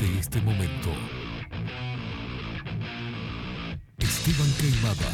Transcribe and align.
Desde 0.00 0.18
este 0.18 0.40
momento, 0.40 0.90
Esteban 3.98 4.50
Queimada. 4.58 5.12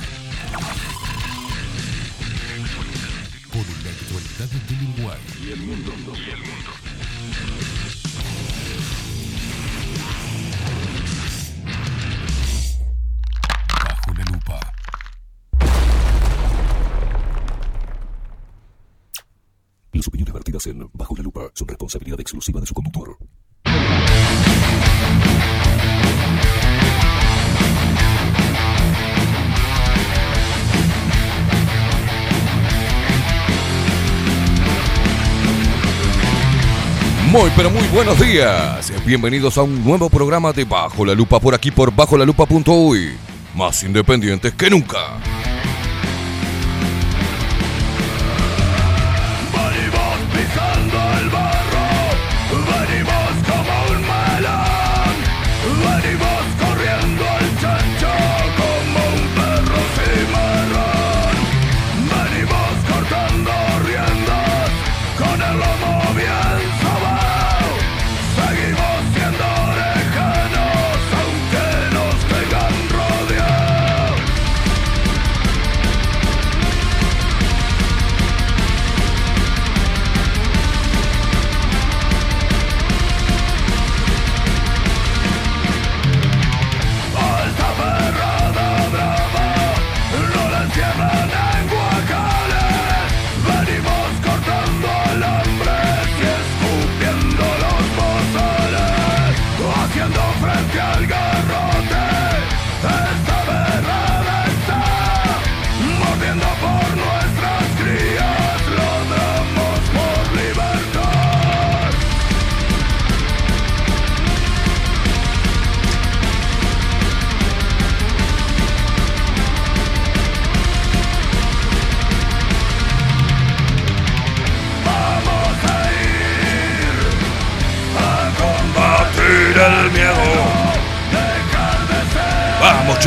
Por 3.51 3.67
la 3.83 3.91
actualidad 3.91 4.49
del 4.49 4.89
Uruguay. 4.95 5.19
Y 5.43 5.51
el 5.51 5.61
mundo. 5.61 5.93
Y 6.15 6.31
el 6.31 6.39
mundo. 6.39 6.71
Bajo 13.83 14.15
la 14.15 14.25
lupa. 14.25 14.61
Las 19.93 20.07
opiniones 20.07 20.33
vertidas 20.33 20.67
en 20.69 20.89
Bajo 20.93 21.17
la 21.17 21.23
Lupa 21.25 21.51
son 21.55 21.67
responsabilidad 21.67 22.21
exclusiva 22.21 22.61
de 22.61 22.67
su 22.67 22.75
conductor. 22.75 23.19
Muy, 37.37 37.51
pero 37.55 37.71
muy 37.71 37.87
buenos 37.89 38.19
días. 38.19 38.91
Bienvenidos 39.05 39.59
a 39.59 39.63
un 39.63 39.85
nuevo 39.85 40.09
programa 40.09 40.55
de 40.55 40.65
Bajo 40.65 41.05
la 41.05 41.15
Lupa 41.15 41.39
por 41.39 41.55
aquí 41.55 41.71
por 41.71 41.95
bajo 41.95 42.17
la 42.17 42.25
lupa.uy. 42.25 43.15
Más 43.55 43.83
independientes 43.83 44.55
que 44.55 44.71
nunca. 44.71 45.19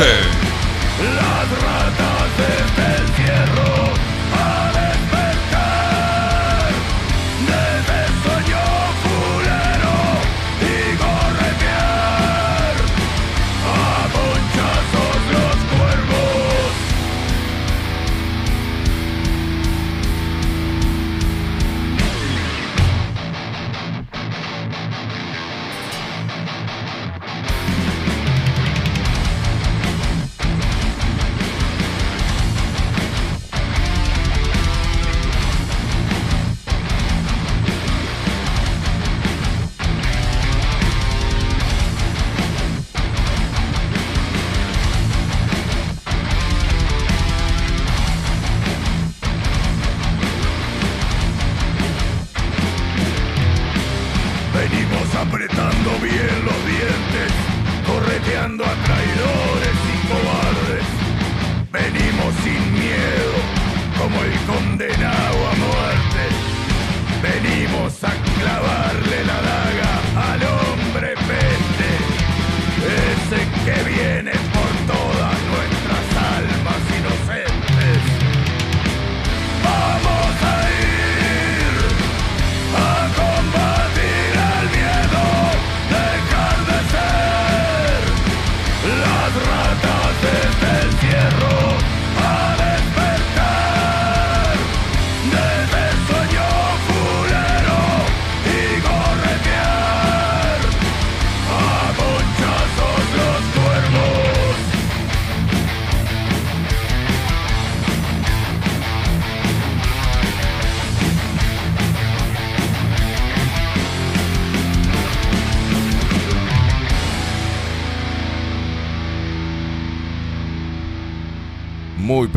Ser 0.00 0.29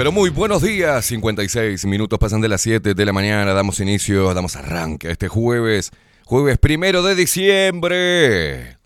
pero 0.04 0.12
muy 0.12 0.32
buenos 0.32 0.62
días. 0.62 1.06
56 1.06 1.86
minutos 1.86 2.20
pasan 2.20 2.42
de 2.42 2.50
las 2.50 2.60
7 2.60 2.94
de 2.94 3.06
la 3.06 3.14
mañana. 3.14 3.54
Damos 3.54 3.80
inicio, 3.80 4.34
damos 4.34 4.58
arranque 4.58 5.08
a 5.08 5.12
este 5.12 5.30
jueves. 5.30 5.92
Jueves 6.26 6.58
primero 6.58 7.04
de 7.04 7.16
diciembre. 7.16 8.78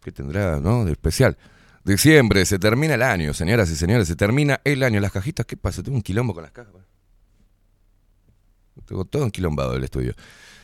¿Qué 0.00 0.12
tendrá, 0.12 0.60
no? 0.60 0.86
De 0.86 0.92
especial. 0.92 1.36
Diciembre, 1.84 2.46
se 2.46 2.58
termina 2.58 2.94
el 2.94 3.02
año, 3.02 3.34
señoras 3.34 3.68
y 3.68 3.76
señores. 3.76 4.08
Se 4.08 4.16
termina 4.16 4.62
el 4.64 4.82
año. 4.82 4.98
Las 4.98 5.12
cajitas, 5.12 5.44
¿qué 5.44 5.58
pasa? 5.58 5.82
Tengo 5.82 5.98
un 5.98 6.02
quilombo 6.02 6.32
con 6.32 6.44
las 6.44 6.52
cajas. 6.52 6.72
Tengo 8.86 9.04
todo 9.04 9.26
enquilombado 9.26 9.76
el 9.76 9.84
estudio. 9.84 10.14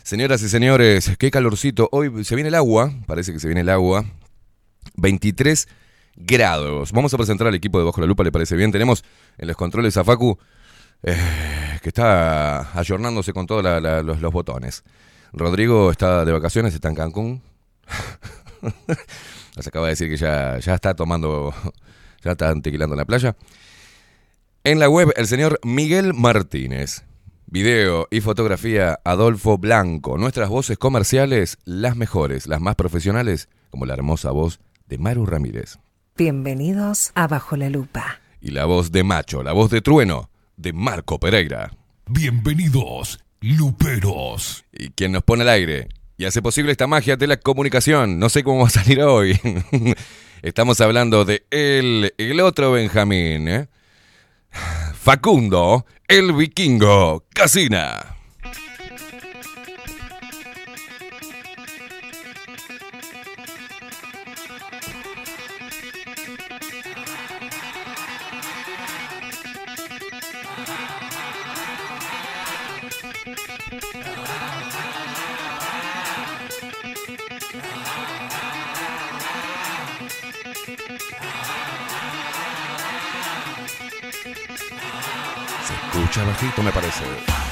Señoras 0.04 0.42
y 0.42 0.48
señores, 0.48 1.18
qué 1.18 1.30
calorcito. 1.30 1.90
Hoy 1.92 2.24
se 2.24 2.34
viene 2.34 2.48
el 2.48 2.54
agua. 2.54 2.90
Parece 3.06 3.34
que 3.34 3.40
se 3.40 3.46
viene 3.46 3.60
el 3.60 3.68
agua. 3.68 4.06
23 4.96 5.68
grados. 6.16 6.92
Vamos 6.92 7.12
a 7.14 7.16
presentar 7.16 7.46
al 7.46 7.54
equipo 7.54 7.78
de 7.78 7.84
Bajo 7.84 8.00
la 8.00 8.06
Lupa, 8.06 8.24
¿le 8.24 8.32
parece 8.32 8.56
bien? 8.56 8.72
Tenemos 8.72 9.04
en 9.38 9.48
los 9.48 9.56
controles 9.56 9.96
a 9.96 10.04
Facu, 10.04 10.38
eh, 11.02 11.16
que 11.82 11.88
está 11.88 12.78
ayornándose 12.78 13.32
con 13.32 13.46
todos 13.46 13.62
los, 13.62 14.20
los 14.20 14.32
botones. 14.32 14.84
Rodrigo 15.32 15.90
está 15.90 16.24
de 16.24 16.32
vacaciones, 16.32 16.74
está 16.74 16.88
en 16.88 16.94
Cancún. 16.94 17.42
Nos 19.56 19.66
acaba 19.66 19.86
de 19.86 19.92
decir 19.92 20.08
que 20.08 20.16
ya, 20.16 20.58
ya 20.58 20.74
está 20.74 20.94
tomando, 20.94 21.54
ya 22.22 22.32
está 22.32 22.54
tequilando 22.60 22.94
en 22.94 22.98
la 22.98 23.04
playa. 23.04 23.36
En 24.64 24.78
la 24.78 24.88
web, 24.88 25.12
el 25.16 25.26
señor 25.26 25.58
Miguel 25.64 26.14
Martínez. 26.14 27.04
Video 27.46 28.08
y 28.10 28.20
fotografía 28.22 29.00
Adolfo 29.04 29.58
Blanco. 29.58 30.16
Nuestras 30.16 30.48
voces 30.48 30.78
comerciales, 30.78 31.58
las 31.64 31.96
mejores, 31.96 32.46
las 32.46 32.62
más 32.62 32.76
profesionales, 32.76 33.48
como 33.70 33.84
la 33.84 33.92
hermosa 33.92 34.30
voz 34.30 34.60
de 34.86 34.96
Maru 34.96 35.26
Ramírez. 35.26 35.78
Bienvenidos 36.14 37.10
a 37.14 37.26
Bajo 37.26 37.56
la 37.56 37.70
Lupa. 37.70 38.20
Y 38.38 38.50
la 38.50 38.66
voz 38.66 38.92
de 38.92 39.02
Macho, 39.02 39.42
la 39.42 39.52
voz 39.52 39.70
de 39.70 39.80
Trueno, 39.80 40.28
de 40.58 40.74
Marco 40.74 41.18
Pereira. 41.18 41.72
Bienvenidos, 42.06 43.18
luperos. 43.40 44.62
Y 44.72 44.90
quien 44.90 45.12
nos 45.12 45.22
pone 45.22 45.40
al 45.40 45.48
aire 45.48 45.88
y 46.18 46.26
hace 46.26 46.42
posible 46.42 46.70
esta 46.70 46.86
magia 46.86 47.16
de 47.16 47.26
la 47.26 47.38
comunicación. 47.38 48.18
No 48.18 48.28
sé 48.28 48.44
cómo 48.44 48.60
va 48.60 48.66
a 48.66 48.70
salir 48.70 49.00
hoy. 49.00 49.40
Estamos 50.42 50.82
hablando 50.82 51.24
de 51.24 51.46
él, 51.50 52.12
el 52.18 52.40
otro 52.40 52.72
Benjamín. 52.72 53.48
¿eh? 53.48 53.68
Facundo, 54.94 55.86
el 56.08 56.34
vikingo, 56.34 57.24
Casina. 57.30 58.16
Me 86.62 86.72
parece. 86.72 87.51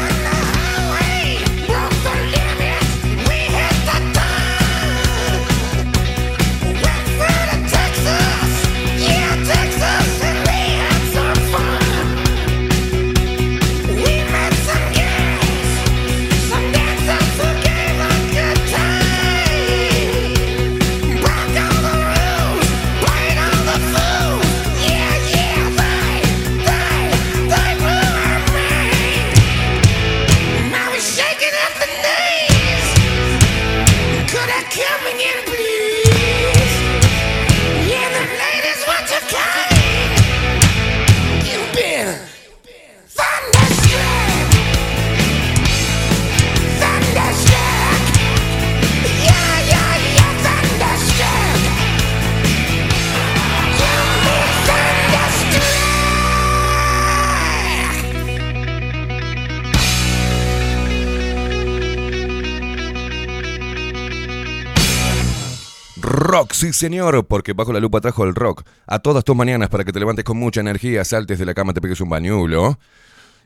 Sí 66.61 66.73
señor, 66.73 67.25
porque 67.25 67.53
bajo 67.53 67.73
la 67.73 67.79
lupa 67.79 68.01
trajo 68.01 68.23
el 68.23 68.35
rock 68.35 68.63
a 68.85 68.99
todas 68.99 69.23
tus 69.23 69.35
mañanas 69.35 69.69
para 69.69 69.83
que 69.83 69.91
te 69.91 69.99
levantes 69.99 70.23
con 70.23 70.37
mucha 70.37 70.61
energía, 70.61 71.03
saltes 71.03 71.39
de 71.39 71.45
la 71.45 71.55
cama, 71.55 71.73
te 71.73 71.81
pegues 71.81 71.99
un 72.01 72.09
bañulo 72.09 72.77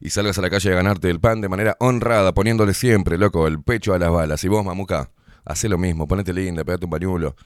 y 0.01 0.09
salgas 0.09 0.37
a 0.37 0.41
la 0.41 0.49
calle 0.49 0.73
a 0.73 0.75
ganarte 0.75 1.09
el 1.09 1.21
pan 1.21 1.39
de 1.39 1.47
manera 1.47 1.77
honrada, 1.79 2.33
poniéndole 2.33 2.73
siempre, 2.73 3.17
loco, 3.17 3.47
el 3.47 3.63
pecho 3.63 3.93
a 3.93 3.99
las 3.99 4.11
balas. 4.11 4.43
Y 4.43 4.49
vos, 4.49 4.65
mamuca, 4.65 5.11
hacé 5.45 5.69
lo 5.69 5.77
mismo, 5.77 6.09
ponete 6.09 6.33
linda, 6.33 6.65
pegate 6.65 6.83
un 6.83 6.91
bañulo. 6.91 7.37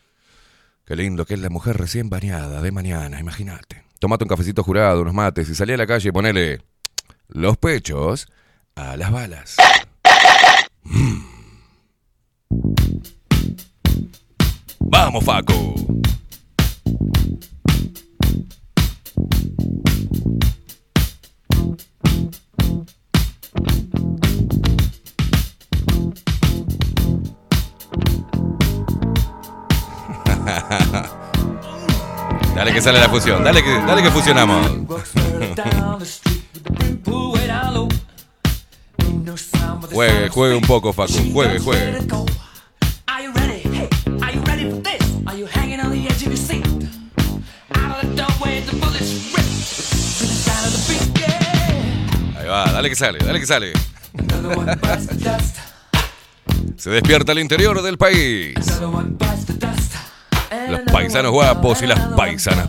Qué 0.85 0.95
lindo 0.95 1.23
que 1.23 1.35
es 1.35 1.39
la 1.39 1.51
mujer 1.51 1.77
recién 1.77 2.09
bañada 2.09 2.63
de 2.63 2.71
mañana, 2.71 3.19
imagínate. 3.19 3.83
Tomate 3.99 4.23
un 4.23 4.29
cafecito 4.29 4.63
jurado, 4.63 5.03
unos 5.03 5.13
mates 5.13 5.49
y 5.49 5.53
salí 5.53 5.73
a 5.73 5.77
la 5.77 5.85
calle 5.85 6.09
y 6.09 6.11
ponele 6.11 6.63
los 7.27 7.57
pechos 7.57 8.27
a 8.73 8.97
las 8.97 9.11
balas. 9.11 9.55
Vamos, 14.91 15.23
Facu. 15.23 15.53
Dale 32.55 32.73
que 32.73 32.81
sale 32.81 32.99
la 32.99 33.07
fusión, 33.07 33.41
dale 33.43 33.63
que, 33.63 33.69
dale 33.69 34.03
que 34.03 34.11
fusionamos. 34.11 34.67
Juegue, 39.91 40.29
juegue 40.29 40.55
un 40.55 40.61
poco, 40.61 40.93
Facu, 40.93 41.13
juegue, 41.31 41.59
juegue. 41.59 41.99
Dale 52.49 52.89
que 52.89 52.95
sale, 52.95 53.19
dale 53.19 53.39
que 53.39 53.45
sale. 53.45 53.73
Se 56.77 56.89
despierta 56.89 57.31
el 57.31 57.39
interior 57.39 57.81
del 57.81 57.97
país. 57.97 58.55
Los 60.69 60.81
paisanos 60.91 61.31
guapos 61.31 61.81
y 61.81 61.87
las 61.87 61.99
paisanas 62.15 62.67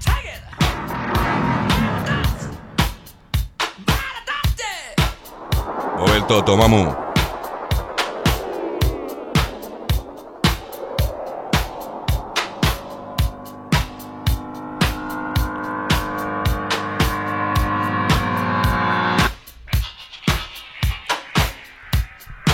Take 0.03 0.27
it. 0.27 0.41
Mueve 5.97 6.17
el 6.17 6.27
toto, 6.27 6.57
mamu. 6.57 7.10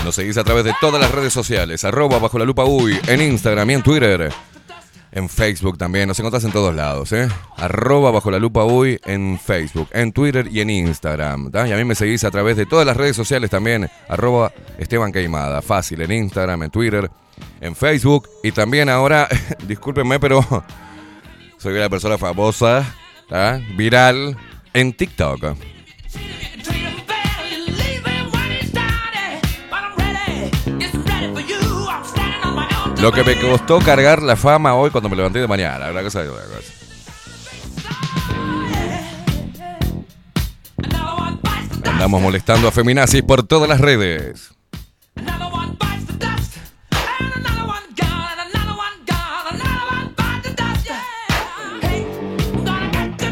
Nos 0.08 0.16
seguís 0.16 0.38
a 0.38 0.46
través 0.46 0.64
de 0.64 0.74
todas 0.80 1.02
las 1.02 1.12
redes 1.12 1.34
sociales, 1.34 1.84
arroba 1.84 2.18
bajo 2.18 2.40
la 2.40 2.46
lupa 2.46 2.64
uy, 2.64 2.98
en 3.08 3.22
Instagram 3.22 3.70
y 3.72 3.74
en 3.74 3.84
Twitter. 3.84 4.32
En 5.12 5.28
Facebook 5.28 5.78
también, 5.78 6.08
nos 6.08 6.18
encontrás 6.18 6.46
en 6.46 6.54
todos 6.54 6.74
lados, 6.74 7.12
¿eh? 7.12 7.28
Arroba 7.58 8.10
bajo 8.12 8.32
la 8.32 8.40
lupa 8.40 8.64
uy 8.64 8.98
en 9.04 9.38
Facebook, 9.38 9.90
en 9.92 10.14
Twitter 10.14 10.48
y 10.50 10.62
en 10.62 10.70
Instagram. 10.70 11.52
¿tá? 11.52 11.68
Y 11.68 11.74
a 11.74 11.76
mí 11.76 11.84
me 11.84 11.94
seguís 11.94 12.24
a 12.24 12.32
través 12.32 12.56
de 12.56 12.66
todas 12.66 12.88
las 12.88 12.96
redes 12.96 13.18
sociales 13.18 13.50
también, 13.50 13.90
arroba 14.08 14.54
Esteban 14.78 15.12
Queimada. 15.12 15.62
Fácil, 15.62 16.02
en 16.02 16.14
Instagram, 16.14 16.64
en 16.64 16.72
Twitter, 16.72 17.12
en 17.60 17.76
Facebook. 17.76 18.30
Y 18.44 18.54
también 18.54 18.88
ahora, 18.88 19.28
discúlpenme, 19.68 20.22
pero 20.22 20.42
soy 21.58 21.76
una 21.76 21.90
persona 21.90 22.18
famosa, 22.18 22.96
viral, 23.76 24.38
en 24.74 24.94
TikTok. 24.94 25.77
Lo 33.02 33.12
que 33.12 33.24
me 33.24 33.40
costó 33.40 33.80
cargar 33.80 34.24
la 34.24 34.36
fama 34.36 34.74
hoy 34.74 34.90
cuando 34.90 35.08
me 35.10 35.16
levanté 35.16 35.40
de 35.40 35.48
mañana, 35.48 35.92
una 35.92 36.02
cosa 36.02 36.22
otra 36.22 36.44
cosa. 36.46 36.74
Andamos 41.92 42.22
molestando 42.22 42.68
a 42.68 42.72
feminazis 42.72 43.22
por 43.22 43.44
todas 43.44 43.70
las 43.70 43.80
redes. 43.82 44.52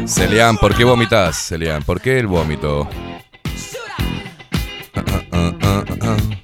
Celian, 0.06 0.56
¿por 0.56 0.74
qué 0.74 0.84
vomitas? 0.84 1.36
Celian, 1.36 1.82
¿por 1.82 2.00
qué 2.00 2.18
el 2.18 2.26
vómito? 2.26 2.88
Shoot 3.54 3.82
up. 5.34 5.56
Ah, 6.00 6.35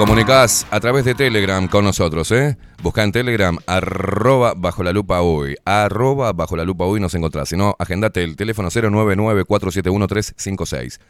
Comunicas 0.00 0.66
a 0.70 0.80
través 0.80 1.04
de 1.04 1.14
Telegram 1.14 1.68
con 1.68 1.84
nosotros, 1.84 2.32
¿eh? 2.32 2.56
Busca 2.82 3.04
en 3.04 3.12
Telegram, 3.12 3.58
arroba 3.66 4.54
bajo 4.56 4.82
la 4.82 4.94
lupa 4.94 5.20
hoy. 5.20 5.56
Arroba 5.66 6.32
bajo 6.32 6.56
la 6.56 6.64
lupa 6.64 6.86
hoy 6.86 7.00
nos 7.00 7.14
encontrás. 7.14 7.50
Si 7.50 7.56
no, 7.58 7.76
agendate 7.78 8.24
el 8.24 8.34
teléfono 8.34 8.70
099-471-356. 8.70 11.00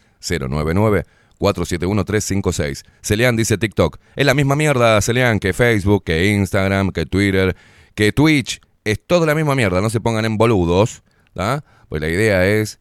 099-471-356. 1.40 2.82
Celian 3.00 3.36
dice 3.36 3.58
TikTok. 3.58 3.98
Es 4.16 4.26
la 4.26 4.34
misma 4.34 4.56
mierda, 4.56 5.00
Celian, 5.00 5.38
que 5.38 5.52
Facebook, 5.52 6.02
que 6.02 6.26
Instagram, 6.26 6.90
que 6.90 7.06
Twitter, 7.06 7.54
que 7.94 8.10
Twitch. 8.10 8.60
Es 8.82 8.98
toda 9.06 9.24
la 9.24 9.36
misma 9.36 9.54
mierda. 9.54 9.80
No 9.80 9.90
se 9.90 10.00
pongan 10.00 10.24
en 10.24 10.36
boludos. 10.36 11.04
¿tá? 11.32 11.62
Pues 11.88 12.02
la 12.02 12.08
idea 12.08 12.44
es 12.44 12.80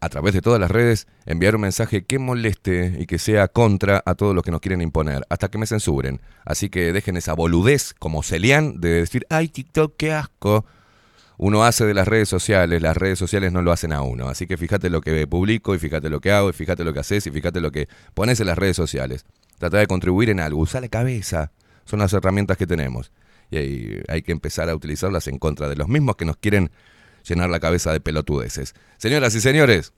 a 0.00 0.08
través 0.08 0.32
de 0.32 0.40
todas 0.40 0.58
las 0.58 0.70
redes, 0.70 1.06
enviar 1.26 1.54
un 1.54 1.62
mensaje 1.62 2.04
que 2.04 2.18
moleste 2.18 2.96
y 2.98 3.06
que 3.06 3.18
sea 3.18 3.48
contra 3.48 4.02
a 4.06 4.14
todos 4.14 4.34
los 4.34 4.42
que 4.42 4.50
nos 4.50 4.60
quieren 4.60 4.80
imponer, 4.80 5.26
hasta 5.28 5.48
que 5.48 5.58
me 5.58 5.66
censuren. 5.66 6.20
Así 6.44 6.70
que 6.70 6.92
dejen 6.92 7.16
esa 7.18 7.34
boludez 7.34 7.94
como 7.98 8.22
Celian 8.22 8.80
de 8.80 8.90
decir, 8.90 9.26
ay, 9.28 9.48
TikTok, 9.48 9.94
qué 9.96 10.12
asco. 10.12 10.64
Uno 11.36 11.64
hace 11.64 11.84
de 11.84 11.94
las 11.94 12.08
redes 12.08 12.28
sociales, 12.28 12.82
las 12.82 12.96
redes 12.96 13.18
sociales 13.18 13.52
no 13.52 13.62
lo 13.62 13.72
hacen 13.72 13.92
a 13.92 14.02
uno. 14.02 14.28
Así 14.28 14.46
que 14.46 14.56
fíjate 14.56 14.90
lo 14.90 15.00
que 15.00 15.26
publico 15.26 15.74
y 15.74 15.78
fíjate 15.78 16.08
lo 16.10 16.20
que 16.20 16.32
hago 16.32 16.50
y 16.50 16.52
fíjate 16.52 16.84
lo 16.84 16.92
que 16.92 17.00
haces 17.00 17.26
y 17.26 17.30
fíjate 17.30 17.60
lo 17.60 17.70
que 17.70 17.88
pones 18.14 18.40
en 18.40 18.46
las 18.46 18.58
redes 18.58 18.76
sociales. 18.76 19.24
Trata 19.58 19.78
de 19.78 19.86
contribuir 19.86 20.30
en 20.30 20.40
algo, 20.40 20.60
usa 20.60 20.80
la 20.80 20.88
cabeza. 20.88 21.52
Son 21.84 21.98
las 21.98 22.12
herramientas 22.12 22.56
que 22.56 22.66
tenemos. 22.66 23.12
Y 23.50 23.56
hay, 23.56 24.02
hay 24.08 24.22
que 24.22 24.32
empezar 24.32 24.68
a 24.70 24.74
utilizarlas 24.74 25.28
en 25.28 25.38
contra 25.38 25.68
de 25.68 25.76
los 25.76 25.88
mismos 25.88 26.16
que 26.16 26.24
nos 26.24 26.36
quieren 26.36 26.70
llenar 27.26 27.50
la 27.50 27.60
cabeza 27.60 27.92
de 27.92 28.00
pelotudeces. 28.00 28.74
Señoras 28.98 29.34
y 29.34 29.40
señores, 29.40 29.92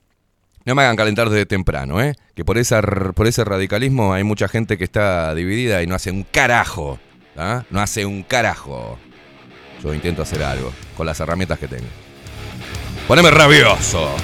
no 0.65 0.75
me 0.75 0.83
hagan 0.83 0.95
calentar 0.95 1.29
desde 1.29 1.45
temprano, 1.45 2.01
¿eh? 2.01 2.15
Que 2.35 2.45
por, 2.45 2.57
esa, 2.57 2.81
por 2.81 3.27
ese 3.27 3.43
radicalismo 3.43 4.13
hay 4.13 4.23
mucha 4.23 4.47
gente 4.47 4.77
que 4.77 4.83
está 4.83 5.33
dividida 5.35 5.83
y 5.83 5.87
no 5.87 5.95
hace 5.95 6.11
un 6.11 6.23
carajo. 6.23 6.99
¿ah? 7.37 7.63
No 7.69 7.81
hace 7.81 8.05
un 8.05 8.23
carajo. 8.23 8.97
Yo 9.83 9.93
intento 9.93 10.21
hacer 10.21 10.41
algo 10.43 10.71
con 10.95 11.05
las 11.05 11.19
herramientas 11.19 11.59
que 11.59 11.67
tengo. 11.67 11.87
Poneme 13.07 13.31
rabioso. 13.31 14.15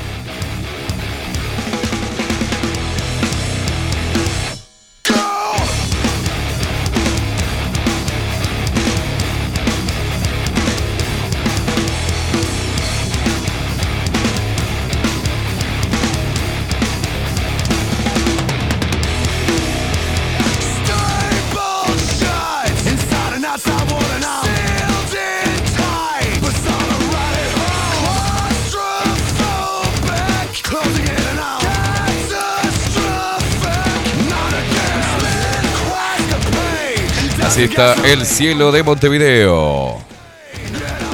Está 37.63 37.95
el 38.05 38.25
cielo 38.25 38.71
de 38.71 38.83
Montevideo. 38.83 39.97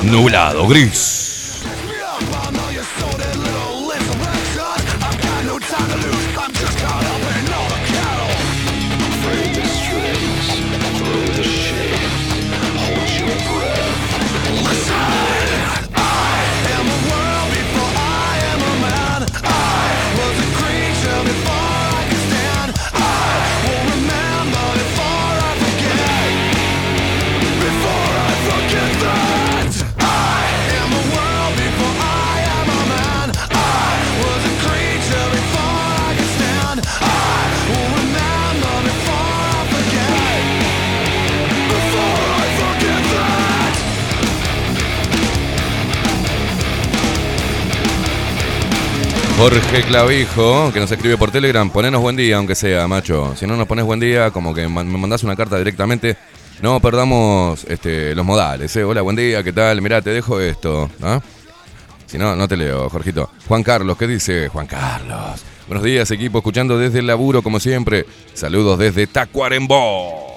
Nublado, 0.03 0.67
gris. 0.67 1.25
Jorge 49.45 49.83
Clavijo, 49.83 50.73
que 50.73 50.79
nos 50.79 50.91
escribe 50.91 51.19
por 51.19 51.29
Telegram, 51.29 51.69
ponenos 51.69 52.01
buen 52.01 52.15
día, 52.15 52.37
aunque 52.37 52.55
sea, 52.55 52.87
macho. 52.87 53.35
Si 53.35 53.45
no 53.45 53.55
nos 53.55 53.67
pones 53.67 53.85
buen 53.85 53.99
día, 53.99 54.31
como 54.31 54.55
que 54.55 54.67
me 54.67 54.83
mandás 54.83 55.23
una 55.23 55.35
carta 55.35 55.55
directamente, 55.59 56.17
no 56.63 56.79
perdamos 56.79 57.63
este, 57.65 58.15
los 58.15 58.25
modales. 58.25 58.75
¿eh? 58.75 58.83
Hola, 58.83 59.03
buen 59.03 59.15
día, 59.15 59.43
¿qué 59.43 59.53
tal? 59.53 59.83
Mirá, 59.83 60.01
te 60.01 60.09
dejo 60.09 60.39
esto. 60.39 60.89
¿ah? 61.03 61.21
Si 62.07 62.17
no, 62.17 62.35
no 62.35 62.47
te 62.47 62.57
leo, 62.57 62.89
Jorgito. 62.89 63.29
Juan 63.47 63.61
Carlos, 63.61 63.95
¿qué 63.99 64.07
dice? 64.07 64.47
Juan 64.47 64.65
Carlos. 64.65 65.43
Buenos 65.67 65.83
días, 65.83 66.09
equipo, 66.09 66.39
escuchando 66.39 66.79
desde 66.79 66.97
el 66.97 67.05
laburo, 67.05 67.43
como 67.43 67.59
siempre. 67.59 68.07
Saludos 68.33 68.79
desde 68.79 69.05
Tacuarembó. 69.05 70.34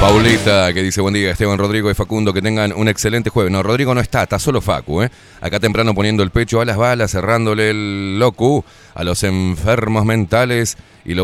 Paulita, 0.00 0.72
que 0.72 0.82
dice 0.82 1.02
buen 1.02 1.12
día, 1.12 1.30
Esteban, 1.30 1.58
Rodrigo 1.58 1.90
y 1.90 1.94
Facundo, 1.94 2.32
que 2.32 2.40
tengan 2.40 2.72
un 2.72 2.88
excelente 2.88 3.28
jueves. 3.28 3.52
No, 3.52 3.62
Rodrigo 3.62 3.94
no 3.94 4.00
está, 4.00 4.22
está 4.22 4.38
solo 4.38 4.62
Facu, 4.62 5.02
¿eh? 5.02 5.10
Acá 5.42 5.60
temprano 5.60 5.94
poniendo 5.94 6.22
el 6.22 6.30
pecho 6.30 6.62
a 6.62 6.64
las 6.64 6.78
balas, 6.78 7.10
cerrándole 7.10 7.68
el 7.68 8.18
locu 8.18 8.64
a 8.94 9.04
los 9.04 9.22
enfermos 9.24 10.06
mentales 10.06 10.78
y 11.04 11.12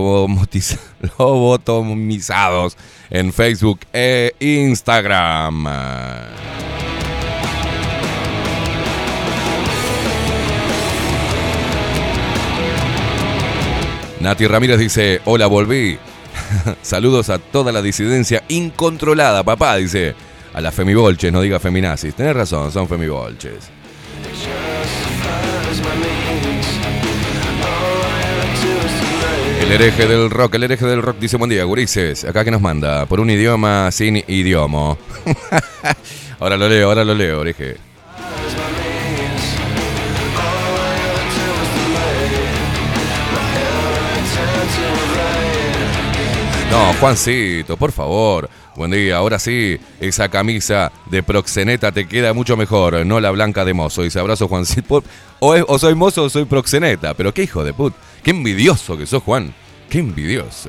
lobotomizados 1.19 2.77
en 3.09 3.33
Facebook 3.33 3.81
e 3.95 4.35
Instagram. 4.41 5.65
Nati 14.21 14.47
Ramírez 14.47 14.79
dice, 14.79 15.23
hola, 15.25 15.47
volví. 15.47 15.99
Saludos 16.83 17.31
a 17.31 17.39
toda 17.39 17.73
la 17.73 17.83
disidencia 17.83 18.43
incontrolada, 18.49 19.43
papá, 19.43 19.77
dice. 19.77 20.15
A 20.55 20.61
las 20.61 20.75
femibolches, 20.75 21.33
no 21.33 21.43
diga 21.43 21.61
feminazis. 21.61 22.15
Tenés 22.15 22.35
razón, 22.35 22.73
son 22.73 22.89
femibolches. 22.89 23.71
El 29.61 29.73
hereje 29.73 30.07
del 30.07 30.31
rock, 30.31 30.55
el 30.55 30.63
hereje 30.63 30.87
del 30.87 31.03
rock 31.03 31.19
dice 31.19 31.37
buen 31.37 31.51
día, 31.51 31.65
gurises. 31.65 32.25
Acá 32.25 32.45
que 32.45 32.51
nos 32.51 32.61
manda, 32.61 33.05
por 33.07 33.21
un 33.21 33.29
idioma 33.29 33.91
sin 33.91 34.17
idioma. 34.29 34.97
ahora 36.39 36.57
lo 36.57 36.69
leo, 36.69 36.89
ahora 36.89 37.05
lo 37.05 37.15
leo, 37.15 37.43
hereje. 37.43 37.86
No, 46.71 46.93
Juancito, 47.01 47.77
por 47.77 47.93
favor. 47.93 48.51
Buen 48.75 48.91
día, 48.91 49.17
ahora 49.17 49.39
sí, 49.39 49.79
esa 50.01 50.29
camisa 50.29 50.93
de 51.07 51.23
proxeneta 51.23 51.93
te 51.93 52.07
queda 52.07 52.35
mucho 52.35 52.57
mejor, 52.57 53.07
no 53.07 53.21
la 53.21 53.31
blanca 53.31 53.65
de 53.65 53.73
mozo. 53.73 54.03
Dice 54.03 54.19
abrazo, 54.21 54.49
Juancito. 54.49 55.03
O, 55.41 55.79
soy 55.79 55.95
mozo 55.95 56.25
o 56.25 56.29
soy 56.29 56.45
proxeneta, 56.45 57.15
pero 57.15 57.33
qué 57.33 57.45
hijo 57.45 57.65
de 57.65 57.73
put. 57.73 57.95
Qué 58.23 58.33
envidioso 58.33 58.99
que 58.99 59.07
sos, 59.07 59.23
Juan. 59.23 59.55
Qué 59.89 60.01
envidioso. 60.01 60.69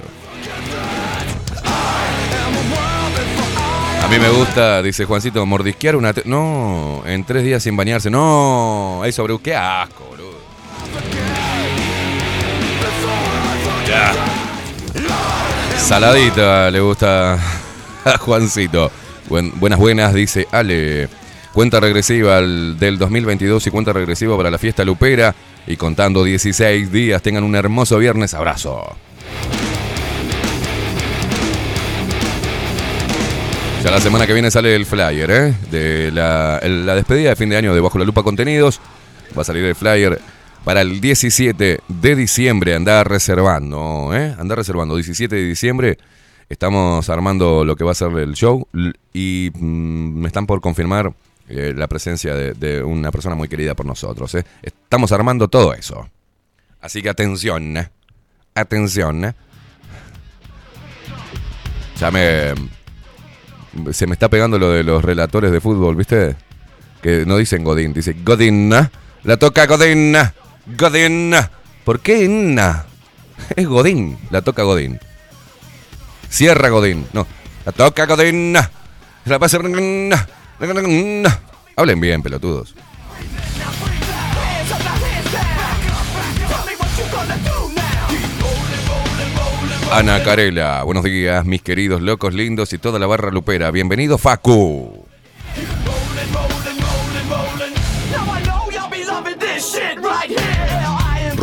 A 4.04 4.08
mí 4.10 4.20
me 4.20 4.30
gusta, 4.30 4.82
dice 4.82 5.04
Juancito, 5.04 5.46
mordisquear 5.46 5.98
una... 5.98 6.14
No, 6.24 7.04
en 7.06 7.26
tres 7.26 7.44
días 7.44 7.62
sin 7.62 7.76
bañarse. 7.76 8.10
No, 8.10 9.02
eso, 9.04 9.24
bro, 9.24 9.40
qué 9.40 9.54
asco, 9.54 10.06
boludo. 10.06 10.38
Ya. 13.86 14.37
Saladita 15.78 16.70
le 16.72 16.80
gusta 16.80 17.34
a 18.06 18.18
Juancito. 18.18 18.92
Buen- 19.30 19.58
buenas, 19.60 19.80
buenas, 19.80 20.14
dice 20.14 20.48
Ale. 20.52 21.08
Cuenta 21.54 21.80
regresiva 21.80 22.36
del 22.42 22.98
2022 23.00 23.66
y 23.68 23.72
cuenta 23.72 23.94
regresiva 23.94 24.36
para 24.38 24.52
la 24.52 24.58
fiesta 24.58 24.84
lupera. 24.84 25.34
Y 25.66 25.76
contando 25.76 26.24
16 26.24 26.92
días, 26.92 27.22
tengan 27.22 27.44
un 27.44 27.56
hermoso 27.56 27.98
viernes. 27.98 28.34
Abrazo. 28.34 28.96
Ya 33.84 33.92
la 33.92 34.00
semana 34.02 34.26
que 34.28 34.34
viene 34.34 34.52
sale 34.52 34.76
el 34.76 34.86
flyer, 34.86 35.32
¿eh? 35.32 35.54
De 35.72 36.12
la 36.12 36.60
despedida 36.96 37.30
de 37.30 37.36
fin 37.36 37.50
de 37.50 37.58
año 37.58 37.74
de 37.74 37.80
Bajo 37.82 37.98
la 37.98 38.06
Lupa 38.06 38.24
Contenidos. 38.24 38.80
Va 39.38 39.42
a 39.42 39.46
salir 39.46 39.64
el 39.66 39.76
flyer 39.76 40.20
para 40.68 40.82
el 40.82 41.00
17 41.00 41.80
de 41.88 42.16
diciembre. 42.18 42.76
Anda 42.76 43.02
reservando, 43.06 44.12
¿eh? 44.14 44.36
Anda 44.38 44.54
reservando. 44.54 44.96
17 44.98 45.34
de 45.34 45.46
diciembre 45.46 45.98
estamos 46.50 47.10
armando 47.10 47.64
lo 47.64 47.78
que 47.78 47.86
va 47.86 47.92
a 47.92 47.96
ser 47.96 48.12
el 48.18 48.34
show. 48.34 48.68
Y 49.14 49.50
mm, 49.54 50.20
me 50.20 50.28
están 50.28 50.46
por 50.46 50.60
confirmar 50.60 51.14
eh, 51.48 51.74
la 51.74 51.88
presencia 51.88 52.36
de, 52.36 52.54
de 52.54 52.84
una 52.84 53.12
persona 53.12 53.34
muy 53.34 53.48
querida 53.48 53.76
por 53.76 53.86
nosotros, 53.86 54.36
¿eh? 54.36 54.44
Estamos 54.62 55.14
armando 55.14 55.48
todo 55.48 55.74
eso. 55.74 56.10
Así 56.82 57.02
que 57.02 57.08
atención, 57.08 57.78
¿eh? 57.78 57.90
Atención, 58.54 59.24
¿eh? 59.24 59.34
Ya 61.98 62.12
me 62.12 62.54
se 63.94 64.06
me 64.06 64.16
está 64.16 64.28
pegando 64.28 64.60
lo 64.60 64.72
de 64.72 64.84
los 64.84 65.02
relatores 65.02 65.50
de 65.54 65.62
fútbol, 65.62 65.96
¿viste? 65.96 66.36
Que 67.02 67.26
no 67.26 67.38
dicen 67.38 67.64
Godín, 67.64 67.94
dice 67.94 68.18
Godín. 68.22 68.70
La 69.24 69.38
toca 69.38 69.66
Godín. 69.66 70.14
Godín. 70.76 71.34
¿Por 71.86 72.00
qué 72.02 72.26
Inna? 72.26 72.86
Es 73.56 73.68
Godín, 73.68 74.18
la 74.30 74.42
toca 74.42 74.64
Godín. 74.64 75.00
Cierra 76.30 76.70
Godín. 76.70 77.08
No, 77.14 77.26
la 77.66 77.72
toca 77.72 78.06
Godín. 78.06 78.54
La 78.54 79.40
pasa. 79.40 79.60
Hablen 81.76 82.00
bien, 82.00 82.22
pelotudos. 82.24 82.76
Ana 89.92 90.22
Carela, 90.24 90.84
buenos 90.84 91.04
días, 91.06 91.46
mis 91.46 91.62
queridos 91.62 92.02
locos 92.02 92.34
lindos 92.34 92.74
y 92.74 92.78
toda 92.78 93.00
la 93.00 93.08
barra 93.08 93.32
lupera. 93.32 93.72
Bienvenido, 93.72 94.18
Facu. 94.18 94.97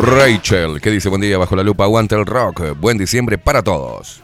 Rachel, 0.05 0.79
que 0.81 0.91
dice 0.91 1.09
buen 1.09 1.21
día 1.21 1.37
bajo 1.37 1.55
la 1.55 1.63
lupa, 1.63 1.83
aguanta 1.83 2.15
el 2.15 2.25
rock. 2.25 2.77
Buen 2.79 2.97
diciembre 2.97 3.37
para 3.37 3.61
todos. 3.63 4.21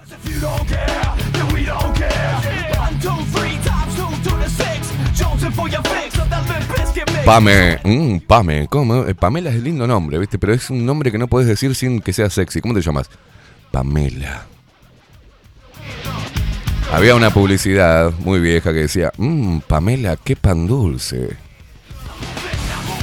Pame, 7.25 7.79
mm, 7.83 8.17
Pame, 8.27 8.67
¿cómo? 8.67 9.05
Eh, 9.05 9.13
Pamela 9.15 9.49
es 9.51 9.61
lindo 9.61 9.85
nombre, 9.87 10.17
¿viste? 10.17 10.39
Pero 10.39 10.53
es 10.53 10.69
un 10.69 10.85
nombre 10.85 11.11
que 11.11 11.17
no 11.17 11.27
puedes 11.27 11.47
decir 11.47 11.75
sin 11.75 12.01
que 12.01 12.13
sea 12.13 12.29
sexy. 12.29 12.61
¿Cómo 12.61 12.73
te 12.73 12.81
llamas? 12.81 13.09
Pamela. 13.69 14.45
Había 16.91 17.15
una 17.15 17.29
publicidad 17.29 18.11
muy 18.19 18.39
vieja 18.39 18.73
que 18.73 18.79
decía, 18.79 19.11
mmm, 19.17 19.59
Pamela, 19.59 20.17
qué 20.17 20.35
pan 20.35 20.67
dulce. 20.67 21.37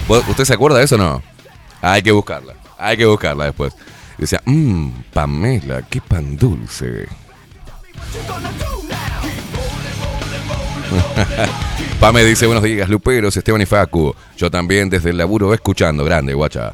¿Vos- 0.09 0.27
¿Usted 0.29 0.45
se 0.45 0.55
acuerda 0.55 0.79
de 0.79 0.85
eso 0.85 0.97
o 0.97 0.99
no? 0.99 1.23
Hay 1.81 2.03
que 2.03 2.11
buscarla, 2.11 2.55
hay 2.79 2.97
que 2.97 3.07
buscarla 3.07 3.47
después. 3.47 3.75
Decía, 4.17 4.41
mmm, 4.45 4.91
Pamela, 5.13 5.83
qué 5.83 6.01
pan 6.01 6.37
dulce. 6.37 7.07
Pame 12.01 12.25
dice, 12.25 12.47
buenos 12.47 12.65
días, 12.65 12.89
Luperos, 12.89 13.37
Esteban 13.37 13.61
y 13.61 13.67
Facu. 13.67 14.15
Yo 14.37 14.51
también 14.51 14.89
desde 14.89 15.11
el 15.11 15.19
laburo 15.19 15.53
escuchando. 15.53 16.05
Grande, 16.05 16.33
guacha. 16.35 16.73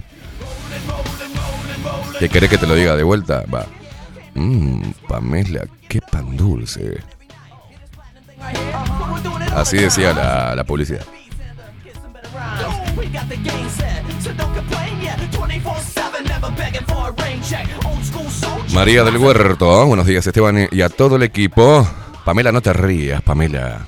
¿Qué 2.19 2.29
querés 2.29 2.51
que 2.51 2.59
te 2.59 2.67
lo 2.67 2.75
diga 2.75 2.97
de 2.97 3.03
vuelta? 3.03 3.45
Va. 3.53 3.67
Mmm, 4.35 4.83
Pamela, 5.09 5.67
qué 5.89 6.01
pan 6.01 6.37
dulce. 6.37 7.01
Así 9.55 9.79
decía 9.79 10.13
la 10.55 10.65
publicidad. 10.65 11.05
María 18.73 19.05
del 19.05 19.19
Huerto, 19.19 19.87
buenos 19.87 20.07
días 20.07 20.27
Esteban 20.27 20.69
y 20.71 20.81
a 20.81 20.89
todo 20.89 21.17
el 21.17 21.23
equipo. 21.23 21.89
Pamela, 22.25 22.51
no 22.51 22.61
te 22.61 22.73
rías, 22.73 23.23
Pamela. 23.23 23.87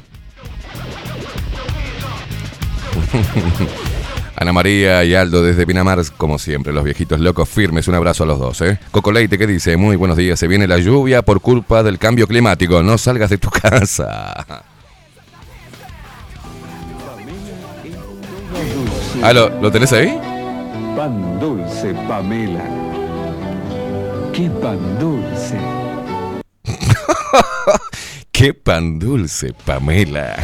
Ana 4.37 4.53
María 4.53 5.03
y 5.05 5.15
Aldo 5.15 5.43
desde 5.43 5.67
Pinamar, 5.67 6.01
como 6.17 6.39
siempre, 6.39 6.73
los 6.73 6.85
viejitos 6.85 7.19
locos 7.19 7.49
firmes. 7.49 7.89
Un 7.89 7.95
abrazo 7.95 8.25
a 8.25 8.27
los 8.27 8.39
dos, 8.39 8.61
¿eh? 8.61 8.79
Coco 8.91 9.11
Leite, 9.11 9.39
¿qué 9.39 9.47
dice? 9.47 9.77
Muy 9.77 9.97
buenos 9.97 10.19
días. 10.19 10.39
Se 10.39 10.47
viene 10.47 10.69
la 10.69 10.79
lluvia 10.79 11.23
por 11.23 11.41
culpa 11.41 11.83
del 11.83 11.99
cambio 11.99 12.29
climático. 12.29 12.83
No 12.83 12.99
salgas 12.99 13.31
de 13.31 13.39
tu 13.39 13.49
casa. 13.51 14.63
Ah, 19.23 19.33
¿lo, 19.33 19.49
lo 19.61 19.71
tenés 19.71 19.93
ahí? 19.93 20.19
Pan 20.97 21.41
dulce, 21.41 21.95
Pamela. 22.09 22.65
Qué 24.33 24.51
pan 24.51 24.99
dulce. 24.99 25.59
Qué 28.33 28.55
pan 28.55 28.99
dulce, 28.99 29.53
Pamela. 29.65 30.37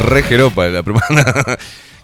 Re 0.00 0.22
jeropa 0.22 0.66
la 0.68 0.82
promana. 0.82 1.24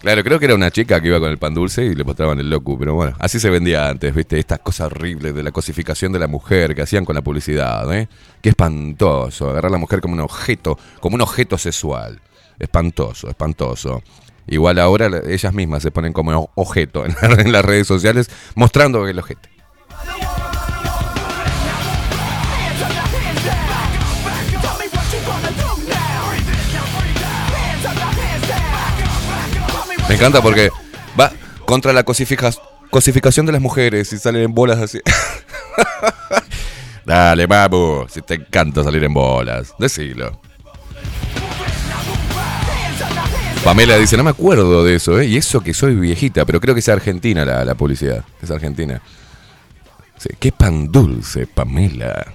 Claro, 0.00 0.22
creo 0.22 0.38
que 0.38 0.44
era 0.44 0.54
una 0.54 0.70
chica 0.70 1.00
que 1.00 1.08
iba 1.08 1.18
con 1.18 1.28
el 1.30 1.38
pan 1.38 1.54
dulce 1.54 1.84
y 1.84 1.94
le 1.94 2.04
mostraban 2.04 2.38
el 2.38 2.48
loco, 2.48 2.78
pero 2.78 2.94
bueno, 2.94 3.16
así 3.18 3.40
se 3.40 3.50
vendía 3.50 3.88
antes, 3.88 4.14
¿viste? 4.14 4.38
Estas 4.38 4.60
cosas 4.60 4.86
horribles 4.92 5.34
de 5.34 5.42
la 5.42 5.50
cosificación 5.50 6.12
de 6.12 6.20
la 6.20 6.28
mujer 6.28 6.76
que 6.76 6.82
hacían 6.82 7.04
con 7.04 7.16
la 7.16 7.22
publicidad, 7.22 7.92
¿eh? 7.92 8.08
Qué 8.40 8.50
espantoso, 8.50 9.50
agarrar 9.50 9.70
a 9.70 9.72
la 9.72 9.78
mujer 9.78 10.00
como 10.00 10.14
un 10.14 10.20
objeto, 10.20 10.78
como 11.00 11.16
un 11.16 11.20
objeto 11.22 11.58
sexual. 11.58 12.20
Espantoso, 12.60 13.28
espantoso. 13.28 14.02
Igual 14.46 14.78
ahora 14.78 15.08
la- 15.08 15.18
ellas 15.28 15.52
mismas 15.52 15.82
se 15.82 15.90
ponen 15.90 16.12
como 16.12 16.48
objeto 16.54 17.04
en, 17.04 17.16
la- 17.20 17.42
en 17.42 17.50
las 17.52 17.64
redes 17.64 17.88
sociales 17.88 18.30
mostrando 18.54 19.06
el 19.08 19.18
objeto. 19.18 19.48
Encanta 30.18 30.42
porque 30.42 30.70
va 31.18 31.32
contra 31.64 31.92
la 31.92 32.04
cosifica- 32.04 32.52
cosificación 32.90 33.46
de 33.46 33.52
las 33.52 33.60
mujeres 33.60 34.12
y 34.12 34.18
salen 34.18 34.42
en 34.42 34.54
bolas 34.54 34.78
así. 34.78 35.00
Dale, 37.04 37.48
papu, 37.48 38.06
si 38.08 38.20
te 38.22 38.34
encanta 38.34 38.84
salir 38.84 39.02
en 39.04 39.14
bolas, 39.14 39.74
decilo. 39.78 40.40
Pamela 43.64 43.96
dice, 43.96 44.16
no 44.16 44.24
me 44.24 44.30
acuerdo 44.30 44.84
de 44.84 44.96
eso, 44.96 45.18
¿eh? 45.20 45.26
Y 45.26 45.36
eso 45.36 45.60
que 45.60 45.74
soy 45.74 45.94
viejita, 45.94 46.44
pero 46.44 46.60
creo 46.60 46.74
que 46.74 46.80
es 46.80 46.88
argentina 46.88 47.44
la, 47.44 47.64
la 47.64 47.74
publicidad. 47.74 48.24
Es 48.42 48.50
argentina. 48.50 49.00
Qué 50.38 50.52
pan 50.52 50.90
dulce, 50.90 51.46
Pamela. 51.46 52.26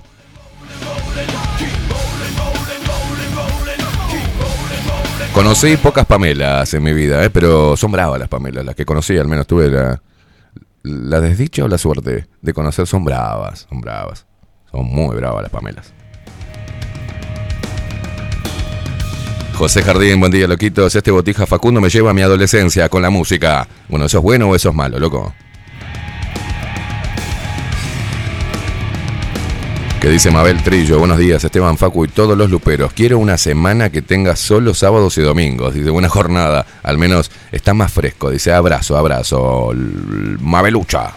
Conocí 5.33 5.77
pocas 5.77 6.05
Pamelas 6.05 6.75
en 6.75 6.83
mi 6.83 6.93
vida, 6.93 7.23
¿eh? 7.23 7.31
pero 7.31 7.75
son 7.75 7.91
bravas 7.91 8.19
las 8.19 8.29
Pamelas, 8.29 8.63
las 8.63 8.75
que 8.75 8.85
conocí, 8.85 9.17
al 9.17 9.27
menos 9.27 9.47
tuve 9.47 9.67
la, 9.67 9.99
la 10.83 11.21
desdicha 11.21 11.63
o 11.63 11.67
la 11.67 11.79
suerte 11.79 12.27
de 12.39 12.53
conocer, 12.53 12.85
son 12.85 13.03
bravas, 13.03 13.65
son 13.67 13.81
bravas. 13.81 14.27
Son 14.71 14.85
muy 14.85 15.15
bravas 15.15 15.41
las 15.41 15.51
Pamelas. 15.51 15.91
José 19.55 19.81
Jardín, 19.81 20.19
buen 20.19 20.31
día, 20.31 20.47
loquitos. 20.47 20.95
Este 20.95 21.09
botija 21.09 21.47
Facundo 21.47 21.81
me 21.81 21.89
lleva 21.89 22.11
a 22.11 22.13
mi 22.13 22.21
adolescencia 22.21 22.87
con 22.89 23.01
la 23.01 23.09
música. 23.09 23.67
Bueno, 23.89 24.05
¿eso 24.05 24.19
es 24.19 24.23
bueno 24.23 24.49
o 24.49 24.55
eso 24.55 24.69
es 24.69 24.75
malo, 24.75 24.99
loco? 24.99 25.33
Que 30.03 30.09
dice 30.09 30.31
Mabel 30.31 30.61
Trillo, 30.61 30.99
buenos 30.99 31.17
días 31.17 31.45
Esteban 31.45 31.77
Facu 31.77 32.03
y 32.03 32.09
todos 32.09 32.37
los 32.37 32.49
luperos. 32.49 32.91
Quiero 32.91 33.17
una 33.19 33.37
semana 33.37 33.89
que 33.89 34.01
tenga 34.01 34.35
solo 34.35 34.73
sábados 34.73 35.17
y 35.17 35.21
domingos. 35.21 35.73
Dice, 35.73 35.91
buena 35.91 36.09
jornada. 36.09 36.65
Al 36.83 36.97
menos 36.97 37.31
está 37.53 37.73
más 37.73 37.93
fresco. 37.93 38.29
Dice, 38.29 38.51
abrazo, 38.51 38.97
abrazo. 38.97 39.71
Mabelucha. 40.41 41.13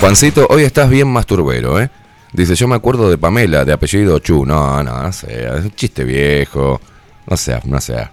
Juancito, 0.00 0.46
hoy 0.50 0.62
estás 0.62 0.88
bien 0.88 1.08
masturbero, 1.08 1.80
¿eh? 1.80 1.90
Dice, 2.38 2.54
yo 2.54 2.68
me 2.68 2.76
acuerdo 2.76 3.10
de 3.10 3.18
Pamela, 3.18 3.64
de 3.64 3.72
apellido 3.72 4.16
Chu. 4.20 4.46
No, 4.46 4.80
no, 4.84 5.02
no 5.02 5.12
sea, 5.12 5.56
es 5.56 5.64
un 5.64 5.72
chiste 5.72 6.04
viejo. 6.04 6.80
No 7.26 7.36
seas, 7.36 7.64
no 7.64 7.80
seas, 7.80 8.10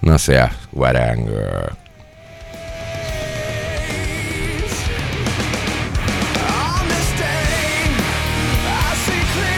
no 0.00 0.16
seas 0.16 0.52
guarango. 0.70 1.32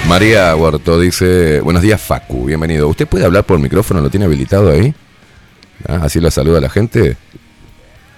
María 0.09 0.57
Huerto 0.57 0.99
dice, 0.99 1.61
buenos 1.61 1.83
días 1.83 2.01
Facu, 2.01 2.47
bienvenido. 2.47 2.89
¿Usted 2.89 3.07
puede 3.07 3.27
hablar 3.27 3.45
por 3.45 3.59
micrófono? 3.59 4.01
¿Lo 4.01 4.09
tiene 4.09 4.25
habilitado 4.25 4.71
ahí? 4.71 4.95
Ah, 5.87 6.01
Así 6.05 6.21
lo 6.21 6.31
saluda 6.31 6.59
la 6.59 6.71
gente. 6.71 7.19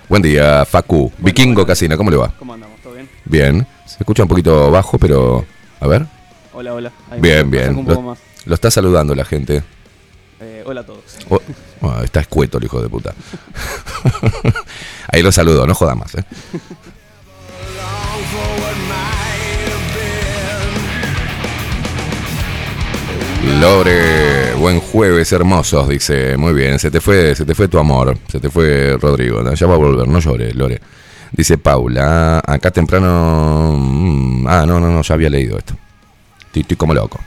Buen 0.09 0.23
día, 0.23 0.65
Facu. 0.65 1.11
Vikingo 1.19 1.67
Casina, 1.67 1.97
¿cómo 1.97 2.13
le 2.13 2.19
va? 2.19 2.33
¿Cómo 2.39 2.55
andamos? 2.55 2.79
¿Todo 2.85 2.95
bien? 2.95 3.09
Bien. 3.25 3.67
Se 3.85 3.97
escucha 3.99 4.23
un 4.23 4.29
poquito 4.29 4.71
bajo, 4.71 4.97
pero... 4.97 5.45
A 5.81 5.87
ver. 5.87 6.07
Hola, 6.53 6.75
hola. 6.75 6.93
Ahí 7.11 7.21
Bien, 7.21 7.51
bien. 7.51 7.77
Un 7.77 7.85
poco 7.87 8.01
Lo, 8.01 8.09
más. 8.09 8.19
lo 8.47 8.55
está 8.55 8.71
saludando 8.71 9.15
la 9.15 9.25
gente. 9.25 9.63
Eh, 10.41 10.63
hola 10.67 10.81
a 10.83 10.87
todos. 10.87 11.03
Oh, 11.29 11.41
oh, 11.83 12.01
está 12.03 12.21
escueto 12.21 12.59
el 12.59 12.65
hijo 12.65 12.81
de 12.81 12.89
puta. 12.89 13.15
Ahí 15.13 15.23
lo 15.23 15.33
saludo, 15.33 15.67
no 15.67 15.75
joda 15.75 15.95
más, 15.95 16.15
¿eh? 16.15 16.25
Lore, 23.61 24.55
buen 24.55 24.81
jueves, 24.81 25.33
hermosos, 25.33 25.89
dice. 25.89 26.37
Muy 26.37 26.53
bien, 26.53 26.79
se 26.79 26.91
te 26.91 27.01
fue, 27.01 27.35
se 27.35 27.45
te 27.45 27.55
fue 27.55 27.69
tu 27.69 27.79
amor, 27.79 28.17
se 28.31 28.41
te 28.41 28.51
fue 28.51 28.97
Rodrigo. 29.01 29.43
Ya 29.55 29.67
va 29.67 29.75
a 29.75 29.79
volver, 29.79 30.07
no 30.09 30.19
llores, 30.21 30.55
Lore. 30.55 30.81
Dice 31.33 31.59
Paula, 31.59 32.41
acá 32.47 32.71
temprano. 32.71 33.75
mm, 33.77 34.47
Ah, 34.47 34.65
no, 34.67 34.81
no, 34.81 34.91
no, 34.91 35.03
ya 35.03 35.15
había 35.15 35.31
leído 35.31 35.59
esto. 35.59 35.75
Estoy, 36.47 36.63
estoy 36.63 36.77
como 36.77 36.95
loco. 36.95 37.21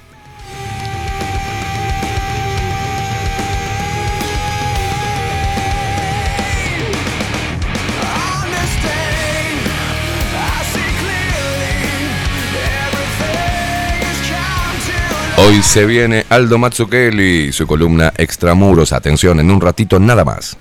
Hoy 15.38 15.64
se 15.64 15.86
viene 15.86 16.26
Aldo 16.30 16.58
Mazzukeli, 16.58 17.52
su 17.52 17.66
columna 17.66 18.14
Extramuros. 18.16 18.94
Atención, 18.94 19.40
en 19.40 19.50
un 19.50 19.60
ratito 19.60 20.00
nada 20.00 20.24
más. 20.24 20.58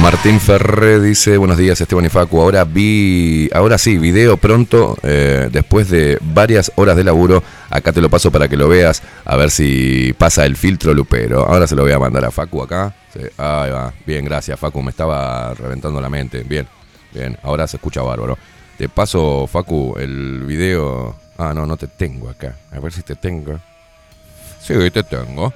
Martín 0.00 0.40
Ferré 0.40 1.00
dice, 1.00 1.36
buenos 1.38 1.58
días 1.58 1.80
Esteban 1.80 2.04
y 2.04 2.08
Facu, 2.08 2.40
ahora 2.40 2.64
vi, 2.64 3.50
ahora 3.52 3.78
sí, 3.78 3.98
video 3.98 4.36
pronto, 4.36 4.96
eh, 5.02 5.48
después 5.50 5.90
de 5.90 6.18
varias 6.20 6.70
horas 6.76 6.96
de 6.96 7.02
laburo, 7.02 7.42
acá 7.68 7.92
te 7.92 8.00
lo 8.00 8.08
paso 8.08 8.30
para 8.30 8.48
que 8.48 8.56
lo 8.56 8.68
veas, 8.68 9.02
a 9.24 9.36
ver 9.36 9.50
si 9.50 10.14
pasa 10.16 10.46
el 10.46 10.56
filtro 10.56 10.94
lupero. 10.94 11.44
Ahora 11.44 11.66
se 11.66 11.74
lo 11.74 11.82
voy 11.82 11.92
a 11.92 11.98
mandar 11.98 12.24
a 12.24 12.30
Facu 12.30 12.62
acá. 12.62 12.94
Ahí 13.36 13.70
va, 13.70 13.92
bien, 14.06 14.24
gracias 14.24 14.58
Facu, 14.58 14.82
me 14.82 14.90
estaba 14.90 15.52
reventando 15.54 16.00
la 16.00 16.08
mente, 16.08 16.44
bien, 16.44 16.68
bien, 17.12 17.36
ahora 17.42 17.66
se 17.66 17.76
escucha 17.76 18.00
bárbaro. 18.00 18.38
Te 18.78 18.88
paso, 18.88 19.46
Facu, 19.46 19.96
el 19.98 20.44
video... 20.44 21.16
Ah, 21.36 21.52
no, 21.54 21.66
no 21.66 21.76
te 21.76 21.88
tengo 21.88 22.30
acá, 22.30 22.56
a 22.72 22.78
ver 22.78 22.92
si 22.92 23.02
te 23.02 23.16
tengo. 23.16 23.60
Sí, 24.60 24.74
te 24.90 25.02
tengo. 25.02 25.52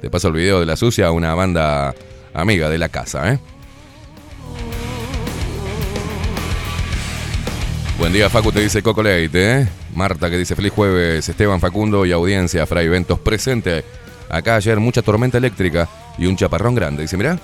Te 0.00 0.10
paso 0.10 0.28
el 0.28 0.34
video 0.34 0.60
de 0.60 0.66
La 0.66 0.76
Sucia, 0.76 1.10
una 1.10 1.34
banda 1.34 1.94
amiga 2.34 2.68
de 2.68 2.78
la 2.78 2.88
casa, 2.88 3.32
¿eh? 3.32 3.38
Buen 7.98 8.12
día, 8.12 8.28
Facu, 8.28 8.50
te 8.50 8.60
dice 8.60 8.82
Coco 8.82 9.02
Leite, 9.02 9.60
¿eh? 9.60 9.68
Marta 9.94 10.28
que 10.28 10.36
dice 10.36 10.56
feliz 10.56 10.72
jueves, 10.72 11.28
Esteban 11.28 11.60
Facundo 11.60 12.04
y 12.04 12.10
audiencia, 12.12 12.66
Fray 12.66 12.88
Ventos 12.88 13.20
presente. 13.20 13.84
Acá 14.28 14.56
ayer 14.56 14.80
mucha 14.80 15.00
tormenta 15.00 15.38
eléctrica 15.38 15.88
y 16.18 16.26
un 16.26 16.36
chaparrón 16.36 16.74
grande. 16.74 17.02
Dice, 17.02 17.16
mira, 17.16 17.38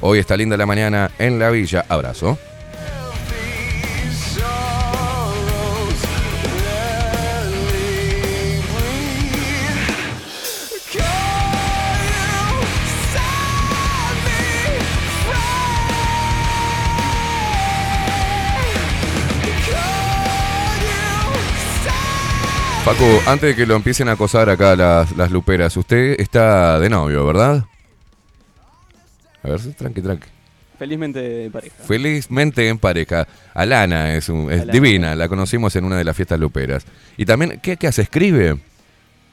hoy 0.00 0.18
está 0.18 0.36
linda 0.36 0.56
la 0.56 0.66
mañana 0.66 1.10
en 1.18 1.38
la 1.38 1.50
villa. 1.50 1.84
Abrazo. 1.88 2.38
Facu, 22.90 23.30
antes 23.30 23.50
de 23.50 23.54
que 23.54 23.66
lo 23.66 23.76
empiecen 23.76 24.08
a 24.08 24.12
acosar 24.12 24.50
acá 24.50 24.74
las, 24.74 25.16
las 25.16 25.30
luperas, 25.30 25.76
usted 25.76 26.16
está 26.18 26.80
de 26.80 26.88
novio, 26.90 27.24
¿verdad? 27.24 27.64
A 29.44 29.48
ver, 29.48 29.60
tranqui, 29.74 30.00
tranqui. 30.02 30.26
Felizmente 30.76 31.20
de 31.20 31.50
pareja. 31.50 31.76
Felizmente 31.86 32.68
en 32.68 32.78
pareja. 32.78 33.28
Alana 33.54 34.14
es, 34.16 34.28
un- 34.28 34.50
es 34.50 34.62
Alana. 34.62 34.72
divina, 34.72 35.14
la 35.14 35.28
conocimos 35.28 35.76
en 35.76 35.84
una 35.84 35.98
de 35.98 36.04
las 36.04 36.16
fiestas 36.16 36.40
luperas. 36.40 36.84
Y 37.16 37.24
también, 37.26 37.60
¿qué, 37.62 37.76
qué 37.76 37.86
hace? 37.86 38.02
¿Escribe? 38.02 38.58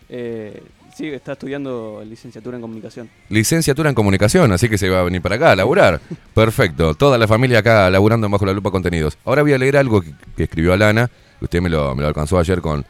Eh, 0.09 0.61
sí, 0.95 1.07
está 1.07 1.31
estudiando 1.31 2.03
licenciatura 2.07 2.57
en 2.57 2.61
comunicación. 2.61 3.09
Licenciatura 3.29 3.89
en 3.89 3.95
comunicación, 3.95 4.51
así 4.51 4.69
que 4.69 4.77
se 4.77 4.87
va 4.89 4.99
a 4.99 5.03
venir 5.03 5.21
para 5.23 5.35
acá 5.37 5.51
a 5.53 5.55
laburar. 5.55 5.99
Perfecto. 6.35 6.93
Toda 6.93 7.17
la 7.17 7.27
familia 7.27 7.59
acá 7.59 7.89
laburando 7.89 8.27
en 8.27 8.31
bajo 8.31 8.45
la 8.45 8.53
lupa 8.53 8.69
contenidos. 8.69 9.17
Ahora 9.25 9.41
voy 9.41 9.53
a 9.53 9.57
leer 9.57 9.77
algo 9.77 10.01
que, 10.01 10.11
que 10.35 10.43
escribió 10.43 10.73
Alana, 10.73 11.07
que 11.39 11.45
usted 11.45 11.59
me 11.61 11.69
lo, 11.69 11.95
me 11.95 12.03
lo 12.03 12.07
alcanzó 12.09 12.37
ayer 12.37 12.61
con 12.61 12.85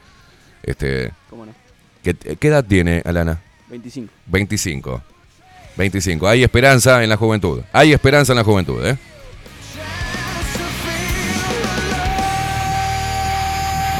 este. 0.63 1.11
¿Cómo 1.29 1.45
no? 1.45 1.53
¿Qué, 2.03 2.13
qué 2.13 2.47
edad 2.47 2.63
tiene 2.63 3.01
Alana? 3.05 3.39
25. 3.69 4.11
25. 4.27 5.01
25. 5.77 6.27
Hay 6.27 6.43
esperanza 6.43 7.03
en 7.03 7.09
la 7.09 7.17
juventud. 7.17 7.61
Hay 7.71 7.93
esperanza 7.93 8.33
en 8.33 8.37
la 8.37 8.43
juventud, 8.43 8.85
¿eh? 8.85 8.97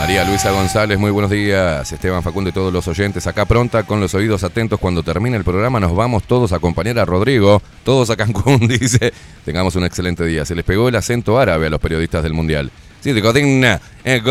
María 0.08 0.24
Luisa 0.24 0.52
González, 0.52 0.98
muy 0.98 1.12
buenos 1.12 1.30
días. 1.30 1.92
Esteban 1.92 2.24
Facundo 2.24 2.50
y 2.50 2.54
todos 2.54 2.72
los 2.72 2.88
oyentes 2.88 3.28
acá 3.28 3.44
pronta, 3.46 3.84
con 3.84 4.00
los 4.00 4.14
oídos 4.14 4.44
atentos. 4.44 4.80
Cuando 4.80 5.04
termine 5.04 5.36
el 5.36 5.44
programa, 5.44 5.82
nos 5.82 5.94
vamos 5.94 6.24
todos 6.24 6.54
a 6.54 6.58
acompañar 6.58 6.98
a 7.00 7.04
Rodrigo, 7.04 7.62
todos 7.84 8.10
a 8.10 8.16
Cancún, 8.16 8.60
dice. 8.70 9.12
Tengamos 9.44 9.76
un 9.76 9.84
excelente 9.84 10.24
día. 10.24 10.46
Se 10.46 10.56
les 10.56 10.64
pegó 10.64 10.88
el 10.88 10.96
acento 10.96 11.38
árabe 11.38 11.68
a 11.68 11.70
los 11.70 11.82
periodistas 11.82 12.24
del 12.24 12.34
Mundial. 12.34 12.72
Sí, 13.02 13.12
de 13.12 13.22
cocina, 13.22 13.82
eh. 14.06 14.22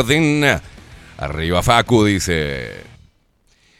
Arriba 1.18 1.62
Facu, 1.62 2.04
dice. 2.04 2.84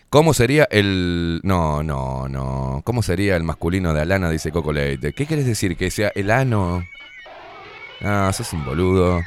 ¿Cómo 0.09 0.33
sería 0.33 0.67
el. 0.71 1.41
No, 1.43 1.83
no, 1.83 2.29
no. 2.29 2.81
¿Cómo 2.85 3.03
sería 3.03 3.37
el 3.37 3.43
masculino 3.43 3.93
de 3.93 4.01
Alana? 4.01 4.31
Dice 4.31 4.51
Coco 4.51 4.73
Leite. 4.73 5.13
¿Qué 5.13 5.27
quieres 5.27 5.47
decir? 5.47 5.77
¿Que 5.77 5.91
sea 5.91 6.11
el 6.15 6.31
ano? 6.31 6.83
Ah, 8.01 8.31
sos 8.33 8.53
un 8.53 8.65
boludo. 8.65 9.23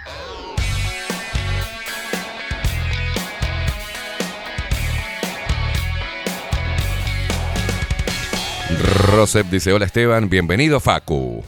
Rosep 9.12 9.48
dice: 9.48 9.74
Hola 9.74 9.86
Esteban, 9.86 10.30
bienvenido 10.30 10.80
Facu. 10.80 11.44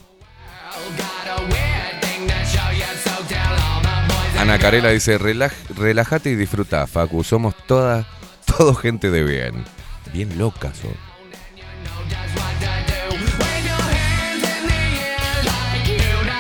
Ana 4.52 4.60
Carela 4.60 4.90
dice: 4.90 5.18
"Relaj- 5.18 5.54
Relájate 5.78 6.30
y 6.30 6.36
disfruta, 6.36 6.86
Facu. 6.86 7.24
Somos 7.24 7.56
todas, 7.68 8.06
todo 8.46 8.76
gente 8.76 9.10
de 9.10 9.24
bien. 9.24 9.64
Bien 10.12 10.38
locas, 10.38 10.76
son. 10.76 10.92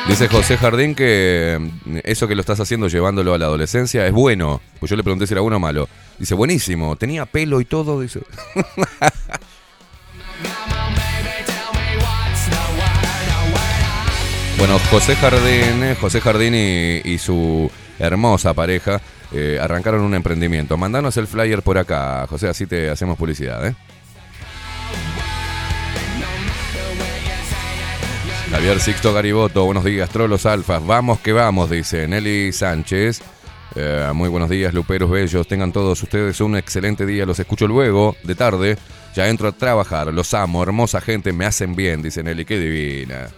Dice 0.10 0.28
José 0.28 0.58
Jardín 0.58 0.94
que 0.94 1.58
mm, 1.86 2.00
eso 2.04 2.28
que 2.28 2.36
lo 2.36 2.42
estás 2.42 2.60
haciendo 2.60 2.90
llevándolo 2.90 3.34
a 3.34 3.38
la 3.38 3.46
adolescencia 3.46 4.06
es 4.06 4.12
bueno. 4.12 4.60
Pues 4.82 4.90
yo 4.90 4.98
le 4.98 5.04
pregunté 5.04 5.26
si 5.26 5.34
era 5.34 5.40
bueno 5.40 5.56
o 5.56 5.60
malo. 5.62 5.88
Dice, 6.20 6.36
buenísimo, 6.36 6.98
tenía 6.98 7.26
pelo 7.26 7.62
y 7.62 7.66
todo, 7.66 8.02
dice. 8.02 8.20
Bueno, 14.58 14.78
José 14.92 15.16
Jardín, 15.16 15.84
eh, 15.84 15.96
José 16.00 16.22
Jardín 16.22 16.54
y, 16.54 17.02
y 17.04 17.18
su 17.18 17.72
hermosa 18.02 18.54
pareja 18.54 19.02
eh, 19.32 19.60
arrancaron 19.62 20.02
un 20.02 20.14
emprendimiento. 20.14 20.78
Mandanos 20.78 21.16
el 21.18 21.28
flyer 21.28 21.62
por 21.62 21.78
acá, 21.78 22.26
José, 22.28 22.50
así 22.50 22.66
te 22.66 22.90
hacemos 22.90 23.18
publicidad, 23.18 23.66
¿eh? 23.68 23.76
Javier 28.52 28.82
Sixto 28.82 29.14
Gariboto, 29.14 29.64
buenos 29.64 29.86
días, 29.86 30.10
trolos 30.10 30.46
alfas. 30.46 30.86
Vamos 30.86 31.20
que 31.22 31.32
vamos, 31.32 31.70
dice 31.70 32.06
Nelly 32.08 32.52
Sánchez. 32.52 33.22
Eh, 33.76 34.10
muy 34.14 34.28
buenos 34.28 34.50
días, 34.50 34.74
luperos 34.74 35.10
bellos. 35.10 35.48
Tengan 35.48 35.72
todos 35.72 36.04
ustedes 36.04 36.42
un 36.42 36.58
excelente 36.58 37.06
día. 37.06 37.26
Los 37.26 37.40
escucho 37.40 37.66
luego, 37.68 38.18
de 38.24 38.36
tarde. 38.36 38.78
Ya 39.16 39.30
entro 39.30 39.48
a 39.48 39.52
trabajar. 39.54 40.14
Los 40.14 40.34
amo, 40.34 40.62
hermosa 40.62 41.00
gente, 41.00 41.32
me 41.32 41.46
hacen 41.46 41.76
bien, 41.76 42.02
dice 42.02 42.24
Nelly. 42.24 42.44
Qué 42.44 42.60
divina. 42.60 43.30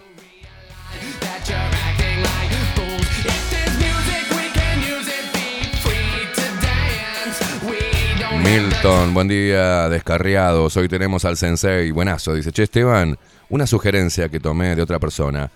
Milton, 8.44 9.14
buen 9.14 9.26
día, 9.26 9.88
descarriados. 9.88 10.76
Hoy 10.76 10.86
tenemos 10.86 11.24
al 11.24 11.38
sensei. 11.38 11.90
Buenazo, 11.90 12.34
dice 12.34 12.52
Che 12.52 12.64
Esteban. 12.64 13.18
Una 13.48 13.66
sugerencia 13.66 14.28
que 14.28 14.38
tomé 14.38 14.76
de 14.76 14.82
otra 14.82 14.98
persona. 14.98 15.50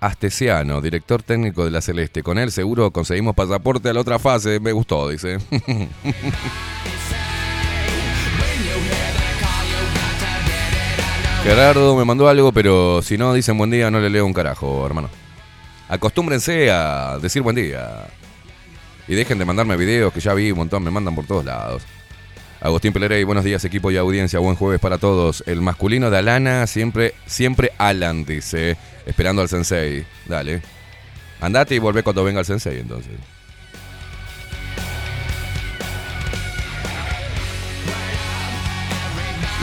Astesiano, 0.00 0.82
director 0.82 1.22
técnico 1.22 1.64
de 1.64 1.70
la 1.70 1.80
Celeste. 1.80 2.22
Con 2.22 2.36
él 2.36 2.52
seguro 2.52 2.90
conseguimos 2.90 3.34
pasaporte 3.34 3.88
a 3.88 3.94
la 3.94 4.00
otra 4.00 4.18
fase. 4.18 4.60
Me 4.60 4.72
gustó, 4.72 5.08
dice. 5.08 5.38
Gerardo 11.42 11.96
me 11.96 12.04
mandó 12.04 12.28
algo, 12.28 12.52
pero 12.52 13.00
si 13.00 13.16
no 13.16 13.32
dicen 13.32 13.56
buen 13.56 13.70
día, 13.70 13.90
no 13.90 13.98
le 13.98 14.10
leo 14.10 14.26
un 14.26 14.34
carajo, 14.34 14.84
hermano. 14.84 15.08
Acostúmbrense 15.88 16.70
a 16.70 17.18
decir 17.22 17.40
buen 17.40 17.56
día. 17.56 18.08
Y 19.08 19.14
dejen 19.14 19.38
de 19.38 19.46
mandarme 19.46 19.76
videos 19.76 20.12
que 20.12 20.20
ya 20.20 20.34
vi 20.34 20.50
un 20.50 20.58
montón, 20.58 20.84
me 20.84 20.90
mandan 20.90 21.14
por 21.14 21.24
todos 21.24 21.44
lados. 21.44 21.82
Agustín 22.60 22.92
Pelerey, 22.92 23.22
buenos 23.24 23.44
días 23.44 23.64
equipo 23.64 23.90
y 23.90 23.96
audiencia, 23.96 24.38
buen 24.38 24.56
jueves 24.56 24.80
para 24.80 24.98
todos. 24.98 25.44
El 25.46 25.60
masculino 25.60 26.10
de 26.10 26.18
Alana, 26.18 26.66
siempre, 26.66 27.14
siempre 27.26 27.72
Alan, 27.76 28.24
dice, 28.24 28.76
esperando 29.04 29.42
al 29.42 29.48
sensei. 29.48 30.06
Dale. 30.26 30.62
Andate 31.40 31.74
y 31.74 31.78
volvé 31.78 32.02
cuando 32.02 32.24
venga 32.24 32.40
el 32.40 32.46
sensei 32.46 32.78
entonces. 32.78 33.12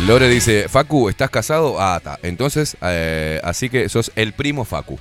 Lore 0.06 0.27
dice, 0.27 0.67
Facu, 0.69 1.10
¿estás 1.10 1.29
casado? 1.29 1.77
Ah, 1.79 1.95
está. 1.97 2.19
Entonces, 2.21 2.77
eh, 2.82 3.39
así 3.43 3.69
que 3.69 3.89
sos 3.89 4.12
el 4.15 4.34
primo 4.34 4.65
Facu. 4.65 4.99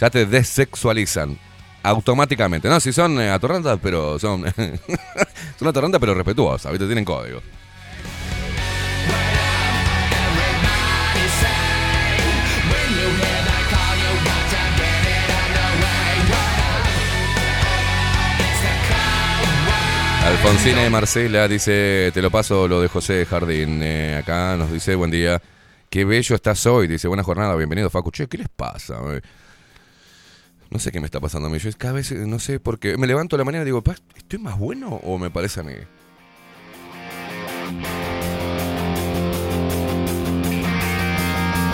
Ya 0.00 0.10
te 0.10 0.26
desexualizan 0.26 1.38
automáticamente. 1.82 2.68
No, 2.68 2.80
si 2.80 2.92
son 2.92 3.20
eh, 3.20 3.30
atorrantas, 3.30 3.78
pero 3.82 4.18
son. 4.18 4.44
son 5.58 5.68
atorrantas, 5.68 6.00
pero 6.00 6.14
respetuosas, 6.14 6.72
¿viste? 6.72 6.86
Tienen 6.86 7.04
código. 7.04 7.40
Alfonsina 20.24 20.82
de 20.82 20.90
Marcela 20.90 21.48
dice, 21.48 22.10
te 22.14 22.22
lo 22.22 22.30
paso 22.30 22.68
lo 22.68 22.80
de 22.80 22.88
José 22.88 23.26
Jardín. 23.26 23.80
Eh, 23.82 24.16
acá 24.22 24.56
nos 24.56 24.72
dice, 24.72 24.94
buen 24.94 25.10
día. 25.10 25.42
Qué 25.90 26.04
bello 26.04 26.36
estás 26.36 26.64
hoy. 26.64 26.86
Dice, 26.86 27.08
buena 27.08 27.22
jornada, 27.22 27.54
bienvenido, 27.56 27.90
Facu. 27.90 28.10
Che, 28.10 28.28
¿qué 28.28 28.38
les 28.38 28.48
pasa? 28.48 28.98
No 30.72 30.78
sé 30.78 30.90
qué 30.90 31.00
me 31.00 31.04
está 31.06 31.20
pasando 31.20 31.48
a 31.48 31.50
mí. 31.50 31.58
Yo 31.58 31.70
cada 31.76 31.92
vez, 31.92 32.10
eh, 32.12 32.24
no 32.26 32.38
sé 32.38 32.58
por 32.58 32.78
qué. 32.78 32.96
Me 32.96 33.06
levanto 33.06 33.36
a 33.36 33.38
la 33.38 33.44
mañana 33.44 33.62
y 33.62 33.66
digo, 33.66 33.82
"Pa, 33.82 33.94
¿estoy 34.16 34.38
más 34.38 34.58
bueno 34.58 34.88
o 35.04 35.18
me 35.18 35.30
parece 35.30 35.60
a 35.60 35.62
mí? 35.62 35.74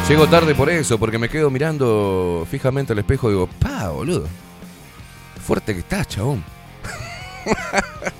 Llego 0.08 0.26
tarde 0.26 0.54
por 0.54 0.68
eso, 0.68 0.98
porque 0.98 1.18
me 1.18 1.28
quedo 1.28 1.48
mirando 1.48 2.46
fijamente 2.50 2.92
al 2.92 2.98
espejo 2.98 3.28
y 3.28 3.32
digo, 3.34 3.46
pa, 3.46 3.90
boludo. 3.90 4.26
Fuerte 5.46 5.74
que 5.74 5.80
estás, 5.80 6.08
chabón. 6.08 6.42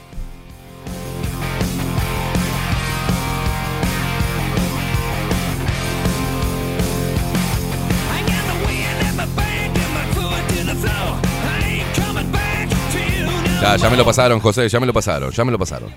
Ya, 13.61 13.77
ya 13.77 13.91
me 13.91 13.97
lo 13.97 14.05
pasaron, 14.05 14.39
José, 14.41 14.69
ya 14.69 14.79
me 14.81 14.87
lo 14.87 14.93
pasaron, 14.93 15.31
ya 15.33 15.45
me 15.45 15.51
lo 15.53 15.59
pasaron. 15.59 15.91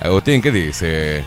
Agustín, 0.00 0.42
¿qué 0.42 0.50
dice? 0.50 1.24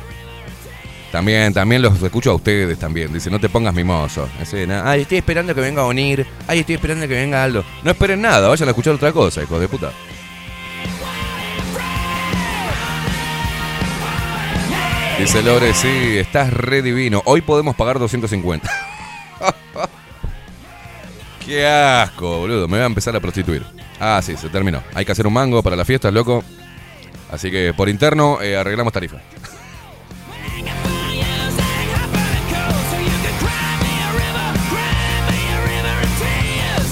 También, 1.11 1.53
también 1.53 1.81
los 1.81 2.01
escucho 2.01 2.31
a 2.31 2.35
ustedes 2.35 2.77
también. 2.77 3.11
Dice, 3.13 3.29
no 3.29 3.39
te 3.39 3.49
pongas 3.49 3.73
mimoso. 3.73 4.27
"No, 4.67 4.81
Ay, 4.83 5.01
estoy 5.01 5.19
esperando 5.19 5.55
que 5.55 5.61
venga 5.61 5.81
a 5.81 5.85
unir. 5.85 6.25
Ay, 6.47 6.59
estoy 6.59 6.75
esperando 6.75 7.07
que 7.07 7.13
venga 7.15 7.43
Aldo. 7.43 7.63
No 7.83 7.91
esperen 7.91 8.21
nada, 8.21 8.47
vayan 8.49 8.67
a 8.67 8.71
escuchar 8.71 8.93
otra 8.95 9.11
cosa, 9.11 9.41
hijos 9.41 9.59
de 9.59 9.67
puta. 9.67 9.91
Dice 15.17 15.41
Lore, 15.41 15.73
sí, 15.73 16.17
estás 16.17 16.53
re 16.53 16.83
divino. 16.83 17.23
Hoy 17.25 17.41
podemos 17.41 17.75
pagar 17.75 17.97
250. 17.97 18.69
Qué 21.47 21.65
asco, 21.65 22.39
boludo. 22.39 22.67
Me 22.67 22.75
voy 22.75 22.83
a 22.83 22.87
empezar 22.87 23.15
a 23.15 23.21
prostituir. 23.21 23.63
Ah, 24.01 24.19
sí, 24.21 24.35
se 24.35 24.49
terminó. 24.49 24.83
Hay 24.93 25.05
que 25.05 25.13
hacer 25.13 25.25
un 25.25 25.31
mango 25.31 25.63
para 25.63 25.77
las 25.77 25.87
fiestas, 25.87 26.13
loco. 26.13 26.43
Así 27.31 27.49
que 27.49 27.73
por 27.73 27.87
interno 27.87 28.41
eh, 28.41 28.57
arreglamos 28.57 28.91
tarifa. 28.91 29.21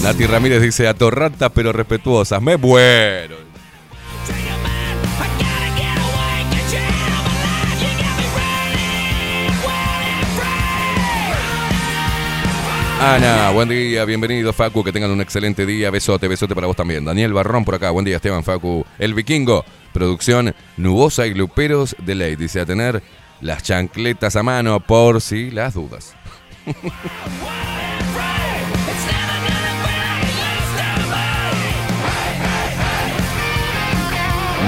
Nati 0.02 0.26
Ramírez 0.26 0.62
dice 0.62 0.88
atorrantas 0.88 1.52
pero 1.54 1.74
respetuosas. 1.74 2.42
Me 2.42 2.56
muero. 2.56 3.45
Ana, 13.08 13.52
buen 13.52 13.70
día, 13.70 14.04
bienvenido 14.04 14.52
Facu, 14.52 14.84
que 14.84 14.92
tengan 14.92 15.12
un 15.12 15.22
excelente 15.22 15.68
día, 15.68 15.92
besote, 15.92 16.28
besote 16.28 16.56
para 16.56 16.66
vos 16.66 16.76
también. 16.76 17.06
Daniel 17.06 17.34
Barrón 17.34 17.64
por 17.64 17.76
acá, 17.76 17.92
buen 17.92 18.04
día 18.04 18.16
Esteban 18.16 18.44
Facu, 18.44 18.84
el 18.98 19.14
vikingo, 19.14 19.64
producción 19.94 20.56
nubosa 20.76 21.28
y 21.28 21.36
luperos 21.36 21.96
de 22.04 22.16
ley, 22.16 22.36
dice 22.36 22.62
a 22.62 22.66
tener 22.66 23.04
las 23.42 23.62
chancletas 23.62 24.36
a 24.36 24.42
mano 24.42 24.80
por 24.80 25.22
si 25.22 25.52
las 25.52 25.76
dudas. 25.76 26.16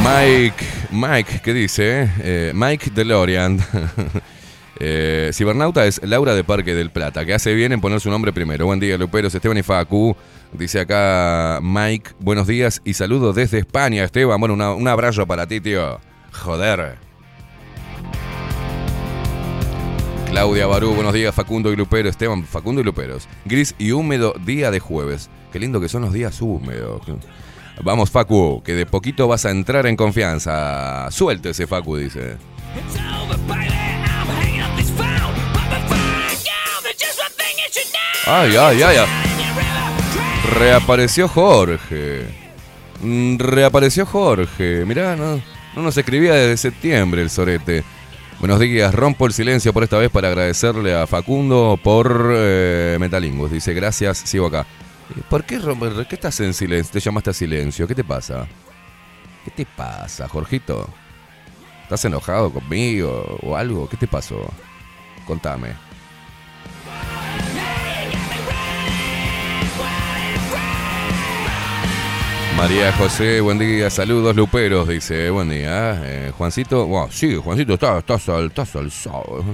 Mike, 0.04 0.64
Mike, 0.92 1.42
¿qué 1.44 1.54
dice? 1.56 2.08
Eh, 2.20 2.52
Mike 2.54 2.92
DeLorean. 2.94 3.60
Eh, 4.80 5.32
Cibernauta 5.34 5.86
es 5.86 6.02
Laura 6.04 6.36
de 6.36 6.44
Parque 6.44 6.76
del 6.76 6.92
Plata, 6.92 7.26
que 7.26 7.34
hace 7.34 7.54
bien 7.54 7.72
en 7.72 7.82
poner 7.82 8.00
su 8.00 8.10
nombre 8.10 8.34
primero. 8.34 8.66
Buen 8.66 8.80
día, 8.80 8.98
Luperos, 8.98 9.34
Esteban 9.34 9.58
y 9.58 9.64
Facu. 9.64 10.16
Dice 10.54 10.80
acá 10.80 11.60
Mike, 11.62 12.12
buenos 12.20 12.48
días 12.48 12.82
y 12.86 12.94
saludos 12.94 13.36
desde 13.36 13.60
España, 13.60 14.04
Esteban. 14.04 14.40
Bueno, 14.40 14.76
un 14.76 14.88
abrazo 14.88 15.26
para 15.26 15.48
ti, 15.48 15.60
tío. 15.60 16.00
Joder. 16.32 16.98
Claudia 20.30 20.68
Barú, 20.68 20.94
buenos 20.94 21.14
días, 21.14 21.34
Facundo 21.34 21.72
y 21.72 21.76
Lupero. 21.76 22.10
Esteban, 22.10 22.44
Facundo 22.44 22.82
y 22.82 22.84
Luperos. 22.84 23.28
Gris 23.46 23.76
y 23.78 23.92
húmedo 23.92 24.34
día 24.46 24.72
de 24.72 24.80
jueves. 24.80 25.30
Qué 25.52 25.60
lindo 25.60 25.80
que 25.80 25.90
son 25.90 26.02
los 26.04 26.14
días 26.14 26.42
húmedos. 26.42 27.02
Vamos, 27.84 28.12
Facu, 28.12 28.62
que 28.64 28.74
de 28.74 28.86
poquito 28.86 29.28
vas 29.28 29.46
a 29.46 29.52
entrar 29.52 29.88
en 29.88 29.96
confianza. 29.96 31.10
Suéltese, 31.12 31.66
Facu, 31.66 31.98
dice. 31.98 32.38
Ay, 38.30 38.58
ay, 38.58 38.82
ay, 38.82 38.98
ay. 38.98 39.08
Reapareció 40.54 41.30
Jorge. 41.30 42.26
Mm, 43.02 43.38
Reapareció 43.38 44.06
Jorge. 44.06 44.84
Mirá, 44.86 45.16
no, 45.16 45.42
no 45.76 45.82
nos 45.82 45.96
escribía 45.98 46.34
desde 46.34 46.58
septiembre 46.58 47.22
el 47.22 47.30
sorete. 47.30 47.86
Buenos 48.40 48.60
días, 48.60 48.94
rompo 48.94 49.28
el 49.28 49.34
silencio 49.34 49.72
por 49.72 49.84
esta 49.84 49.98
vez 49.98 50.12
para 50.12 50.28
agradecerle 50.28 50.94
a 50.94 51.08
Facundo 51.08 51.80
por 51.82 52.34
eh, 52.36 52.98
Metalingus. 53.00 53.50
Dice, 53.50 53.74
gracias, 53.74 54.18
sigo 54.18 54.48
acá. 54.48 54.66
¿Y 55.16 55.22
¿Por 55.22 55.46
qué, 55.46 55.62
qué 56.10 56.16
estás 56.16 56.38
en 56.42 56.54
silencio? 56.54 56.92
¿Te 56.92 57.00
llamaste 57.00 57.30
a 57.30 57.34
silencio? 57.34 57.88
¿Qué 57.88 57.96
te 57.96 58.04
pasa? 58.04 58.46
¿Qué 59.46 59.52
te 59.52 59.66
pasa, 59.66 60.28
Jorgito? 60.28 60.90
¿Estás 61.84 62.04
enojado 62.04 62.52
conmigo 62.52 63.40
o 63.42 63.56
algo? 63.56 63.88
¿Qué 63.88 63.96
te 63.96 64.06
pasó? 64.08 64.52
Contame. 65.26 65.87
María 72.58 72.92
José, 72.94 73.40
buen 73.40 73.60
día, 73.60 73.90
saludos 73.90 74.36
luperos, 74.36 74.88
dice, 74.88 75.30
buen 75.30 75.50
día. 75.50 76.02
Eh, 76.04 76.32
Juancito, 76.36 76.88
wow, 76.88 77.08
sí, 77.12 77.36
Juancito, 77.36 77.76
está, 77.76 78.00
está, 78.00 78.18
sal- 78.18 78.48
está 78.48 78.66
salsado. 78.66 79.46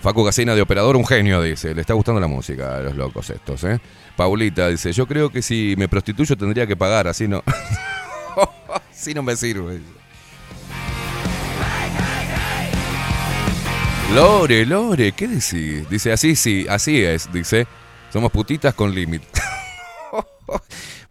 Facu 0.00 0.24
Casina 0.24 0.54
de 0.54 0.62
operador, 0.62 0.94
un 0.96 1.04
genio, 1.04 1.42
dice, 1.42 1.74
le 1.74 1.80
está 1.80 1.94
gustando 1.94 2.20
la 2.20 2.28
música 2.28 2.76
a 2.76 2.80
los 2.80 2.94
locos 2.94 3.28
estos, 3.30 3.64
¿eh? 3.64 3.80
Paulita 4.16 4.68
dice, 4.68 4.92
yo 4.92 5.06
creo 5.08 5.30
que 5.30 5.42
si 5.42 5.74
me 5.76 5.88
prostituyo 5.88 6.36
tendría 6.36 6.66
que 6.68 6.76
pagar, 6.76 7.08
así 7.08 7.26
no... 7.26 7.42
así 8.92 9.12
no 9.12 9.24
me 9.24 9.34
sirve. 9.34 9.80
Lore, 14.14 14.64
Lore, 14.64 15.12
¿qué 15.12 15.26
decís? 15.26 15.88
Dice, 15.90 16.12
así 16.12 16.36
sí, 16.36 16.64
así 16.70 17.02
es, 17.02 17.30
dice, 17.32 17.66
somos 18.12 18.30
putitas 18.30 18.72
con 18.74 18.94
límite. 18.94 19.26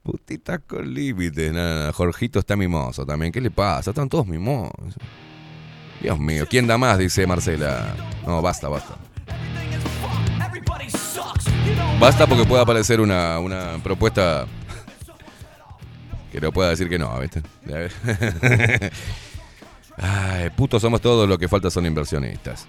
Putitas 0.07 0.61
con 0.65 0.93
límite. 0.93 1.51
Nada, 1.51 1.91
Jorgito 1.91 2.39
está 2.39 2.55
mimoso 2.55 3.05
también. 3.05 3.29
¿Qué 3.29 3.41
le 3.41 3.51
pasa? 3.51 3.91
Están 3.91 4.07
todos 4.07 4.25
mimosos. 4.25 4.95
Dios 6.01 6.17
mío, 6.17 6.45
¿quién 6.49 6.65
da 6.65 6.77
más? 6.77 6.97
Dice 6.97 7.27
Marcela. 7.27 7.93
No, 8.25 8.41
basta, 8.41 8.69
basta. 8.69 8.95
Basta 11.99 12.25
porque 12.25 12.45
puede 12.45 12.61
aparecer 12.61 13.01
una, 13.01 13.37
una 13.39 13.83
propuesta 13.83 14.47
que 16.31 16.39
no 16.39 16.53
pueda 16.53 16.69
decir 16.69 16.87
que 16.87 16.97
no, 16.97 17.19
¿viste? 17.19 17.41
Ay, 19.97 20.49
putos 20.51 20.81
somos 20.81 21.01
todos, 21.01 21.27
lo 21.27 21.37
que 21.37 21.49
falta 21.49 21.69
son 21.69 21.85
inversionistas. 21.85 22.65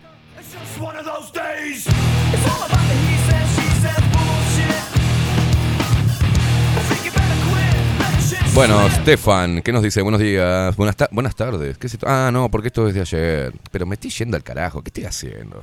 Bueno. 8.59 8.91
Stefan, 8.91 9.63
¿qué 9.63 9.71
nos 9.71 9.85
dice? 9.85 10.03
Buenos 10.03 10.21
días. 10.21 10.75
Buenas, 10.75 10.97
buenas 11.13 11.37
tardes. 11.37 11.79
¿Qué? 11.79 11.87
Ah, 12.05 12.31
no, 12.33 12.51
porque 12.51 12.67
esto 12.67 12.89
es 12.89 12.95
de 12.95 13.03
ayer. 13.03 13.53
Pero 13.71 13.87
me 13.87 13.95
estoy 13.95 14.11
yendo 14.11 14.37
al 14.37 14.43
carajo. 14.43 14.83
¿Qué 14.83 14.89
estoy 14.89 15.05
haciendo? 15.05 15.63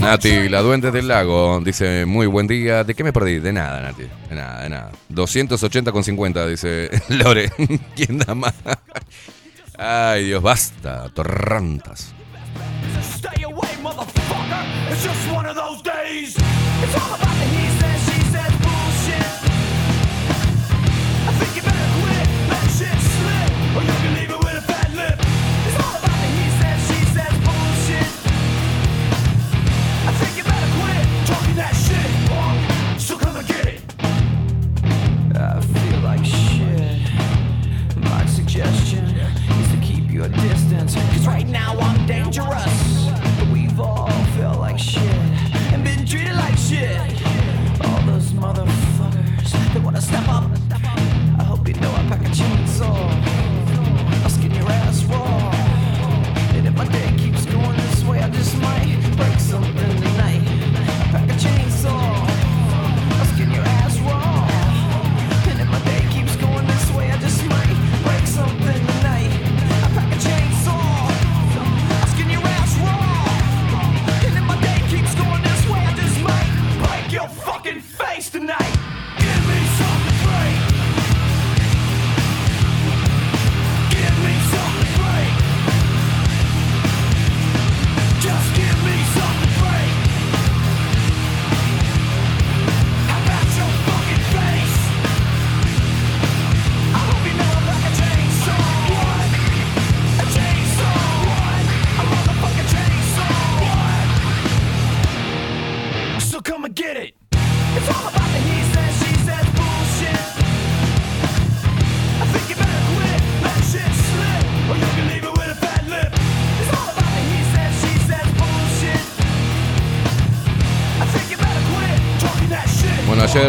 Nati, 0.00 0.48
la 0.48 0.62
duende 0.62 0.90
del 0.90 1.06
lago, 1.06 1.60
dice, 1.64 2.04
muy 2.04 2.26
buen 2.26 2.48
día. 2.48 2.82
¿De 2.82 2.92
qué 2.92 3.04
me 3.04 3.12
perdí? 3.12 3.38
De 3.38 3.52
nada, 3.52 3.80
Nati. 3.80 4.02
De 4.28 4.34
nada, 4.34 4.62
de 4.64 4.68
nada. 4.68 4.90
280 5.10 5.92
con 5.92 6.02
50, 6.02 6.46
dice 6.48 6.90
Lore. 7.08 7.52
¿Quién 7.94 8.18
da 8.18 8.34
más? 8.34 8.54
Ay, 9.78 10.24
Dios, 10.24 10.42
basta. 10.42 11.08
Torrantas. 11.10 12.12
Stay 14.02 14.22
away, 14.22 14.42
motherfucker. 14.42 14.92
It's 14.92 15.04
just 15.04 15.32
one 15.32 15.46
of 15.46 15.54
those 15.56 15.82
days. 15.82 16.36
It's 16.36 16.94
all 17.00 17.14
about 17.14 17.34
the 17.38 17.46
he 17.46 17.66
says, 17.78 18.00
she 18.04 18.20
says 18.32 18.52
bullshit. 18.62 19.32
I 21.28 21.32
think 21.38 21.56
you 21.56 21.62
better 21.62 21.88
quit. 22.00 22.26
Let 22.50 22.64
shit 22.70 22.98
slip. 22.98 23.50
Or 23.76 23.82
you 23.82 23.96
can 24.02 24.14
leave 24.14 24.30
it 24.30 24.38
with 24.38 24.56
a 24.58 24.62
fat 24.62 24.90
lip. 24.94 25.18
It's 25.66 25.78
all 25.82 25.96
about 25.96 26.18
the 26.22 26.28
he 26.38 26.46
says, 26.60 26.78
she 26.88 27.00
says 27.14 27.34
bullshit. 27.46 28.10
I 30.08 30.12
think 30.18 30.32
you 30.38 30.44
better 30.44 30.70
quit 30.78 31.04
talking 31.26 31.56
that 31.56 31.74
shit. 31.74 32.10
So 33.00 33.16
come 33.18 33.36
and 33.36 33.46
get 33.46 33.66
it. 33.66 33.80
I 35.36 35.60
feel 35.60 36.00
like 36.00 36.24
shit. 36.24 37.10
My 38.10 38.26
suggestion 38.26 39.04
is 39.04 39.70
to 39.72 39.78
keep 39.80 40.10
your 40.10 40.28
distance. 40.28 40.51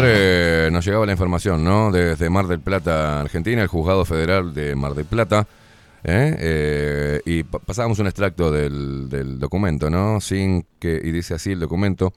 Eh, 0.04 0.68
nos 0.72 0.84
llegaba 0.84 1.06
la 1.06 1.12
información, 1.12 1.62
¿no? 1.64 1.90
Desde 1.92 2.28
Mar 2.30 2.46
del 2.46 2.60
Plata, 2.60 3.20
Argentina, 3.20 3.62
el 3.62 3.68
juzgado 3.68 4.04
federal 4.04 4.52
de 4.54 4.74
Mar 4.74 4.94
del 4.94 5.04
Plata. 5.04 5.46
¿eh? 6.02 6.36
Eh, 6.38 7.20
y 7.24 7.42
pa- 7.44 7.58
pasábamos 7.60 7.98
un 7.98 8.06
extracto 8.06 8.50
del, 8.50 9.08
del 9.08 9.38
documento, 9.38 9.88
¿no? 9.90 10.20
Sin 10.20 10.66
que, 10.78 11.00
y 11.02 11.10
dice 11.12 11.34
así 11.34 11.52
el 11.52 11.60
documento, 11.60 12.12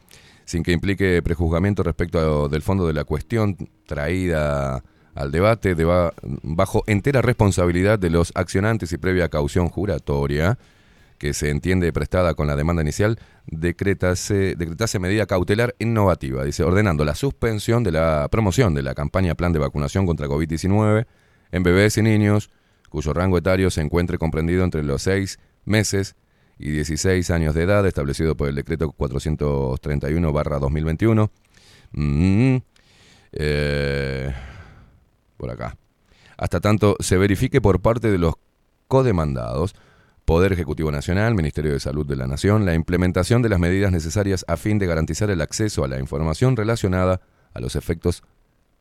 sin 0.45 0.63
que 0.63 0.71
implique 0.71 1.21
prejuzgamiento 1.21 1.83
respecto 1.83 2.45
a- 2.45 2.49
del 2.49 2.61
fondo 2.61 2.85
de 2.87 2.93
la 2.93 3.03
cuestión 3.05 3.55
traída 3.85 4.83
al 5.15 5.31
debate, 5.31 5.75
deba- 5.75 6.13
bajo 6.43 6.83
entera 6.87 7.21
responsabilidad 7.21 7.97
de 7.97 8.09
los 8.09 8.31
accionantes 8.35 8.91
y 8.93 8.97
previa 8.97 9.29
caución 9.29 9.69
juratoria, 9.69 10.57
que 11.17 11.33
se 11.33 11.49
entiende 11.49 11.91
prestada 11.91 12.33
con 12.33 12.47
la 12.47 12.55
demanda 12.55 12.81
inicial, 12.81 13.19
decretase, 13.45 14.55
decretase 14.55 14.99
medida 14.99 15.25
cautelar 15.25 15.75
innovativa, 15.79 16.43
dice, 16.43 16.63
ordenando 16.63 17.05
la 17.05 17.15
suspensión 17.15 17.83
de 17.83 17.91
la 17.91 18.27
promoción 18.29 18.73
de 18.73 18.83
la 18.83 18.93
campaña 18.93 19.35
Plan 19.35 19.53
de 19.53 19.59
Vacunación 19.59 20.05
contra 20.05 20.27
COVID-19 20.27 21.05
en 21.51 21.63
bebés 21.63 21.97
y 21.97 22.01
niños 22.01 22.49
cuyo 22.89 23.13
rango 23.13 23.37
etario 23.37 23.69
se 23.69 23.81
encuentre 23.81 24.17
comprendido 24.17 24.63
entre 24.63 24.83
los 24.83 25.01
seis 25.01 25.39
meses 25.65 26.15
y 26.59 26.71
16 26.71 27.29
años 27.31 27.53
de 27.53 27.63
edad, 27.63 27.85
establecido 27.85 28.35
por 28.35 28.49
el 28.49 28.55
decreto 28.55 28.93
431-2021. 28.97 31.29
Mm, 31.91 32.57
eh, 33.33 34.33
por 35.37 35.51
acá. 35.51 35.77
Hasta 36.37 36.59
tanto 36.59 36.95
se 36.99 37.17
verifique 37.17 37.61
por 37.61 37.79
parte 37.81 38.11
de 38.11 38.17
los 38.17 38.33
codemandados, 38.87 39.75
Poder 40.27 40.51
Ejecutivo 40.51 40.91
Nacional, 40.91 41.35
Ministerio 41.35 41.71
de 41.71 41.79
Salud 41.79 42.05
de 42.05 42.17
la 42.17 42.27
Nación, 42.27 42.65
la 42.65 42.73
implementación 42.73 43.41
de 43.41 43.47
las 43.47 43.61
medidas 43.61 43.93
necesarias 43.93 44.43
a 44.49 44.57
fin 44.57 44.77
de 44.77 44.85
garantizar 44.85 45.29
el 45.29 45.39
acceso 45.39 45.85
a 45.85 45.87
la 45.87 45.99
información 45.99 46.57
relacionada 46.57 47.21
a 47.53 47.61
los 47.61 47.77
efectos 47.77 48.23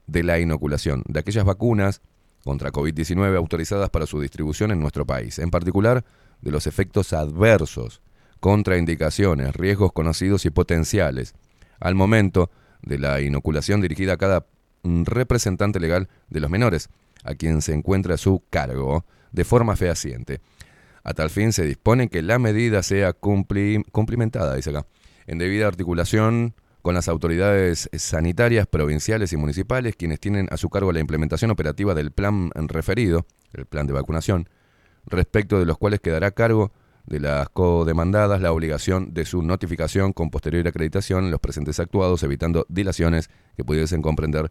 de 0.09 0.25
la 0.25 0.41
inoculación 0.41 1.05
de 1.07 1.21
aquellas 1.21 1.45
vacunas 1.45 2.03
contra 2.43 2.73
COVID-19 2.73 3.37
autorizadas 3.37 3.91
para 3.91 4.07
su 4.07 4.21
distribución 4.21 4.73
en 4.73 4.81
nuestro 4.81 5.07
país, 5.07 5.39
en 5.39 5.53
particular 5.53 6.05
de 6.41 6.51
los 6.51 6.67
efectos 6.67 7.13
adversos, 7.13 8.03
contraindicaciones, 8.41 9.55
riesgos 9.55 9.93
conocidos 9.93 10.47
y 10.47 10.51
potenciales, 10.51 11.37
al 11.79 11.95
momento 11.95 12.51
de 12.83 12.99
la 12.99 13.21
inoculación 13.21 13.81
dirigida 13.81 14.15
a 14.15 14.17
cada 14.17 14.47
mm, 14.83 15.05
representante 15.05 15.79
legal 15.79 16.09
de 16.29 16.41
los 16.41 16.51
menores, 16.51 16.89
a 17.23 17.37
quien 17.37 17.63
se 17.63 17.73
encuentra 17.73 18.15
a 18.15 18.19
su 18.19 18.43
cargo, 18.51 19.05
de 19.31 19.45
forma 19.45 19.77
fehaciente. 19.77 20.41
A 21.09 21.15
tal 21.15 21.31
fin 21.31 21.53
se 21.53 21.65
dispone 21.65 22.09
que 22.09 22.21
la 22.21 22.41
medida 22.41 22.83
sea 22.83 23.13
cumpli- 23.13 23.85
cumplimentada, 23.93 24.57
dice 24.57 24.71
acá, 24.71 24.87
en 25.29 25.39
debida 25.39 25.69
articulación 25.69 26.55
con 26.83 26.95
las 26.95 27.07
autoridades 27.07 27.89
sanitarias 27.97 28.67
provinciales 28.67 29.33
y 29.33 29.37
municipales, 29.37 29.95
quienes 29.95 30.19
tienen 30.19 30.49
a 30.51 30.57
su 30.57 30.69
cargo 30.69 30.91
la 30.91 30.99
implementación 30.99 31.53
operativa 31.53 31.95
del 31.95 32.11
plan 32.11 32.51
referido, 32.57 33.25
el 33.53 33.67
plan 33.67 33.87
de 33.87 33.93
vacunación, 33.93 34.49
respecto 35.07 35.61
de 35.61 35.65
los 35.65 35.79
cuales 35.79 36.01
quedará 36.01 36.27
a 36.27 36.31
cargo 36.33 36.73
de 37.07 37.21
las 37.21 37.51
codemandadas 37.51 38.41
la 38.41 38.51
obligación 38.51 39.15
de 39.15 39.27
su 39.27 39.43
notificación 39.43 40.13
con 40.13 40.31
posterior 40.31 40.67
acreditación 40.67 41.27
en 41.27 41.31
los 41.31 41.39
presentes 41.39 41.79
actuados, 41.79 42.25
evitando 42.25 42.67
dilaciones 42.69 43.31
que 43.57 43.63
pudiesen 43.63 44.03
comprender, 44.03 44.51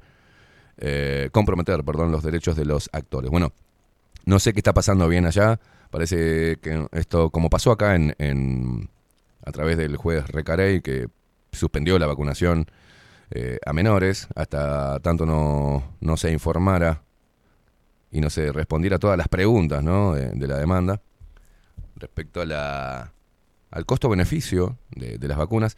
eh, 0.77 1.27
comprometer 1.33 1.83
perdón, 1.83 2.13
los 2.13 2.23
derechos 2.23 2.55
de 2.55 2.63
los 2.63 2.89
actores. 2.93 3.29
Bueno, 3.29 3.51
no 4.25 4.39
sé 4.39 4.53
qué 4.53 4.59
está 4.59 4.73
pasando 4.73 5.09
bien 5.09 5.25
allá. 5.25 5.59
Parece 5.95 6.57
que 6.61 6.87
esto, 6.91 7.29
como 7.29 7.49
pasó 7.49 7.71
acá 7.71 7.95
en, 7.95 8.13
en- 8.17 8.89
a 9.45 9.51
través 9.53 9.77
del 9.77 9.95
juez 9.95 10.27
Recarey, 10.27 10.81
que 10.81 11.07
suspendió 11.53 11.97
la 11.97 12.05
vacunación 12.05 12.65
eh, 13.31 13.59
a 13.65 13.71
menores, 13.71 14.27
hasta 14.35 14.99
tanto 14.99 15.25
no, 15.25 15.95
no 16.01 16.17
se 16.17 16.33
informara 16.33 17.01
y 18.11 18.19
no 18.19 18.29
se 18.29 18.51
respondiera 18.51 18.97
a 18.97 18.99
todas 18.99 19.17
las 19.17 19.29
preguntas 19.29 19.81
¿no? 19.81 20.15
de, 20.15 20.47
la 20.47 20.57
demanda 20.57 21.01
respecto 21.95 22.41
a 22.41 22.45
la, 22.45 23.13
al 23.71 23.85
costo-beneficio 23.85 24.77
de, 24.97 25.17
de 25.17 25.27
las 25.29 25.37
vacunas, 25.37 25.77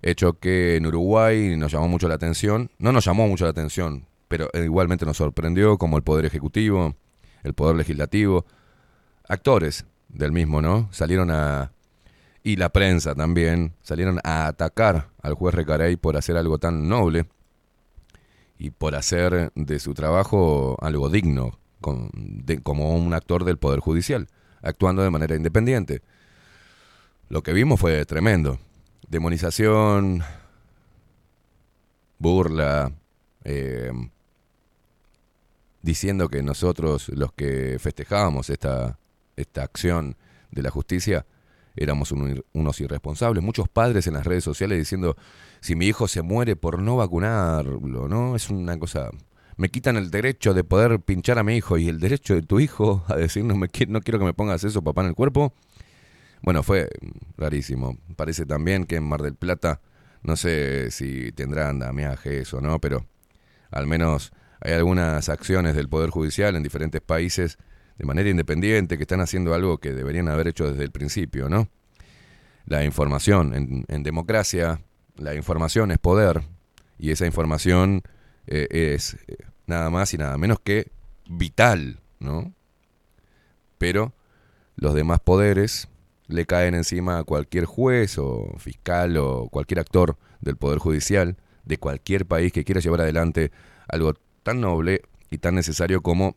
hecho 0.00 0.38
que 0.38 0.76
en 0.76 0.86
Uruguay 0.86 1.54
nos 1.58 1.70
llamó 1.70 1.86
mucho 1.86 2.08
la 2.08 2.14
atención, 2.14 2.70
no 2.78 2.92
nos 2.92 3.04
llamó 3.04 3.28
mucho 3.28 3.44
la 3.44 3.50
atención, 3.50 4.06
pero 4.26 4.48
igualmente 4.54 5.04
nos 5.04 5.18
sorprendió 5.18 5.76
como 5.76 5.98
el 5.98 6.02
Poder 6.02 6.24
Ejecutivo, 6.24 6.94
el 7.42 7.52
Poder 7.52 7.76
Legislativo, 7.76 8.46
actores 9.30 9.86
del 10.08 10.32
mismo, 10.32 10.60
¿no? 10.60 10.88
Salieron 10.92 11.30
a... 11.30 11.72
y 12.42 12.56
la 12.56 12.68
prensa 12.70 13.14
también, 13.14 13.74
salieron 13.80 14.18
a 14.24 14.48
atacar 14.48 15.10
al 15.22 15.34
juez 15.34 15.54
Recarey 15.54 15.96
por 15.96 16.16
hacer 16.16 16.36
algo 16.36 16.58
tan 16.58 16.88
noble 16.88 17.26
y 18.58 18.70
por 18.70 18.96
hacer 18.96 19.52
de 19.54 19.78
su 19.78 19.94
trabajo 19.94 20.76
algo 20.82 21.08
digno, 21.08 21.58
como 21.80 22.94
un 22.94 23.14
actor 23.14 23.44
del 23.44 23.56
Poder 23.56 23.80
Judicial, 23.80 24.26
actuando 24.62 25.02
de 25.02 25.10
manera 25.10 25.36
independiente. 25.36 26.02
Lo 27.28 27.42
que 27.42 27.52
vimos 27.52 27.78
fue 27.78 28.04
tremendo. 28.04 28.58
Demonización, 29.08 30.22
burla, 32.18 32.92
eh, 33.44 33.92
diciendo 35.82 36.28
que 36.28 36.42
nosotros, 36.42 37.08
los 37.10 37.32
que 37.32 37.78
festejábamos 37.78 38.50
esta, 38.50 38.99
esta 39.40 39.62
acción 39.62 40.16
de 40.50 40.62
la 40.62 40.70
justicia, 40.70 41.26
éramos 41.76 42.12
un- 42.12 42.44
unos 42.52 42.80
irresponsables. 42.80 43.42
Muchos 43.42 43.68
padres 43.68 44.06
en 44.06 44.14
las 44.14 44.26
redes 44.26 44.44
sociales 44.44 44.78
diciendo, 44.78 45.16
si 45.60 45.74
mi 45.76 45.86
hijo 45.86 46.08
se 46.08 46.22
muere 46.22 46.56
por 46.56 46.80
no 46.80 46.96
vacunarlo, 46.96 48.08
¿no? 48.08 48.36
Es 48.36 48.50
una 48.50 48.78
cosa... 48.78 49.10
Me 49.56 49.68
quitan 49.68 49.96
el 49.96 50.10
derecho 50.10 50.54
de 50.54 50.64
poder 50.64 51.00
pinchar 51.00 51.38
a 51.38 51.42
mi 51.42 51.54
hijo 51.54 51.76
y 51.76 51.88
el 51.88 52.00
derecho 52.00 52.34
de 52.34 52.40
tu 52.42 52.60
hijo 52.60 53.04
a 53.08 53.16
decir, 53.16 53.44
no, 53.44 53.54
me, 53.56 53.68
no 53.88 54.00
quiero 54.00 54.18
que 54.18 54.24
me 54.24 54.32
pongas 54.32 54.64
eso, 54.64 54.82
papá, 54.82 55.02
en 55.02 55.08
el 55.08 55.14
cuerpo. 55.14 55.52
Bueno, 56.42 56.62
fue 56.62 56.88
rarísimo. 57.36 57.98
Parece 58.16 58.46
también 58.46 58.86
que 58.86 58.96
en 58.96 59.04
Mar 59.04 59.20
del 59.20 59.34
Plata, 59.34 59.82
no 60.22 60.36
sé 60.36 60.90
si 60.90 61.32
tendrán 61.32 61.68
andamiajes 61.68 62.52
o 62.54 62.62
no, 62.62 62.78
pero 62.80 63.06
al 63.70 63.86
menos 63.86 64.32
hay 64.62 64.72
algunas 64.72 65.28
acciones 65.28 65.74
del 65.76 65.88
Poder 65.90 66.08
Judicial 66.08 66.56
en 66.56 66.62
diferentes 66.62 67.02
países 67.02 67.58
de 68.00 68.06
manera 68.06 68.30
independiente 68.30 68.96
que 68.96 69.02
están 69.02 69.20
haciendo 69.20 69.52
algo 69.52 69.76
que 69.76 69.92
deberían 69.92 70.28
haber 70.28 70.48
hecho 70.48 70.70
desde 70.70 70.84
el 70.84 70.90
principio, 70.90 71.50
¿no? 71.50 71.68
La 72.64 72.82
información 72.82 73.84
en, 73.86 74.02
democracia, 74.02 74.80
la 75.16 75.34
información 75.34 75.90
es 75.90 75.98
poder 75.98 76.40
y 76.98 77.10
esa 77.10 77.26
información 77.26 78.02
eh, 78.46 78.68
es 78.70 79.18
eh, 79.28 79.36
nada 79.66 79.90
más 79.90 80.14
y 80.14 80.16
nada 80.16 80.38
menos 80.38 80.60
que 80.60 80.90
vital, 81.28 82.00
¿no? 82.20 82.54
Pero 83.76 84.14
los 84.76 84.94
demás 84.94 85.20
poderes 85.20 85.88
le 86.26 86.46
caen 86.46 86.74
encima 86.74 87.18
a 87.18 87.24
cualquier 87.24 87.66
juez 87.66 88.16
o 88.16 88.54
fiscal 88.56 89.18
o 89.18 89.50
cualquier 89.50 89.80
actor 89.80 90.16
del 90.40 90.56
Poder 90.56 90.78
Judicial 90.78 91.36
de 91.66 91.76
cualquier 91.76 92.24
país 92.24 92.50
que 92.50 92.64
quiera 92.64 92.80
llevar 92.80 93.02
adelante 93.02 93.52
algo 93.88 94.14
tan 94.42 94.62
noble 94.62 95.02
y 95.30 95.36
tan 95.36 95.54
necesario 95.54 96.00
como 96.00 96.34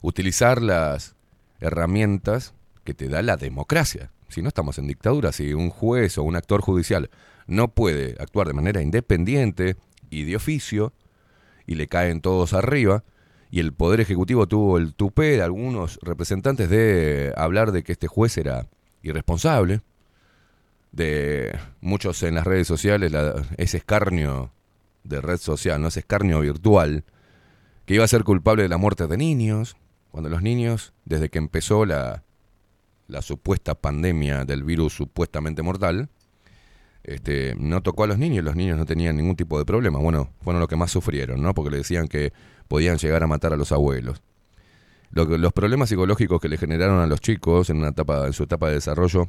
utilizar 0.00 0.62
las 0.62 1.14
herramientas 1.60 2.54
que 2.84 2.94
te 2.94 3.08
da 3.08 3.22
la 3.22 3.36
democracia. 3.36 4.10
Si 4.28 4.42
no 4.42 4.48
estamos 4.48 4.78
en 4.78 4.86
dictadura, 4.86 5.32
si 5.32 5.54
un 5.54 5.70
juez 5.70 6.18
o 6.18 6.22
un 6.22 6.36
actor 6.36 6.60
judicial 6.60 7.10
no 7.46 7.68
puede 7.68 8.16
actuar 8.20 8.46
de 8.48 8.52
manera 8.54 8.82
independiente 8.82 9.76
y 10.10 10.24
de 10.24 10.36
oficio, 10.36 10.92
y 11.66 11.74
le 11.74 11.86
caen 11.88 12.20
todos 12.20 12.52
arriba, 12.52 13.04
y 13.50 13.60
el 13.60 13.72
Poder 13.72 14.00
Ejecutivo 14.00 14.46
tuvo 14.46 14.78
el 14.78 14.94
tupé 14.94 15.36
de 15.36 15.42
algunos 15.42 15.98
representantes 16.02 16.68
de 16.68 17.32
hablar 17.36 17.72
de 17.72 17.82
que 17.82 17.92
este 17.92 18.08
juez 18.08 18.36
era 18.38 18.66
irresponsable, 19.02 19.80
de 20.92 21.56
muchos 21.80 22.22
en 22.22 22.34
las 22.34 22.44
redes 22.44 22.66
sociales, 22.66 23.12
la- 23.12 23.44
ese 23.56 23.76
escarnio 23.78 24.50
de 25.04 25.20
red 25.20 25.38
social, 25.38 25.80
no 25.80 25.88
ese 25.88 26.00
escarnio 26.00 26.40
virtual, 26.40 27.04
que 27.84 27.94
iba 27.94 28.04
a 28.04 28.08
ser 28.08 28.24
culpable 28.24 28.62
de 28.64 28.68
la 28.68 28.78
muerte 28.78 29.06
de 29.06 29.16
niños, 29.16 29.76
cuando 30.16 30.30
los 30.30 30.40
niños, 30.40 30.94
desde 31.04 31.28
que 31.28 31.36
empezó 31.36 31.84
la, 31.84 32.24
la 33.06 33.20
supuesta 33.20 33.74
pandemia 33.74 34.46
del 34.46 34.64
virus 34.64 34.94
supuestamente 34.94 35.60
mortal, 35.60 36.08
este, 37.04 37.54
no 37.58 37.82
tocó 37.82 38.04
a 38.04 38.06
los 38.06 38.16
niños, 38.16 38.42
los 38.42 38.56
niños 38.56 38.78
no 38.78 38.86
tenían 38.86 39.18
ningún 39.18 39.36
tipo 39.36 39.58
de 39.58 39.66
problema. 39.66 39.98
Bueno, 39.98 40.30
fueron 40.40 40.60
los 40.60 40.70
que 40.70 40.76
más 40.76 40.90
sufrieron, 40.90 41.42
¿no? 41.42 41.52
Porque 41.52 41.70
le 41.70 41.76
decían 41.76 42.08
que 42.08 42.32
podían 42.66 42.96
llegar 42.96 43.24
a 43.24 43.26
matar 43.26 43.52
a 43.52 43.58
los 43.58 43.72
abuelos. 43.72 44.22
Los 45.10 45.52
problemas 45.52 45.90
psicológicos 45.90 46.40
que 46.40 46.48
le 46.48 46.56
generaron 46.56 46.98
a 47.00 47.06
los 47.06 47.20
chicos 47.20 47.68
en, 47.68 47.76
una 47.76 47.88
etapa, 47.88 48.26
en 48.26 48.32
su 48.32 48.44
etapa 48.44 48.68
de 48.68 48.76
desarrollo, 48.76 49.28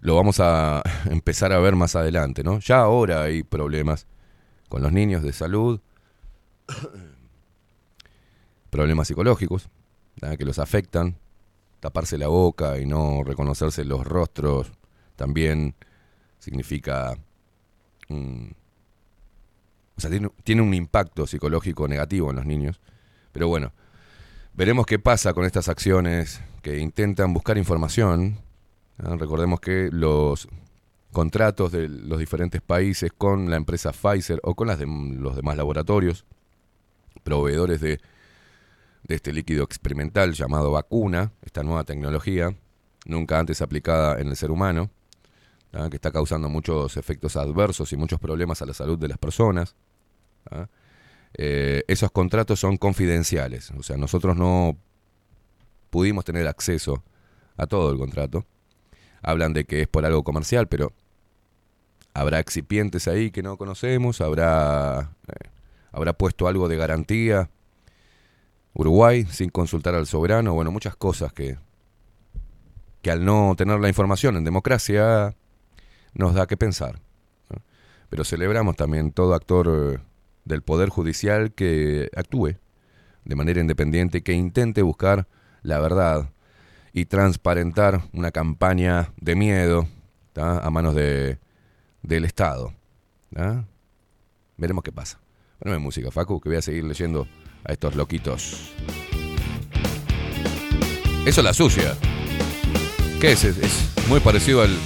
lo 0.00 0.16
vamos 0.16 0.40
a 0.40 0.82
empezar 1.10 1.52
a 1.52 1.58
ver 1.58 1.76
más 1.76 1.94
adelante, 1.94 2.42
¿no? 2.42 2.58
Ya 2.60 2.78
ahora 2.78 3.24
hay 3.24 3.42
problemas 3.42 4.06
con 4.70 4.80
los 4.80 4.92
niños 4.92 5.22
de 5.22 5.34
salud, 5.34 5.78
problemas 8.72 9.06
psicológicos 9.06 9.68
que 10.38 10.44
los 10.46 10.58
afectan, 10.58 11.18
taparse 11.80 12.16
la 12.16 12.28
boca 12.28 12.78
y 12.78 12.86
no 12.86 13.22
reconocerse 13.22 13.84
los 13.84 14.06
rostros 14.06 14.72
también 15.14 15.74
significa 16.38 17.18
o 18.08 20.00
sea, 20.00 20.10
tiene, 20.42 20.62
un 20.62 20.72
impacto 20.74 21.26
psicológico 21.26 21.86
negativo 21.86 22.30
en 22.30 22.36
los 22.36 22.46
niños. 22.46 22.80
Pero 23.30 23.46
bueno, 23.46 23.72
veremos 24.54 24.86
qué 24.86 24.98
pasa 24.98 25.34
con 25.34 25.44
estas 25.44 25.68
acciones 25.68 26.40
que 26.62 26.78
intentan 26.78 27.34
buscar 27.34 27.58
información. 27.58 28.38
Recordemos 28.96 29.60
que 29.60 29.90
los 29.92 30.48
contratos 31.12 31.72
de 31.72 31.88
los 31.88 32.18
diferentes 32.18 32.62
países 32.62 33.12
con 33.16 33.50
la 33.50 33.56
empresa 33.56 33.92
Pfizer 33.92 34.40
o 34.42 34.54
con 34.54 34.68
las 34.68 34.78
de- 34.78 34.86
los 34.86 35.36
demás 35.36 35.58
laboratorios, 35.58 36.24
proveedores 37.22 37.80
de, 37.82 38.00
de 39.04 39.14
este 39.14 39.32
líquido 39.32 39.64
experimental 39.64 40.32
llamado 40.32 40.70
vacuna, 40.70 41.32
esta 41.42 41.62
nueva 41.62 41.84
tecnología, 41.84 42.56
nunca 43.04 43.38
antes 43.38 43.62
aplicada 43.62 44.20
en 44.20 44.28
el 44.28 44.36
ser 44.36 44.50
humano, 44.50 44.90
que 45.90 45.96
está 45.96 46.12
causando 46.12 46.48
muchos 46.48 46.96
efectos 46.96 47.36
adversos 47.36 47.92
y 47.92 47.96
muchos 47.96 48.20
problemas 48.20 48.60
a 48.60 48.66
la 48.66 48.74
salud 48.74 48.98
de 48.98 49.08
las 49.08 49.18
personas. 49.18 49.74
Eh, 51.34 51.82
esos 51.88 52.10
contratos 52.10 52.60
son 52.60 52.76
confidenciales, 52.76 53.70
o 53.70 53.82
sea, 53.82 53.96
nosotros 53.96 54.36
no 54.36 54.76
pudimos 55.88 56.24
tener 56.24 56.46
acceso 56.46 57.02
a 57.56 57.66
todo 57.66 57.90
el 57.90 57.98
contrato. 57.98 58.46
hablan 59.24 59.52
de 59.52 59.64
que 59.64 59.82
es 59.82 59.88
por 59.88 60.04
algo 60.04 60.24
comercial, 60.24 60.66
pero 60.66 60.92
habrá 62.12 62.40
excipientes 62.40 63.06
ahí 63.06 63.30
que 63.30 63.42
no 63.42 63.56
conocemos, 63.56 64.20
habrá, 64.20 65.12
eh, 65.28 65.48
habrá 65.92 66.12
puesto 66.12 66.48
algo 66.48 66.68
de 66.68 66.76
garantía. 66.76 67.48
Uruguay, 68.74 69.26
sin 69.26 69.50
consultar 69.50 69.94
al 69.94 70.06
soberano, 70.06 70.54
bueno, 70.54 70.70
muchas 70.70 70.96
cosas 70.96 71.32
que, 71.32 71.58
que 73.02 73.10
al 73.10 73.24
no 73.24 73.54
tener 73.56 73.80
la 73.80 73.88
información 73.88 74.36
en 74.36 74.44
democracia 74.44 75.34
nos 76.14 76.34
da 76.34 76.46
que 76.46 76.56
pensar. 76.56 77.00
Pero 78.08 78.24
celebramos 78.24 78.76
también 78.76 79.12
todo 79.12 79.34
actor 79.34 79.94
eh, 79.94 79.98
del 80.44 80.62
Poder 80.62 80.90
Judicial 80.90 81.52
que 81.52 82.10
actúe 82.14 82.56
de 83.24 83.36
manera 83.36 83.60
independiente, 83.60 84.22
que 84.22 84.32
intente 84.32 84.82
buscar 84.82 85.28
la 85.62 85.78
verdad 85.78 86.30
y 86.92 87.06
transparentar 87.06 88.02
una 88.12 88.30
campaña 88.30 89.12
de 89.16 89.34
miedo 89.34 89.86
a 90.36 90.70
manos 90.70 90.94
de, 90.94 91.38
del 92.02 92.24
Estado. 92.24 92.74
Veremos 94.56 94.84
qué 94.84 94.92
pasa. 94.92 95.20
Poneme 95.58 95.78
música, 95.78 96.10
Facu, 96.10 96.40
que 96.40 96.48
voy 96.48 96.58
a 96.58 96.62
seguir 96.62 96.84
leyendo 96.84 97.26
a 97.64 97.72
estos 97.72 97.94
loquitos. 97.94 98.72
Eso 101.24 101.40
es 101.40 101.44
la 101.44 101.54
sucia. 101.54 101.96
¿Qué 103.20 103.32
es? 103.32 103.44
Es, 103.44 103.58
es 103.58 104.08
muy 104.08 104.20
parecido 104.20 104.62
al... 104.62 104.76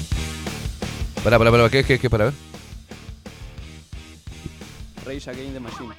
Pará, 1.24 1.38
pará, 1.38 1.50
pará, 1.50 1.70
¿qué 1.70 1.80
es? 1.80 1.86
¿Qué 1.86 1.94
es? 1.94 2.00
¿Qué 2.00 2.06
es? 2.06 2.10
Para 2.10 2.26
ver. 2.26 2.34
Rage 5.06 5.30
Against 5.30 5.54
the 5.54 5.60
Machine. 5.60 5.94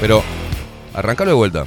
Pero, 0.00 0.22
arrancalo 0.94 1.30
de 1.30 1.36
vuelta. 1.36 1.66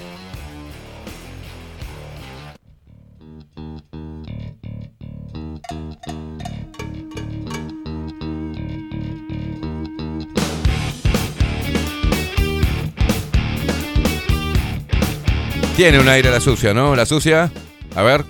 Tiene 15.82 16.00
un 16.00 16.08
aire 16.10 16.30
la 16.30 16.40
sucia, 16.40 16.76
¿no? 16.76 16.96
La 16.96 17.08
sucia. 17.08 17.52
A 17.96 18.04
ver. 18.04 18.24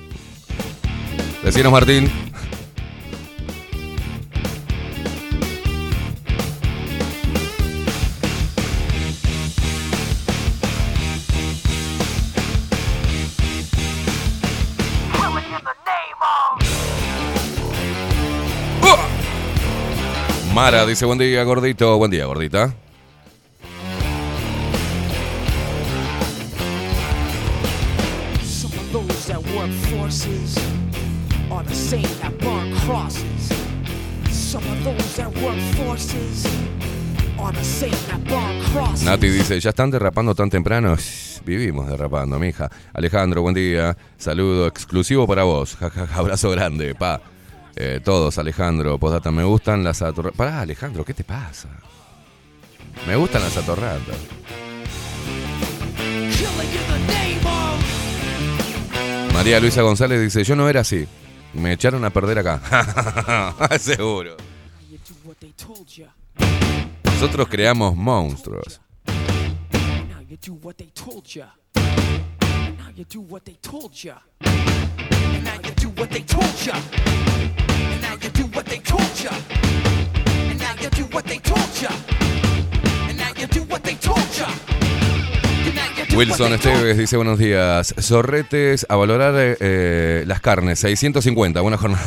Decinos 1.43 1.69
Martín. 1.69 2.09
Mara 20.53 20.85
dice 20.85 21.05
buen 21.05 21.19
día, 21.19 21.43
gordito. 21.43 21.97
Buen 21.97 22.11
día, 22.11 22.23
gordita. 22.23 22.73
Nati 39.03 39.29
dice, 39.29 39.59
¿ya 39.59 39.71
están 39.71 39.89
derrapando 39.89 40.35
tan 40.35 40.49
temprano? 40.49 40.95
Vivimos 41.45 41.87
derrapando, 41.87 42.37
mija. 42.37 42.69
Alejandro, 42.93 43.41
buen 43.41 43.55
día. 43.55 43.97
Saludo 44.17 44.67
exclusivo 44.67 45.25
para 45.25 45.43
vos. 45.43 45.75
Ja, 45.79 45.89
ja, 45.89 46.05
ja, 46.05 46.15
abrazo 46.15 46.51
grande, 46.51 46.93
pa. 46.93 47.21
Eh, 47.75 47.99
todos, 48.03 48.37
Alejandro. 48.37 48.99
Postdata, 48.99 49.31
me 49.31 49.43
gustan 49.43 49.83
las 49.83 50.01
atorratas. 50.01 50.37
Pará, 50.37 50.61
Alejandro, 50.61 51.03
¿qué 51.03 51.13
te 51.15 51.23
pasa? 51.23 51.69
Me 53.07 53.15
gustan 53.15 53.41
las 53.41 53.57
atorratas. 53.57 54.17
María 59.33 59.59
Luisa 59.59 59.81
González 59.81 60.21
dice, 60.21 60.43
yo 60.43 60.55
no 60.55 60.69
era 60.69 60.81
así. 60.81 61.07
Me 61.53 61.73
echaron 61.73 62.05
a 62.05 62.11
perder 62.11 62.39
acá. 62.39 62.61
Seguro. 63.79 64.50
Nosotros 67.03 67.47
creamos 67.49 67.95
monstruos. 67.95 68.79
Wilson 86.15 86.53
Esteves 86.53 86.97
dice 86.97 87.17
buenos 87.17 87.39
días. 87.39 87.95
Zorretes 87.99 88.85
a 88.89 88.95
valorar 88.95 89.33
eh, 89.37 89.57
eh, 89.59 90.23
las 90.27 90.39
carnes, 90.39 90.79
650, 90.79 91.61
buena 91.61 91.77
jornada. 91.77 92.05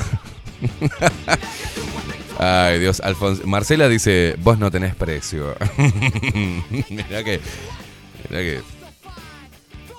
Ay 2.39 2.79
Dios, 2.79 3.01
Alfons 3.01 3.45
Marcela 3.47 3.89
dice, 3.89 4.35
vos 4.39 4.59
no 4.59 4.71
tenés 4.71 4.95
precio. 4.95 5.55
mirá 6.91 7.23
que, 7.23 7.41
mirá 8.29 8.41
que 8.43 8.61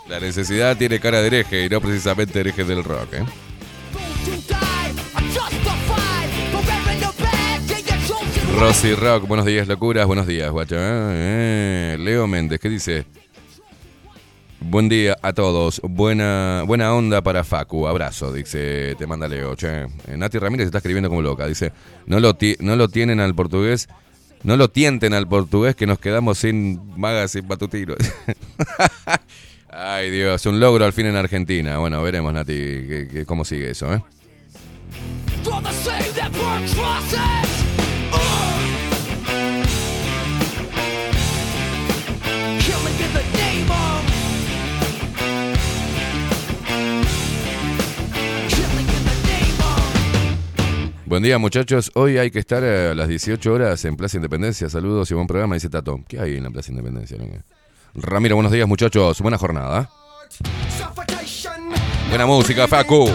la 0.08 0.20
necesidad 0.20 0.78
tiene 0.78 1.00
cara 1.00 1.22
de 1.22 1.28
hereje 1.28 1.66
y 1.66 1.70
no 1.70 1.82
precisamente 1.82 2.40
hereje 2.40 2.64
del 2.64 2.84
rock, 2.84 3.14
¿eh? 3.14 3.24
Rosy 8.60 8.96
Rock, 8.96 9.28
buenos 9.28 9.46
días, 9.46 9.68
locuras, 9.68 10.06
buenos 10.08 10.28
días, 10.28 10.50
guacho. 10.50 10.76
¿eh? 10.78 10.80
Eh, 10.80 11.98
Leo 12.00 12.26
Méndez, 12.26 12.60
¿qué 12.60 12.70
dice? 12.70 13.06
Buen 14.62 14.90
día 14.90 15.18
a 15.22 15.34
todos, 15.34 15.80
buena, 15.84 16.64
buena 16.66 16.94
onda 16.94 17.22
para 17.22 17.44
Facu, 17.44 17.88
abrazo, 17.88 18.34
dice, 18.34 18.96
te 18.98 19.06
manda 19.06 19.28
Leo, 19.28 19.56
che. 19.56 19.84
Eh, 20.08 20.18
Nati 20.18 20.40
Ramírez 20.40 20.66
está 20.66 20.80
escribiendo 20.80 21.10
como 21.10 21.22
loca, 21.22 21.46
dice, 21.46 21.72
no 22.08 22.20
lo, 22.20 22.36
no 22.60 22.76
lo 22.76 22.88
tienen 22.88 23.20
al 23.20 23.36
portugués, 23.36 23.88
no 24.44 24.58
lo 24.58 24.70
tienten 24.70 25.14
al 25.14 25.28
portugués 25.28 25.76
que 25.76 25.86
nos 25.86 26.00
quedamos 26.00 26.40
sin 26.40 26.82
magas, 26.98 27.32
sin 27.32 27.48
patutiros. 27.48 27.98
Ay 29.70 30.10
Dios, 30.10 30.46
un 30.46 30.60
logro 30.60 30.86
al 30.86 30.94
fin 30.94 31.06
en 31.08 31.18
Argentina. 31.18 31.78
Bueno, 31.78 32.02
veremos 32.02 32.34
Nati 32.34 32.54
que- 32.54 33.24
cómo 33.28 33.44
sigue 33.46 33.70
eso, 33.72 33.94
¿eh? 33.94 34.02
Buen 51.08 51.22
día 51.22 51.38
muchachos, 51.38 51.92
hoy 51.94 52.18
hay 52.18 52.32
que 52.32 52.40
estar 52.40 52.64
a 52.64 52.96
las 52.96 53.08
18 53.08 53.54
horas 53.54 53.86
en 53.86 53.96
Plaza 53.96 54.18
Independencia. 54.18 54.68
Saludos 54.70 55.12
y 55.12 55.14
buen 55.14 55.28
programa, 55.28 55.54
dice 55.54 55.70
Tato. 55.70 56.00
¿Qué 56.08 56.20
hay 56.20 56.38
en 56.38 56.44
la 56.44 56.50
Plaza 56.50 56.72
Independencia? 56.72 57.16
Ramiro, 57.94 58.36
buenos 58.36 58.52
días 58.52 58.68
muchachos, 58.68 59.22
buena 59.22 59.38
jornada. 59.38 59.88
Buena 62.10 62.26
música, 62.26 62.68
Facu. 62.68 63.08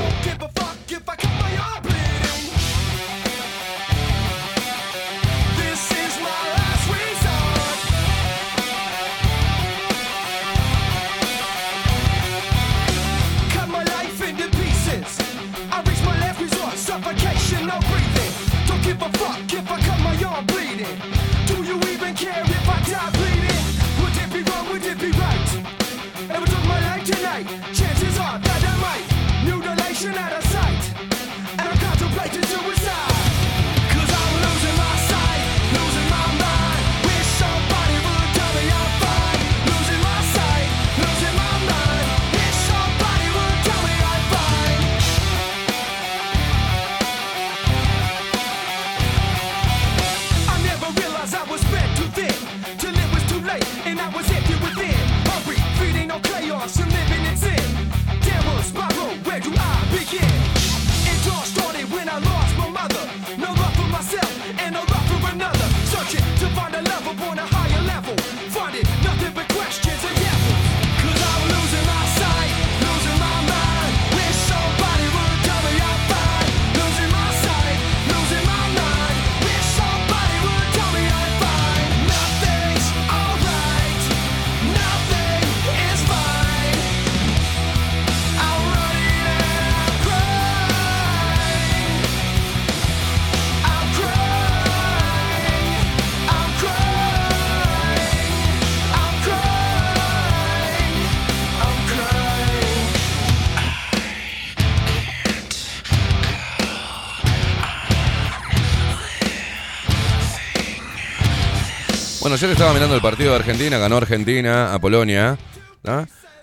Yo 112.36 112.46
le 112.46 112.52
estaba 112.52 112.72
mirando 112.72 112.94
el 112.94 113.02
partido 113.02 113.30
de 113.30 113.36
Argentina, 113.38 113.76
ganó 113.76 113.96
Argentina 113.96 114.72
a 114.72 114.78
Polonia. 114.78 115.36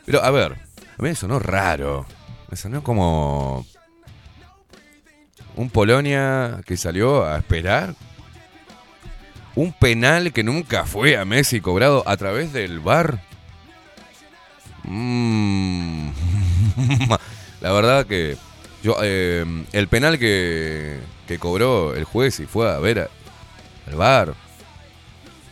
Pero, 0.05 0.21
a 0.21 0.31
ver, 0.31 0.51
a 0.51 1.01
mí 1.01 1.09
me 1.09 1.15
sonó 1.15 1.39
raro. 1.39 2.05
Me 2.51 2.57
sonó 2.57 2.83
como. 2.83 3.65
Un 5.55 5.69
Polonia 5.69 6.59
que 6.65 6.75
salió 6.75 7.25
a 7.25 7.37
esperar. 7.37 7.95
Un 9.55 9.71
penal 9.71 10.33
que 10.33 10.43
nunca 10.43 10.85
fue 10.85 11.17
a 11.17 11.23
Messi 11.23 11.61
cobrado 11.61 12.03
a 12.05 12.17
través 12.17 12.51
del 12.51 12.81
bar. 12.81 13.23
Mm. 14.83 16.09
La 17.61 17.71
verdad 17.71 18.05
que. 18.05 18.35
Yo, 18.83 18.97
eh, 19.01 19.45
el 19.71 19.87
penal 19.87 20.19
que, 20.19 20.99
que 21.27 21.39
cobró 21.39 21.95
el 21.95 22.03
juez 22.03 22.41
y 22.41 22.45
fue 22.45 22.69
a 22.69 22.77
ver 22.79 23.09
al 23.87 23.95
bar. 23.95 24.46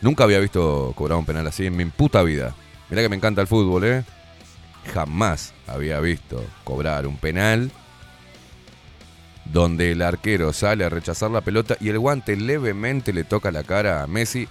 Nunca 0.02 0.24
había 0.24 0.40
visto 0.40 0.92
cobrar 0.96 1.18
un 1.18 1.26
penal 1.26 1.46
así 1.46 1.66
en 1.66 1.76
mi 1.76 1.84
puta 1.86 2.22
vida. 2.22 2.54
Mirá 2.90 3.02
que 3.02 3.08
me 3.08 3.16
encanta 3.16 3.40
el 3.40 3.46
fútbol, 3.46 3.84
¿eh? 3.84 4.04
Jamás 4.92 5.52
había 5.66 5.98
visto 6.00 6.44
cobrar 6.64 7.06
un 7.06 7.16
penal 7.16 7.70
donde 9.44 9.92
el 9.92 10.02
arquero 10.02 10.52
sale 10.52 10.84
a 10.84 10.88
rechazar 10.88 11.30
la 11.30 11.40
pelota 11.40 11.76
y 11.80 11.88
el 11.88 11.98
guante 11.98 12.36
levemente 12.36 13.12
le 13.12 13.24
toca 13.24 13.50
la 13.50 13.62
cara 13.62 14.02
a 14.02 14.06
Messi 14.06 14.48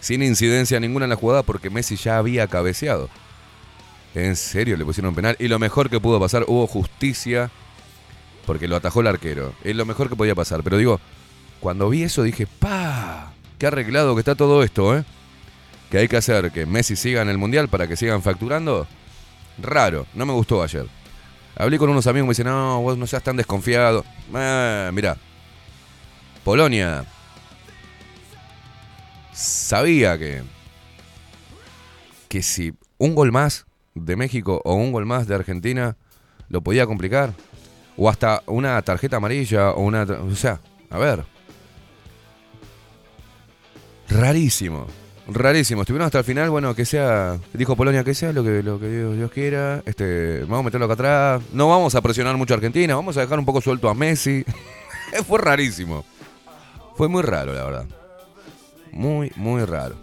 sin 0.00 0.22
incidencia 0.22 0.80
ninguna 0.80 1.04
en 1.04 1.10
la 1.10 1.16
jugada 1.16 1.42
porque 1.42 1.70
Messi 1.70 1.96
ya 1.96 2.18
había 2.18 2.46
cabeceado. 2.48 3.08
En 4.14 4.36
serio 4.36 4.76
le 4.76 4.84
pusieron 4.84 5.10
un 5.10 5.14
penal 5.14 5.36
y 5.38 5.48
lo 5.48 5.58
mejor 5.58 5.88
que 5.88 6.00
pudo 6.00 6.20
pasar, 6.20 6.44
hubo 6.48 6.66
justicia 6.66 7.50
porque 8.46 8.68
lo 8.68 8.76
atajó 8.76 9.00
el 9.00 9.06
arquero. 9.06 9.54
Es 9.64 9.76
lo 9.76 9.86
mejor 9.86 10.08
que 10.08 10.16
podía 10.16 10.34
pasar. 10.34 10.62
Pero 10.62 10.76
digo, 10.76 11.00
cuando 11.60 11.88
vi 11.88 12.02
eso 12.02 12.22
dije, 12.22 12.46
¡pa! 12.46 13.31
Qué 13.62 13.68
arreglado 13.68 14.16
que 14.16 14.18
está 14.18 14.34
todo 14.34 14.64
esto, 14.64 14.98
¿eh? 14.98 15.04
Que 15.88 15.98
hay 15.98 16.08
que 16.08 16.16
hacer 16.16 16.50
que 16.50 16.66
Messi 16.66 16.96
siga 16.96 17.22
en 17.22 17.28
el 17.28 17.38
Mundial 17.38 17.68
para 17.68 17.86
que 17.86 17.96
sigan 17.96 18.20
facturando. 18.20 18.88
Raro, 19.56 20.04
no 20.14 20.26
me 20.26 20.32
gustó 20.32 20.64
ayer. 20.64 20.88
Hablé 21.54 21.78
con 21.78 21.88
unos 21.88 22.08
amigos 22.08 22.24
y 22.24 22.26
me 22.26 22.30
dicen, 22.32 22.46
no, 22.46 22.82
vos 22.82 22.98
no 22.98 23.06
seas 23.06 23.22
tan 23.22 23.36
desconfiado. 23.36 24.04
Eh, 24.34 24.90
mirá, 24.92 25.16
Polonia 26.42 27.04
sabía 29.32 30.18
que, 30.18 30.42
que 32.26 32.42
si 32.42 32.74
un 32.98 33.14
gol 33.14 33.30
más 33.30 33.66
de 33.94 34.16
México 34.16 34.60
o 34.64 34.74
un 34.74 34.90
gol 34.90 35.06
más 35.06 35.28
de 35.28 35.36
Argentina 35.36 35.96
lo 36.48 36.62
podía 36.62 36.84
complicar. 36.84 37.32
O 37.96 38.10
hasta 38.10 38.42
una 38.46 38.82
tarjeta 38.82 39.18
amarilla 39.18 39.70
o 39.70 39.82
una... 39.82 40.02
O 40.02 40.34
sea, 40.34 40.58
a 40.90 40.98
ver. 40.98 41.31
Rarísimo. 44.12 44.86
Rarísimo. 45.26 45.82
Estuvieron 45.82 46.06
hasta 46.06 46.18
el 46.18 46.24
final, 46.24 46.50
bueno, 46.50 46.74
que 46.74 46.84
sea, 46.84 47.38
dijo 47.52 47.76
Polonia, 47.76 48.04
que 48.04 48.14
sea 48.14 48.32
lo 48.32 48.42
que, 48.44 48.62
lo 48.62 48.78
Dios, 48.78 49.30
quiera. 49.30 49.82
Este, 49.86 50.40
vamos 50.40 50.60
a 50.60 50.62
meterlo 50.64 50.86
acá 50.86 50.94
atrás. 50.94 51.42
No 51.52 51.68
vamos 51.68 51.94
a 51.94 52.00
presionar 52.00 52.36
mucho 52.36 52.54
a 52.54 52.56
Argentina, 52.56 52.94
vamos 52.94 53.16
a 53.16 53.20
dejar 53.20 53.38
un 53.38 53.44
poco 53.44 53.60
suelto 53.60 53.88
a 53.88 53.94
Messi. 53.94 54.44
Fue 55.26 55.38
rarísimo. 55.38 56.04
Fue 56.96 57.08
muy 57.08 57.22
raro, 57.22 57.54
la 57.54 57.64
verdad. 57.64 57.86
Muy, 58.92 59.32
muy 59.36 59.64
raro. 59.64 59.94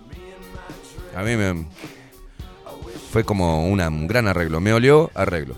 A 1.15 1.21
mí 1.21 1.35
me... 1.35 1.67
Fue 3.11 3.23
como 3.23 3.67
un 3.67 4.07
gran 4.07 4.27
arreglo. 4.27 4.59
Me 4.59 4.73
olió 4.73 5.11
arreglo. 5.13 5.55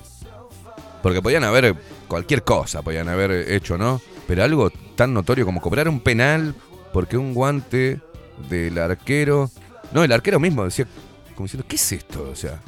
Porque 1.02 1.22
podían 1.22 1.44
haber 1.44 1.76
cualquier 2.08 2.44
cosa, 2.44 2.82
podían 2.82 3.10
haber 3.10 3.32
hecho, 3.52 3.78
¿no? 3.78 4.02
Pero 4.28 4.44
algo 4.44 4.70
tan 4.96 5.14
notorio 5.14 5.46
como 5.46 5.62
cobrar 5.62 5.90
un 5.90 6.00
penal 6.00 6.56
porque 6.94 7.18
un 7.18 7.34
guante 7.34 8.00
del 8.42 8.78
arquero. 8.78 9.50
No, 9.92 10.04
el 10.04 10.12
arquero 10.12 10.40
mismo 10.40 10.64
decía, 10.64 10.88
como 11.36 11.46
diciendo, 11.46 11.66
¿qué 11.68 11.76
es 11.76 11.92
esto? 11.92 12.30
O 12.32 12.36
sea, 12.36 12.60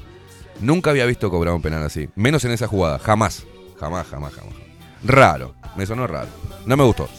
nunca 0.60 0.90
había 0.90 1.06
visto 1.06 1.30
cobrar 1.30 1.54
un 1.54 1.62
penal 1.62 1.84
así. 1.84 2.10
Menos 2.16 2.44
en 2.46 2.52
esa 2.52 2.68
jugada, 2.68 3.00
jamás. 3.00 3.46
Jamás, 3.80 4.08
jamás, 4.08 4.34
jamás. 4.34 4.54
Raro, 5.04 5.56
me 5.76 5.86
sonó 5.86 6.08
raro. 6.08 6.30
No 6.66 6.78
me 6.78 6.84
gustó. 6.84 7.10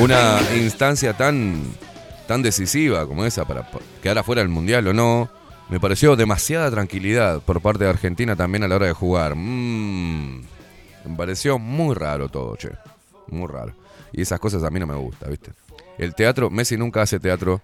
Una 0.00 0.40
instancia 0.56 1.12
tan, 1.12 1.62
tan 2.30 2.42
decisiva 2.42 3.08
como 3.08 3.24
esa 3.24 3.44
para 3.44 3.68
pa- 3.68 3.80
quedar 4.00 4.18
afuera 4.18 4.40
del 4.40 4.48
mundial 4.50 4.86
o 4.86 4.92
no, 4.92 5.28
me 5.68 5.80
pareció 5.80 6.14
demasiada 6.14 6.70
tranquilidad 6.70 7.40
por 7.42 7.60
parte 7.60 7.82
de 7.82 7.90
Argentina 7.90 8.36
también 8.36 8.62
a 8.62 8.68
la 8.68 8.76
hora 8.76 8.86
de 8.86 8.92
jugar. 8.92 9.34
Mm, 9.34 10.42
me 11.06 11.16
pareció 11.16 11.58
muy 11.58 11.92
raro 11.96 12.28
todo, 12.28 12.54
che. 12.54 12.70
Muy 13.26 13.48
raro. 13.48 13.74
Y 14.12 14.22
esas 14.22 14.38
cosas 14.38 14.62
a 14.62 14.70
mí 14.70 14.78
no 14.78 14.86
me 14.86 14.94
gustan, 14.94 15.28
¿viste? 15.30 15.50
El 15.98 16.14
teatro, 16.14 16.50
Messi 16.50 16.76
nunca 16.76 17.02
hace 17.02 17.18
teatro. 17.18 17.60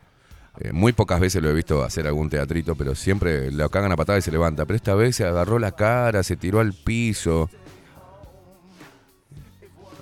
eh, 0.58 0.72
muy 0.72 0.92
pocas 0.92 1.20
veces 1.20 1.40
lo 1.42 1.48
he 1.50 1.52
visto 1.52 1.84
hacer 1.84 2.08
algún 2.08 2.28
teatrito, 2.28 2.74
pero 2.74 2.94
siempre 2.96 3.52
lo 3.52 3.68
cagan 3.68 3.92
a 3.92 3.96
patada 3.96 4.18
y 4.18 4.22
se 4.22 4.32
levanta. 4.32 4.64
Pero 4.64 4.76
esta 4.76 4.94
vez 4.96 5.14
se 5.14 5.24
agarró 5.26 5.60
la 5.60 5.72
cara, 5.72 6.24
se 6.24 6.34
tiró 6.34 6.58
al 6.58 6.72
piso. 6.72 7.50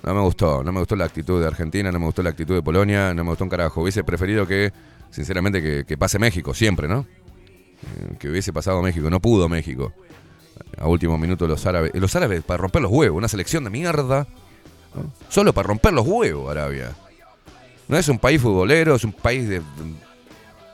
No 0.05 0.13
me 0.13 0.21
gustó, 0.21 0.63
no 0.63 0.71
me 0.71 0.79
gustó 0.79 0.95
la 0.95 1.05
actitud 1.05 1.41
de 1.41 1.47
Argentina, 1.47 1.91
no 1.91 1.97
me 1.99 2.05
gustó 2.05 2.21
la 2.21 2.29
actitud 2.29 2.53
de 2.53 2.61
Polonia, 2.61 3.13
no 3.13 3.23
me 3.23 3.31
gustó 3.31 3.43
un 3.43 3.49
carajo. 3.49 3.81
Hubiese 3.81 4.03
preferido 4.03 4.45
que, 4.45 4.71
sinceramente, 5.09 5.83
que, 5.83 5.97
pase 5.97 6.19
México, 6.19 6.53
siempre, 6.53 6.87
¿no? 6.87 7.07
Eh, 7.81 8.15
Que 8.19 8.29
hubiese 8.29 8.53
pasado 8.53 8.81
México, 8.83 9.09
no 9.09 9.19
pudo 9.19 9.49
México. 9.49 9.93
A 10.77 10.87
último 10.87 11.17
minuto 11.17 11.47
los 11.47 11.65
árabes. 11.65 11.91
eh, 11.95 11.99
Los 11.99 12.15
árabes 12.15 12.43
para 12.43 12.57
romper 12.57 12.83
los 12.83 12.91
huevos, 12.91 13.17
una 13.17 13.27
selección 13.27 13.63
de 13.63 13.71
mierda. 13.71 14.27
Solo 15.27 15.53
para 15.53 15.67
romper 15.67 15.91
los 15.93 16.05
huevos, 16.07 16.49
Arabia. 16.51 16.91
No 17.87 17.97
es 17.97 18.07
un 18.07 18.19
país 18.19 18.39
futbolero, 18.41 18.95
es 18.95 19.03
un 19.03 19.11
país 19.11 19.49
de. 19.49 19.61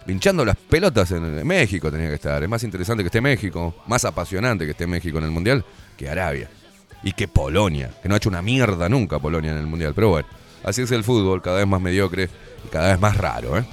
Pinchando 0.05 0.43
las 0.43 0.57
pelotas 0.57 1.11
en 1.11 1.45
México 1.47 1.89
tenía 1.91 2.09
que 2.09 2.15
estar. 2.15 2.41
Es 2.43 2.49
más 2.49 2.63
interesante 2.63 3.01
que 3.03 3.07
esté 3.07 3.21
México, 3.21 3.75
más 3.87 4.03
apasionante 4.03 4.65
que 4.65 4.71
esté 4.71 4.87
México 4.87 5.17
en 5.19 5.23
el 5.25 5.31
Mundial 5.31 5.63
que 5.97 6.09
Arabia. 6.09 6.49
Y 7.03 7.13
que 7.13 7.27
Polonia, 7.27 7.89
que 8.01 8.07
no 8.07 8.15
ha 8.15 8.17
hecho 8.17 8.29
una 8.29 8.41
mierda 8.41 8.87
nunca 8.87 9.19
Polonia 9.19 9.51
en 9.51 9.57
el 9.57 9.67
Mundial. 9.67 9.93
Pero 9.95 10.09
bueno, 10.09 10.27
así 10.63 10.83
es 10.83 10.91
el 10.91 11.03
fútbol, 11.03 11.41
cada 11.41 11.57
vez 11.57 11.67
más 11.67 11.81
mediocre 11.81 12.29
y 12.65 12.67
cada 12.69 12.91
vez 12.91 12.99
más 12.99 13.17
raro, 13.17 13.57
¿eh? 13.57 13.65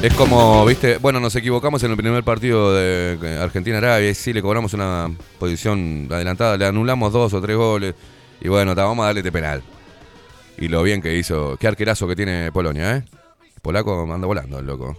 Es 0.00 0.14
como, 0.14 0.64
viste, 0.64 0.98
bueno, 0.98 1.18
nos 1.18 1.34
equivocamos 1.34 1.82
en 1.82 1.90
el 1.90 1.96
primer 1.96 2.22
partido 2.22 2.72
de 2.72 3.36
Argentina-Arabia, 3.42 4.08
y 4.08 4.14
sí, 4.14 4.32
le 4.32 4.40
cobramos 4.40 4.72
una 4.72 5.10
posición 5.40 6.06
adelantada, 6.08 6.56
le 6.56 6.66
anulamos 6.66 7.12
dos 7.12 7.34
o 7.34 7.40
tres 7.42 7.56
goles, 7.56 7.96
y 8.40 8.46
bueno, 8.46 8.76
vamos 8.76 9.02
a 9.02 9.06
darle 9.06 9.20
este 9.20 9.32
penal. 9.32 9.60
Y 10.58 10.68
lo 10.68 10.82
bien 10.82 11.00
que 11.00 11.16
hizo, 11.16 11.56
qué 11.56 11.68
arquerazo 11.68 12.08
que 12.08 12.16
tiene 12.16 12.50
Polonia, 12.52 12.96
¿eh? 12.96 13.04
Polaco 13.62 14.02
anda 14.12 14.26
volando 14.26 14.58
el 14.58 14.66
loco. 14.66 14.98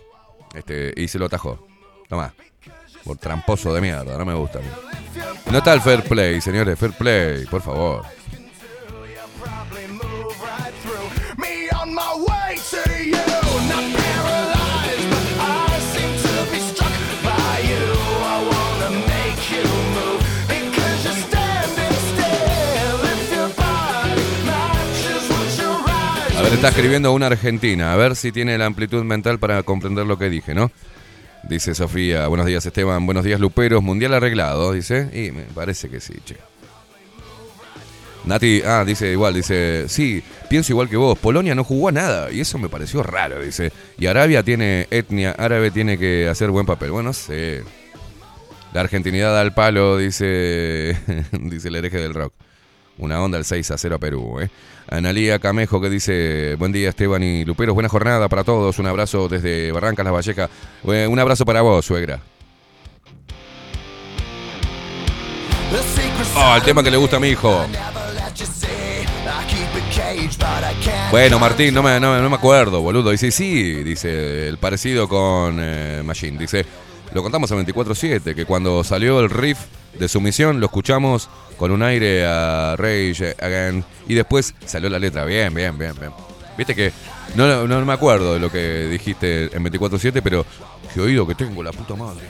Este, 0.53 0.93
y 0.95 1.07
se 1.07 1.19
lo 1.19 1.25
atajó. 1.25 1.67
Tomá. 2.07 2.33
Por 3.03 3.17
tramposo 3.17 3.73
de 3.73 3.81
mierda, 3.81 4.17
no 4.17 4.25
me 4.25 4.33
gusta. 4.33 4.59
No 5.51 5.57
está 5.57 5.73
el 5.73 5.81
fair 5.81 6.03
play, 6.03 6.41
señores, 6.41 6.77
fair 6.77 6.93
play, 6.93 7.45
por 7.45 7.61
favor. 7.61 8.03
Está 26.59 26.67
escribiendo 26.67 27.13
una 27.13 27.27
argentina. 27.27 27.93
A 27.93 27.95
ver 27.95 28.17
si 28.17 28.33
tiene 28.33 28.57
la 28.57 28.65
amplitud 28.65 29.01
mental 29.05 29.39
para 29.39 29.63
comprender 29.63 30.05
lo 30.05 30.19
que 30.19 30.29
dije, 30.29 30.53
¿no? 30.53 30.73
Dice 31.43 31.73
Sofía. 31.73 32.27
Buenos 32.27 32.45
días, 32.47 32.65
Esteban. 32.65 33.05
Buenos 33.05 33.23
días, 33.23 33.39
Luperos. 33.39 33.81
Mundial 33.81 34.13
arreglado, 34.13 34.73
dice. 34.73 35.09
Y 35.13 35.31
me 35.31 35.43
parece 35.43 35.87
que 35.87 36.01
sí, 36.01 36.15
che. 36.25 36.35
Nati, 38.25 38.61
ah, 38.65 38.83
dice 38.85 39.09
igual, 39.09 39.35
dice, 39.35 39.85
sí, 39.87 40.21
pienso 40.49 40.73
igual 40.73 40.89
que 40.89 40.97
vos, 40.97 41.17
Polonia 41.17 41.55
no 41.55 41.63
jugó 41.63 41.87
a 41.87 41.91
nada 41.93 42.29
y 42.29 42.41
eso 42.41 42.57
me 42.57 42.67
pareció 42.67 43.03
raro, 43.03 43.41
dice. 43.41 43.71
Y 43.97 44.07
Arabia 44.07 44.43
tiene 44.43 44.85
etnia, 44.91 45.31
árabe 45.31 45.71
tiene 45.71 45.97
que 45.97 46.27
hacer 46.27 46.49
buen 46.51 46.65
papel. 46.65 46.91
Bueno, 46.91 47.13
sé. 47.13 47.63
La 48.73 48.81
argentinidad 48.81 49.39
al 49.39 49.53
palo, 49.53 49.97
dice, 49.97 50.97
dice 51.31 51.69
el 51.69 51.75
hereje 51.77 51.99
del 51.99 52.13
rock. 52.13 52.33
Una 52.99 53.21
onda 53.21 53.37
el 53.37 53.45
6 53.45 53.71
a 53.71 53.77
0 53.77 53.95
a 53.95 53.99
Perú, 53.99 54.39
¿eh? 54.41 54.49
Analía 54.89 55.39
Camejo 55.39 55.79
que 55.79 55.89
dice, 55.89 56.55
buen 56.55 56.71
día 56.71 56.89
Esteban 56.89 57.23
y 57.23 57.45
Luperos, 57.45 57.73
buena 57.73 57.89
jornada 57.89 58.27
para 58.27 58.43
todos, 58.43 58.77
un 58.79 58.87
abrazo 58.87 59.27
desde 59.29 59.71
Barrancas, 59.71 60.03
Las 60.03 60.13
Vallecas. 60.13 60.49
Eh, 60.87 61.07
Un 61.09 61.19
abrazo 61.19 61.45
para 61.45 61.61
vos, 61.61 61.85
suegra. 61.85 62.19
Oh, 66.35 66.55
el 66.55 66.61
tema 66.63 66.83
que 66.83 66.91
le 66.91 66.97
gusta 66.97 67.17
a 67.17 67.19
mi 67.19 67.29
hijo. 67.29 67.65
Bueno, 71.11 71.39
Martín, 71.39 71.73
no 71.73 71.83
me, 71.83 71.99
no, 71.99 72.19
no 72.21 72.29
me 72.29 72.35
acuerdo, 72.35 72.81
boludo. 72.81 73.11
Dice, 73.11 73.31
sí, 73.31 73.83
dice, 73.83 74.47
el 74.47 74.57
parecido 74.57 75.07
con 75.07 75.57
eh, 75.59 76.01
Machine. 76.03 76.37
Dice, 76.37 76.65
lo 77.13 77.21
contamos 77.21 77.51
a 77.51 77.55
24-7, 77.55 78.35
que 78.35 78.45
cuando 78.45 78.83
salió 78.83 79.19
el 79.19 79.29
riff 79.29 79.59
de 79.97 80.07
su 80.07 80.21
misión, 80.21 80.59
lo 80.59 80.67
escuchamos 80.67 81.29
con 81.57 81.71
un 81.71 81.83
aire 81.83 82.25
a 82.25 82.75
Rage 82.77 83.35
Again, 83.39 83.83
y 84.07 84.13
después 84.13 84.55
salió 84.65 84.89
la 84.89 84.99
letra. 84.99 85.25
Bien, 85.25 85.53
bien, 85.53 85.77
bien, 85.77 85.93
bien. 85.99 86.11
Viste 86.57 86.75
que 86.75 86.91
no, 87.35 87.67
no, 87.67 87.85
me 87.85 87.93
acuerdo 87.93 88.33
de 88.33 88.39
lo 88.39 88.51
que 88.51 88.87
dijiste 88.87 89.55
en 89.55 89.63
24-7, 89.63 90.21
pero 90.23 90.45
qué 90.93 91.01
oído 91.01 91.25
que 91.25 91.35
tengo, 91.35 91.63
la 91.63 91.71
puta 91.71 91.95
madre. 91.95 92.27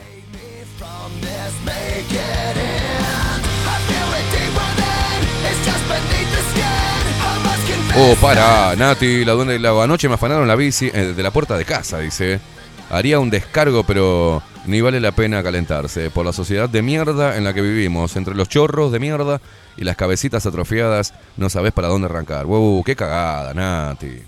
Oh, 7.96 8.14
para, 8.20 8.76
Nati, 8.76 9.24
la 9.24 9.32
duende. 9.32 9.56
Anoche 9.68 10.08
me 10.08 10.14
afanaron 10.14 10.46
la 10.46 10.54
bici 10.54 10.90
eh, 10.94 11.12
de 11.16 11.22
la 11.22 11.32
puerta 11.32 11.58
de 11.58 11.64
casa, 11.64 11.98
dice. 11.98 12.40
Haría 12.88 13.18
un 13.18 13.30
descargo, 13.30 13.84
pero 13.84 14.42
ni 14.70 14.80
vale 14.80 15.00
la 15.00 15.12
pena 15.12 15.42
calentarse. 15.42 16.10
Por 16.10 16.24
la 16.24 16.32
sociedad 16.32 16.68
de 16.68 16.80
mierda 16.80 17.36
en 17.36 17.44
la 17.44 17.52
que 17.52 17.60
vivimos. 17.60 18.16
Entre 18.16 18.34
los 18.34 18.48
chorros 18.48 18.92
de 18.92 19.00
mierda 19.00 19.40
y 19.76 19.84
las 19.84 19.96
cabecitas 19.96 20.46
atrofiadas, 20.46 21.12
no 21.36 21.50
sabes 21.50 21.72
para 21.72 21.88
dónde 21.88 22.06
arrancar. 22.06 22.46
Wow, 22.46 22.82
qué 22.84 22.94
cagada, 22.96 23.52
Nati. 23.52 24.22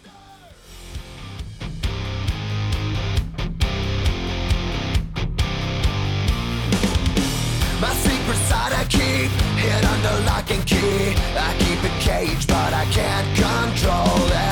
Keep 11.58 11.84
it 11.84 12.00
caged, 12.00 12.48
but 12.48 12.72
I 12.74 12.84
can't 12.92 13.36
control 13.36 14.26
it. 14.28 14.51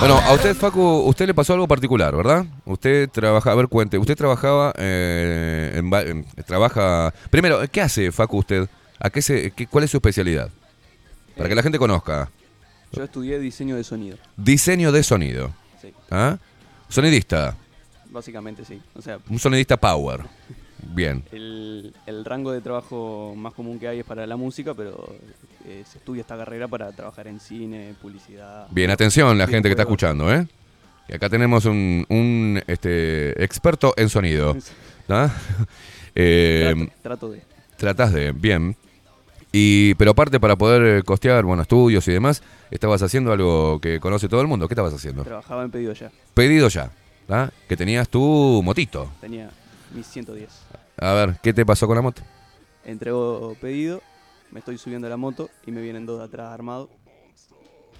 Bueno, 0.00 0.16
a 0.16 0.32
usted, 0.32 0.54
Facu, 0.54 0.80
usted 1.06 1.26
le 1.26 1.34
pasó 1.34 1.54
algo 1.54 1.66
particular, 1.66 2.14
¿verdad? 2.14 2.46
Usted 2.64 3.08
trabaja, 3.10 3.50
a 3.50 3.54
ver, 3.56 3.66
cuente. 3.66 3.98
Usted 3.98 4.16
trabajaba 4.16 4.72
eh, 4.78 5.72
en, 5.74 5.92
en- 5.92 6.24
Trabaja... 6.46 7.12
Primero, 7.30 7.60
¿qué 7.70 7.80
hace, 7.80 8.12
Facu, 8.12 8.38
usted? 8.38 8.68
¿A 9.00 9.10
qué 9.10 9.20
se, 9.20 9.50
qué- 9.50 9.66
¿Cuál 9.66 9.84
es 9.84 9.90
su 9.90 9.96
especialidad? 9.96 10.50
Para 11.36 11.48
que 11.48 11.54
la 11.56 11.62
gente 11.62 11.78
conozca. 11.78 12.30
Yo 12.92 13.02
estudié 13.02 13.38
diseño 13.40 13.74
de 13.76 13.82
sonido. 13.82 14.16
Diseño 14.36 14.92
de 14.92 15.02
sonido. 15.02 15.52
Sí, 15.82 15.92
¿Ah? 16.10 16.38
Sonidista. 16.88 17.56
básicamente 18.10 18.64
sí. 18.64 18.80
O 18.94 19.02
sea, 19.02 19.18
Un 19.28 19.38
sonidista 19.40 19.76
power. 19.76 20.20
Bien. 20.82 21.22
el, 21.32 21.92
el 22.06 22.24
rango 22.24 22.52
de 22.52 22.60
trabajo 22.60 23.34
más 23.36 23.52
común 23.52 23.78
que 23.78 23.88
hay 23.88 24.00
es 24.00 24.04
para 24.04 24.26
la 24.26 24.36
música, 24.36 24.74
pero 24.74 25.14
eh, 25.66 25.82
se 25.86 25.98
estudia 25.98 26.20
esta 26.22 26.36
carrera 26.36 26.68
para 26.68 26.92
trabajar 26.92 27.26
en 27.26 27.40
cine, 27.40 27.94
publicidad. 28.00 28.68
Bien, 28.70 28.90
atención 28.90 29.36
la 29.36 29.46
gente 29.46 29.68
que 29.68 29.72
está 29.72 29.82
escuchando, 29.82 30.32
¿eh? 30.32 30.46
Y 31.08 31.14
acá 31.14 31.28
tenemos 31.28 31.64
un, 31.64 32.04
un, 32.08 32.62
este, 32.66 33.42
experto 33.42 33.94
en 33.96 34.08
sonido. 34.08 34.56
Eh, 36.20 36.74
Trato, 36.74 36.92
trato 37.02 37.30
de. 37.30 37.42
Tratás 37.76 38.12
de, 38.12 38.32
bien. 38.32 38.76
Y, 39.52 39.94
pero 39.94 40.10
aparte 40.10 40.40
para 40.40 40.56
poder 40.56 40.98
eh, 40.98 41.02
costear, 41.04 41.44
bueno, 41.44 41.62
estudios 41.62 42.08
y 42.08 42.12
demás, 42.12 42.42
estabas 42.72 43.02
haciendo 43.02 43.32
algo 43.32 43.80
que 43.80 44.00
conoce 44.00 44.28
todo 44.28 44.40
el 44.40 44.48
mundo. 44.48 44.66
¿Qué 44.66 44.74
estabas 44.74 44.92
haciendo? 44.92 45.22
Trabajaba 45.22 45.62
en 45.62 45.70
pedido 45.70 45.92
ya. 45.92 46.10
Pedido 46.34 46.68
ya, 46.68 46.90
¿ah? 47.28 47.50
Que 47.68 47.76
tenías 47.76 48.08
tu 48.08 48.62
motito. 48.64 49.12
Tenía 49.20 49.50
mis 49.94 50.06
110. 50.08 50.48
A 51.00 51.12
ver, 51.12 51.38
¿qué 51.42 51.52
te 51.52 51.64
pasó 51.64 51.86
con 51.86 51.96
la 51.96 52.02
moto? 52.02 52.22
Entrego 52.84 53.56
pedido, 53.60 54.02
me 54.50 54.58
estoy 54.60 54.78
subiendo 54.78 55.06
a 55.06 55.10
la 55.10 55.16
moto 55.16 55.50
y 55.66 55.70
me 55.70 55.80
vienen 55.80 56.06
dos 56.06 56.18
de 56.18 56.24
atrás 56.24 56.52
armados. 56.52 56.88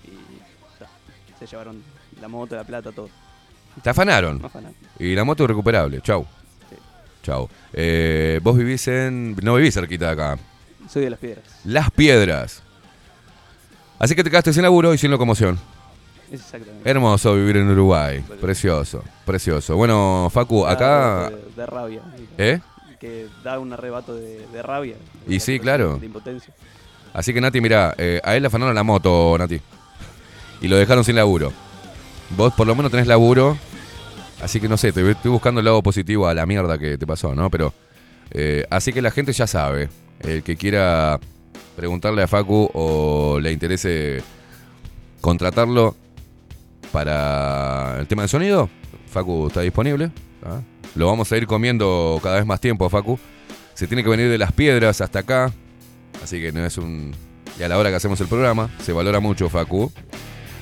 Y 0.04 0.10
ta, 0.78 0.88
se 1.38 1.46
llevaron 1.46 1.82
la 2.20 2.28
moto, 2.28 2.56
la 2.56 2.64
plata, 2.64 2.90
todo. 2.90 3.08
Te 3.82 3.90
afanaron. 3.90 4.40
Me 4.40 4.46
afanaron. 4.46 4.74
Y 4.98 5.14
la 5.14 5.24
moto 5.24 5.44
irrecuperable. 5.44 6.00
Chau. 6.00 6.26
Sí. 6.68 6.76
Chau. 7.22 7.48
Eh, 7.72 8.40
vos 8.42 8.56
vivís 8.56 8.88
en... 8.88 9.36
No 9.42 9.54
vivís 9.54 9.74
cerquita 9.74 10.06
de 10.06 10.12
acá. 10.12 10.38
Soy 10.88 11.02
de 11.04 11.10
las 11.10 11.18
piedras. 11.20 11.44
Las 11.64 11.90
Piedras. 11.90 12.62
Así 13.98 14.14
que 14.14 14.24
te 14.24 14.30
quedaste 14.30 14.52
sin 14.52 14.62
laburo 14.62 14.94
y 14.94 14.98
sin 14.98 15.10
locomoción. 15.10 15.58
Exactamente. 16.32 16.88
Hermoso 16.88 17.34
vivir 17.34 17.58
en 17.58 17.70
Uruguay. 17.70 18.24
Precioso, 18.40 19.04
precioso. 19.24 19.76
Bueno, 19.76 20.28
Facu, 20.32 20.66
acá... 20.66 21.30
De, 21.30 21.36
de 21.54 21.66
rabia. 21.66 22.02
¿Eh? 22.38 22.60
Que 23.00 23.26
da 23.44 23.58
un 23.58 23.72
arrebato 23.72 24.14
de, 24.14 24.46
de 24.48 24.62
rabia. 24.62 24.96
Y 25.26 25.34
de 25.34 25.40
sí, 25.40 25.58
claro. 25.60 25.98
De 25.98 26.06
impotencia. 26.06 26.52
Así 27.12 27.32
que 27.32 27.40
Nati, 27.40 27.60
mira, 27.60 27.94
a 28.22 28.36
él 28.36 28.42
le 28.42 28.46
afanaron 28.48 28.74
la 28.74 28.82
moto, 28.82 29.36
Nati. 29.38 29.60
Y 30.60 30.68
lo 30.68 30.76
dejaron 30.76 31.04
sin 31.04 31.16
laburo. 31.16 31.52
Vos 32.36 32.52
por 32.54 32.66
lo 32.66 32.74
menos 32.74 32.90
tenés 32.90 33.06
laburo. 33.06 33.56
Así 34.42 34.60
que 34.60 34.68
no 34.68 34.76
sé, 34.76 34.92
te 34.92 35.08
estoy 35.10 35.30
buscando 35.30 35.60
el 35.60 35.64
lado 35.64 35.82
positivo 35.82 36.28
a 36.28 36.34
la 36.34 36.46
mierda 36.46 36.78
que 36.78 36.98
te 36.98 37.06
pasó, 37.06 37.34
¿no? 37.34 37.50
Pero. 37.50 37.72
eh, 38.30 38.64
así 38.70 38.92
que 38.92 39.00
la 39.02 39.10
gente 39.10 39.32
ya 39.32 39.46
sabe. 39.46 39.88
El 40.20 40.42
que 40.42 40.56
quiera 40.56 41.18
preguntarle 41.76 42.22
a 42.22 42.26
Facu 42.28 42.68
o 42.74 43.38
le 43.40 43.52
interese 43.52 44.22
contratarlo 45.20 45.94
para 46.92 47.98
el 48.00 48.06
tema 48.06 48.22
de 48.22 48.28
sonido, 48.28 48.68
Facu 49.10 49.46
está 49.48 49.60
disponible. 49.60 50.10
¿ah? 50.44 50.60
Lo 50.94 51.06
vamos 51.06 51.30
a 51.30 51.36
ir 51.36 51.46
comiendo 51.46 52.18
cada 52.22 52.36
vez 52.36 52.46
más 52.46 52.60
tiempo, 52.60 52.88
Facu. 52.88 53.18
Se 53.74 53.86
tiene 53.86 54.02
que 54.02 54.10
venir 54.10 54.28
de 54.28 54.38
las 54.38 54.52
piedras 54.52 55.00
hasta 55.00 55.20
acá. 55.20 55.52
Así 56.22 56.40
que 56.40 56.52
no 56.52 56.64
es 56.64 56.78
un. 56.78 57.14
Y 57.58 57.62
a 57.62 57.68
la 57.68 57.78
hora 57.78 57.90
que 57.90 57.96
hacemos 57.96 58.20
el 58.20 58.28
programa, 58.28 58.70
se 58.82 58.92
valora 58.92 59.20
mucho 59.20 59.48
Facu. 59.48 59.92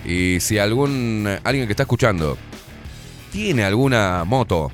Y 0.04 0.38
si 0.40 0.58
algún. 0.58 1.38
alguien 1.44 1.66
que 1.66 1.72
está 1.72 1.84
escuchando 1.84 2.36
tiene 3.32 3.64
alguna 3.64 4.24
moto 4.24 4.70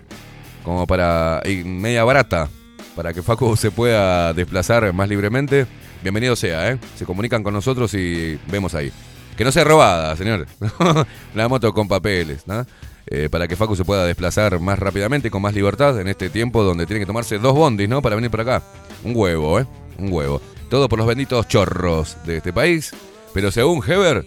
como 0.65 0.87
para. 0.87 1.41
y 1.45 1.65
media 1.65 2.05
barata, 2.05 2.49
para 2.97 3.13
que 3.13 3.23
Facu 3.23 3.57
se 3.57 3.71
pueda 3.71 4.33
desplazar 4.35 4.93
más 4.93 5.09
libremente, 5.09 5.67
bienvenido 6.03 6.37
sea, 6.37 6.71
¿eh? 6.71 6.79
Se 6.97 7.05
comunican 7.05 7.43
con 7.43 7.55
nosotros 7.55 7.95
y 7.95 8.39
vemos 8.49 8.75
ahí. 8.75 8.93
Que 9.37 9.45
no 9.45 9.53
sea 9.53 9.65
robada, 9.65 10.15
señor. 10.17 10.47
Una 11.35 11.49
moto 11.49 11.73
con 11.73 11.89
papeles, 11.89 12.47
¿no? 12.47 12.67
Eh, 13.07 13.29
para 13.31 13.49
que 13.49 13.57
Facu 13.57 13.77
se 13.77 13.85
pueda 13.85 14.07
desplazar 14.07 14.61
más 14.61 14.79
rápidamente 14.79 15.29
y 15.29 15.31
con 15.31 15.43
más 15.43 15.55
libertad 15.55 16.01
en 16.01 16.09
este 16.09 16.31
tiempo 16.31 16.63
donde 16.63 16.87
tiene 16.87 17.01
que 17.01 17.07
tomarse 17.07 17.39
dos 17.39 17.55
bondis, 17.55 17.89
¿no? 17.89 18.01
Para 18.01 18.15
venir 18.15 18.31
por 18.31 18.41
acá. 18.41 18.63
Un 19.05 19.13
huevo, 19.17 19.59
¿eh? 19.61 19.67
Un 19.99 20.13
huevo. 20.13 20.41
Todo 20.71 20.89
por 20.89 20.99
los 20.99 21.07
benditos 21.07 21.49
chorros 21.49 22.17
de 22.25 22.39
este 22.39 22.53
país. 22.53 22.93
Pero 23.35 23.51
según 23.51 23.83
Heber, 23.87 24.25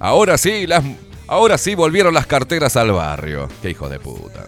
ahora 0.00 0.36
sí, 0.36 0.66
las, 0.66 0.84
ahora 1.26 1.58
sí 1.58 1.74
volvieron 1.74 2.12
las 2.12 2.26
carteras 2.26 2.76
al 2.76 2.92
barrio. 2.92 3.48
Qué 3.62 3.70
hijo 3.70 3.88
de 3.88 3.98
puta. 4.00 4.46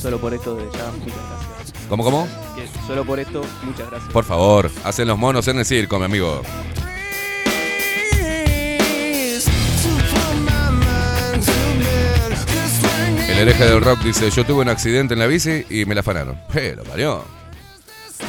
Solo 0.00 0.18
por 0.18 0.32
esto 0.32 0.56
de 0.56 0.64
ya, 0.72 0.90
muchas 0.92 1.14
gracias. 1.14 1.86
¿Cómo, 1.88 2.02
cómo? 2.02 2.26
Solo 2.90 3.04
por 3.04 3.20
esto, 3.20 3.46
muchas 3.62 3.88
gracias. 3.88 4.12
Por 4.12 4.24
favor, 4.24 4.68
hacen 4.82 5.06
los 5.06 5.16
monos 5.16 5.46
en 5.46 5.58
el 5.60 5.64
circo, 5.64 5.96
mi 6.00 6.06
amigo. 6.06 6.42
El 13.28 13.38
hereje 13.38 13.64
del 13.64 13.80
rock 13.80 14.00
dice, 14.00 14.28
yo 14.30 14.44
tuve 14.44 14.62
un 14.62 14.68
accidente 14.68 15.14
en 15.14 15.20
la 15.20 15.28
bici 15.28 15.64
y 15.70 15.84
me 15.84 15.94
la 15.94 16.00
afanaron. 16.00 16.36
Lo 16.74 16.82
parió. 16.82 17.24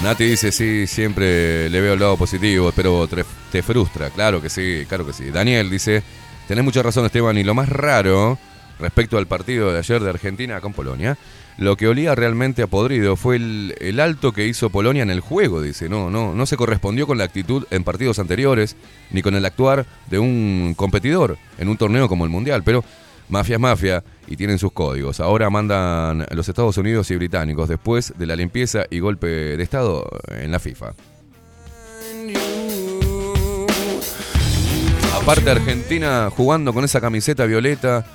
Nati 0.03 0.26
dice, 0.26 0.51
sí, 0.51 0.86
siempre 0.86 1.68
le 1.68 1.82
veo 1.82 1.93
el 1.93 1.99
lado 1.99 2.16
positivo, 2.16 2.72
pero 2.76 3.09
te 3.51 3.64
frustra. 3.64 4.12
Claro 4.12 4.43
que 4.43 4.51
sí, 4.51 4.86
claro 4.88 5.07
que 5.07 5.14
sí. 5.14 5.32
Daniel 5.32 5.72
dice, 5.72 6.03
tenés 6.47 6.64
mucha 6.64 6.84
razón 6.84 7.03
Esteban, 7.07 7.36
y 7.36 7.43
lo 7.43 7.55
más 7.55 7.68
raro 7.68 8.38
respecto 8.80 9.18
al 9.18 9.26
partido 9.26 9.74
de 9.74 9.80
ayer 9.80 10.01
de 10.01 10.09
Argentina 10.12 10.62
con 10.62 10.72
Polonia, 10.72 11.18
Lo 11.58 11.78
que 11.78 11.88
olía 11.88 12.16
realmente 12.16 12.64
a 12.64 12.68
podrido 12.68 13.16
fue 13.16 13.36
el, 13.36 13.99
alto 13.99 14.32
que 14.32 14.47
hizo 14.47 14.70
Polonia 14.70 15.04
en 15.04 15.10
el 15.10 15.20
juego, 15.20 15.62
dice. 15.62 15.89
No, 15.89 16.10
no, 16.10 16.34
no 16.34 16.45
se 16.45 16.58
correspondió 16.58 17.06
con 17.06 17.18
la 17.18 17.26
actitud 17.26 17.66
en 17.70 17.84
partidos 17.84 18.20
anteriores, 18.20 18.76
ni 19.12 19.22
con 19.22 19.36
el 19.36 19.45
actuar 19.45 19.86
de 20.10 20.20
un 20.20 20.74
competidor 20.76 21.38
en 21.58 21.70
un 21.70 21.78
torneo 21.78 22.08
como 22.08 22.26
el 22.26 22.32
Mundial. 22.32 22.64
Pero 22.64 22.84
mafia 23.30 23.56
es 23.56 23.60
mafia 23.60 24.04
y 24.28 24.36
tienen 24.38 24.60
sus 24.60 24.72
códigos. 24.72 25.20
Ahora 25.20 25.49
mandan 25.49 26.26
los 26.32 26.47
Estados 26.47 26.78
Unidos 26.78 27.12
y 27.12 27.16
británicos 27.16 27.70
después 27.70 28.14
de 28.18 28.26
la 28.26 28.36
limpieza 28.36 28.86
y 28.89 28.99
golpe 28.99 29.28
de 29.28 29.64
Estado 29.64 30.08
en 30.30 30.52
la 30.52 30.60
FIFA. 30.60 30.93
Aparte 35.22 35.52
Argentina 35.52 36.30
jugando 36.36 36.74
con 36.74 36.84
esa 36.84 36.99
camiseta 36.99 37.45
violeta 37.45 38.06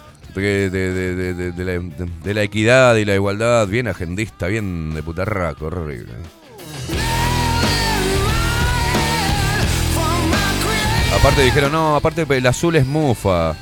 de, 0.40 0.70
de- 0.70 1.52
de- 1.52 1.64
la, 1.64 1.72
de- 2.24 2.34
la 2.34 2.42
equidad 2.42 2.96
y 2.96 3.04
la 3.04 3.14
igualdad, 3.14 3.66
bien 3.68 3.88
agendista, 3.88 4.46
bien 4.46 4.94
de 4.94 5.02
putarraco, 5.02 5.66
horrible. 5.66 6.12
Aparte 11.18 11.42
dijeron, 11.42 11.72
no, 11.72 11.96
aparte 11.96 12.26
el 12.28 12.46
azul 12.46 12.76
es 12.76 12.86
mufa, 12.86 13.56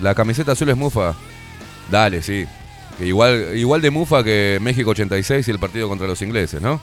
la 0.00 0.14
camiseta 0.14 0.52
azul 0.52 0.68
es 0.70 0.76
mufa. 0.76 1.14
Dale, 1.90 2.22
sí. 2.22 2.46
Igual, 3.00 3.50
igual 3.56 3.82
de 3.82 3.90
mufa 3.90 4.24
que 4.24 4.58
México 4.60 4.90
86 4.90 5.46
y 5.46 5.50
el 5.50 5.58
partido 5.58 5.88
contra 5.88 6.06
los 6.06 6.22
ingleses, 6.22 6.62
¿no? 6.62 6.80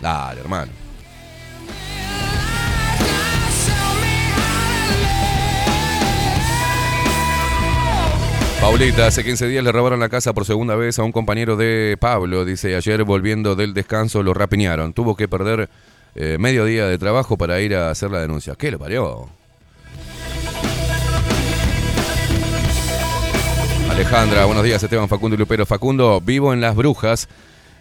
Dale, 0.00 0.40
hermano. 0.40 0.70
Paulita, 8.62 9.08
hace 9.08 9.24
15 9.24 9.48
días 9.48 9.64
le 9.64 9.72
robaron 9.72 9.98
la 9.98 10.08
casa 10.08 10.32
por 10.32 10.44
segunda 10.44 10.76
vez 10.76 10.96
a 11.00 11.02
un 11.02 11.10
compañero 11.10 11.56
de 11.56 11.96
Pablo. 11.98 12.44
Dice, 12.44 12.76
ayer 12.76 13.02
volviendo 13.02 13.56
del 13.56 13.74
descanso 13.74 14.22
lo 14.22 14.34
rapiñaron. 14.34 14.92
Tuvo 14.92 15.16
que 15.16 15.26
perder 15.26 15.68
eh, 16.14 16.36
medio 16.38 16.64
día 16.64 16.86
de 16.86 16.96
trabajo 16.96 17.36
para 17.36 17.60
ir 17.60 17.74
a 17.74 17.90
hacer 17.90 18.12
la 18.12 18.20
denuncia. 18.20 18.54
¿Qué 18.54 18.70
lo 18.70 18.78
parió? 18.78 19.28
Alejandra, 23.90 24.44
buenos 24.44 24.62
días, 24.62 24.80
Esteban 24.80 25.08
Facundo 25.08 25.34
y 25.34 25.38
Lupero. 25.40 25.66
Facundo, 25.66 26.20
vivo 26.20 26.52
en 26.52 26.60
Las 26.60 26.76
Brujas. 26.76 27.28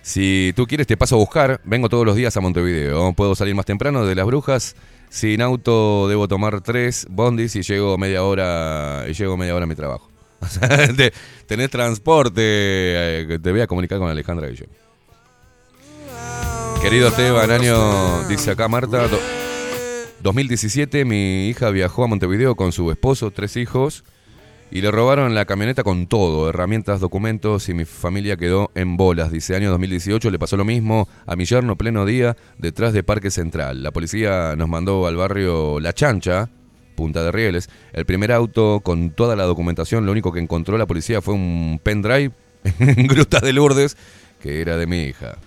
Si 0.02 0.52
tú 0.56 0.66
quieres, 0.66 0.88
te 0.88 0.98
paso 0.98 1.14
a 1.14 1.20
buscar. 1.20 1.62
Vengo 1.64 1.90
todos 1.90 2.08
los 2.08 2.16
días 2.16 2.36
a 2.38 2.42
Montevideo. 2.42 3.14
Puedo 3.14 3.36
salir 3.36 3.54
más 3.54 3.68
temprano 3.68 4.04
de 4.04 4.16
Las 4.16 4.26
Brujas. 4.26 4.76
Sin 5.10 5.44
auto 5.44 6.08
debo 6.10 6.28
tomar 6.28 6.62
tres 6.62 7.06
bondis 7.08 7.56
y 7.56 7.62
llego 7.62 8.00
media 8.00 8.24
hora 8.24 9.06
y 9.08 9.14
llego 9.14 9.38
media 9.38 9.54
hora 9.54 9.66
a 9.66 9.68
mi 9.68 9.76
trabajo. 9.76 10.11
Te- 10.98 11.14
tenés 11.46 11.70
transporte. 11.70 12.42
eh, 12.44 13.40
te 13.42 13.52
voy 13.52 13.62
a 13.62 13.68
comunicar 13.68 14.00
con 14.00 14.10
Alejandra 14.10 14.50
yo. 14.52 14.66
Querido 16.82 17.10
Esteban, 17.10 17.52
año, 17.52 18.24
dice 18.28 18.52
acá 18.52 18.68
Marta, 18.68 19.08
do- 19.08 19.20
2017, 20.24 21.06
mi 21.06 21.48
hija 21.48 21.70
viajó 21.70 22.04
a 22.04 22.08
Montevideo 22.08 22.56
con 22.56 22.72
su 22.72 22.90
esposo, 22.92 23.30
tres 23.32 23.56
hijos, 23.56 24.04
y 24.72 24.82
le 24.82 24.90
robaron 24.90 25.36
la 25.36 25.46
camioneta 25.46 25.84
con 25.84 26.08
todo, 26.08 26.50
herramientas, 26.50 27.00
documentos, 27.00 27.70
y 27.70 27.74
mi 27.76 27.86
familia 27.86 28.36
quedó 28.38 28.72
en 28.74 28.98
bolas. 28.98 29.32
Dice, 29.32 29.56
año 29.56 29.70
2018 29.72 30.32
le 30.32 30.40
pasó 30.40 30.58
lo 30.58 30.66
mismo 30.66 31.08
a 31.28 31.36
mi 31.36 31.46
yerno 31.46 31.76
pleno 31.76 32.06
día 32.06 32.36
detrás 32.58 32.94
de 32.94 33.04
Parque 33.04 33.30
Central. 33.32 33.84
La 33.84 33.92
policía 33.92 34.56
nos 34.56 34.70
mandó 34.70 35.06
al 35.08 35.16
barrio 35.18 35.80
La 35.80 35.94
Chancha, 35.94 36.50
Punta 36.96 37.24
de 37.24 37.32
Rieles. 37.32 37.70
El 37.94 38.06
primer 38.06 38.32
auto 38.32 38.82
con 38.82 39.12
toda 39.12 39.36
la 39.36 39.44
documentación, 39.44 40.06
lo 40.06 40.12
único 40.12 40.32
que 40.32 40.40
encontró 40.40 40.78
la 40.78 40.88
policía 40.88 41.22
fue 41.22 41.34
un 41.34 41.80
pendrive 41.82 42.32
en 42.80 43.08
Gruta 43.08 43.40
de 43.40 43.54
Lourdes, 43.54 43.98
que 44.40 44.62
era 44.62 44.78
de 44.78 44.88
mi 44.88 45.04
hija. 45.04 45.38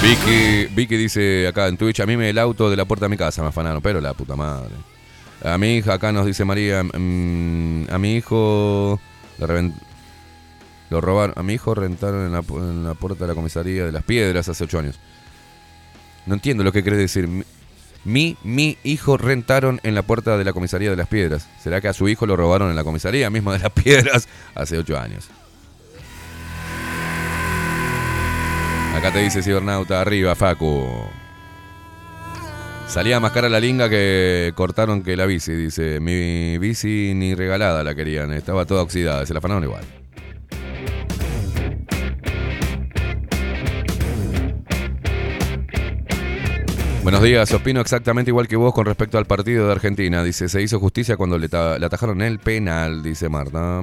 Vicky, 0.00 0.66
Vicky 0.74 0.96
dice 0.96 1.48
acá 1.48 1.66
en 1.66 1.76
Twitch, 1.76 2.00
a 2.00 2.06
mí 2.06 2.16
me 2.16 2.30
el 2.30 2.38
auto 2.38 2.70
de 2.70 2.76
la 2.76 2.84
puerta 2.84 3.06
de 3.06 3.10
mi 3.10 3.16
casa 3.16 3.42
me 3.42 3.48
afanaron, 3.48 3.82
pero 3.82 4.00
la 4.00 4.14
puta 4.14 4.36
madre. 4.36 4.74
A 5.42 5.56
mi 5.56 5.76
hija, 5.76 5.94
acá 5.94 6.12
nos 6.12 6.26
dice 6.26 6.44
María, 6.44 6.82
mm, 6.82 7.86
a 7.90 7.98
mi 7.98 8.16
hijo 8.16 9.00
lo 10.90 11.00
robaron, 11.00 11.34
a 11.36 11.42
mi 11.42 11.54
hijo 11.54 11.74
rentaron 11.74 12.26
en 12.26 12.32
la, 12.32 12.42
en 12.48 12.84
la 12.84 12.94
puerta 12.94 13.24
de 13.24 13.28
la 13.28 13.34
comisaría 13.34 13.84
de 13.86 13.92
las 13.92 14.02
piedras 14.02 14.48
hace 14.48 14.64
ocho 14.64 14.78
años. 14.78 14.98
No 16.26 16.34
entiendo 16.34 16.64
lo 16.64 16.72
que 16.72 16.82
querés 16.82 16.98
decir. 16.98 17.28
Mi, 18.04 18.36
mi 18.42 18.78
hijo 18.84 19.16
rentaron 19.16 19.80
en 19.82 19.94
la 19.94 20.02
puerta 20.02 20.36
de 20.36 20.44
la 20.44 20.52
comisaría 20.52 20.90
de 20.90 20.96
las 20.96 21.08
piedras. 21.08 21.48
¿Será 21.62 21.80
que 21.80 21.88
a 21.88 21.92
su 21.92 22.08
hijo 22.08 22.26
lo 22.26 22.36
robaron 22.36 22.70
en 22.70 22.76
la 22.76 22.84
comisaría 22.84 23.30
misma 23.30 23.52
de 23.52 23.58
las 23.60 23.72
piedras 23.72 24.28
hace 24.54 24.78
ocho 24.78 24.98
años? 24.98 25.28
Acá 28.94 29.12
te 29.12 29.20
dice 29.20 29.42
Cibernauta, 29.42 30.00
arriba, 30.00 30.34
Facu. 30.34 31.08
Salía 32.88 33.20
más 33.20 33.32
cara 33.32 33.50
la 33.50 33.60
linga 33.60 33.90
que 33.90 34.52
cortaron 34.54 35.02
que 35.02 35.14
la 35.14 35.26
bici, 35.26 35.52
dice. 35.52 36.00
Mi 36.00 36.56
bici 36.56 37.12
ni 37.14 37.34
regalada 37.34 37.84
la 37.84 37.94
querían, 37.94 38.32
estaba 38.32 38.64
toda 38.64 38.82
oxidada, 38.82 39.26
se 39.26 39.34
la 39.34 39.38
afanaron 39.38 39.62
igual. 39.62 39.84
Buenos 47.02 47.22
días, 47.22 47.52
opino 47.52 47.82
exactamente 47.82 48.30
igual 48.30 48.48
que 48.48 48.56
vos 48.56 48.72
con 48.72 48.86
respecto 48.86 49.18
al 49.18 49.26
partido 49.26 49.66
de 49.66 49.72
Argentina. 49.72 50.24
Dice, 50.24 50.48
se 50.48 50.62
hizo 50.62 50.80
justicia 50.80 51.18
cuando 51.18 51.38
le, 51.38 51.48
le 51.48 51.86
atajaron 51.86 52.22
el 52.22 52.38
penal, 52.38 53.02
dice 53.02 53.28
Marta. 53.28 53.82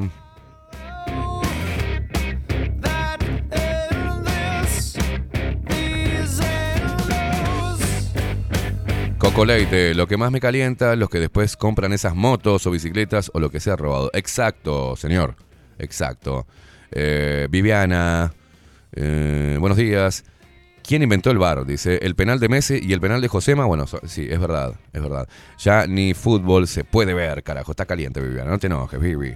Coco 9.35 9.47
Leite, 9.47 9.93
lo 9.95 10.07
que 10.07 10.15
más 10.15 10.31
me 10.31 10.39
calienta, 10.39 10.95
los 10.95 11.09
que 11.09 11.19
después 11.19 11.57
compran 11.57 11.91
esas 11.91 12.15
motos 12.15 12.65
o 12.67 12.71
bicicletas 12.71 13.29
o 13.33 13.41
lo 13.41 13.49
que 13.49 13.59
sea 13.59 13.75
robado. 13.75 14.09
Exacto, 14.13 14.95
señor. 14.95 15.35
Exacto. 15.77 16.47
Eh, 16.89 17.49
Viviana, 17.51 18.33
eh, 18.93 19.57
buenos 19.59 19.77
días. 19.77 20.23
¿Quién 20.81 21.03
inventó 21.03 21.31
el 21.31 21.37
bar? 21.37 21.65
Dice, 21.65 21.99
el 22.01 22.15
penal 22.15 22.39
de 22.39 22.47
Messi 22.47 22.79
y 22.81 22.93
el 22.93 23.01
penal 23.01 23.19
de 23.19 23.27
Josema. 23.27 23.65
Bueno, 23.65 23.83
sí, 24.05 24.25
es 24.29 24.39
verdad, 24.39 24.75
es 24.93 25.01
verdad. 25.01 25.27
Ya 25.57 25.85
ni 25.85 26.13
fútbol 26.13 26.65
se 26.65 26.85
puede 26.85 27.13
ver, 27.13 27.43
carajo. 27.43 27.71
Está 27.71 27.85
caliente, 27.85 28.21
Viviana. 28.21 28.51
No 28.51 28.57
te 28.57 28.67
enojes, 28.67 29.01
Vivi. 29.01 29.35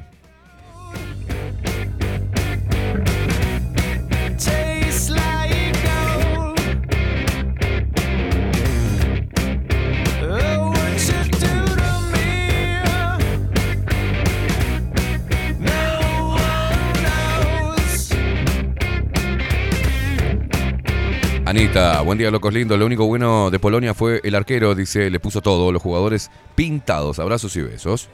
Anita, 21.50 22.02
buen 22.02 22.20
día, 22.20 22.30
locos 22.30 22.54
lindos. 22.54 22.78
Lo 22.78 22.86
único 22.86 23.08
bueno 23.08 23.50
de 23.50 23.58
Polonia 23.58 23.96
fue 23.96 24.22
el 24.24 24.36
arquero, 24.36 24.76
dice, 24.76 25.10
le 25.10 25.20
puso 25.20 25.42
todo, 25.42 25.72
los 25.72 25.82
jugadores 25.82 26.30
pintados. 26.54 27.18
Abrazos 27.18 27.56
y 27.56 27.64
besos. 27.64 28.08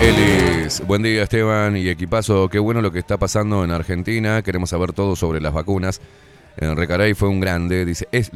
Elis, 0.00 0.80
buen 0.86 1.02
día 1.02 1.24
Esteban 1.24 1.76
y 1.76 1.86
equipazo, 1.90 2.48
qué 2.48 2.58
bueno 2.58 2.80
lo 2.80 2.90
que 2.90 2.98
está 2.98 3.18
pasando 3.18 3.62
en 3.62 3.72
Argentina, 3.72 4.40
queremos 4.40 4.70
saber 4.70 4.94
todo 4.94 5.14
sobre 5.14 5.42
las 5.42 5.52
vacunas. 5.52 6.00
En 6.56 6.78
Recaray 6.78 7.12
fue 7.12 7.28
un 7.28 7.40
grande, 7.40 7.84
dice, 7.84 8.08
es, 8.10 8.30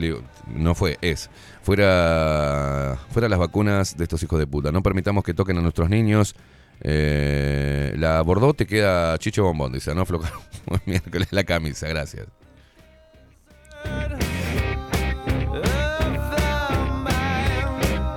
no 0.54 0.74
fue, 0.74 0.98
es. 1.00 1.30
Fuera, 1.62 2.98
fuera 3.10 3.30
las 3.30 3.38
vacunas 3.38 3.96
de 3.96 4.04
estos 4.04 4.22
hijos 4.22 4.38
de 4.38 4.46
puta, 4.46 4.70
no 4.70 4.82
permitamos 4.82 5.24
que 5.24 5.32
toquen 5.32 5.56
a 5.56 5.62
nuestros 5.62 5.88
niños. 5.88 6.36
Eh, 6.84 7.94
la 7.96 8.22
Bordeaux 8.22 8.56
te 8.56 8.66
queda 8.66 9.16
chicho 9.18 9.44
bombón, 9.44 9.72
dice, 9.72 9.94
no 9.94 10.04
flocar 10.04 10.32
miércoles 10.86 11.28
la 11.30 11.44
camisa, 11.44 11.88
gracias. 11.88 12.26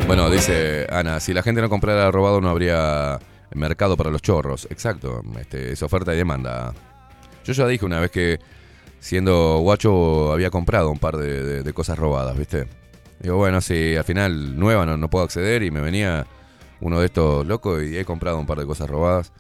Bueno, 0.08 0.30
dice 0.30 0.86
Ana, 0.92 1.20
si 1.20 1.34
la 1.34 1.42
gente 1.42 1.62
no 1.62 1.70
comprara 1.70 2.12
robado 2.12 2.40
no 2.40 2.50
habría 2.50 3.20
mercado 3.56 3.98
para 3.98 4.12
los 4.12 4.22
chorros. 4.22 4.68
Exacto, 4.70 5.22
este, 5.40 5.72
es 5.72 5.82
oferta 5.82 6.14
y 6.14 6.18
demanda. 6.18 6.74
Yo 7.44 7.54
ya 7.54 7.68
dije 7.68 7.86
una 7.86 8.00
vez 8.00 8.12
que 8.12 8.40
siendo 9.00 9.60
guacho 9.60 10.32
había 10.32 10.50
comprado 10.50 10.90
un 10.92 11.00
par 11.00 11.18
de, 11.18 11.74
cosas 11.74 11.98
robadas, 11.98 12.38
¿viste? 12.38 12.68
Digo, 13.20 13.38
bueno, 13.38 13.62
si 13.62 13.96
al 13.96 14.04
final 14.04 14.60
nueva 14.60 14.86
no, 14.86 14.98
no 14.98 15.10
puedo 15.10 15.26
acceder 15.26 15.64
y 15.64 15.72
me 15.72 15.82
venía 15.82 16.28
uno 16.82 17.00
de 17.00 17.08
estos 17.08 17.46
locos 17.46 17.84
y 17.84 17.98
he 17.98 18.06
comprado 18.06 18.40
un 18.40 18.46
par 18.46 18.60
de 18.60 18.66
cosas 18.66 18.90
robadas. 18.90 19.32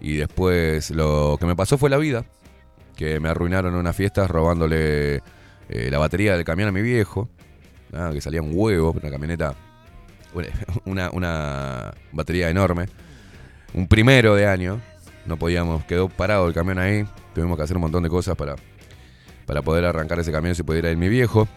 Y 0.00 0.16
después 0.16 0.90
lo 0.90 1.36
que 1.38 1.46
me 1.46 1.56
pasó 1.56 1.76
fue 1.76 1.90
la 1.90 1.96
vida, 1.96 2.24
que 2.96 3.20
me 3.20 3.28
arruinaron 3.28 3.74
una 3.74 3.92
fiesta 3.92 4.26
robándole 4.26 5.22
eh, 5.68 5.90
la 5.90 5.98
batería 5.98 6.36
del 6.36 6.44
camión 6.44 6.68
a 6.68 6.72
mi 6.72 6.82
viejo, 6.82 7.28
ah, 7.92 8.10
que 8.12 8.20
salía 8.20 8.42
un 8.42 8.50
huevo, 8.52 8.92
una 8.92 9.10
camioneta, 9.10 9.54
una, 10.84 11.10
una 11.10 11.94
batería 12.12 12.48
enorme. 12.48 12.86
Un 13.74 13.86
primero 13.86 14.34
de 14.34 14.46
año, 14.46 14.80
no 15.26 15.36
podíamos, 15.36 15.84
quedó 15.84 16.08
parado 16.08 16.48
el 16.48 16.54
camión 16.54 16.78
ahí, 16.78 17.04
tuvimos 17.34 17.56
que 17.56 17.64
hacer 17.64 17.76
un 17.76 17.82
montón 17.82 18.02
de 18.02 18.08
cosas 18.08 18.34
para, 18.36 18.56
para 19.46 19.62
poder 19.62 19.84
arrancar 19.84 20.18
ese 20.20 20.32
camión 20.32 20.54
si 20.54 20.62
pudiera 20.62 20.90
ir 20.90 20.96
mi 20.96 21.08
viejo. 21.08 21.48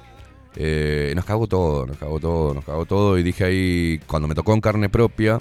Eh, 0.56 1.14
nos 1.16 1.26
cagó 1.26 1.48
todo, 1.48 1.86
nos 1.86 1.98
cagó 1.98 2.20
todo, 2.20 2.54
nos 2.54 2.66
cagó 2.66 2.86
todo. 2.86 3.18
Y 3.18 3.24
dije 3.24 3.44
ahí, 3.46 4.00
cuando 4.08 4.28
me 4.28 4.36
tocó 4.36 4.54
en 4.54 4.62
carne 4.62 4.90
propia, 4.90 5.40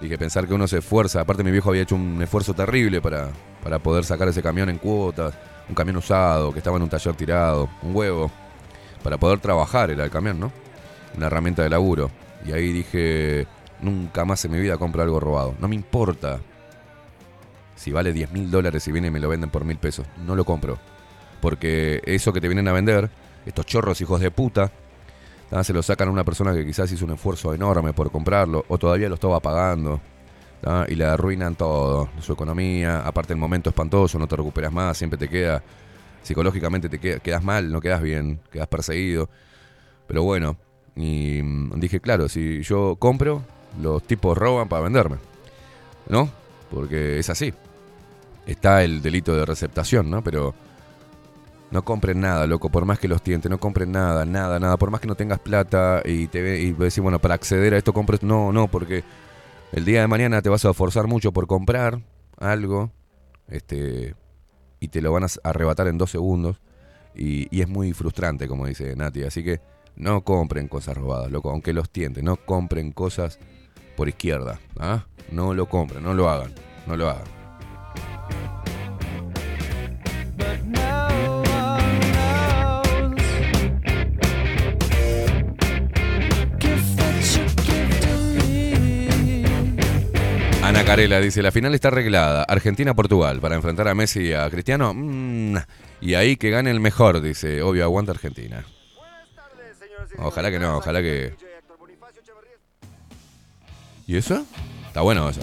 dije 0.00 0.18
pensar 0.18 0.46
que 0.46 0.54
uno 0.54 0.68
se 0.68 0.78
esfuerza. 0.78 1.20
Aparte, 1.20 1.44
mi 1.44 1.50
viejo 1.50 1.70
había 1.70 1.82
hecho 1.82 1.94
un 1.94 2.20
esfuerzo 2.22 2.54
terrible 2.54 3.00
para, 3.00 3.28
para 3.62 3.78
poder 3.78 4.04
sacar 4.04 4.28
ese 4.28 4.42
camión 4.42 4.68
en 4.68 4.78
cuotas. 4.78 5.34
Un 5.68 5.74
camión 5.74 5.96
usado, 5.96 6.52
que 6.52 6.58
estaba 6.58 6.76
en 6.76 6.82
un 6.82 6.88
taller 6.88 7.14
tirado, 7.14 7.68
un 7.82 7.94
huevo. 7.94 8.30
Para 9.02 9.18
poder 9.18 9.38
trabajar 9.38 9.90
era 9.90 10.04
el 10.04 10.10
camión, 10.10 10.40
¿no? 10.40 10.52
Una 11.16 11.26
herramienta 11.26 11.62
de 11.62 11.70
laburo. 11.70 12.10
Y 12.44 12.52
ahí 12.52 12.72
dije, 12.72 13.46
nunca 13.80 14.24
más 14.24 14.44
en 14.44 14.52
mi 14.52 14.60
vida 14.60 14.78
compro 14.78 15.02
algo 15.02 15.20
robado. 15.20 15.54
No 15.60 15.68
me 15.68 15.74
importa 15.74 16.40
si 17.76 17.92
vale 17.92 18.12
10 18.12 18.32
mil 18.32 18.50
dólares 18.50 18.86
y 18.88 18.92
viene 18.92 19.08
y 19.08 19.10
me 19.10 19.20
lo 19.20 19.28
venden 19.28 19.50
por 19.50 19.64
mil 19.64 19.78
pesos. 19.78 20.06
No 20.26 20.34
lo 20.36 20.44
compro. 20.44 20.78
Porque 21.40 22.02
eso 22.04 22.32
que 22.32 22.40
te 22.40 22.48
vienen 22.48 22.68
a 22.68 22.72
vender, 22.72 23.10
estos 23.46 23.66
chorros 23.66 24.00
hijos 24.00 24.20
de 24.20 24.30
puta, 24.30 24.70
ah, 25.50 25.64
se 25.64 25.72
lo 25.72 25.82
sacan 25.82 26.08
a 26.08 26.10
una 26.10 26.24
persona 26.24 26.52
que 26.54 26.64
quizás 26.64 26.90
hizo 26.92 27.04
un 27.04 27.12
esfuerzo 27.12 27.54
enorme 27.54 27.92
por 27.92 28.10
comprarlo 28.10 28.64
o 28.68 28.78
todavía 28.78 29.08
lo 29.08 29.14
estaba 29.14 29.40
pagando. 29.40 30.00
Y 30.88 30.94
le 30.94 31.06
arruinan 31.06 31.54
todo, 31.54 32.10
su 32.20 32.34
economía. 32.34 33.00
Aparte 33.00 33.32
el 33.32 33.38
momento 33.38 33.70
espantoso, 33.70 34.18
no 34.18 34.26
te 34.26 34.36
recuperas 34.36 34.70
más, 34.70 34.98
siempre 34.98 35.18
te 35.18 35.26
queda, 35.26 35.62
psicológicamente 36.22 36.90
te 36.90 36.98
queda- 37.00 37.18
quedas 37.20 37.42
mal, 37.42 37.72
no 37.72 37.80
quedas 37.80 38.02
bien, 38.02 38.40
quedas 38.52 38.68
perseguido. 38.68 39.30
Pero 40.06 40.22
bueno, 40.22 40.58
y 40.94 41.40
mm, 41.42 41.80
dije, 41.80 42.00
claro, 42.00 42.28
si 42.28 42.60
yo 42.62 42.96
compro, 42.98 43.42
los 43.80 44.02
tipos 44.02 44.36
roban 44.36 44.68
para 44.68 44.82
venderme. 44.82 45.16
¿No? 46.10 46.28
Porque 46.70 47.18
es 47.18 47.30
así. 47.30 47.54
Está 48.46 48.82
el 48.84 49.00
delito 49.00 49.34
de 49.34 49.46
receptación, 49.46 50.10
¿no? 50.10 50.22
Pero 50.22 50.54
no 51.70 51.84
compren 51.84 52.20
nada, 52.20 52.46
loco, 52.46 52.68
por 52.70 52.84
más 52.84 52.98
que 52.98 53.08
los 53.08 53.22
tienten, 53.22 53.50
no 53.50 53.58
compren 53.58 53.92
nada, 53.92 54.24
nada, 54.24 54.58
nada, 54.58 54.76
por 54.76 54.90
más 54.90 55.00
que 55.00 55.06
no 55.06 55.14
tengas 55.14 55.38
plata 55.38 56.02
y 56.04 56.26
te 56.26 56.42
ve- 56.42 56.60
y 56.60 56.72
decís, 56.72 57.00
bueno, 57.00 57.18
para 57.20 57.34
acceder 57.34 57.74
a 57.74 57.78
esto 57.78 57.92
compres, 57.92 58.22
no, 58.22 58.52
no, 58.52 58.68
porque 58.68 59.04
el 59.72 59.84
día 59.84 60.00
de 60.00 60.06
mañana 60.08 60.42
te 60.42 60.48
vas 60.48 60.64
a 60.64 60.70
esforzar 60.70 61.06
mucho 61.06 61.32
por 61.32 61.46
comprar 61.46 62.00
algo, 62.38 62.90
este, 63.48 64.14
y 64.80 64.88
te 64.88 65.00
lo 65.00 65.12
van 65.12 65.24
a 65.24 65.28
arrebatar 65.44 65.86
en 65.86 65.98
dos 65.98 66.10
segundos, 66.10 66.60
y, 67.14 67.60
es 67.60 67.68
muy 67.68 67.92
frustrante, 67.92 68.48
como 68.48 68.66
dice 68.66 68.94
Nati, 68.96 69.24
así 69.24 69.44
que 69.44 69.60
no 69.96 70.22
compren 70.22 70.68
cosas 70.68 70.96
robadas, 70.96 71.30
loco, 71.30 71.50
aunque 71.50 71.72
los 71.72 71.90
tienten, 71.90 72.24
no 72.24 72.36
compren 72.36 72.92
cosas 72.92 73.38
por 73.96 74.08
izquierda, 74.08 74.58
¿ah? 74.78 75.04
No 75.30 75.52
lo 75.54 75.68
compren, 75.68 76.02
no 76.02 76.14
lo 76.14 76.28
hagan, 76.28 76.52
no 76.86 76.96
lo 76.96 77.10
hagan. 77.10 77.24
Ana 90.70 90.84
Carela 90.84 91.20
dice, 91.20 91.42
la 91.42 91.50
final 91.50 91.74
está 91.74 91.88
arreglada, 91.88 92.44
Argentina-Portugal, 92.44 93.40
para 93.40 93.56
enfrentar 93.56 93.88
a 93.88 93.94
Messi 93.96 94.26
y 94.26 94.32
a 94.34 94.48
Cristiano. 94.48 94.94
mm, 94.94 95.56
y 96.00 96.14
ahí 96.14 96.36
que 96.36 96.50
gane 96.50 96.70
el 96.70 96.78
mejor, 96.78 97.20
dice, 97.20 97.60
obvio, 97.60 97.82
aguanta 97.82 98.12
Argentina. 98.12 98.64
Ojalá 100.18 100.48
que 100.48 100.60
no, 100.60 100.76
ojalá 100.76 101.02
que... 101.02 101.34
¿Y 104.06 104.16
eso? 104.16 104.46
Está 104.86 105.00
bueno 105.00 105.28
eso. 105.28 105.40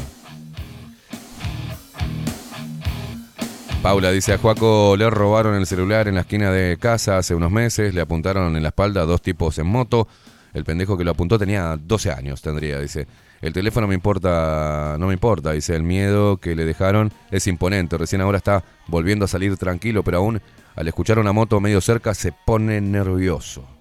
Paula 3.81 4.11
dice, 4.11 4.31
a 4.31 4.37
Juaco 4.37 4.95
le 4.95 5.09
robaron 5.09 5.55
el 5.55 5.67
celular 5.67 6.07
en 6.07 6.15
la 6.15 6.21
esquina 6.21 6.51
de 6.51 6.77
casa 6.77 7.17
hace 7.17 7.35
unos 7.35 7.51
meses, 7.51 7.93
le 7.93 7.99
apuntaron 7.99 8.55
en 8.55 8.63
la 8.63 8.69
espalda 8.69 9.01
a 9.01 9.05
dos 9.05 9.21
tipos 9.21 9.59
en 9.59 9.67
moto. 9.67 10.07
El 10.53 10.63
pendejo 10.63 10.97
que 10.97 11.03
lo 11.03 11.11
apuntó 11.11 11.37
tenía 11.37 11.77
12 11.77 12.11
años, 12.11 12.41
tendría, 12.41 12.79
dice. 12.79 13.07
El 13.41 13.53
teléfono 13.53 13.87
me 13.87 13.93
importa, 13.93 14.97
no 14.99 15.07
me 15.07 15.13
importa, 15.13 15.51
dice, 15.51 15.75
el 15.75 15.83
miedo 15.83 16.37
que 16.37 16.55
le 16.55 16.65
dejaron 16.65 17.11
es 17.31 17.47
imponente. 17.47 17.97
Recién 17.97 18.21
ahora 18.21 18.37
está 18.37 18.63
volviendo 18.87 19.25
a 19.25 19.27
salir 19.27 19.57
tranquilo, 19.57 20.03
pero 20.03 20.17
aún 20.17 20.41
al 20.75 20.87
escuchar 20.87 21.19
una 21.19 21.33
moto 21.33 21.59
medio 21.59 21.81
cerca 21.81 22.13
se 22.13 22.31
pone 22.45 22.81
nervioso. 22.81 23.76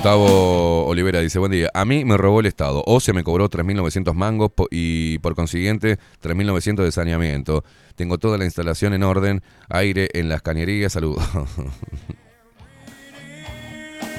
Gustavo 0.00 0.86
Olivera 0.86 1.20
dice, 1.20 1.38
buen 1.38 1.52
día, 1.52 1.68
a 1.74 1.84
mí 1.84 2.06
me 2.06 2.16
robó 2.16 2.40
el 2.40 2.46
Estado, 2.46 2.82
o 2.86 3.00
se 3.00 3.12
me 3.12 3.22
cobró 3.22 3.50
3.900 3.50 4.14
mangos 4.14 4.50
y 4.70 5.18
por 5.18 5.34
consiguiente 5.34 5.98
3.900 6.22 6.84
de 6.84 6.90
saneamiento. 6.90 7.64
Tengo 7.96 8.16
toda 8.16 8.38
la 8.38 8.46
instalación 8.46 8.94
en 8.94 9.02
orden, 9.02 9.42
aire 9.68 10.08
en 10.14 10.30
las 10.30 10.40
cañerías, 10.40 10.94
saludos. 10.94 11.22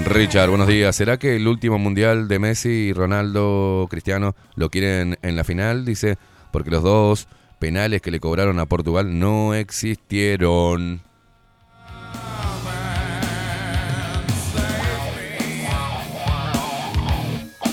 Richard, 0.06 0.50
buenos 0.50 0.68
días. 0.68 0.96
¿Será 0.96 1.18
que 1.18 1.36
el 1.36 1.48
último 1.48 1.80
mundial 1.80 2.28
de 2.28 2.38
Messi 2.38 2.70
y 2.70 2.94
Ronaldo 2.94 3.88
Cristiano 3.90 4.36
lo 4.54 4.70
quieren 4.70 5.18
en 5.24 5.36
la 5.36 5.44
final? 5.44 5.84
Dice, 5.84 6.20
porque 6.52 6.70
los 6.70 6.84
dos 6.84 7.28
penales 7.58 8.04
que 8.04 8.12
le 8.12 8.20
cobraron 8.20 8.60
a 8.60 8.68
Portugal 8.68 9.18
no 9.18 9.56
existieron. 9.56 11.02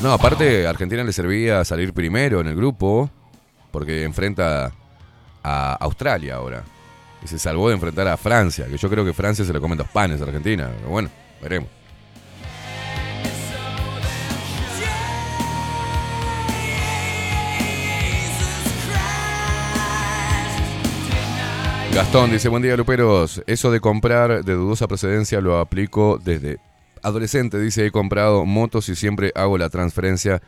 No, 0.02 0.12
aparte, 0.12 0.64
a 0.64 0.70
Argentina 0.70 1.02
le 1.02 1.12
servía 1.12 1.64
salir 1.64 1.92
primero 1.92 2.40
en 2.40 2.46
el 2.46 2.54
grupo, 2.54 3.10
porque 3.72 4.04
enfrenta 4.04 4.72
a 5.42 5.72
Australia 5.80 6.36
ahora. 6.36 6.62
Y 7.20 7.26
se 7.26 7.36
salvó 7.36 7.68
de 7.68 7.74
enfrentar 7.74 8.06
a 8.06 8.16
Francia, 8.16 8.66
que 8.66 8.76
yo 8.76 8.88
creo 8.88 9.04
que 9.04 9.12
Francia 9.12 9.44
se 9.44 9.52
le 9.52 9.60
comen 9.60 9.76
dos 9.76 9.88
panes 9.88 10.20
a 10.20 10.24
Argentina. 10.24 10.70
Pero 10.76 10.88
bueno, 10.88 11.10
veremos. 11.42 11.68
Gastón 21.92 22.30
dice, 22.30 22.48
buen 22.48 22.62
día 22.62 22.76
Luperos, 22.76 23.42
eso 23.48 23.72
de 23.72 23.80
comprar 23.80 24.44
de 24.44 24.54
dudosa 24.54 24.86
procedencia 24.86 25.40
lo 25.40 25.58
aplico 25.58 26.20
desde 26.22 26.60
adolescente, 27.02 27.58
dice, 27.60 27.86
he 27.86 27.90
comprado 27.90 28.44
motos 28.44 28.88
y 28.88 28.96
siempre 28.96 29.32
hago 29.34 29.58
la 29.58 29.68
transferencia 29.68 30.42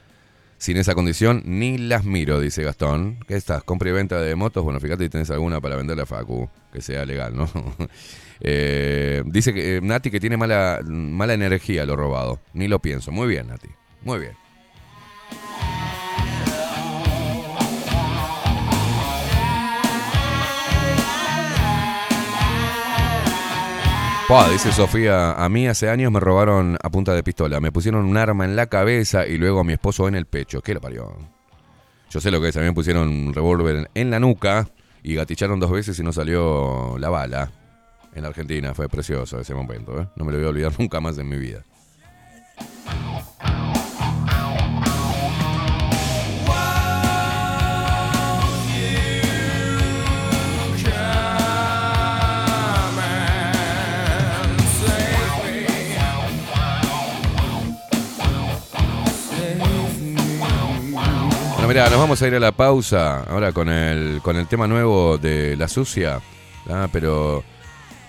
sin 0.58 0.76
esa 0.76 0.94
condición, 0.94 1.42
ni 1.46 1.78
las 1.78 2.04
miro, 2.04 2.38
dice 2.38 2.62
Gastón. 2.62 3.18
¿Qué 3.26 3.34
estás? 3.34 3.64
¿Compra 3.64 3.88
y 3.88 3.92
venta 3.92 4.20
de 4.20 4.34
motos? 4.34 4.62
Bueno, 4.62 4.78
fíjate 4.78 5.04
si 5.04 5.08
tenés 5.08 5.30
alguna 5.30 5.58
para 5.60 5.74
venderle 5.74 6.02
a 6.02 6.06
Facu, 6.06 6.50
que 6.70 6.82
sea 6.82 7.04
legal, 7.04 7.36
¿no? 7.36 7.48
Eh, 8.42 9.22
dice 9.26 9.52
que 9.52 9.76
eh, 9.76 9.80
Nati 9.82 10.10
que 10.10 10.18
tiene 10.18 10.38
mala, 10.38 10.80
mala 10.82 11.34
energía 11.34 11.84
lo 11.84 11.94
robado, 11.94 12.40
ni 12.54 12.68
lo 12.68 12.78
pienso. 12.78 13.12
Muy 13.12 13.28
bien, 13.28 13.48
Nati, 13.48 13.68
muy 14.00 14.18
bien. 14.18 14.32
Dice 24.30 24.70
Sofía, 24.70 25.32
a 25.32 25.48
mí 25.48 25.66
hace 25.66 25.90
años 25.90 26.12
me 26.12 26.20
robaron 26.20 26.78
a 26.80 26.88
punta 26.88 27.12
de 27.14 27.22
pistola. 27.24 27.58
Me 27.58 27.72
pusieron 27.72 28.04
un 28.04 28.16
arma 28.16 28.44
en 28.44 28.54
la 28.54 28.66
cabeza 28.66 29.26
y 29.26 29.36
luego 29.38 29.58
a 29.58 29.64
mi 29.64 29.72
esposo 29.72 30.06
en 30.06 30.14
el 30.14 30.26
pecho. 30.26 30.60
¿Qué 30.60 30.72
lo 30.72 30.80
parió? 30.80 31.16
Yo 32.10 32.20
sé 32.20 32.30
lo 32.30 32.40
que 32.40 32.48
es. 32.48 32.56
A 32.56 32.60
me 32.60 32.72
pusieron 32.72 33.08
un 33.08 33.34
revólver 33.34 33.76
en, 33.76 33.88
en 33.92 34.10
la 34.10 34.20
nuca 34.20 34.68
y 35.02 35.16
gatillaron 35.16 35.58
dos 35.58 35.72
veces 35.72 35.98
y 35.98 36.04
no 36.04 36.12
salió 36.12 36.96
la 36.98 37.10
bala. 37.10 37.50
En 38.14 38.22
la 38.22 38.28
Argentina 38.28 38.72
fue 38.72 38.88
precioso 38.88 39.40
ese 39.40 39.52
momento. 39.52 40.00
¿eh? 40.00 40.06
No 40.14 40.24
me 40.24 40.30
lo 40.30 40.38
voy 40.38 40.46
a 40.46 40.50
olvidar 40.50 40.72
nunca 40.78 41.00
más 41.00 41.18
en 41.18 41.28
mi 41.28 41.36
vida. 41.36 41.64
Mira, 61.70 61.88
nos 61.88 62.00
vamos 62.00 62.20
a 62.20 62.26
ir 62.26 62.34
a 62.34 62.40
la 62.40 62.50
pausa 62.50 63.22
ahora 63.22 63.52
con 63.52 63.68
el, 63.68 64.20
con 64.22 64.34
el 64.34 64.48
tema 64.48 64.66
nuevo 64.66 65.18
de 65.18 65.56
La 65.56 65.68
Sucia. 65.68 66.20
Ah, 66.68 66.88
pero 66.90 67.44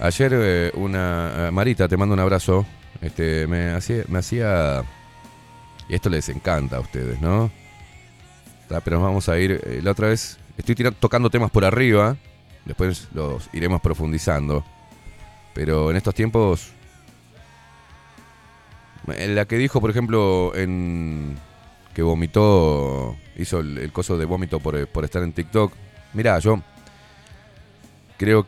Ayer 0.01 0.31
eh, 0.33 0.71
una 0.73 1.49
eh, 1.49 1.51
Marita, 1.51 1.87
te 1.87 1.95
mando 1.95 2.13
un 2.13 2.19
abrazo. 2.19 2.65
Este, 3.01 3.45
me 3.45 3.69
hacía, 3.69 4.03
me 4.07 4.17
hacía 4.17 4.83
y 5.87 5.93
esto 5.93 6.09
les 6.09 6.27
encanta 6.29 6.77
a 6.77 6.79
ustedes, 6.79 7.21
¿no? 7.21 7.51
Ta, 8.67 8.81
Pero 8.81 8.99
vamos 8.99 9.29
a 9.29 9.37
ir 9.37 9.61
eh, 9.63 9.79
la 9.83 9.91
otra 9.91 10.07
vez. 10.07 10.39
Estoy 10.57 10.73
tocando 10.99 11.29
temas 11.29 11.51
por 11.51 11.63
arriba. 11.63 12.17
Después 12.65 13.09
los 13.13 13.47
iremos 13.53 13.79
profundizando. 13.79 14.65
Pero 15.53 15.91
en 15.91 15.97
estos 15.97 16.15
tiempos. 16.15 16.71
La 19.05 19.45
que 19.45 19.57
dijo, 19.57 19.79
por 19.79 19.91
ejemplo, 19.91 20.51
en. 20.55 21.37
que 21.93 22.01
vomitó. 22.01 23.15
Hizo 23.41 23.59
el, 23.59 23.91
coso 23.91 24.17
de 24.17 24.25
vómito 24.25 24.59
por, 24.59 24.87
por 24.87 25.03
estar 25.03 25.23
en 25.23 25.33
TikTok. 25.33 25.73
Mirá, 26.13 26.39
yo. 26.39 26.61
creo. 28.17 28.45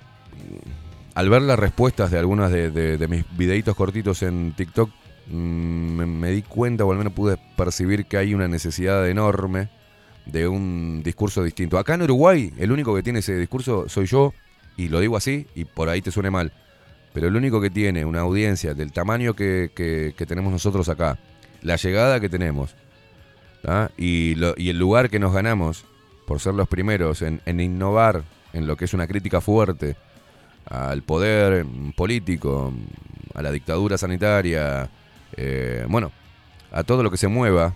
Al 1.15 1.29
ver 1.29 1.43
las 1.43 1.59
respuestas 1.59 2.09
de 2.09 2.17
algunas 2.17 2.51
de, 2.51 3.05
mis 3.07 3.25
videitos 3.37 3.75
cortitos 3.75 4.23
en 4.23 4.53
TikTok, 4.53 4.89
mm, 5.27 6.03
me, 6.03 6.31
di 6.31 6.41
cuenta, 6.41 6.85
o 6.85 6.91
al 6.91 6.97
menos 6.97 7.13
pude 7.13 7.37
percibir 7.55 8.05
que 8.05 8.17
hay 8.17 8.33
una 8.33 8.47
necesidad 8.47 9.07
enorme 9.07 9.69
de 10.25 10.47
un 10.47 11.01
discurso 11.03 11.43
distinto. 11.43 11.77
Acá 11.77 11.93
en 11.93 12.01
Uruguay, 12.03 12.51
el 12.57 12.71
único 12.71 12.95
que 12.95 13.03
tiene 13.03 13.19
ese 13.19 13.37
discurso 13.37 13.87
soy 13.89 14.07
yo, 14.07 14.33
y 14.75 14.87
lo 14.87 14.99
digo 14.99 15.15
así, 15.15 15.45
y 15.53 15.65
por 15.65 15.87
ahí 15.89 16.01
te 16.01 16.11
suene 16.11 16.31
mal. 16.31 16.51
Pero 17.13 17.27
el 17.27 17.35
único 17.35 17.61
que 17.61 17.69
tiene 17.69 18.05
una 18.05 18.21
audiencia 18.21 18.73
del 18.73 18.91
tamaño 18.91 19.35
que 19.35 20.25
tenemos 20.27 20.51
nosotros 20.51 20.89
acá, 20.89 21.19
la 21.61 21.75
llegada 21.75 22.19
que 22.19 22.29
tenemos, 22.29 22.75
¿tá? 23.63 23.89
y, 23.97 24.35
lo- 24.35 24.53
y 24.57 24.69
el 24.69 24.77
lugar 24.77 25.09
que 25.09 25.17
nos 25.17 25.33
ganamos 25.33 25.85
por 26.27 26.39
ser 26.39 26.53
los 26.53 26.67
primeros 26.67 27.21
en, 27.23 27.41
innovar 27.47 28.23
en 28.53 28.67
lo 28.67 28.75
que 28.77 28.85
es 28.85 28.93
una 28.93 29.07
crítica 29.07 29.41
fuerte 29.41 29.95
al 30.69 31.01
poder 31.01 31.65
político, 31.95 32.71
a 33.33 33.41
la 33.41 33.51
dictadura 33.51 33.97
sanitaria, 33.97 34.89
eh, 35.35 35.85
bueno, 35.89 36.11
a 36.71 36.83
todo 36.83 37.01
lo 37.03 37.09
que 37.11 37.17
se 37.17 37.27
mueva, 37.27 37.73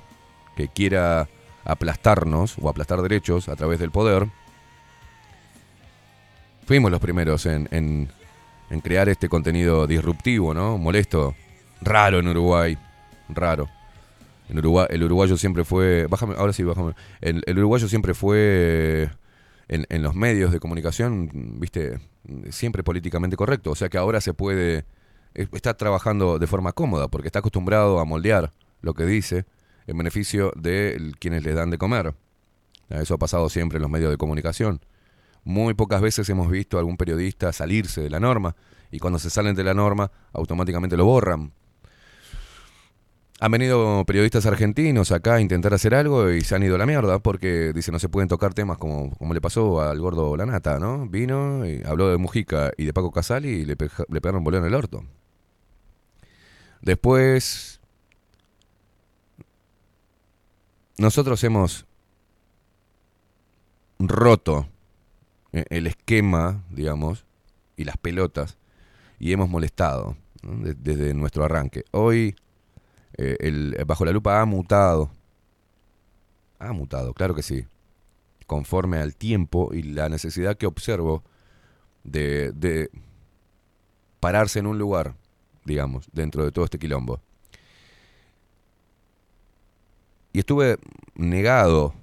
que 0.56 0.68
quiera 0.70 1.28
aplastarnos 1.66 2.56
o 2.62 2.70
aplastar 2.70 3.02
derechos 3.02 3.50
a 3.50 3.56
través 3.56 3.80
del 3.80 3.92
poder, 3.92 4.28
fuimos 6.66 6.92
los 6.92 7.00
primeros 7.00 7.46
en, 7.46 7.68
en- 7.72 8.10
en 8.70 8.82
crear 8.82 9.08
este 9.10 9.30
contenido 9.30 9.88
disruptivo, 9.88 10.54
¿no? 10.54 10.78
Molesto, 10.78 11.36
raro 11.82 12.20
en 12.20 12.28
Uruguay, 12.28 12.78
raro. 13.30 13.70
En 14.50 14.58
Uruguay, 14.60 14.88
el 14.90 15.04
uruguayo 15.04 15.38
siempre 15.38 15.64
fue, 15.66 16.08
bájame, 16.08 16.36
ahora 16.38 16.54
sí, 16.54 16.64
bájame. 16.64 16.94
El, 17.22 17.44
uruguayo 17.58 17.88
siempre 17.88 18.14
fue 18.14 19.10
en, 19.68 19.86
en 19.90 20.04
los 20.04 20.16
medios 20.16 20.52
de 20.52 20.60
comunicación, 20.60 21.60
viste, 21.60 22.00
siempre 22.50 22.84
políticamente 22.84 23.36
correcto. 23.36 23.72
O 23.72 23.76
sea 23.76 23.90
que 23.90 23.98
ahora 23.98 24.22
se 24.22 24.34
puede, 24.34 24.86
eh, 25.36 25.48
está 25.52 25.76
trabajando 25.76 26.40
de 26.40 26.48
forma 26.48 26.72
cómoda 26.72 27.08
porque 27.08 27.28
está 27.28 27.40
acostumbrado 27.40 28.00
a 28.00 28.06
moldear 28.06 28.52
lo 28.82 28.94
que 28.94 29.06
dice 29.06 29.46
en 29.88 29.98
beneficio 29.98 30.52
de 30.56 31.12
quienes 31.20 31.44
le 31.44 31.54
dan 31.54 31.70
de 31.70 31.78
comer. 31.78 32.14
Eso 32.90 33.16
ha 33.16 33.18
pasado 33.18 33.50
siempre 33.50 33.78
en 33.78 33.82
los 33.82 33.92
medios 33.92 34.12
de 34.12 34.18
comunicación. 34.18 34.82
Muy 35.44 35.74
pocas 35.74 36.02
veces 36.02 36.30
hemos 36.30 36.50
visto 36.50 36.78
a 36.78 36.80
algún 36.82 36.98
periodista 36.98 37.54
salirse 37.54 38.02
de 38.02 38.10
la 38.10 38.20
norma 38.20 38.56
y 38.92 39.00
cuando 39.00 39.20
se 39.20 39.30
salen 39.30 39.56
de 39.56 39.64
la 39.64 39.74
norma 39.74 40.12
automáticamente 40.34 40.98
lo 40.98 41.06
borran. 41.06 41.54
Han 43.40 43.52
venido 43.52 44.04
periodistas 44.06 44.48
argentinos 44.48 45.12
acá 45.12 45.36
a 45.36 45.42
intentar 45.42 45.72
hacer 45.74 45.94
algo 45.94 46.32
y 46.32 46.42
se 46.42 46.56
han 46.56 46.64
ido 46.64 46.74
a 46.74 46.80
la 46.80 46.88
mierda 46.88 47.20
porque 47.20 47.72
dice 47.72 47.92
no 47.92 48.00
se 48.00 48.10
pueden 48.10 48.28
tocar 48.28 48.56
temas 48.56 48.80
como, 48.80 49.16
como 49.16 49.36
le 49.36 49.42
pasó 49.42 49.80
al 49.80 50.00
gordo 50.00 50.36
Lanata, 50.36 50.80
¿no? 50.80 51.08
Vino 51.08 51.64
y 51.64 51.84
habló 51.86 52.10
de 52.10 52.18
Mujica 52.18 52.72
y 52.78 52.86
de 52.86 52.94
Paco 52.94 53.12
Casali 53.12 53.50
y 53.50 53.66
le, 53.66 53.76
le 53.76 54.22
pegaron 54.22 54.40
un 54.40 54.44
boleo 54.44 54.62
en 54.62 54.66
el 54.66 54.74
orto. 54.74 55.04
Después, 56.82 57.80
nosotros 60.98 61.44
hemos 61.44 61.86
roto 64.00 64.68
eh, 65.52 65.66
el 65.70 65.86
esquema, 65.86 66.64
digamos, 66.72 67.26
y 67.76 67.84
las 67.84 67.98
pelotas 67.98 68.58
y 69.20 69.32
hemos 69.32 69.48
molestado 69.48 70.18
desde 70.42 71.14
nuestro 71.14 71.44
arranque. 71.44 71.84
Hoy 71.92 72.36
eh, 73.18 73.38
el 73.40 73.78
Bajo 73.86 74.06
la 74.06 74.12
Lupa 74.12 74.42
ha 74.42 74.46
mutado. 74.46 75.12
Ha 76.60 76.72
mutado, 76.74 77.14
claro 77.14 77.36
que 77.36 77.44
sí. 77.44 77.66
Conforme 78.46 78.98
al 79.00 79.16
tiempo 79.16 79.74
y 79.74 79.84
la 79.84 80.10
necesidad 80.10 80.58
que 80.58 80.66
observo 80.66 81.24
de, 82.04 82.52
de 82.54 82.90
pararse 84.20 84.60
en 84.60 84.68
un 84.68 84.78
lugar, 84.78 85.16
digamos, 85.66 86.08
dentro 86.12 86.44
de 86.44 86.52
todo 86.52 86.66
este 86.66 86.80
quilombo. 86.80 87.20
Y 90.34 90.40
estuve 90.40 90.78
negado 91.16 91.94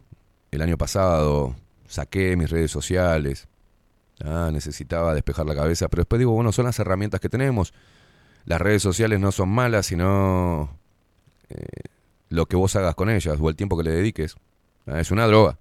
el 0.50 0.62
año 0.62 0.76
pasado, 0.76 1.54
saqué 1.86 2.36
mis 2.36 2.50
redes 2.50 2.70
sociales, 2.70 3.48
ah, 4.24 4.50
necesitaba 4.52 5.14
despejar 5.14 5.46
la 5.46 5.54
cabeza, 5.54 5.88
pero 5.88 6.02
después 6.02 6.18
digo, 6.18 6.32
bueno, 6.32 6.52
son 6.52 6.66
las 6.66 6.78
herramientas 6.78 7.20
que 7.20 7.28
tenemos. 7.28 7.72
Las 8.44 8.60
redes 8.60 8.82
sociales 8.82 9.20
no 9.20 9.32
son 9.32 9.48
malas, 9.48 9.86
sino 9.86 10.78
lo 12.28 12.46
que 12.46 12.56
vos 12.56 12.74
hagas 12.76 12.94
con 12.94 13.10
ellas 13.10 13.38
o 13.40 13.48
el 13.48 13.56
tiempo 13.56 13.76
que 13.76 13.84
le 13.84 13.90
dediques. 13.92 14.36
Es 14.86 15.10
una 15.10 15.26
droga. 15.26 15.58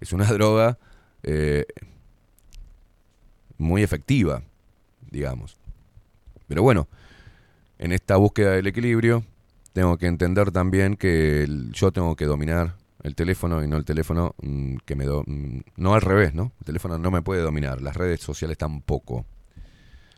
Es 0.00 0.12
una 0.12 0.26
droga 0.32 0.78
eh, 1.22 1.66
muy 3.58 3.82
efectiva, 3.82 4.42
digamos. 5.10 5.56
Pero 6.48 6.62
bueno, 6.62 6.88
en 7.78 7.92
esta 7.92 8.16
búsqueda 8.16 8.52
del 8.52 8.66
equilibrio, 8.66 9.24
tengo 9.72 9.98
que 9.98 10.06
entender 10.06 10.50
también 10.52 10.96
que 10.96 11.46
yo 11.72 11.92
tengo 11.92 12.16
que 12.16 12.26
dominar 12.26 12.76
el 13.02 13.14
teléfono 13.14 13.62
y 13.62 13.68
no 13.68 13.76
el 13.76 13.84
teléfono 13.84 14.34
mm, 14.42 14.76
que 14.84 14.96
me... 14.96 15.04
do- 15.04 15.24
mm, 15.26 15.60
no 15.76 15.94
al 15.94 16.00
revés, 16.02 16.34
¿no? 16.34 16.52
El 16.60 16.66
teléfono 16.66 16.98
no 16.98 17.10
me 17.10 17.22
puede 17.22 17.42
dominar, 17.42 17.80
las 17.82 17.96
redes 17.96 18.20
sociales 18.20 18.58
tampoco. 18.58 19.26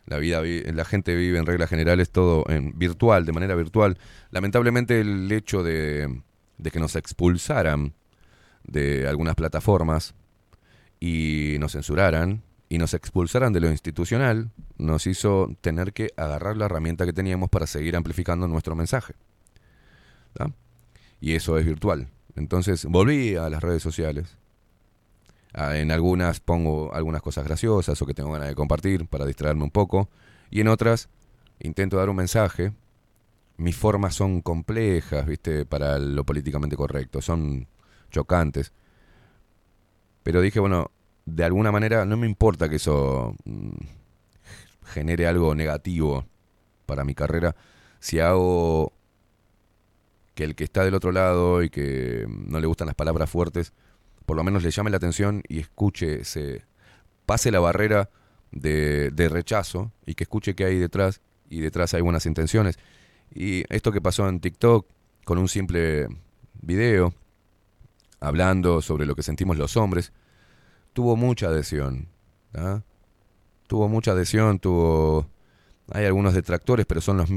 La 0.09 0.17
vida, 0.17 0.41
vi- 0.41 0.63
la 0.63 0.85
gente 0.85 1.15
vive 1.15 1.37
en 1.37 1.45
reglas 1.45 1.69
generales 1.69 2.09
todo 2.09 2.43
en 2.49 2.77
virtual, 2.77 3.25
de 3.27 3.31
manera 3.31 3.53
virtual. 3.53 3.99
Lamentablemente 4.31 4.99
el 5.01 5.31
hecho 5.31 5.61
de, 5.61 6.23
que 6.71 6.79
nos 6.79 6.95
expulsaran 6.95 7.93
de 8.63 9.07
algunas 9.07 9.35
plataformas 9.35 10.15
y 10.99 11.57
nos 11.59 11.73
censuraran 11.73 12.41
y 12.69 12.79
nos 12.79 12.95
expulsaran 12.95 13.53
de 13.53 13.59
lo 13.59 13.69
institucional, 13.69 14.49
nos 14.79 15.05
hizo 15.05 15.55
tener 15.61 15.93
que 15.93 16.09
agarrar 16.17 16.57
la 16.57 16.65
herramienta 16.65 17.05
que 17.05 17.13
teníamos 17.13 17.49
para 17.49 17.67
seguir 17.67 17.95
amplificando 17.95 18.47
nuestro 18.47 18.75
mensaje. 18.75 19.13
Y 21.21 21.35
eso 21.35 21.59
es 21.59 21.65
virtual. 21.67 22.07
Entonces 22.35 22.85
volví 22.85 23.35
a 23.35 23.47
las 23.49 23.61
redes 23.61 23.83
sociales. 23.83 24.37
Ah, 25.53 25.77
En 25.77 25.91
algunas 25.91 26.39
pongo 26.39 26.93
algunas 26.93 27.21
cosas 27.21 27.43
graciosas 27.45 28.01
o 28.01 28.05
que 28.05 28.13
tengo 28.13 28.31
ganas 28.31 28.49
de 28.49 28.55
compartir 28.55 29.07
para 29.07 29.25
distraerme 29.25 29.63
un 29.63 29.71
poco. 29.71 30.09
Y 30.51 30.61
en 30.61 30.67
otras 30.67 31.09
intento 31.59 31.97
dar 31.97 32.09
un 32.09 32.15
mensaje. 32.15 32.73
Mis 33.57 33.75
formas 33.75 34.15
son 34.15 34.41
complejas, 34.41 35.25
¿viste? 35.25 35.65
Para 35.65 35.99
lo 35.99 36.23
políticamente 36.25 36.77
correcto. 36.77 37.21
Son 37.21 37.67
chocantes. 38.11 38.71
Pero 40.23 40.41
dije, 40.41 40.59
bueno, 40.59 40.91
de 41.25 41.43
alguna 41.43 41.71
manera 41.71 42.05
no 42.05 42.17
me 42.17 42.27
importa 42.27 42.69
que 42.69 42.77
eso 42.77 43.35
mm, 43.45 43.71
genere 44.85 45.27
algo 45.27 45.55
negativo 45.55 46.25
para 46.85 47.03
mi 47.03 47.15
carrera. 47.15 47.55
Si 47.99 48.19
hago 48.19 48.93
que 50.35 50.43
el 50.45 50.55
que 50.55 50.63
está 50.63 50.83
del 50.85 50.95
otro 50.95 51.11
lado 51.11 51.63
y 51.63 51.69
que 51.69 52.25
no 52.29 52.59
le 52.59 52.67
gustan 52.67 52.87
las 52.87 52.95
palabras 52.95 53.29
fuertes, 53.29 53.73
por 54.29 54.37
lo 54.37 54.43
menos 54.43 54.61
le 54.61 54.69
llame 54.69 54.91
la 54.91 54.97
atención 54.97 55.41
y 55.47 55.57
escuche, 55.57 56.23
se 56.23 56.61
pase 57.25 57.49
la 57.49 57.59
barrera 57.59 58.11
de, 58.51 59.09
de 59.09 59.27
rechazo 59.27 59.91
y 60.05 60.13
que 60.13 60.25
escuche 60.25 60.53
qué 60.53 60.65
hay 60.65 60.77
detrás 60.77 61.19
y 61.49 61.61
detrás 61.61 61.95
hay 61.95 62.01
buenas 62.01 62.27
intenciones. 62.27 62.77
Y 63.33 63.63
esto 63.73 63.91
que 63.91 64.01
pasó 64.01 64.29
en 64.29 64.39
TikTok 64.39 64.85
con 65.25 65.39
un 65.39 65.47
simple 65.47 66.09
video 66.61 67.11
hablando 68.19 68.83
sobre 68.83 69.07
lo 69.07 69.15
que 69.15 69.23
sentimos 69.23 69.57
los 69.57 69.75
hombres, 69.77 70.13
tuvo 70.93 71.15
mucha 71.15 71.47
adhesión. 71.47 72.07
¿tá? 72.51 72.83
Tuvo 73.65 73.89
mucha 73.89 74.11
adhesión, 74.11 74.59
tuvo... 74.59 75.27
Hay 75.91 76.05
algunos 76.05 76.35
detractores, 76.35 76.85
pero 76.85 77.01
son 77.01 77.17
los, 77.17 77.29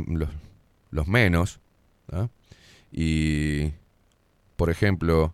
los, 0.90 1.08
menos. 1.08 1.58
¿tá? 2.04 2.28
Y, 2.90 3.72
por 4.56 4.68
ejemplo, 4.68 5.32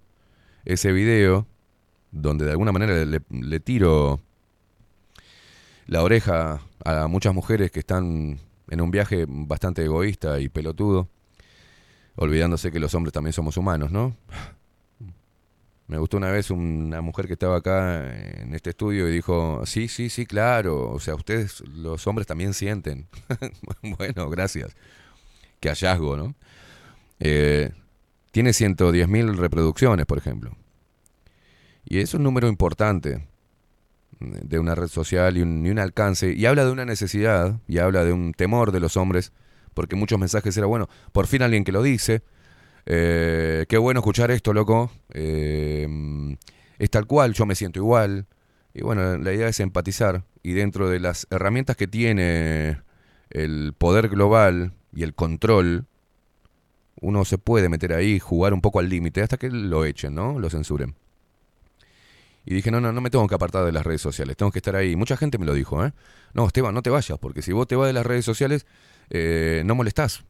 ese 0.69 0.93
video, 0.93 1.47
donde 2.13 2.45
de 2.45 2.53
alguna 2.53 2.73
manera 2.73 3.05
le, 3.05 3.61
tiro 3.61 4.21
la 5.87 6.03
oreja 6.03 6.61
a 6.85 7.09
muchas 7.09 7.35
mujeres 7.35 7.71
que 7.71 7.81
están 7.81 8.39
en 8.69 8.81
un 8.81 8.91
viaje 8.91 9.25
bastante 9.27 9.83
egoísta 9.83 10.39
y 10.41 10.51
pelotudo, 10.51 11.09
olvidándose 12.17 12.71
que 12.71 12.81
los 12.81 12.95
hombres 12.95 13.15
también 13.15 13.33
somos 13.33 13.57
humanos, 13.57 13.91
¿no? 13.91 14.15
Me 15.87 15.97
gustó 15.97 16.19
una 16.19 16.31
vez 16.31 16.51
una 16.51 17.01
mujer 17.01 17.27
que 17.27 17.33
estaba 17.33 17.57
acá 17.57 18.05
en 18.43 18.55
este 18.55 18.71
estudio 18.71 19.09
y 19.09 19.13
dijo, 19.13 19.63
sí, 19.65 19.89
sí, 19.89 20.11
sí, 20.11 20.27
claro, 20.27 20.91
o 20.91 21.01
sea, 21.01 21.15
ustedes 21.15 21.63
los 21.63 22.07
hombres 22.07 22.27
también 22.27 22.53
sienten. 22.53 23.07
bueno, 23.97 24.29
gracias. 24.29 24.77
Qué 25.61 25.71
hallazgo, 25.71 26.19
¿no? 26.19 26.35
Eh, 27.21 27.73
tiene 28.39 28.53
110.000 28.53 29.35
reproducciones, 29.35 30.07
por 30.07 30.17
ejemplo. 30.17 30.57
Y 31.85 31.99
es 31.99 32.15
un 32.15 32.23
número 32.23 32.47
importante 32.47 33.27
de 34.21 34.61
una 34.61 34.77
red 34.77 34.87
social 34.87 35.37
y 35.37 35.43
un, 35.43 35.67
y 35.67 35.71
un 35.71 35.81
alcance. 35.81 36.33
Y 36.35 36.47
habla 36.47 36.65
de 36.65 36.71
una 36.71 36.85
necesidad 36.85 37.59
y 37.67 37.79
habla 37.79 38.05
de 38.05 38.13
un 38.13 38.33
temor 38.35 38.71
de 38.71 38.79
los 38.79 38.97
hombres, 38.97 39.33
porque 39.75 39.97
muchos 39.97 40.21
mensajes 40.21 40.57
eran, 40.57 40.69
bueno, 40.69 40.89
por 41.11 41.27
fin 41.27 41.43
alguien 41.43 41.65
que 41.65 41.73
lo 41.73 41.83
dice. 41.83 42.23
eh, 42.87 43.67
qué 43.69 43.77
bueno 43.77 43.99
escuchar 43.99 44.31
esto, 44.31 44.53
loco. 44.53 44.93
eh, 45.15 46.37
es 46.79 46.91
tal 46.91 47.07
cual, 47.09 47.33
yo 47.33 47.45
me 47.45 47.57
siento 47.57 47.81
igual. 47.81 48.27
Y 48.73 48.83
bueno, 48.83 49.19
la 49.19 49.33
idea 49.33 49.49
es 49.49 49.59
empatizar. 49.59 50.23
Y 50.45 50.53
dentro 50.53 50.89
de 50.89 51.01
las 51.01 51.27
herramientas 51.31 51.75
que 51.75 51.89
tiene 51.89 52.83
el 53.31 53.75
poder 53.77 54.09
global 54.09 54.75
y 54.95 55.03
el 55.03 55.17
control, 55.17 55.89
uno 57.01 57.25
se 57.25 57.39
puede 57.39 57.69
meter 57.69 57.93
ahí, 57.93 58.19
jugar 58.19 58.55
un 58.55 58.61
poco 58.61 58.81
al 58.81 58.89
límite, 58.89 59.23
hasta 59.23 59.37
que 59.37 59.51
lo 59.51 59.85
echen, 59.85 60.15
¿no? 60.15 60.39
Lo 60.39 60.51
censuren. 60.51 60.95
Y 62.45 62.55
dije, 62.55 62.71
no, 62.71 62.81
no, 62.81 62.93
no 62.93 63.01
me 63.01 63.11
tengo 63.11 63.27
que 63.29 63.35
apartar 63.35 63.65
de 63.65 63.73
las 63.73 63.85
redes 63.85 64.01
sociales, 64.01 64.37
tengo 64.37 64.51
que 64.51 64.59
estar 64.59 64.75
ahí. 64.75 64.97
Mucha 64.97 65.17
gente 65.17 65.37
me 65.37 65.45
lo 65.45 65.53
dijo, 65.53 65.85
¿eh? 65.85 65.93
No, 66.33 66.47
Esteban, 66.47 66.75
no 66.75 66.83
te 66.83 66.91
vayas, 66.91 67.19
porque 67.19 67.43
si 67.43 67.53
vos 67.53 67.67
te 67.67 67.77
vas 67.77 67.89
de 67.89 67.93
las 67.93 68.07
redes 68.07 68.25
sociales, 68.25 68.67
eh, 69.11 69.63
no 69.67 69.75
molestás. 69.75 70.25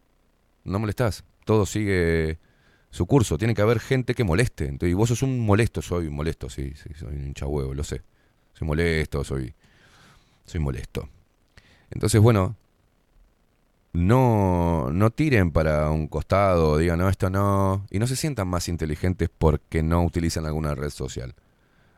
No 0.64 0.78
molestás. 0.78 1.24
Todo 1.44 1.64
sigue 1.64 2.38
su 2.90 3.06
curso. 3.06 3.38
Tiene 3.38 3.54
que 3.54 3.62
haber 3.62 3.78
gente 3.78 4.14
que 4.14 4.24
moleste. 4.24 4.64
Entonces, 4.64 4.90
y 4.90 4.94
vos 4.94 5.08
sos 5.08 5.22
un 5.22 5.38
molesto, 5.40 5.80
soy 5.80 6.10
molesto, 6.10 6.50
sí, 6.50 6.72
sí, 6.74 6.90
soy 6.98 7.14
un 7.14 7.26
hinchahuevo, 7.28 7.72
lo 7.72 7.84
sé. 7.84 8.02
Soy 8.54 8.66
molesto, 8.66 9.22
soy. 9.22 9.54
Soy 10.44 10.60
molesto. 10.60 11.08
Entonces, 11.90 12.20
bueno, 12.20 12.56
no, 13.98 14.90
no 14.92 15.10
tiren 15.10 15.50
para 15.50 15.90
un 15.90 16.06
costado, 16.06 16.78
digan, 16.78 17.00
no, 17.00 17.08
esto 17.08 17.30
no. 17.30 17.84
Y 17.90 17.98
no 17.98 18.06
se 18.06 18.14
sientan 18.14 18.46
más 18.46 18.68
inteligentes 18.68 19.28
porque 19.28 19.82
no 19.82 20.04
utilizan 20.04 20.46
alguna 20.46 20.74
red 20.76 20.90
social. 20.90 21.34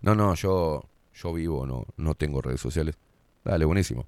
No, 0.01 0.15
no, 0.15 0.35
yo, 0.35 0.89
yo 1.13 1.33
vivo, 1.35 1.67
no, 1.67 1.85
no 1.99 2.15
tengo 2.15 2.41
redes 2.41 2.61
sociales. 2.61 2.97
Dale, 3.45 3.67
buenísimo. 3.67 4.07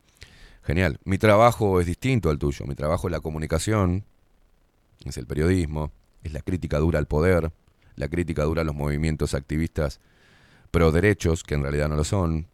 Genial. 0.63 1.01
Mi 1.05 1.19
trabajo 1.19 1.81
es 1.81 1.87
distinto 1.87 2.31
al 2.31 2.39
tuyo. 2.39 2.65
Mi 2.67 2.75
trabajo 2.75 3.09
es 3.09 3.13
la 3.13 3.21
comunicación, 3.21 4.05
es 5.05 5.19
el 5.19 5.27
periodismo, 5.27 5.93
es 6.23 6.33
la 6.33 6.41
crítica 6.41 6.79
dura 6.79 6.99
al 6.99 7.07
poder, 7.07 7.53
la 7.97 8.09
crítica 8.09 8.45
dura 8.45 8.63
a 8.63 8.65
los 8.65 8.75
movimientos 8.75 9.35
activistas 9.35 10.01
pro 10.71 10.93
derechos, 10.93 11.43
que 11.43 11.57
en 11.57 11.63
realidad 11.63 11.91
no 11.91 11.97
lo 11.97 12.05
son. 12.05 12.47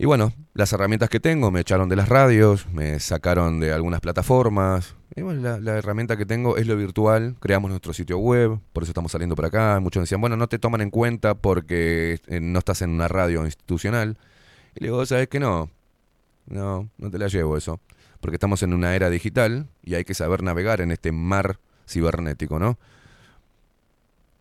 Y 0.00 0.06
bueno, 0.06 0.32
las 0.54 0.72
herramientas 0.72 1.08
que 1.10 1.18
tengo, 1.18 1.50
me 1.50 1.58
echaron 1.58 1.88
de 1.88 1.96
las 1.96 2.08
radios, 2.08 2.68
me 2.72 3.00
sacaron 3.00 3.58
de 3.58 3.72
algunas 3.72 4.00
plataformas. 4.00 4.94
Y 5.16 5.22
bueno, 5.22 5.58
la, 5.58 5.76
herramienta 5.76 6.16
que 6.16 6.24
tengo 6.24 6.56
es 6.56 6.68
lo 6.68 6.76
virtual, 6.76 7.34
creamos 7.40 7.70
nuestro 7.70 7.92
sitio 7.92 8.18
web, 8.18 8.60
por 8.72 8.84
eso 8.84 8.90
estamos 8.90 9.10
saliendo 9.10 9.34
por 9.34 9.46
acá. 9.46 9.80
Muchos 9.80 10.04
decían, 10.04 10.20
bueno, 10.20 10.36
no 10.36 10.46
te 10.46 10.60
toman 10.60 10.82
en 10.82 10.90
cuenta 10.90 11.34
porque 11.34 12.20
eh, 12.28 12.38
no 12.40 12.60
estás 12.60 12.82
en 12.82 12.90
una 12.90 13.08
radio 13.08 13.44
institucional. 13.44 14.16
Y 14.76 14.84
le 14.84 14.86
digo, 14.86 15.04
¿sabes 15.04 15.26
que 15.26 15.40
no? 15.40 15.68
No, 16.46 16.88
no 16.96 17.10
te 17.10 17.18
la 17.18 17.26
llevo 17.26 17.56
eso. 17.56 17.80
Porque 18.20 18.36
estamos 18.36 18.62
en 18.62 18.74
una 18.74 18.94
era 18.94 19.10
digital 19.10 19.66
y 19.82 19.94
hay 19.94 20.04
que 20.04 20.14
saber 20.14 20.44
navegar 20.44 20.80
en 20.80 20.92
este 20.92 21.10
mar 21.10 21.58
cibernético, 21.88 22.60
¿no? 22.60 22.78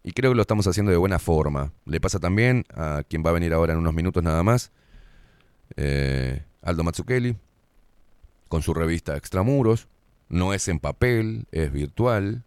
Y 0.03 0.11
creo 0.11 0.31
que 0.31 0.35
lo 0.35 0.41
estamos 0.41 0.67
haciendo 0.67 0.91
de 0.91 0.97
buena 0.97 1.17
forma. 1.17 1.71
Le 1.85 1.99
pasa 1.99 2.19
también 2.19 2.63
a 2.75 3.01
quien 3.09 3.23
va 3.25 3.31
a 3.31 3.33
venir 3.33 3.53
ahora 3.53 3.73
en 3.73 3.79
unos 3.79 3.95
minutos 3.95 4.23
nada 4.23 4.43
más, 4.43 4.71
eh, 5.75 6.43
Aldo 6.61 6.83
Mazzucchelli, 6.83 7.37
con 8.47 8.61
su 8.61 8.73
revista 8.73 9.17
Extramuros. 9.17 9.87
No 10.29 10.53
es 10.53 10.67
en 10.67 10.79
papel, 10.79 11.47
es 11.51 11.71
virtual. 11.71 12.43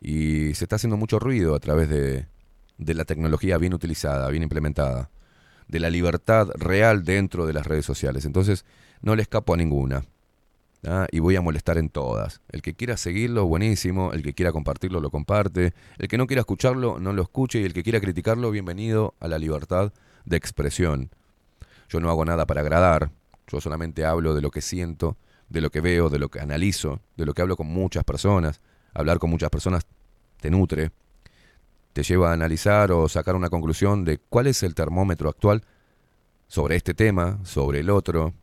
Y 0.00 0.54
se 0.54 0.64
está 0.64 0.76
haciendo 0.76 0.96
mucho 0.96 1.18
ruido 1.18 1.54
a 1.54 1.60
través 1.60 1.88
de, 1.88 2.26
de 2.78 2.94
la 2.94 3.04
tecnología 3.04 3.58
bien 3.58 3.74
utilizada, 3.74 4.28
bien 4.30 4.42
implementada. 4.42 5.10
De 5.66 5.80
la 5.80 5.90
libertad 5.90 6.48
real 6.54 7.04
dentro 7.04 7.46
de 7.46 7.52
las 7.52 7.66
redes 7.66 7.84
sociales. 7.84 8.24
Entonces, 8.24 8.64
no 9.02 9.16
le 9.16 9.22
escapo 9.22 9.52
a 9.52 9.56
ninguna. 9.56 10.04
¿ah? 10.86 11.06
Y 11.10 11.18
voy 11.18 11.36
a 11.36 11.40
molestar 11.40 11.78
en 11.78 11.90
todas. 11.90 12.40
El 12.48 12.62
que 12.62 12.74
quiera 12.74 12.96
seguirlo, 12.96 13.46
buenísimo. 13.46 14.12
El 14.12 14.22
que 14.22 14.32
quiera 14.32 14.52
compartirlo, 14.52 15.00
lo 15.00 15.10
comparte. 15.10 15.74
El 15.98 16.08
que 16.08 16.16
no 16.16 16.26
quiera 16.26 16.40
escucharlo, 16.40 16.98
no 16.98 17.12
lo 17.12 17.22
escuche. 17.22 17.60
Y 17.60 17.64
el 17.64 17.74
que 17.74 17.82
quiera 17.82 18.00
criticarlo, 18.00 18.50
bienvenido 18.50 19.14
a 19.20 19.28
la 19.28 19.38
libertad 19.38 19.92
de 20.24 20.36
expresión. 20.36 21.10
Yo 21.88 22.00
no 22.00 22.10
hago 22.10 22.24
nada 22.24 22.46
para 22.46 22.60
agradar. 22.60 23.10
Yo 23.46 23.60
solamente 23.60 24.04
hablo 24.04 24.34
de 24.34 24.42
lo 24.42 24.50
que 24.50 24.60
siento, 24.60 25.16
de 25.48 25.60
lo 25.60 25.70
que 25.70 25.80
veo, 25.80 26.10
de 26.10 26.18
lo 26.18 26.28
que 26.28 26.40
analizo, 26.40 27.00
de 27.16 27.26
lo 27.26 27.34
que 27.34 27.42
hablo 27.42 27.56
con 27.56 27.66
muchas 27.66 28.04
personas. 28.04 28.60
Hablar 28.92 29.18
con 29.18 29.30
muchas 29.30 29.50
personas 29.50 29.86
te 30.40 30.50
nutre, 30.50 30.92
te 31.92 32.02
lleva 32.02 32.30
a 32.30 32.34
analizar 32.34 32.92
o 32.92 33.08
sacar 33.08 33.34
una 33.34 33.50
conclusión 33.50 34.04
de 34.04 34.18
cuál 34.18 34.46
es 34.46 34.62
el 34.62 34.74
termómetro 34.74 35.28
actual 35.28 35.64
sobre 36.46 36.76
este 36.76 36.94
tema, 36.94 37.38
sobre 37.44 37.80
el 37.80 37.90
otro, 37.90 38.34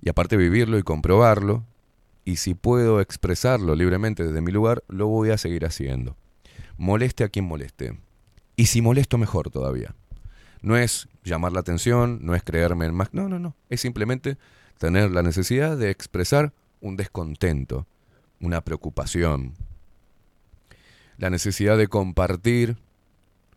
y 0.00 0.08
aparte 0.08 0.36
vivirlo 0.36 0.78
y 0.78 0.82
comprobarlo, 0.82 1.64
y 2.24 2.36
si 2.36 2.54
puedo 2.54 3.00
expresarlo 3.00 3.74
libremente 3.74 4.24
desde 4.24 4.40
mi 4.40 4.52
lugar, 4.52 4.84
lo 4.88 5.06
voy 5.06 5.30
a 5.30 5.38
seguir 5.38 5.64
haciendo. 5.64 6.16
Moleste 6.76 7.24
a 7.24 7.28
quien 7.28 7.46
moleste. 7.46 7.98
Y 8.56 8.66
si 8.66 8.82
molesto, 8.82 9.18
mejor 9.18 9.50
todavía. 9.50 9.94
No 10.62 10.76
es 10.76 11.08
llamar 11.24 11.52
la 11.52 11.60
atención, 11.60 12.20
no 12.22 12.34
es 12.34 12.42
creerme 12.42 12.86
en 12.86 12.94
más. 12.94 13.12
No, 13.12 13.28
no, 13.28 13.38
no. 13.38 13.56
Es 13.68 13.80
simplemente 13.80 14.38
tener 14.78 15.10
la 15.10 15.22
necesidad 15.22 15.76
de 15.76 15.90
expresar 15.90 16.52
un 16.80 16.96
descontento, 16.96 17.86
una 18.40 18.62
preocupación, 18.62 19.54
la 21.18 21.30
necesidad 21.30 21.78
de 21.78 21.88
compartir 21.88 22.76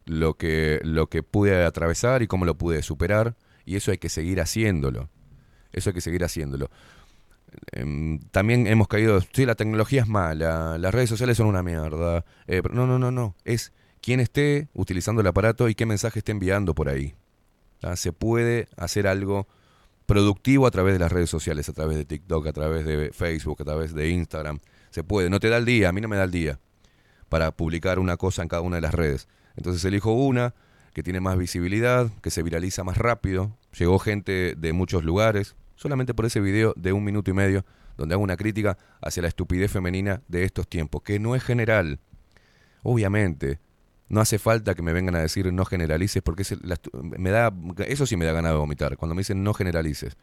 lo 0.06 0.36
que, 0.36 0.80
lo 0.84 1.08
que 1.08 1.24
pude 1.24 1.66
atravesar 1.66 2.22
y 2.22 2.28
cómo 2.28 2.46
lo 2.46 2.58
pude 2.58 2.84
superar, 2.84 3.36
y 3.66 3.76
eso 3.76 3.92
hay 3.92 3.98
que 3.98 4.10
seguir 4.10 4.40
haciéndolo. 4.40 5.10
Eso 5.72 5.90
hay 5.90 5.94
que 5.94 6.02
seguir 6.02 6.24
haciéndolo. 6.24 6.70
Em, 7.72 8.20
también 8.32 8.68
hemos 8.68 8.88
caído, 8.88 9.20
sí, 9.34 9.46
la 9.46 9.56
tecnología 9.56 10.02
es 10.02 10.08
mala, 10.08 10.78
las 10.78 10.94
redes 10.94 11.10
sociales 11.10 11.38
son 11.38 11.48
una 11.48 11.64
mierda. 11.64 12.24
Eh, 12.48 12.62
no, 12.72 12.86
no, 12.86 13.00
no, 13.00 13.12
no. 13.12 13.36
Es 13.44 13.74
quién 14.06 14.20
esté 14.20 14.68
utilizando 14.76 15.22
el 15.22 15.28
aparato 15.28 15.68
y 15.68 15.74
qué 15.74 15.88
mensaje 15.88 16.20
esté 16.20 16.32
enviando 16.32 16.76
por 16.76 16.90
ahí. 16.90 17.16
¿Ah? 17.82 17.96
Se 17.96 18.14
puede 18.14 18.68
hacer 18.78 19.08
algo 19.08 19.48
productivo 20.06 20.68
a 20.68 20.72
través 20.72 20.94
de 20.94 21.00
las 21.00 21.12
redes 21.12 21.32
sociales, 21.32 21.68
a 21.70 21.74
través 21.74 21.98
de 21.98 22.06
TikTok, 22.06 22.46
a 22.46 22.54
través 22.54 22.86
de 22.86 23.10
Facebook, 23.12 23.58
a 23.62 23.66
través 23.66 23.96
de 23.96 24.10
Instagram. 24.10 24.60
Se 24.92 25.04
puede. 25.04 25.32
No 25.32 25.40
te 25.40 25.50
da 25.50 25.58
el 25.58 25.66
día, 25.66 25.90
a 25.90 25.92
mí 25.92 26.02
no 26.02 26.08
me 26.08 26.18
da 26.18 26.26
el 26.26 26.30
día 26.30 26.60
para 27.30 27.50
publicar 27.52 27.98
una 27.98 28.16
cosa 28.16 28.44
en 28.44 28.48
cada 28.48 28.62
una 28.62 28.76
de 28.76 28.84
las 28.84 28.94
redes. 28.94 29.28
Entonces 29.56 29.84
elijo 29.84 30.12
una 30.12 30.54
que 30.94 31.02
tiene 31.02 31.20
más 31.20 31.36
visibilidad, 31.36 32.12
que 32.22 32.30
se 32.30 32.44
viraliza 32.44 32.84
más 32.84 33.00
rápido. 33.00 33.58
Llegó 33.76 33.98
gente 33.98 34.54
de 34.56 34.72
muchos 34.72 35.04
lugares, 35.04 35.56
solamente 35.74 36.14
por 36.14 36.28
ese 36.28 36.42
video 36.42 36.76
de 36.78 36.94
un 36.94 37.04
minuto 37.04 37.32
y 37.32 37.34
medio, 37.34 37.66
donde 37.98 38.14
hago 38.14 38.24
una 38.24 38.38
crítica 38.38 38.78
hacia 39.02 39.24
la 39.24 39.30
estupidez 39.30 39.72
femenina 39.72 40.22
de 40.28 40.44
estos 40.44 40.68
tiempos, 40.68 41.02
que 41.02 41.18
no 41.18 41.36
es 41.36 41.44
general. 41.44 42.00
Obviamente, 42.84 43.65
no 44.08 44.22
hace 44.22 44.40
falta 44.40 44.76
que 44.76 44.82
me 44.82 44.94
vengan 44.94 45.16
a 45.16 45.20
decir 45.20 45.52
no 45.52 45.66
generalices, 45.66 46.22
porque 46.22 46.44
me 47.18 47.32
da, 47.32 47.52
eso 47.88 48.06
sí 48.06 48.18
me 48.18 48.26
da 48.26 48.34
ganas 48.34 48.52
de 48.52 48.58
vomitar, 48.58 48.98
cuando 48.98 49.16
me 49.16 49.22
dicen 49.22 49.44
no 49.44 49.54
generalices. 49.54 50.16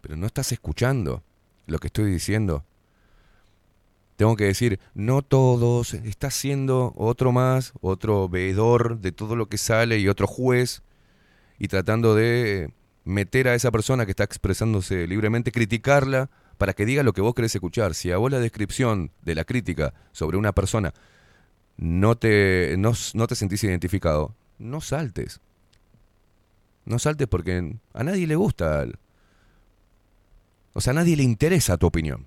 Pero 0.00 0.16
no 0.16 0.26
estás 0.26 0.52
escuchando 0.52 1.22
lo 1.66 1.78
que 1.78 1.88
estoy 1.88 2.10
diciendo. 2.10 2.64
Tengo 4.16 4.36
que 4.36 4.44
decir, 4.44 4.80
no 4.94 5.22
todos, 5.22 5.94
está 5.94 6.30
siendo 6.30 6.92
otro 6.96 7.32
más, 7.32 7.72
otro 7.80 8.28
veedor 8.28 9.00
de 9.00 9.12
todo 9.12 9.36
lo 9.36 9.48
que 9.48 9.58
sale 9.58 9.98
y 9.98 10.08
otro 10.08 10.26
juez, 10.26 10.82
y 11.58 11.68
tratando 11.68 12.14
de 12.14 12.72
meter 13.04 13.48
a 13.48 13.54
esa 13.54 13.70
persona 13.70 14.04
que 14.04 14.12
está 14.12 14.24
expresándose 14.24 15.06
libremente, 15.06 15.52
criticarla 15.52 16.30
para 16.58 16.72
que 16.72 16.86
diga 16.86 17.02
lo 17.02 17.12
que 17.12 17.20
vos 17.20 17.34
querés 17.34 17.54
escuchar. 17.54 17.94
Si 17.94 18.10
a 18.10 18.16
vos 18.16 18.30
la 18.30 18.40
descripción 18.40 19.10
de 19.22 19.34
la 19.34 19.44
crítica 19.44 19.94
sobre 20.12 20.36
una 20.36 20.52
persona 20.52 20.92
no 21.76 22.16
te, 22.16 22.76
no, 22.78 22.92
no 23.14 23.26
te 23.26 23.34
sentís 23.34 23.62
identificado, 23.64 24.34
no 24.58 24.80
saltes. 24.80 25.40
No 26.84 26.98
saltes 26.98 27.26
porque 27.26 27.76
a 27.94 28.04
nadie 28.04 28.26
le 28.26 28.36
gusta. 28.36 28.86
O 30.72 30.80
sea, 30.80 30.92
a 30.92 30.94
nadie 30.94 31.16
le 31.16 31.22
interesa 31.22 31.76
tu 31.76 31.86
opinión. 31.86 32.26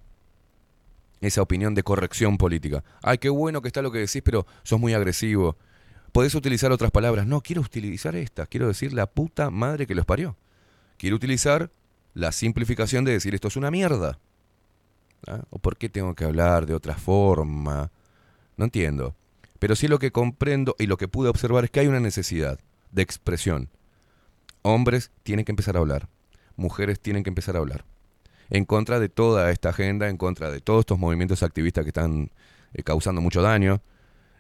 Esa 1.22 1.42
opinión 1.42 1.76
de 1.76 1.84
corrección 1.84 2.38
política. 2.38 2.84
Ay, 3.02 3.18
qué 3.18 3.30
bueno 3.30 3.62
que 3.62 3.68
está 3.68 3.82
lo 3.82 3.92
que 3.92 4.00
decís, 4.00 4.22
pero 4.24 4.46
sos 4.64 4.80
muy 4.80 4.94
agresivo. 4.94 5.58
Podés 6.12 6.36
utilizar 6.36 6.72
otras 6.72 6.92
palabras. 6.92 7.26
No, 7.26 7.42
quiero 7.42 7.62
utilizar 7.62 8.16
estas. 8.16 8.48
Quiero 8.48 8.68
decir 8.68 8.94
la 8.94 9.06
puta 9.08 9.50
madre 9.50 9.88
que 9.88 9.96
los 9.96 10.06
parió. 10.06 10.38
Quiero 10.98 11.16
utilizar 11.16 11.72
la 12.14 12.32
simplificación 12.32 13.06
de 13.06 13.14
decir 13.14 13.36
esto 13.36 13.48
es 13.48 13.56
una 13.56 13.72
mierda. 13.72 14.20
¿Ah? 15.28 15.42
¿O 15.50 15.60
por 15.60 15.78
qué 15.78 15.90
tengo 15.90 16.16
que 16.16 16.26
hablar 16.26 16.66
de 16.66 16.74
otra 16.74 16.96
forma? 16.96 17.92
No 18.58 18.66
entiendo. 18.66 19.16
Pero 19.60 19.76
sí 19.76 19.88
lo 19.88 20.00
que 20.00 20.12
comprendo 20.12 20.76
y 20.80 20.88
lo 20.88 20.98
que 20.98 21.08
pude 21.08 21.30
observar 21.30 21.66
es 21.66 21.72
que 21.72 21.82
hay 21.82 21.88
una 21.88 22.00
necesidad 22.00 22.60
de 22.92 23.02
expresión. 23.02 23.70
Hombres 24.62 25.12
tienen 25.24 25.46
que 25.46 25.52
empezar 25.52 25.76
a 25.76 25.80
hablar, 25.80 26.10
mujeres 26.56 27.00
tienen 27.00 27.24
que 27.24 27.30
empezar 27.30 27.56
a 27.56 27.60
hablar. 27.60 27.86
En 28.50 28.66
contra 28.66 29.00
de 29.00 29.10
toda 29.10 29.52
esta 29.52 29.70
agenda, 29.70 30.10
en 30.10 30.18
contra 30.18 30.50
de 30.50 30.60
todos 30.60 30.82
estos 30.82 30.98
movimientos 30.98 31.44
activistas 31.44 31.84
que 31.84 31.90
están 31.90 32.32
eh, 32.74 32.84
causando 32.84 33.22
mucho 33.22 33.42
daño, 33.42 33.82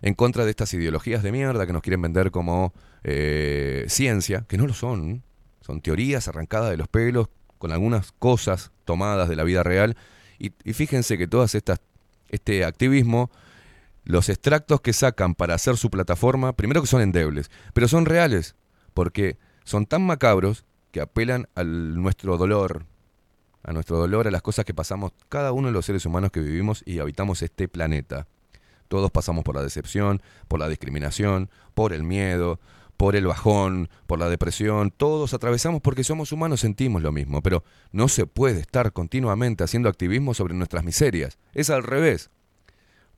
en 0.01 0.13
contra 0.13 0.45
de 0.45 0.51
estas 0.51 0.73
ideologías 0.73 1.23
de 1.23 1.31
mierda 1.31 1.67
que 1.67 1.73
nos 1.73 1.81
quieren 1.81 2.01
vender 2.01 2.31
como 2.31 2.73
eh, 3.03 3.85
ciencia, 3.87 4.45
que 4.47 4.57
no 4.57 4.65
lo 4.65 4.73
son. 4.73 5.23
Son 5.61 5.81
teorías 5.81 6.27
arrancadas 6.27 6.71
de 6.71 6.77
los 6.77 6.87
pelos 6.87 7.27
con 7.57 7.71
algunas 7.71 8.13
cosas 8.13 8.71
tomadas 8.85 9.29
de 9.29 9.35
la 9.35 9.43
vida 9.43 9.61
real. 9.61 9.97
Y, 10.39 10.53
y 10.63 10.73
fíjense 10.73 11.17
que 11.17 11.27
todas 11.27 11.53
estas, 11.53 11.81
este 12.29 12.63
activismo, 12.63 13.29
los 14.03 14.29
extractos 14.29 14.81
que 14.81 14.93
sacan 14.93 15.35
para 15.35 15.55
hacer 15.55 15.77
su 15.77 15.89
plataforma, 15.89 16.53
primero 16.53 16.81
que 16.81 16.87
son 16.87 17.01
endebles, 17.01 17.51
pero 17.73 17.87
son 17.87 18.05
reales, 18.05 18.55
porque 18.93 19.37
son 19.63 19.85
tan 19.85 20.05
macabros 20.05 20.65
que 20.91 21.01
apelan 21.01 21.47
a 21.55 21.63
nuestro 21.63 22.37
dolor, 22.37 22.85
a 23.63 23.73
nuestro 23.73 23.97
dolor, 23.97 24.27
a 24.27 24.31
las 24.31 24.41
cosas 24.41 24.65
que 24.65 24.73
pasamos 24.73 25.11
cada 25.27 25.51
uno 25.51 25.67
de 25.67 25.73
los 25.73 25.85
seres 25.85 26.05
humanos 26.05 26.31
que 26.31 26.39
vivimos 26.39 26.81
y 26.85 26.99
habitamos 26.99 27.41
este 27.41 27.67
planeta. 27.67 28.27
Todos 28.87 29.11
pasamos 29.11 29.43
por 29.43 29.55
la 29.55 29.61
decepción, 29.61 30.21
por 30.47 30.59
la 30.59 30.67
discriminación, 30.67 31.49
por 31.75 31.93
el 31.93 32.03
miedo, 32.03 32.59
por 32.97 33.15
el 33.15 33.27
bajón, 33.27 33.87
por 34.07 34.19
la 34.19 34.27
depresión. 34.27 34.91
Todos 34.91 35.33
atravesamos 35.33 35.81
porque 35.81 36.03
somos 36.03 36.31
humanos, 36.31 36.61
sentimos 36.61 37.01
lo 37.01 37.11
mismo, 37.11 37.41
pero 37.41 37.63
no 37.91 38.07
se 38.07 38.25
puede 38.25 38.59
estar 38.59 38.91
continuamente 38.91 39.63
haciendo 39.63 39.87
activismo 39.87 40.33
sobre 40.33 40.55
nuestras 40.55 40.83
miserias. 40.83 41.37
Es 41.53 41.69
al 41.69 41.83
revés. 41.83 42.31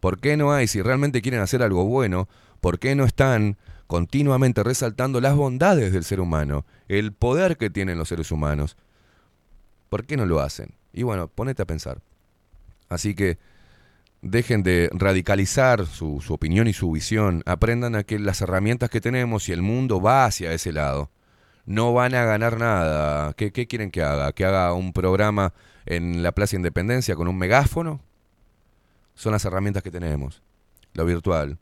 ¿Por 0.01 0.19
qué 0.19 0.35
no 0.35 0.51
hay, 0.51 0.67
si 0.67 0.81
realmente 0.81 1.21
quieren 1.21 1.41
hacer 1.41 1.61
algo 1.61 1.85
bueno, 1.85 2.27
por 2.59 2.79
qué 2.79 2.95
no 2.95 3.05
están 3.05 3.55
continuamente 3.85 4.63
resaltando 4.63 5.21
las 5.21 5.35
bondades 5.35 5.93
del 5.93 6.03
ser 6.03 6.19
humano, 6.19 6.65
el 6.87 7.13
poder 7.13 7.55
que 7.55 7.69
tienen 7.69 7.99
los 7.99 8.09
seres 8.09 8.31
humanos? 8.31 8.75
¿Por 9.89 10.05
qué 10.05 10.17
no 10.17 10.25
lo 10.25 10.41
hacen? 10.41 10.73
Y 10.91 11.03
bueno, 11.03 11.27
ponete 11.27 11.61
a 11.61 11.67
pensar. 11.67 12.01
Así 12.89 13.13
que 13.13 13.37
dejen 14.23 14.63
de 14.63 14.89
radicalizar 14.91 15.85
su, 15.85 16.19
opinión 16.29 16.67
y 16.67 16.73
su 16.73 16.91
visión, 16.91 17.43
aprendan 17.45 17.95
a 17.95 18.03
que 18.03 18.17
las 18.17 18.41
herramientas 18.41 18.89
que 18.89 19.01
tenemos 19.01 19.49
y 19.49 19.51
el 19.51 19.61
mundo 19.61 20.01
va 20.01 20.25
hacia 20.25 20.51
ese 20.51 20.73
lado. 20.73 21.11
No 21.67 21.93
van 21.93 22.15
a 22.15 22.25
ganar 22.25 22.57
nada. 22.57 23.33
¿Qué, 23.33 23.51
qué 23.51 23.67
quieren 23.67 23.91
que 23.91 24.01
haga? 24.01 24.33
¿Que 24.33 24.45
haga 24.45 24.73
un 24.73 24.93
programa 24.93 25.53
en 25.85 26.23
la 26.23 26.31
Plaza 26.31 26.55
Independencia 26.55 27.15
con 27.15 27.27
un 27.27 27.37
megáfono? 27.37 28.01
Son 29.21 29.31
las 29.31 29.45
herramientas 29.45 29.83
que 29.83 29.91
tenemos, 29.91 30.41
lo 30.95 31.05
virtual, 31.05 31.59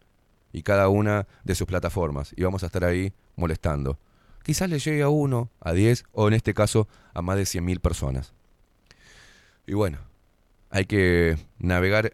y 0.53 0.63
cada 0.63 0.87
una 0.87 1.27
de 1.43 1.55
sus 1.55 1.67
plataformas, 1.67 2.31
y 2.37 2.43
vamos 2.43 2.63
a 2.63 2.67
estar 2.67 2.85
ahí 2.85 3.11
molestando. 3.35 3.99
Quizás 4.43 4.69
le 4.69 4.79
llegue 4.79 5.01
a 5.01 5.09
uno, 5.09 5.49
a 5.59 5.73
diez, 5.73 6.05
o 6.13 6.29
en 6.29 6.35
este 6.35 6.53
caso 6.53 6.87
a 7.13 7.21
más 7.21 7.35
de 7.35 7.43
100.000 7.43 7.81
personas. 7.81 8.31
Y 9.67 9.73
bueno, 9.73 9.97
hay 10.69 10.85
que 10.85 11.37
navegar 11.57 12.13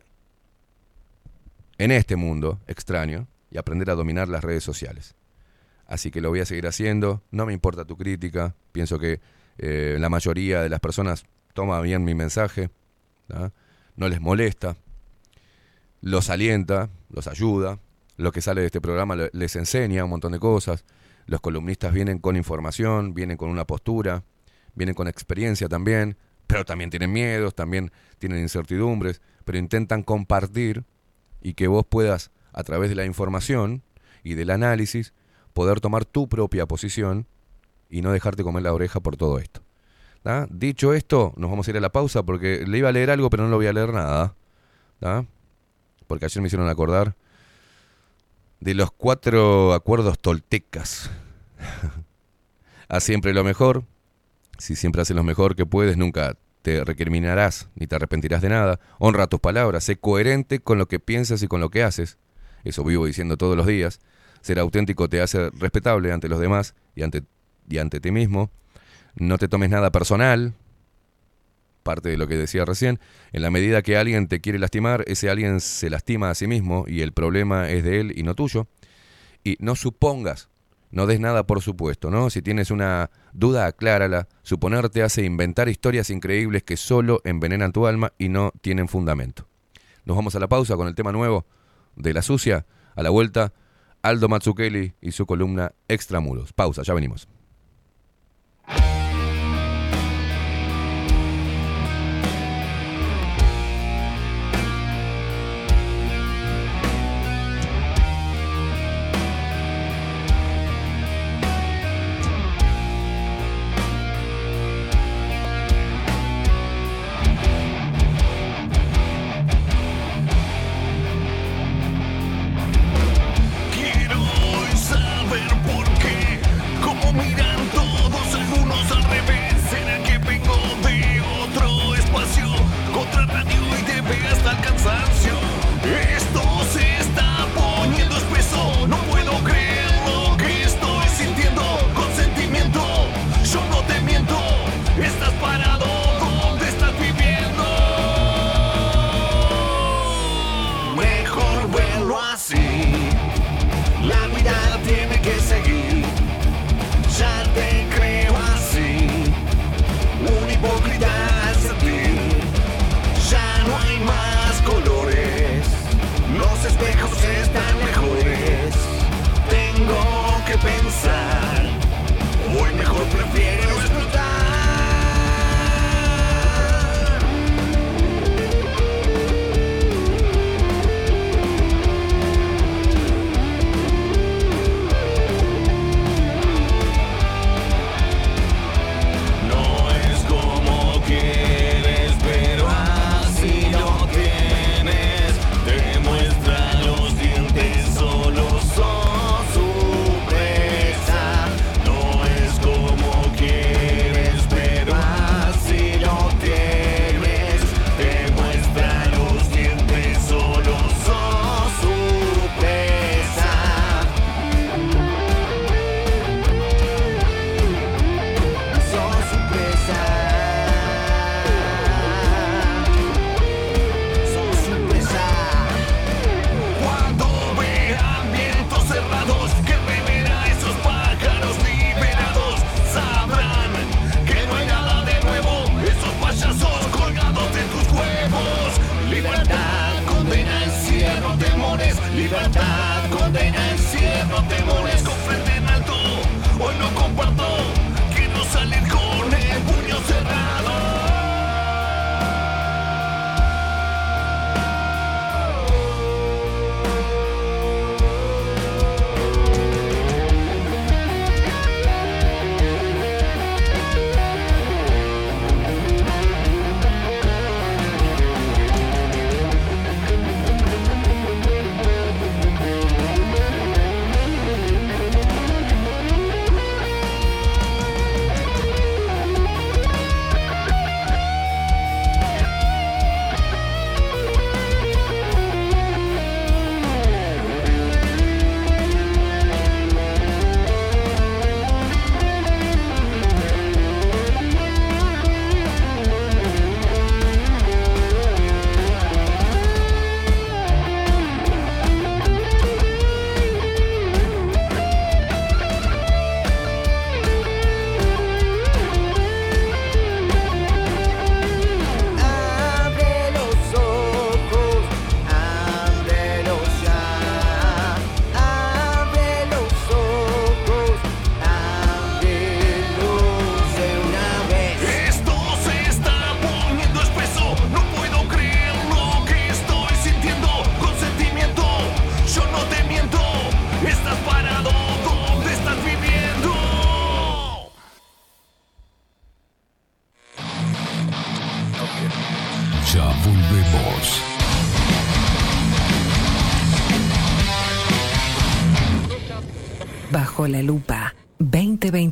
en 1.78 1.92
este 1.92 2.16
mundo 2.16 2.60
extraño 2.66 3.28
y 3.52 3.60
aprender 3.60 3.92
a 3.92 3.96
dominar 3.96 4.28
las 4.28 4.44
redes 4.44 4.64
sociales. 4.64 5.14
Así 5.86 6.10
que 6.10 6.22
lo 6.22 6.30
voy 6.30 6.40
a 6.40 6.46
seguir 6.48 6.66
haciendo, 6.66 7.22
no 7.30 7.46
me 7.46 7.54
importa 7.54 7.86
tu 7.86 7.98
crítica, 7.98 8.56
pienso 8.72 8.98
que 8.98 9.22
eh, 9.60 9.98
la 10.00 10.10
mayoría 10.10 10.64
de 10.64 10.70
las 10.70 10.80
personas 10.80 11.24
toma 11.54 11.80
bien 11.82 12.04
mi 12.04 12.16
mensaje, 12.16 12.72
no 13.96 14.10
les 14.10 14.20
molesta, 14.20 14.76
los 16.02 16.30
alienta, 16.30 16.90
los 17.10 17.28
ayuda, 17.28 17.80
lo 18.18 18.32
que 18.32 18.42
sale 18.42 18.62
de 18.62 18.68
este 18.68 18.82
programa 18.82 19.16
les 19.16 19.56
enseña 19.56 20.04
un 20.04 20.10
montón 20.10 20.32
de 20.32 20.40
cosas, 20.40 20.86
los 21.26 21.42
columnistas 21.42 21.94
vienen 21.94 22.20
con 22.20 22.36
información, 22.36 23.14
vienen 23.14 23.38
con 23.38 23.50
una 23.50 23.66
postura, 23.66 24.24
vienen 24.76 24.96
con 24.96 25.08
experiencia 25.08 25.68
también, 25.68 26.18
pero 26.48 26.66
también 26.66 26.90
tienen 26.90 27.12
miedos, 27.12 27.56
también 27.56 27.92
tienen 28.20 28.40
incertidumbres, 28.40 29.22
pero 29.44 29.58
intentan 29.58 30.04
compartir 30.04 30.84
y 31.42 31.54
que 31.54 31.68
vos 31.68 31.86
puedas, 31.88 32.32
a 32.54 32.64
través 32.64 32.90
de 32.90 32.96
la 32.96 33.06
información 33.06 33.84
y 34.24 34.36
del 34.36 34.50
análisis, 34.52 35.14
poder 35.54 35.80
tomar 35.82 36.06
tu 36.06 36.30
propia 36.30 36.66
posición 36.68 37.28
y 37.90 38.02
no 38.02 38.12
dejarte 38.12 38.44
comer 38.44 38.64
la 38.64 38.74
oreja 38.74 39.00
por 39.00 39.18
todo 39.18 39.40
esto. 39.40 39.62
Dicho 40.50 40.94
esto, 40.94 41.34
nos 41.38 41.52
vamos 41.52 41.68
a 41.68 41.72
ir 41.72 41.78
a 41.78 41.82
la 41.82 41.92
pausa 41.92 42.24
porque 42.24 42.66
le 42.66 42.80
iba 42.80 42.90
a 42.90 42.92
leer 42.92 43.12
algo, 43.12 43.30
pero 43.30 43.44
no 43.44 43.50
lo 43.50 43.58
voy 43.58 43.68
a 43.68 43.74
leer 43.74 43.94
nada. 43.94 44.36
Porque 46.08 46.26
ayer 46.26 46.42
me 46.42 46.48
hicieron 46.48 46.70
acordar 46.70 47.16
de 48.60 48.74
los 48.74 48.92
cuatro 48.92 49.74
acuerdos 49.74 50.20
toltecas. 50.20 51.10
Haz 52.88 53.04
siempre 53.04 53.34
lo 53.34 53.44
mejor. 53.44 53.84
Si 54.58 54.76
siempre 54.76 55.02
haces 55.02 55.16
lo 55.16 55.24
mejor 55.24 55.56
que 55.56 55.66
puedes, 55.66 55.98
nunca 55.98 56.38
te 56.62 56.84
recriminarás 56.84 57.68
ni 57.76 57.88
te 57.88 57.96
arrepentirás 57.96 58.42
de 58.42 58.50
nada. 58.50 58.80
Honra 58.98 59.28
tus 59.28 59.40
palabras, 59.40 59.84
sé 59.84 59.98
coherente 59.98 60.60
con 60.60 60.78
lo 60.78 60.88
que 60.88 61.00
piensas 61.00 61.44
y 61.44 61.48
con 61.48 61.62
lo 61.62 61.70
que 61.70 61.84
haces. 61.84 62.18
Eso 62.64 62.84
vivo 62.84 63.06
diciendo 63.06 63.38
todos 63.38 63.56
los 63.56 63.68
días. 63.68 64.00
Ser 64.42 64.60
auténtico 64.60 65.08
te 65.08 65.22
hace 65.22 65.50
respetable 65.52 66.12
ante 66.12 66.30
los 66.30 66.40
demás 66.40 66.74
y 66.96 67.04
ante, 67.04 67.24
y 67.70 67.78
ante 67.78 68.00
ti 68.00 68.12
mismo. 68.12 68.50
No 69.16 69.38
te 69.38 69.48
tomes 69.48 69.70
nada 69.70 69.92
personal. 69.92 70.54
Parte 71.86 72.10
de 72.10 72.18
lo 72.18 72.28
que 72.28 72.36
decía 72.36 72.66
recién. 72.66 73.00
En 73.32 73.44
la 73.44 73.52
medida 73.52 73.84
que 73.84 73.96
alguien 73.96 74.28
te 74.28 74.42
quiere 74.42 74.58
lastimar, 74.58 75.04
ese 75.06 75.30
alguien 75.30 75.62
se 75.62 75.92
lastima 75.92 76.32
a 76.32 76.36
sí 76.36 76.48
mismo 76.48 76.86
y 76.88 77.02
el 77.02 77.14
problema 77.14 77.70
es 77.70 77.84
de 77.84 78.00
él 78.00 78.14
y 78.18 78.24
no 78.24 78.34
tuyo. 78.34 78.68
Y 79.44 79.56
no 79.60 79.76
supongas 79.76 80.50
no 80.96 81.08
des 81.08 81.20
nada 81.20 81.46
por 81.46 81.62
supuesto, 81.62 82.10
¿no? 82.10 82.30
Si 82.30 82.42
tienes 82.42 82.72
una 82.72 83.12
duda, 83.34 83.66
aclárala. 83.66 84.30
Suponer 84.44 84.90
te 84.90 85.04
hace 85.04 85.26
inventar 85.26 85.68
historias 85.68 86.10
increíbles 86.10 86.64
que 86.64 86.78
solo 86.78 87.20
envenenan 87.26 87.74
tu 87.74 87.86
alma 87.86 88.14
y 88.18 88.30
no 88.30 88.54
tienen 88.62 88.88
fundamento. 88.88 89.46
Nos 90.06 90.16
vamos 90.16 90.36
a 90.36 90.40
la 90.40 90.48
pausa 90.48 90.78
con 90.78 90.88
el 90.88 90.96
tema 90.96 91.12
nuevo 91.12 91.46
de 91.98 92.14
La 92.14 92.22
Sucia. 92.22 92.66
A 92.96 93.04
la 93.04 93.10
vuelta, 93.10 93.52
Aldo 94.04 94.30
Mazzukeli 94.30 94.94
y 95.02 95.12
su 95.12 95.26
columna 95.26 95.74
Extramuros. 95.90 96.54
Pausa, 96.54 96.84
ya 96.84 96.94
venimos. 96.94 97.28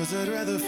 Cause 0.00 0.14
I'd 0.14 0.28
rather 0.28 0.58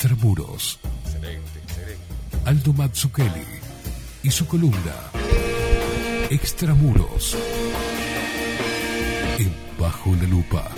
Extramuros. 0.00 0.78
Aldo 2.44 2.72
Mazzucchelli 2.72 3.44
y 4.22 4.30
su 4.30 4.46
columna 4.46 4.94
Extramuros. 6.30 7.36
En 9.40 9.52
Bajo 9.76 10.14
la 10.14 10.22
Lupa. 10.28 10.70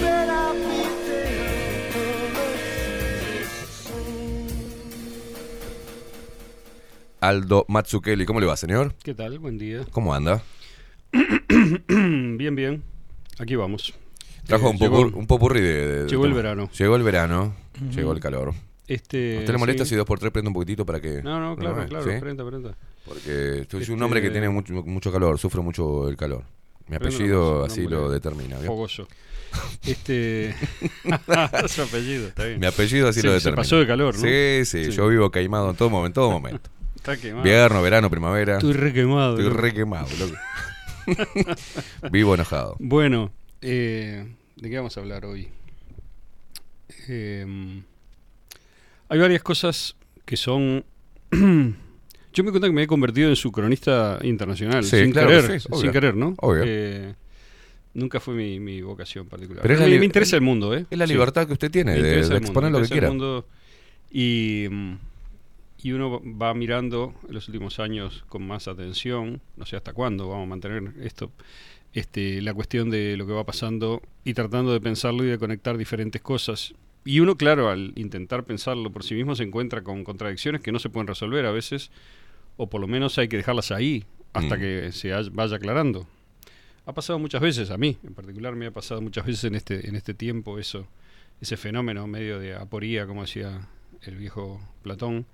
Aldo 7.21 7.67
Matsukeli, 7.69 8.25
¿cómo 8.25 8.41
le 8.41 8.47
va, 8.47 8.57
señor? 8.57 8.95
¿Qué 9.03 9.15
tal? 9.15 9.39
Buen 9.39 9.59
día. 9.59 9.85
¿Cómo 9.91 10.15
anda? 10.15 10.43
bien, 11.13 12.55
bien. 12.57 12.83
Aquí 13.39 13.57
vamos. 13.57 13.93
Trajo 14.47 14.69
Eh, 14.69 14.71
un, 14.71 14.77
llegó- 14.79 14.97
popur- 15.03 15.15
un 15.15 15.27
popurrí 15.27 15.61
de, 15.61 15.87
de- 15.87 16.03
de 16.05 16.09
Llegó 16.09 16.25
el 16.25 16.33
verano. 16.33 16.71
Llegó 16.79 16.97
el 16.97 17.03
verano, 17.03 17.55
llegó 17.95 18.13
el 18.13 18.21
calor. 18.21 18.55
Este, 18.91 19.37
¿A 19.37 19.41
usted 19.41 19.53
le 19.53 19.59
molesta 19.59 19.85
sí. 19.85 19.91
si 19.91 19.97
dos 19.97 20.05
por 20.07 20.19
tres 20.19 20.33
prende 20.33 20.49
un 20.49 20.55
poquitito 20.55 20.85
para 20.85 21.01
que... 21.01 21.23
No, 21.23 21.39
no, 21.41 21.55
claro, 21.57 21.87
claro, 21.87 22.05
¿Sí? 22.05 22.19
prenda, 22.19 22.45
prenda. 22.45 22.77
Porque 23.05 23.67
soy 23.71 23.83
Este- 23.83 23.93
un 23.93 24.03
hombre 24.03 24.21
que 24.21 24.31
tiene 24.31 24.49
mucho, 24.49 24.73
mucho 24.85 25.12
calor, 25.12 25.39
sufre 25.39 25.61
mucho 25.62 26.09
el 26.09 26.17
calor. 26.17 26.43
Mi 26.89 26.97
apellido 26.97 27.65
así 27.65 27.87
lo 27.87 28.11
determina. 28.11 28.59
¿vio? 28.59 28.67
Fogoso. 28.67 29.07
Este. 29.87 30.55
Su 31.69 31.83
apellido, 31.83 32.29
está 32.29 32.45
bien. 32.47 32.59
Mi 32.61 32.67
apellido 32.67 33.09
así 33.09 33.21
Se- 33.21 33.27
lo 33.27 33.33
se 33.33 33.37
determina. 33.39 33.57
pasó 33.62 33.79
de 33.79 33.87
calor, 33.87 34.15
¿no? 34.17 34.21
Sí, 34.21 34.65
sí, 34.65 34.91
yo 34.91 35.07
vivo 35.09 35.31
queimado 35.31 35.71
en 35.71 35.77
todo 35.77 35.89
momento. 35.91 36.21
En 36.21 36.25
todo 36.27 36.31
momento. 36.33 36.71
Está 36.97 37.17
quemado. 37.17 37.39
Invierno, 37.39 37.83
verano, 37.83 38.11
primavera. 38.11 38.55
Estoy 38.55 38.73
re 38.75 38.93
quemado, 38.93 39.31
Estoy 39.39 39.45
loco. 39.51 39.61
re 39.61 39.73
quemado, 39.73 40.07
loco. 40.19 40.35
vivo 42.11 42.35
enojado. 42.35 42.77
Bueno, 42.81 43.33
eh, 43.62 44.27
¿de 44.57 44.69
qué 44.71 44.77
vamos 44.77 44.97
a 44.97 45.01
hablar 45.01 45.25
hoy? 45.25 45.49
Eh, 47.09 47.83
hay 49.11 49.19
varias 49.19 49.43
cosas 49.43 49.95
que 50.24 50.37
son. 50.39 50.85
Yo 52.32 52.45
me 52.45 52.51
cuenta 52.51 52.69
que 52.69 52.73
me 52.73 52.85
he 52.85 52.87
convertido 52.87 53.28
en 53.28 53.37
su 53.37 53.51
cronista 53.53 54.19
internacional, 54.23 54.85
Sí, 54.85 55.01
sin 55.03 55.11
claro 55.12 55.28
querer, 55.28 55.61
sí, 55.61 55.69
sin 55.81 55.91
querer, 55.91 56.16
¿no? 56.16 56.35
Obvio. 56.39 56.62
Eh, 56.65 57.15
nunca 57.95 58.20
fue 58.20 58.35
mi, 58.35 58.61
mi 58.61 58.81
vocación 58.82 59.27
particular. 59.27 59.62
Pero 59.62 59.81
me, 59.81 59.99
me 59.99 60.05
interesa 60.05 60.37
el 60.37 60.43
mundo, 60.43 60.74
¿eh? 60.77 60.87
es 60.89 60.97
la 60.99 61.07
Sí. 61.09 61.12
libertad 61.12 61.47
que 61.49 61.53
usted 61.55 61.70
tiene 61.73 61.93
de- 61.95 62.03
de 62.03 62.20
mundo, 62.23 62.37
exponer 62.37 62.70
lo 62.73 62.81
que 62.82 62.89
quiera. 62.89 63.09
el 63.09 63.12
mundo 63.12 63.47
y, 64.12 64.66
mm, 64.70 64.93
y 65.82 65.93
uno 65.93 66.23
va 66.41 66.55
mirando 66.55 67.15
en 67.27 67.35
los 67.35 67.49
últimos 67.49 67.81
años 67.81 68.24
con 68.28 68.47
más 68.47 68.69
atención, 68.69 69.41
no 69.57 69.66
sé 69.66 69.74
hasta 69.77 69.93
cuándo 69.93 70.28
vamos 70.28 70.45
a 70.47 70.49
mantener 70.51 70.93
esto, 71.03 71.32
este, 71.95 72.41
la 72.43 72.55
cuestión 72.55 72.91
de 72.91 73.16
lo 73.16 73.27
que 73.27 73.32
va 73.32 73.43
pasando 73.45 74.03
y 74.24 74.35
tratando 74.35 74.73
de 74.73 74.81
pensarlo 74.81 75.24
y 75.24 75.28
de 75.28 75.39
conectar 75.39 75.77
diferentes 75.77 76.23
cosas. 76.23 76.74
Y 77.05 77.20
uno, 77.20 77.36
claro, 77.36 77.70
al 77.70 77.93
intentar 77.97 78.44
pensarlo 78.44 78.90
por 78.90 79.05
sí 79.05 79.14
mismo 79.14 79.35
se 79.35 79.43
encuentra 79.44 79.82
con 79.82 80.05
contradicciones 80.05 80.60
que 80.60 80.72
no 80.72 80.78
se 80.78 80.90
pueden 80.90 81.06
resolver 81.06 81.47
a 81.47 81.51
veces, 81.51 81.90
o 82.56 82.68
por 82.68 82.81
lo 82.81 82.86
menos 82.86 83.16
hay 83.18 83.28
que 83.28 83.36
dejarlas 83.39 83.70
ahí 83.70 84.05
hasta 84.32 84.56
Mm. 84.56 84.60
que 84.60 84.93
se 84.93 85.10
vaya 85.31 85.56
aclarando. 85.56 86.06
Ha 86.86 86.93
pasado 86.93 87.18
muchas 87.18 87.40
veces, 87.40 87.70
a 87.70 87.78
mí 87.78 87.97
en 88.05 88.14
particular 88.14 88.55
me 88.56 88.66
ha 88.66 88.70
pasado 88.70 89.01
muchas 89.01 89.24
veces 89.24 89.44
en 89.44 89.55
este, 89.55 89.89
en 89.89 89.97
este 89.97 90.12
tiempo 90.14 90.59
eso, 90.59 90.86
ese 91.40 91.56
fenómeno 91.56 92.06
medio 92.06 92.39
de 92.39 92.55
aporía, 92.55 93.06
como 93.06 93.22
decía 93.22 93.66
el 94.02 94.16
viejo 94.16 94.60
Platón, 94.82 95.27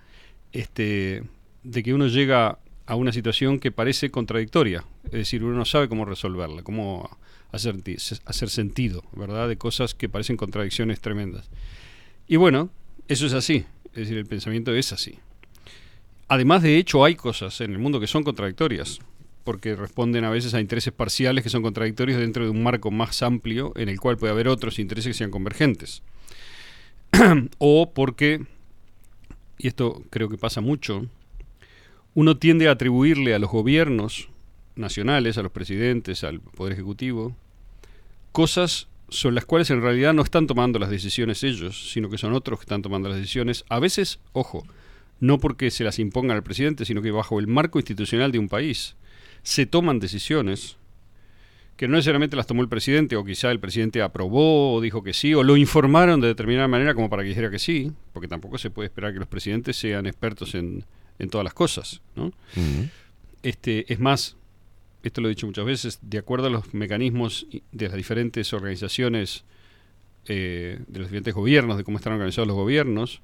este, 0.53 1.23
de 1.63 1.83
que 1.83 1.95
uno 1.95 2.07
llega 2.07 2.59
a 2.87 2.95
una 2.95 3.13
situación 3.13 3.59
que 3.59 3.73
parece 3.73 4.11
contradictoria, 4.11 4.85
es 5.07 5.13
decir, 5.13 5.43
uno 5.43 5.57
no 5.57 5.65
sabe 5.65 5.89
cómo 5.89 6.05
resolverla, 6.05 6.63
cómo 6.63 7.19
hacer, 7.53 7.81
ti- 7.83 7.97
hacer 8.25 8.51
sentido, 8.51 9.05
¿verdad? 9.13 9.49
De 9.49 9.57
cosas 9.57 9.95
que 9.95 10.09
parecen 10.09 10.37
contradicciones 10.37 11.01
tremendas. 11.01 11.49
Y 12.29 12.37
bueno, 12.37 12.71
eso 13.09 13.27
es 13.27 13.33
así, 13.33 13.65
es 13.93 13.95
decir, 13.95 14.19
el 14.19 14.27
pensamiento 14.27 14.75
es 14.75 14.93
así. 14.93 15.19
Además, 16.29 16.63
de 16.63 16.77
hecho, 16.77 17.05
hay 17.05 17.15
cosas 17.15 17.61
en 17.61 17.73
el 17.73 17.79
mundo 17.79 18.01
que 18.01 18.09
son 18.09 18.25
contradictorias, 18.25 18.99
porque 19.45 19.77
responden 19.77 20.25
a 20.25 20.31
veces 20.31 20.55
a 20.55 20.61
intereses 20.61 20.93
parciales 20.93 21.45
que 21.45 21.51
son 21.51 21.63
contradictorios 21.63 22.19
dentro 22.19 22.43
de 22.43 22.51
un 22.51 22.65
marco 22.65 22.91
más 22.91 23.23
amplio 23.23 23.73
en 23.77 23.89
el 23.89 24.01
cual 24.01 24.17
puede 24.17 24.33
haber 24.33 24.49
otros 24.49 24.81
intereses 24.81 25.11
que 25.11 25.15
sean 25.19 25.31
convergentes. 25.31 26.03
o 27.59 27.93
porque, 27.95 28.45
y 29.59 29.69
esto 29.69 30.03
creo 30.11 30.29
que 30.29 30.37
pasa 30.37 30.61
mucho, 30.61 31.07
uno 32.15 32.39
tiende 32.39 32.67
a 32.69 32.73
atribuirle 32.73 33.35
a 33.35 33.39
los 33.39 33.51
gobiernos 33.51 34.29
nacionales, 34.77 35.39
a 35.39 35.43
los 35.43 35.53
presidentes, 35.53 36.25
al 36.25 36.41
Poder 36.41 36.73
Ejecutivo, 36.73 37.37
cosas 38.33 38.89
sobre 39.09 39.35
las 39.35 39.45
cuales 39.45 39.71
en 39.71 39.83
realidad 39.83 40.13
no 40.15 40.23
están 40.23 40.47
tomando 40.47 40.79
las 40.79 40.91
decisiones 40.91 41.43
ellos, 41.45 41.91
sino 41.91 42.11
que 42.11 42.19
son 42.19 42.33
otros 42.33 42.59
que 42.59 42.65
están 42.65 42.83
tomando 42.83 43.09
las 43.09 43.19
decisiones. 43.19 43.65
A 43.69 43.79
veces, 43.79 44.19
ojo, 44.33 44.67
no 45.21 45.39
porque 45.39 45.71
se 45.71 45.85
las 45.85 45.99
impongan 45.99 46.37
al 46.37 46.43
presidente, 46.43 46.85
sino 46.85 47.03
que 47.03 47.11
bajo 47.11 47.39
el 47.39 47.47
marco 47.47 47.79
institucional 47.79 48.33
de 48.33 48.39
un 48.39 48.49
país 48.49 48.97
se 49.43 49.65
toman 49.65 50.01
decisiones 50.01 50.77
que 51.77 51.89
no 51.89 51.97
necesariamente 51.97 52.37
las 52.37 52.47
tomó 52.47 52.63
el 52.63 52.69
presidente, 52.69 53.17
o 53.17 53.25
quizá 53.25 53.51
el 53.51 53.61
presidente 53.61 54.01
aprobó 54.01 54.75
o 54.75 54.81
dijo 54.81 55.03
que 55.03 55.13
sí, 55.13 55.35
o 55.35 55.43
lo 55.43 55.57
informaron 55.57 56.21
de 56.21 56.29
determinada 56.29 56.69
manera 56.69 56.95
como 56.95 57.11
para 57.11 57.23
que 57.23 57.29
dijera 57.29 57.51
que 57.51 57.59
sí, 57.59 57.93
porque 58.13 58.29
tampoco 58.29 58.57
se 58.57 58.71
puede 58.71 58.87
esperar 58.87 59.13
que 59.13 59.19
los 59.19 59.29
presidentes 59.29 59.77
sean 59.77 60.07
expertos 60.07 60.55
en, 60.55 60.85
en 61.19 61.29
todas 61.29 61.45
las 61.45 61.53
cosas. 61.53 62.01
¿no? 62.15 62.33
Este, 63.43 63.93
es 63.93 64.01
más, 64.01 64.37
esto 65.07 65.21
lo 65.21 65.29
he 65.29 65.31
dicho 65.31 65.47
muchas 65.47 65.65
veces, 65.65 65.99
de 66.03 66.19
acuerdo 66.19 66.49
a 66.49 66.51
los 66.51 66.75
mecanismos 66.75 67.47
de 67.73 67.87
las 67.87 67.97
diferentes 67.97 68.53
organizaciones, 68.53 69.45
eh, 70.27 70.81
de 70.87 70.99
los 70.99 71.09
diferentes 71.09 71.33
gobiernos, 71.33 71.77
de 71.77 71.85
cómo 71.85 71.99
están 71.99 72.15
organizados 72.15 72.49
los 72.49 72.57
gobiernos, 72.57 73.21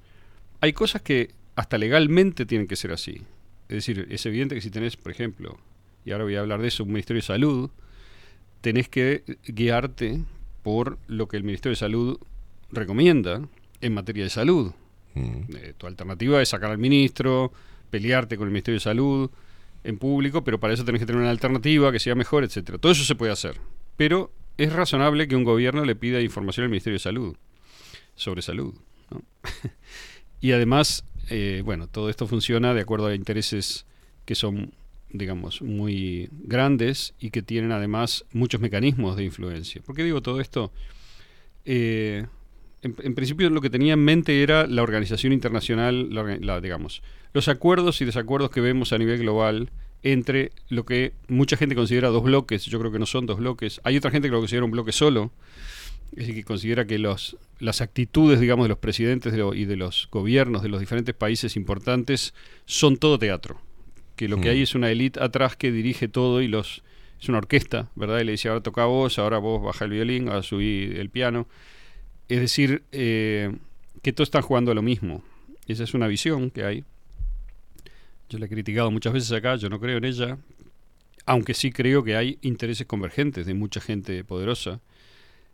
hay 0.60 0.72
cosas 0.72 1.02
que 1.02 1.30
hasta 1.56 1.78
legalmente 1.78 2.46
tienen 2.46 2.68
que 2.68 2.76
ser 2.76 2.92
así. 2.92 3.22
Es 3.68 3.76
decir, 3.76 4.06
es 4.10 4.24
evidente 4.26 4.54
que 4.54 4.60
si 4.60 4.70
tenés, 4.70 4.96
por 4.96 5.10
ejemplo, 5.10 5.58
y 6.04 6.12
ahora 6.12 6.24
voy 6.24 6.36
a 6.36 6.40
hablar 6.40 6.62
de 6.62 6.68
eso, 6.68 6.84
un 6.84 6.92
Ministerio 6.92 7.20
de 7.20 7.26
Salud, 7.26 7.70
tenés 8.60 8.88
que 8.88 9.24
guiarte 9.44 10.20
por 10.62 10.98
lo 11.08 11.26
que 11.26 11.36
el 11.36 11.42
Ministerio 11.42 11.72
de 11.72 11.80
Salud 11.80 12.18
recomienda 12.70 13.42
en 13.80 13.94
materia 13.94 14.22
de 14.22 14.30
salud. 14.30 14.72
Eh, 15.16 15.74
tu 15.76 15.86
alternativa 15.88 16.40
es 16.40 16.50
sacar 16.50 16.70
al 16.70 16.78
ministro, 16.78 17.52
pelearte 17.90 18.36
con 18.36 18.46
el 18.46 18.52
Ministerio 18.52 18.76
de 18.76 18.84
Salud 18.84 19.30
en 19.84 19.98
público, 19.98 20.44
pero 20.44 20.60
para 20.60 20.74
eso 20.74 20.84
tenés 20.84 21.00
que 21.00 21.06
tener 21.06 21.20
una 21.20 21.30
alternativa 21.30 21.90
que 21.92 21.98
sea 21.98 22.14
mejor, 22.14 22.44
etcétera. 22.44 22.78
Todo 22.78 22.92
eso 22.92 23.04
se 23.04 23.14
puede 23.14 23.32
hacer. 23.32 23.60
Pero 23.96 24.32
es 24.56 24.72
razonable 24.72 25.28
que 25.28 25.36
un 25.36 25.44
gobierno 25.44 25.84
le 25.84 25.96
pida 25.96 26.20
información 26.20 26.64
al 26.64 26.70
Ministerio 26.70 26.94
de 26.94 27.00
Salud 27.00 27.36
sobre 28.14 28.42
salud. 28.42 28.74
¿no? 29.10 29.22
y 30.40 30.52
además, 30.52 31.04
eh, 31.30 31.62
bueno, 31.64 31.88
todo 31.88 32.10
esto 32.10 32.26
funciona 32.26 32.74
de 32.74 32.80
acuerdo 32.80 33.06
a 33.06 33.14
intereses 33.14 33.86
que 34.24 34.34
son, 34.34 34.72
digamos, 35.10 35.62
muy 35.62 36.28
grandes 36.30 37.14
y 37.18 37.30
que 37.30 37.42
tienen 37.42 37.72
además 37.72 38.24
muchos 38.32 38.60
mecanismos 38.60 39.16
de 39.16 39.24
influencia. 39.24 39.82
¿Por 39.82 39.96
qué 39.96 40.04
digo 40.04 40.22
todo 40.22 40.40
esto? 40.40 40.72
Eh, 41.64 42.26
en, 42.82 42.96
en 43.02 43.14
principio 43.14 43.48
lo 43.50 43.60
que 43.60 43.70
tenía 43.70 43.94
en 43.94 44.04
mente 44.04 44.42
era 44.42 44.66
la 44.66 44.82
organización 44.82 45.32
internacional, 45.32 46.12
la 46.12 46.36
la, 46.40 46.60
digamos, 46.60 47.02
los 47.34 47.48
acuerdos 47.48 48.00
y 48.00 48.04
desacuerdos 48.04 48.50
que 48.50 48.60
vemos 48.60 48.92
a 48.92 48.98
nivel 48.98 49.18
global 49.18 49.70
entre 50.02 50.52
lo 50.68 50.84
que 50.84 51.12
mucha 51.28 51.56
gente 51.56 51.74
considera 51.74 52.08
dos 52.08 52.24
bloques, 52.24 52.64
yo 52.66 52.78
creo 52.80 52.90
que 52.92 52.98
no 52.98 53.06
son 53.06 53.26
dos 53.26 53.38
bloques, 53.38 53.80
hay 53.84 53.96
otra 53.96 54.10
gente 54.10 54.28
que 54.28 54.32
lo 54.32 54.40
considera 54.40 54.64
un 54.64 54.70
bloque 54.72 54.92
solo, 54.92 55.30
es 56.12 56.18
decir, 56.18 56.34
que 56.34 56.44
considera 56.44 56.86
que 56.86 56.98
los, 56.98 57.36
las 57.58 57.80
actitudes, 57.80 58.38
digamos, 58.40 58.64
de 58.64 58.68
los 58.70 58.78
presidentes 58.78 59.32
de 59.32 59.38
lo- 59.38 59.54
y 59.54 59.64
de 59.64 59.76
los 59.76 60.08
gobiernos 60.10 60.62
de 60.62 60.68
los 60.68 60.80
diferentes 60.80 61.14
países 61.14 61.56
importantes 61.56 62.34
son 62.66 62.96
todo 62.96 63.18
teatro, 63.18 63.60
que 64.16 64.28
lo 64.28 64.36
que 64.40 64.48
Mm. 64.48 64.52
hay 64.52 64.62
es 64.62 64.74
una 64.74 64.90
élite 64.90 65.22
atrás 65.22 65.56
que 65.56 65.70
dirige 65.72 66.08
todo 66.08 66.42
y 66.42 66.48
los 66.48 66.82
es 67.20 67.28
una 67.28 67.38
orquesta, 67.38 67.88
¿verdad? 67.94 68.18
Y 68.18 68.24
le 68.24 68.32
dice, 68.32 68.48
ahora 68.48 68.60
toca 68.64 68.84
vos, 68.86 69.16
ahora 69.20 69.38
vos 69.38 69.62
baja 69.62 69.84
el 69.84 69.92
violín, 69.92 70.28
ahora 70.28 70.42
subí 70.42 70.92
el 70.96 71.08
piano. 71.08 71.46
Es 72.28 72.40
decir, 72.40 72.82
eh, 72.90 73.54
que 74.02 74.12
todos 74.12 74.26
están 74.26 74.42
jugando 74.42 74.72
a 74.72 74.74
lo 74.74 74.82
mismo. 74.82 75.22
Esa 75.68 75.84
es 75.84 75.94
una 75.94 76.08
visión 76.08 76.50
que 76.50 76.64
hay. 76.64 76.84
Yo 78.32 78.38
la 78.38 78.46
he 78.46 78.48
criticado 78.48 78.90
muchas 78.90 79.12
veces 79.12 79.30
acá, 79.32 79.56
yo 79.56 79.68
no 79.68 79.78
creo 79.78 79.98
en 79.98 80.06
ella, 80.06 80.38
aunque 81.26 81.52
sí 81.52 81.70
creo 81.70 82.02
que 82.02 82.16
hay 82.16 82.38
intereses 82.40 82.86
convergentes 82.86 83.44
de 83.44 83.52
mucha 83.52 83.78
gente 83.78 84.24
poderosa, 84.24 84.80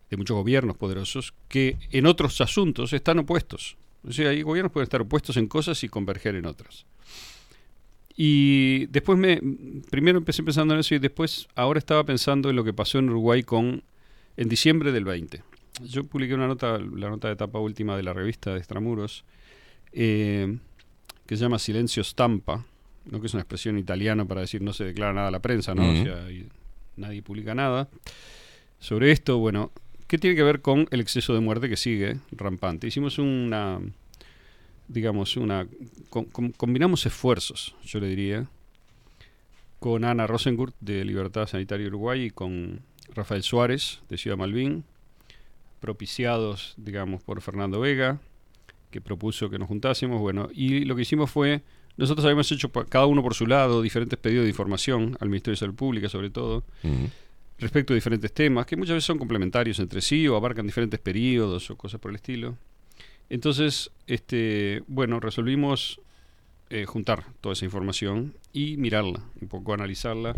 de 0.08 0.16
muchos 0.16 0.36
gobiernos 0.36 0.76
poderosos, 0.76 1.34
que 1.48 1.76
en 1.90 2.06
otros 2.06 2.40
asuntos 2.40 2.92
están 2.92 3.18
opuestos. 3.18 3.76
O 4.04 4.12
sea, 4.12 4.30
hay 4.30 4.42
gobiernos 4.42 4.70
pueden 4.70 4.84
estar 4.84 5.00
opuestos 5.00 5.36
en 5.36 5.48
cosas 5.48 5.82
y 5.82 5.88
converger 5.88 6.36
en 6.36 6.46
otras. 6.46 6.86
Y 8.16 8.86
después 8.86 9.18
me, 9.18 9.40
primero 9.90 10.18
empecé 10.18 10.44
pensando 10.44 10.72
en 10.72 10.78
eso 10.78 10.94
y 10.94 11.00
después 11.00 11.48
ahora 11.56 11.78
estaba 11.78 12.04
pensando 12.04 12.48
en 12.48 12.54
lo 12.54 12.62
que 12.62 12.72
pasó 12.72 13.00
en 13.00 13.10
Uruguay 13.10 13.42
con, 13.42 13.82
en 14.36 14.48
diciembre 14.48 14.92
del 14.92 15.04
20. 15.04 15.42
Yo 15.82 16.04
publiqué 16.04 16.34
una 16.34 16.46
nota, 16.46 16.78
la 16.78 17.10
nota 17.10 17.26
de 17.26 17.34
etapa 17.34 17.58
última 17.58 17.96
de 17.96 18.04
la 18.04 18.12
revista 18.12 18.52
de 18.52 18.58
Extramuros, 18.58 19.24
eh, 19.90 20.58
que 21.28 21.36
se 21.36 21.42
llama 21.44 21.60
Silencio 21.60 22.02
Stampa, 22.02 22.64
¿no? 23.04 23.20
que 23.20 23.26
es 23.28 23.34
una 23.34 23.42
expresión 23.42 23.78
italiana 23.78 24.24
para 24.24 24.40
decir 24.40 24.60
no 24.62 24.72
se 24.72 24.82
declara 24.84 25.12
nada 25.12 25.28
a 25.28 25.30
la 25.30 25.40
prensa, 25.40 25.74
¿no? 25.76 25.88
O 25.88 26.02
sea, 26.04 26.28
y 26.32 26.48
nadie 26.96 27.22
publica 27.22 27.54
nada. 27.54 27.88
Sobre 28.80 29.12
esto, 29.12 29.38
bueno, 29.38 29.70
¿qué 30.08 30.18
tiene 30.18 30.34
que 30.34 30.42
ver 30.42 30.60
con 30.62 30.88
el 30.90 31.00
exceso 31.00 31.34
de 31.34 31.40
muerte 31.40 31.68
que 31.68 31.76
sigue 31.76 32.16
rampante? 32.32 32.86
Hicimos 32.88 33.18
una, 33.18 33.78
digamos, 34.88 35.36
una, 35.36 35.68
com- 36.10 36.24
com- 36.26 36.50
combinamos 36.52 37.04
esfuerzos, 37.06 37.74
yo 37.84 38.00
le 38.00 38.08
diría, 38.08 38.46
con 39.80 40.04
Ana 40.04 40.26
Rosengurt 40.26 40.74
de 40.80 41.04
Libertad 41.04 41.46
Sanitaria 41.46 41.86
Uruguay 41.88 42.24
y 42.24 42.30
con 42.30 42.80
Rafael 43.14 43.42
Suárez 43.42 44.00
de 44.08 44.16
Ciudad 44.18 44.36
Malvin, 44.36 44.82
propiciados, 45.80 46.74
digamos, 46.76 47.22
por 47.22 47.40
Fernando 47.40 47.80
Vega, 47.80 48.18
que 48.90 49.00
propuso 49.00 49.50
que 49.50 49.58
nos 49.58 49.68
juntásemos, 49.68 50.20
bueno, 50.20 50.48
y 50.52 50.84
lo 50.84 50.96
que 50.96 51.02
hicimos 51.02 51.30
fue, 51.30 51.62
nosotros 51.96 52.24
habíamos 52.24 52.50
hecho 52.52 52.70
cada 52.70 53.06
uno 53.06 53.22
por 53.22 53.34
su 53.34 53.46
lado 53.46 53.82
diferentes 53.82 54.18
pedidos 54.18 54.44
de 54.44 54.50
información 54.50 55.16
al 55.20 55.28
Ministerio 55.28 55.54
de 55.54 55.58
Salud 55.58 55.74
Pública, 55.74 56.08
sobre 56.08 56.30
todo, 56.30 56.64
respecto 57.58 57.92
a 57.92 57.96
diferentes 57.96 58.32
temas, 58.32 58.66
que 58.66 58.76
muchas 58.76 58.94
veces 58.94 59.06
son 59.06 59.18
complementarios 59.18 59.78
entre 59.80 60.00
sí 60.00 60.28
o 60.28 60.36
abarcan 60.36 60.64
diferentes 60.64 61.00
periodos 61.00 61.70
o 61.70 61.76
cosas 61.76 62.00
por 62.00 62.10
el 62.10 62.16
estilo. 62.16 62.56
Entonces, 63.28 63.90
este, 64.06 64.82
bueno, 64.86 65.20
resolvimos 65.20 66.00
eh, 66.70 66.84
juntar 66.86 67.24
toda 67.40 67.54
esa 67.54 67.64
información 67.64 68.34
y 68.52 68.76
mirarla, 68.76 69.20
un 69.40 69.48
poco 69.48 69.74
analizarla. 69.74 70.36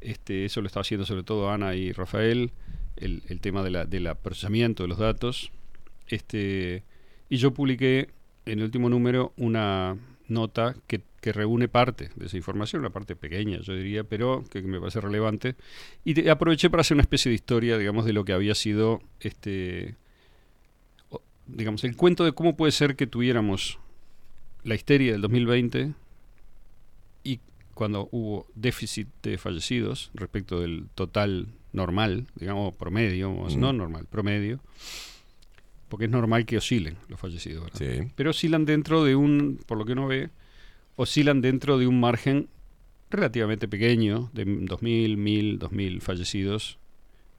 Este, 0.00 0.44
eso 0.44 0.60
lo 0.60 0.66
está 0.66 0.80
haciendo 0.80 1.04
sobre 1.06 1.24
todo 1.24 1.50
Ana 1.50 1.74
y 1.74 1.92
Rafael, 1.92 2.52
el, 2.96 3.22
el 3.28 3.40
tema 3.40 3.62
de 3.62 3.70
la, 3.70 3.84
del 3.84 4.08
procesamiento 4.16 4.82
de 4.82 4.88
los 4.88 4.98
datos. 4.98 5.52
Este, 6.08 6.84
y 7.28 7.36
yo 7.38 7.52
publiqué 7.52 8.08
en 8.46 8.58
el 8.58 8.64
último 8.64 8.88
número 8.88 9.32
una 9.36 9.96
nota 10.28 10.74
que, 10.86 11.00
que 11.20 11.32
reúne 11.32 11.68
parte 11.68 12.10
de 12.16 12.26
esa 12.26 12.36
información, 12.36 12.80
una 12.80 12.90
parte 12.90 13.14
pequeña, 13.16 13.60
yo 13.60 13.74
diría, 13.74 14.04
pero 14.04 14.44
que 14.50 14.60
me 14.62 14.78
parece 14.80 15.00
relevante. 15.00 15.54
Y 16.04 16.14
te- 16.14 16.30
aproveché 16.30 16.68
para 16.70 16.80
hacer 16.82 16.94
una 16.96 17.02
especie 17.02 17.28
de 17.30 17.34
historia, 17.36 17.78
digamos, 17.78 18.04
de 18.04 18.12
lo 18.12 18.24
que 18.24 18.32
había 18.32 18.54
sido 18.54 19.00
este 19.20 19.94
digamos, 21.48 21.84
el 21.84 21.94
cuento 21.96 22.24
de 22.24 22.32
cómo 22.32 22.56
puede 22.56 22.72
ser 22.72 22.96
que 22.96 23.06
tuviéramos 23.06 23.78
la 24.64 24.74
histeria 24.74 25.12
del 25.12 25.20
2020 25.20 25.92
y 27.22 27.38
cuando 27.74 28.08
hubo 28.10 28.46
déficit 28.56 29.06
de 29.22 29.38
fallecidos 29.38 30.10
respecto 30.14 30.60
del 30.60 30.88
total 30.96 31.46
normal, 31.72 32.26
digamos, 32.34 32.74
promedio, 32.74 33.30
Mm. 33.30 33.60
no 33.60 33.72
normal, 33.72 34.06
promedio, 34.10 34.58
porque 35.88 36.06
es 36.06 36.10
normal 36.10 36.46
que 36.46 36.58
oscilen 36.58 36.96
los 37.08 37.18
fallecidos, 37.20 37.64
¿verdad? 37.64 37.78
Sí. 37.78 38.12
Pero 38.16 38.30
oscilan 38.30 38.64
dentro 38.64 39.04
de 39.04 39.16
un, 39.16 39.60
por 39.66 39.78
lo 39.78 39.84
que 39.84 39.92
uno 39.92 40.06
ve, 40.06 40.30
oscilan 40.96 41.40
dentro 41.40 41.78
de 41.78 41.86
un 41.86 42.00
margen 42.00 42.48
relativamente 43.10 43.68
pequeño, 43.68 44.30
de 44.32 44.46
2.000, 44.46 45.16
1.000, 45.16 45.58
2.000 45.58 46.00
fallecidos 46.00 46.78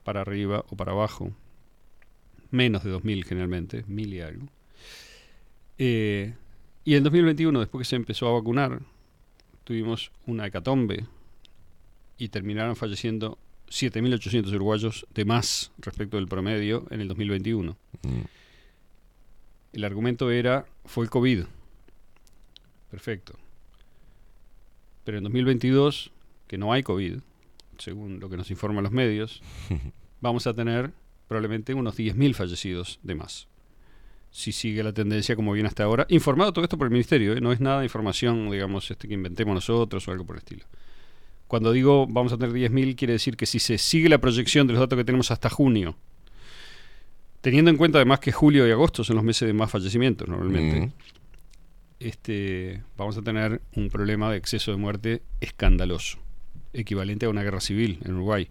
para 0.04 0.22
arriba 0.22 0.64
o 0.70 0.76
para 0.76 0.94
abajo. 0.94 1.32
menos 2.50 2.84
de 2.84 2.94
2.000 2.94 3.26
generalmente, 3.26 3.86
1.000 3.86 4.14
y 4.14 4.22
algo. 4.22 4.48
Eh, 5.78 6.34
y 6.86 6.96
en 6.96 7.04
2021, 7.04 7.60
después 7.60 7.86
que 7.86 7.90
se 7.90 7.96
empezó 7.98 8.30
a 8.30 8.32
vacunar, 8.32 8.82
tuvimos 9.66 10.12
una 10.26 10.48
hecatombe 10.48 11.06
y 12.18 12.30
terminaron 12.30 12.78
falleciendo 12.78 13.38
7.800 13.70 14.54
uruguayos 14.56 15.06
de 15.14 15.26
más 15.26 15.72
respecto 15.80 16.16
del 16.16 16.28
promedio 16.28 16.88
en 16.90 17.02
el 17.02 17.10
2021. 17.10 17.78
Mm. 18.04 18.08
El 19.78 19.86
argumento 19.86 20.32
era, 20.32 20.66
fue 20.86 21.04
el 21.04 21.12
COVID. 21.12 21.44
Perfecto. 22.90 23.38
Pero 25.04 25.20
en 25.20 25.24
2022, 25.24 26.12
que 26.48 26.58
no 26.58 26.74
hay 26.74 26.82
COVID, 26.82 27.20
según 27.78 28.20
lo 28.20 28.28
que 28.28 28.38
nos 28.38 28.50
informan 28.50 28.84
los 28.84 28.92
medios, 28.92 29.44
vamos 30.20 30.48
a 30.48 30.56
tener 30.56 30.94
probablemente 31.28 31.76
unos 31.76 31.96
10.000 31.96 32.34
fallecidos 32.34 33.00
de 33.04 33.14
más. 33.14 33.50
Si 34.32 34.52
sigue 34.52 34.82
la 34.82 34.94
tendencia 34.94 35.36
como 35.36 35.52
viene 35.54 35.70
hasta 35.70 35.84
ahora. 35.84 36.08
Informado 36.10 36.54
todo 36.54 36.64
esto 36.64 36.80
por 36.80 36.88
el 36.88 36.92
Ministerio, 36.94 37.34
¿eh? 37.34 37.40
no 37.40 37.52
es 37.52 37.60
nada 37.60 37.82
de 37.82 37.86
información, 37.86 38.50
digamos, 38.50 38.90
este, 38.90 39.08
que 39.08 39.14
inventemos 39.14 39.54
nosotros 39.54 40.08
o 40.08 40.12
algo 40.12 40.26
por 40.26 40.38
el 40.38 40.40
estilo. 40.40 40.66
Cuando 41.48 41.72
digo 41.72 42.08
vamos 42.08 42.34
a 42.34 42.38
tener 42.40 42.56
10.000, 42.56 42.96
quiere 42.96 43.14
decir 43.14 43.38
que 43.38 43.46
si 43.46 43.60
se 43.60 43.78
sigue 43.78 44.10
la 44.10 44.18
proyección 44.18 44.66
de 44.66 44.74
los 44.74 44.80
datos 44.80 44.98
que 44.98 45.06
tenemos 45.06 45.30
hasta 45.30 45.52
junio, 45.52 45.96
teniendo 47.42 47.72
en 47.72 47.78
cuenta 47.78 47.98
además 48.00 48.20
que 48.20 48.32
julio 48.32 48.68
y 48.68 48.72
agosto 48.72 49.04
son 49.04 49.16
los 49.16 49.26
meses 49.26 49.48
de 49.48 49.54
más 49.54 49.70
fallecimientos 49.72 50.28
normalmente, 50.28 50.82
Mm. 50.88 50.92
este, 52.00 52.84
vamos 52.98 53.18
a 53.18 53.22
tener 53.22 53.62
un 53.76 53.90
problema 53.90 54.32
de 54.32 54.38
exceso 54.38 54.72
de 54.72 54.78
muerte 54.78 55.22
escandaloso, 55.42 56.20
equivalente 56.74 57.26
a 57.26 57.30
una 57.30 57.44
guerra 57.44 57.60
civil 57.62 58.00
en 58.06 58.16
Uruguay. 58.16 58.48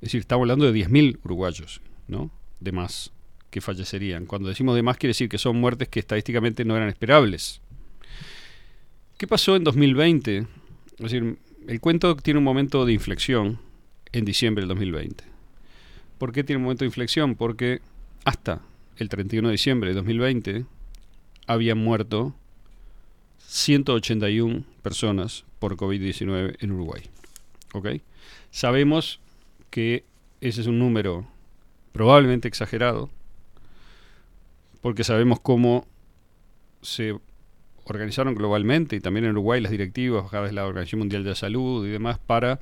Es 0.00 0.08
decir, 0.08 0.20
estamos 0.20 0.42
hablando 0.42 0.66
de 0.70 0.72
10.000 0.72 1.18
uruguayos, 1.24 1.80
¿no? 2.08 2.30
De 2.60 2.72
más 2.72 3.10
que 3.50 3.60
fallecerían. 3.60 4.26
Cuando 4.26 4.48
decimos 4.48 4.74
de 4.74 4.82
más 4.82 4.96
quiere 4.98 5.10
decir 5.10 5.28
que 5.28 5.38
son 5.38 5.56
muertes 5.60 5.88
que 5.88 6.00
estadísticamente 6.00 6.64
no 6.64 6.76
eran 6.76 6.88
esperables. 6.88 7.60
¿Qué 9.16 9.26
pasó 9.26 9.56
en 9.56 9.64
2020? 9.64 10.38
Es 10.38 10.46
decir, 10.98 11.38
el 11.68 11.80
cuento 11.80 12.16
tiene 12.16 12.38
un 12.38 12.44
momento 12.44 12.84
de 12.84 12.92
inflexión 12.92 13.58
en 14.12 14.24
diciembre 14.24 14.62
del 14.62 14.68
2020. 14.68 15.24
¿Por 16.18 16.32
qué 16.32 16.44
tiene 16.44 16.58
un 16.58 16.64
momento 16.64 16.84
de 16.84 16.88
inflexión? 16.88 17.34
Porque 17.36 17.80
hasta 18.24 18.60
el 18.96 19.08
31 19.08 19.48
de 19.48 19.52
diciembre 19.52 19.90
de 19.90 19.96
2020 19.96 20.64
habían 21.46 21.78
muerto 21.78 22.34
181 23.38 24.64
personas 24.82 25.44
por 25.58 25.76
COVID-19 25.76 26.56
en 26.60 26.72
Uruguay. 26.72 27.02
¿Ok? 27.72 27.88
Sabemos 28.50 29.20
que 29.70 30.04
ese 30.40 30.60
es 30.60 30.66
un 30.66 30.78
número 30.78 31.26
probablemente 31.92 32.48
exagerado, 32.48 33.10
porque 34.80 35.04
sabemos 35.04 35.40
cómo 35.40 35.86
se 36.82 37.18
organizaron 37.84 38.34
globalmente 38.34 38.96
y 38.96 39.00
también 39.00 39.24
en 39.26 39.32
Uruguay 39.32 39.60
las 39.60 39.72
directivas, 39.72 40.32
a 40.32 40.52
la 40.52 40.66
Organización 40.66 41.00
Mundial 41.00 41.24
de 41.24 41.30
la 41.30 41.36
Salud 41.36 41.86
y 41.86 41.90
demás, 41.90 42.18
para 42.18 42.60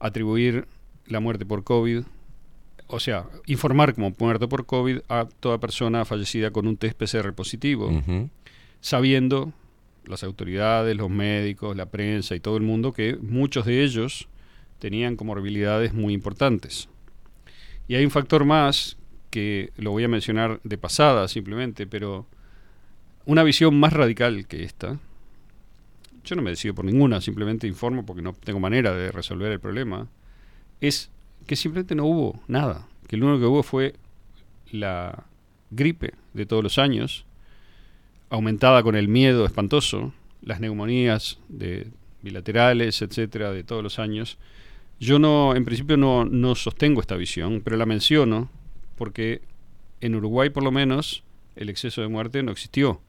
atribuir 0.00 0.66
la 1.06 1.20
muerte 1.20 1.44
por 1.44 1.64
COVID, 1.64 2.04
o 2.92 3.00
sea, 3.00 3.24
informar 3.46 3.94
como 3.94 4.12
muerto 4.18 4.50
por 4.50 4.66
COVID 4.66 4.98
a 5.08 5.26
toda 5.40 5.58
persona 5.58 6.04
fallecida 6.04 6.50
con 6.50 6.66
un 6.66 6.76
test 6.76 6.98
PCR 6.98 7.32
positivo, 7.32 7.90
sabiendo 8.80 9.52
las 10.04 10.22
autoridades, 10.24 10.94
los 10.94 11.08
médicos, 11.08 11.74
la 11.74 11.86
prensa 11.86 12.34
y 12.34 12.40
todo 12.40 12.58
el 12.58 12.62
mundo 12.62 12.92
que 12.92 13.16
muchos 13.16 13.64
de 13.64 13.82
ellos 13.82 14.28
tenían 14.78 15.16
comorbilidades 15.16 15.94
muy 15.94 16.12
importantes. 16.12 16.90
Y 17.88 17.94
hay 17.94 18.04
un 18.04 18.10
factor 18.10 18.44
más 18.44 18.98
que 19.30 19.72
lo 19.76 19.92
voy 19.92 20.04
a 20.04 20.08
mencionar 20.08 20.60
de 20.62 20.76
pasada 20.76 21.28
simplemente, 21.28 21.86
pero 21.86 22.26
una 23.24 23.42
visión 23.42 23.78
más 23.80 23.94
radical 23.94 24.46
que 24.46 24.64
esta. 24.64 24.98
Yo 26.24 26.36
no 26.36 26.42
me 26.42 26.50
decido 26.50 26.74
por 26.74 26.84
ninguna, 26.84 27.22
simplemente 27.22 27.66
informo 27.66 28.04
porque 28.04 28.20
no 28.20 28.34
tengo 28.34 28.60
manera 28.60 28.92
de 28.94 29.10
resolver 29.10 29.50
el 29.50 29.60
problema. 29.60 30.08
Es 30.82 31.11
que 31.46 31.56
simplemente 31.56 31.94
no 31.94 32.04
hubo 32.06 32.40
nada. 32.48 32.86
Que 33.08 33.16
lo 33.16 33.26
único 33.26 33.40
que 33.40 33.46
hubo 33.46 33.62
fue 33.62 33.94
la 34.70 35.24
gripe 35.70 36.14
de 36.34 36.46
todos 36.46 36.62
los 36.62 36.78
años, 36.78 37.24
aumentada 38.30 38.82
con 38.82 38.96
el 38.96 39.08
miedo 39.08 39.44
espantoso, 39.44 40.12
las 40.42 40.60
neumonías 40.60 41.38
de 41.48 41.88
bilaterales, 42.22 43.02
etcétera, 43.02 43.52
de 43.52 43.64
todos 43.64 43.82
los 43.82 43.98
años. 43.98 44.38
Yo 45.00 45.18
no, 45.18 45.54
en 45.54 45.64
principio 45.64 45.96
no, 45.96 46.24
no 46.24 46.54
sostengo 46.54 47.00
esta 47.00 47.16
visión, 47.16 47.60
pero 47.62 47.76
la 47.76 47.86
menciono 47.86 48.50
porque 48.96 49.42
en 50.00 50.14
Uruguay 50.14 50.50
por 50.50 50.62
lo 50.62 50.70
menos 50.70 51.24
el 51.56 51.68
exceso 51.68 52.02
de 52.02 52.08
muerte 52.08 52.42
no 52.42 52.52
existió. 52.52 53.00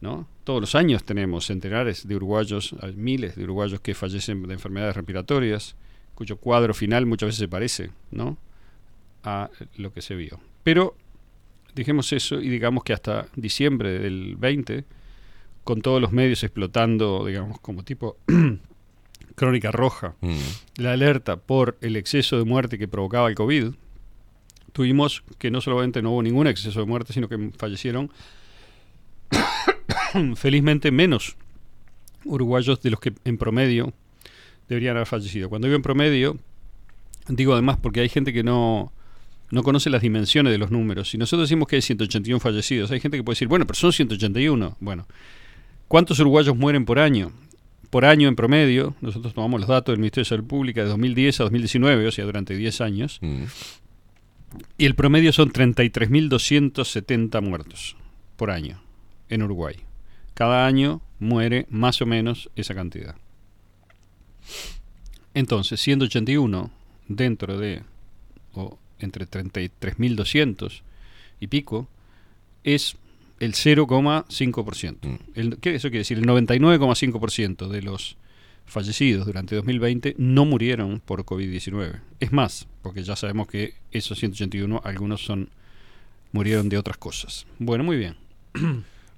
¿no? 0.00 0.26
Todos 0.44 0.60
los 0.60 0.74
años 0.74 1.04
tenemos 1.04 1.46
centenares 1.46 2.06
de 2.06 2.16
uruguayos, 2.16 2.74
miles 2.96 3.36
de 3.36 3.44
uruguayos 3.44 3.80
que 3.80 3.94
fallecen 3.94 4.42
de 4.42 4.54
enfermedades 4.54 4.96
respiratorias, 4.96 5.76
cuyo 6.14 6.36
cuadro 6.36 6.74
final 6.74 7.06
muchas 7.06 7.28
veces 7.28 7.38
se 7.40 7.48
parece 7.48 7.90
¿no? 8.10 8.36
a 9.24 9.50
lo 9.76 9.92
que 9.92 10.02
se 10.02 10.14
vio. 10.14 10.40
Pero 10.62 10.96
dijimos 11.74 12.12
eso 12.12 12.40
y 12.40 12.48
digamos 12.48 12.84
que 12.84 12.92
hasta 12.92 13.26
diciembre 13.36 13.98
del 13.98 14.36
20, 14.36 14.84
con 15.64 15.80
todos 15.80 16.00
los 16.00 16.12
medios 16.12 16.42
explotando, 16.42 17.24
digamos, 17.26 17.60
como 17.60 17.82
tipo 17.84 18.16
crónica 19.34 19.70
roja, 19.72 20.14
Mm. 20.20 20.36
la 20.82 20.92
alerta 20.92 21.36
por 21.36 21.78
el 21.80 21.96
exceso 21.96 22.36
de 22.38 22.44
muerte 22.44 22.78
que 22.78 22.88
provocaba 22.88 23.28
el 23.28 23.34
COVID, 23.34 23.72
tuvimos 24.72 25.22
que 25.38 25.50
no 25.50 25.60
solamente 25.60 26.02
no 26.02 26.12
hubo 26.12 26.22
ningún 26.22 26.46
exceso 26.46 26.80
de 26.80 26.86
muerte, 26.86 27.12
sino 27.12 27.28
que 27.28 27.50
fallecieron 27.56 28.10
felizmente 30.36 30.90
menos 30.90 31.36
uruguayos 32.24 32.80
de 32.82 32.90
los 32.90 33.00
que 33.00 33.12
en 33.24 33.38
promedio 33.38 33.92
deberían 34.68 34.96
haber 34.96 35.06
fallecido. 35.06 35.48
Cuando 35.48 35.66
digo 35.68 35.76
en 35.76 35.82
promedio, 35.82 36.38
digo 37.28 37.52
además 37.52 37.78
porque 37.80 38.00
hay 38.00 38.08
gente 38.08 38.32
que 38.32 38.42
no, 38.42 38.92
no 39.50 39.62
conoce 39.62 39.90
las 39.90 40.02
dimensiones 40.02 40.52
de 40.52 40.58
los 40.58 40.70
números. 40.70 41.10
Si 41.10 41.18
nosotros 41.18 41.48
decimos 41.48 41.68
que 41.68 41.76
hay 41.76 41.82
181 41.82 42.40
fallecidos, 42.40 42.90
hay 42.90 43.00
gente 43.00 43.16
que 43.16 43.22
puede 43.24 43.34
decir, 43.34 43.48
bueno, 43.48 43.66
pero 43.66 43.78
son 43.78 43.92
181. 43.92 44.76
Bueno, 44.80 45.06
¿cuántos 45.88 46.18
uruguayos 46.20 46.56
mueren 46.56 46.84
por 46.84 46.98
año? 46.98 47.32
Por 47.90 48.06
año 48.06 48.28
en 48.28 48.36
promedio, 48.36 48.94
nosotros 49.02 49.34
tomamos 49.34 49.60
los 49.60 49.68
datos 49.68 49.92
del 49.92 50.00
Ministerio 50.00 50.24
de 50.24 50.28
Salud 50.30 50.46
Pública 50.46 50.82
de 50.82 50.88
2010 50.88 51.40
a 51.40 51.42
2019, 51.44 52.06
o 52.06 52.10
sea, 52.10 52.24
durante 52.24 52.56
10 52.56 52.80
años, 52.80 53.18
Mm. 53.20 53.42
y 54.78 54.86
el 54.86 54.94
promedio 54.94 55.32
son 55.32 55.50
33.270 55.50 57.40
muertos 57.42 57.96
por 58.36 58.50
año 58.50 58.80
en 59.28 59.42
Uruguay. 59.42 59.76
Cada 60.34 60.66
año 60.66 61.02
muere 61.18 61.66
más 61.68 62.00
o 62.00 62.06
menos 62.06 62.50
esa 62.56 62.74
cantidad. 62.74 63.14
Entonces, 65.34 65.80
181 65.80 66.70
dentro 67.08 67.58
de, 67.58 67.82
o 68.54 68.78
entre 68.98 69.26
33.200 69.28 70.82
y 71.40 71.46
pico, 71.48 71.88
es 72.64 72.96
el 73.40 73.54
0,5%. 73.54 74.96
Mm. 75.02 75.16
El- 75.34 75.56
¿Qué 75.58 75.74
eso 75.74 75.88
quiere 75.88 75.98
decir? 76.00 76.18
El 76.18 76.26
99,5% 76.26 77.68
de 77.68 77.82
los 77.82 78.16
fallecidos 78.66 79.26
durante 79.26 79.56
2020 79.56 80.14
no 80.18 80.44
murieron 80.44 81.00
por 81.00 81.24
COVID-19. 81.24 82.00
Es 82.20 82.32
más, 82.32 82.68
porque 82.82 83.02
ya 83.02 83.16
sabemos 83.16 83.48
que 83.48 83.74
esos 83.90 84.18
181, 84.18 84.80
algunos 84.84 85.24
son 85.24 85.48
murieron 86.30 86.68
de 86.68 86.78
otras 86.78 86.96
cosas. 86.96 87.46
Bueno, 87.58 87.84
muy 87.84 87.96
bien. 87.96 88.16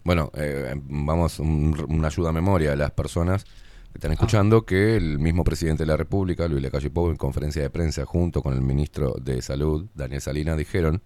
Bueno, 0.05 0.31
eh, 0.35 0.75
vamos, 0.89 1.39
un- 1.39 1.85
una 1.89 2.09
ayuda 2.09 2.31
a 2.31 2.33
memoria 2.33 2.73
a 2.73 2.77
las 2.77 2.91
personas 2.93 3.47
están 3.95 4.13
escuchando 4.13 4.67
que 4.67 4.97
el 4.97 5.19
mismo 5.19 5.45
presidente 5.45 5.85
de 5.85 5.87
la 5.87 5.97
República, 5.97 6.49
Luis 6.49 6.63
Lacalle 6.63 6.91
Pou, 6.91 7.11
en 7.11 7.17
conferencia 7.17 7.63
de 7.63 7.71
prensa 7.71 8.05
junto 8.05 8.43
con 8.43 8.53
el 8.55 8.61
ministro 8.61 9.15
de 9.21 9.41
Salud, 9.41 9.87
Daniel 9.95 10.21
Salinas, 10.21 10.59
dijeron 10.59 11.03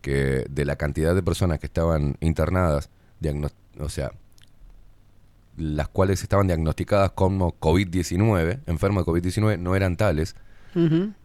que 0.00 0.44
de 0.48 0.64
la 0.64 0.76
cantidad 0.76 1.14
de 1.14 1.22
personas 1.22 1.58
que 1.58 1.66
estaban 1.66 2.16
internadas, 2.20 2.90
o 3.78 3.88
sea, 3.88 4.12
las 5.56 5.88
cuales 5.88 6.22
estaban 6.22 6.46
diagnosticadas 6.46 7.10
como 7.12 7.58
COVID-19, 7.58 8.60
enfermos 8.66 9.04
de 9.04 9.12
COVID-19, 9.12 9.58
no 9.58 9.76
eran 9.76 9.96
tales. 9.96 10.36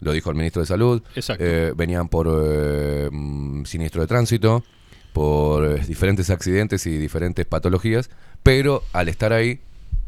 Lo 0.00 0.12
dijo 0.12 0.30
el 0.30 0.36
ministro 0.36 0.60
de 0.60 0.66
Salud. 0.66 1.02
Exacto. 1.14 1.44
Eh, 1.44 1.72
venían 1.76 2.08
por 2.08 2.26
eh, 2.28 3.08
mm, 3.12 3.64
siniestro 3.64 4.00
de 4.00 4.08
tránsito, 4.08 4.64
por 5.12 5.64
eh, 5.64 5.82
diferentes 5.86 6.30
accidentes 6.30 6.84
y 6.86 6.98
diferentes 6.98 7.46
patologías, 7.46 8.10
pero 8.42 8.82
al 8.92 9.08
estar 9.08 9.32
ahí 9.32 9.60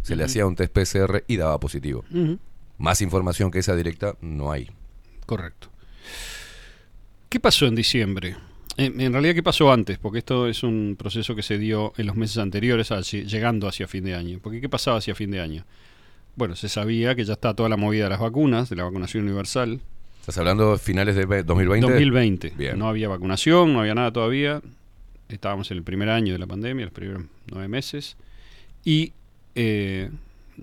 se 0.09 0.16
le 0.16 0.24
hacía 0.24 0.47
un 0.47 0.56
test 0.56 0.72
PCR 0.72 1.24
y 1.26 1.36
daba 1.36 1.59
positivo. 1.60 2.05
Más 2.78 3.01
información 3.02 3.51
que 3.51 3.59
esa 3.60 3.74
directa 3.76 4.14
no 4.20 4.51
hay. 4.52 4.70
Correcto. 5.26 5.68
¿Qué 7.28 7.40
pasó 7.40 7.66
en 7.66 7.74
diciembre? 7.74 8.36
En, 8.76 9.01
en 9.01 9.12
realidad, 9.12 9.35
¿qué 9.35 9.43
pasó 9.43 9.72
antes? 9.72 9.98
Porque 9.98 10.18
esto 10.18 10.47
es 10.47 10.62
un 10.62 10.97
proceso 10.98 11.35
que 11.35 11.43
se 11.43 11.59
dio 11.59 11.93
en 11.97 12.06
los 12.06 12.16
meses 12.16 12.39
anteriores, 12.39 12.89
llegando 13.26 13.66
hacia 13.68 13.86
fin 13.89 14.05
de 14.05 14.14
año. 14.14 14.39
Porque 14.43 14.60
¿qué 14.60 14.68
pasaba 14.68 14.98
hacia 14.98 15.14
fin 15.14 15.30
de 15.30 15.40
año? 15.40 15.64
Bueno, 16.36 16.55
se 16.55 16.68
sabía 16.68 17.14
que 17.14 17.24
ya 17.24 17.32
está 17.32 17.55
toda 17.55 17.68
la 17.68 17.76
movida 17.76 18.05
de 18.05 18.10
las 18.10 18.20
vacunas, 18.20 18.70
de 18.70 18.76
la 18.76 18.85
vacunación 18.85 19.24
universal. 19.24 19.80
¿Estás 20.20 20.39
hablando 20.39 20.72
de 20.72 20.78
finales 20.78 21.16
de 21.16 21.26
ve- 21.26 21.43
2020? 21.43 21.86
2020. 21.90 22.52
Bien. 22.56 22.78
No 22.78 22.89
había 22.89 23.09
vacunación, 23.09 23.72
no 23.72 23.80
había 23.80 23.94
nada 23.94 24.12
todavía. 24.12 24.62
Estábamos 25.28 25.70
en 25.72 25.78
el 25.78 25.82
primer 25.82 26.09
año 26.09 26.32
de 26.32 26.39
la 26.39 26.47
pandemia, 26.47 26.85
los 26.86 26.94
primeros 26.94 27.24
nueve 27.51 27.66
meses. 27.68 28.16
Y 28.85 29.12
eh, 29.60 30.09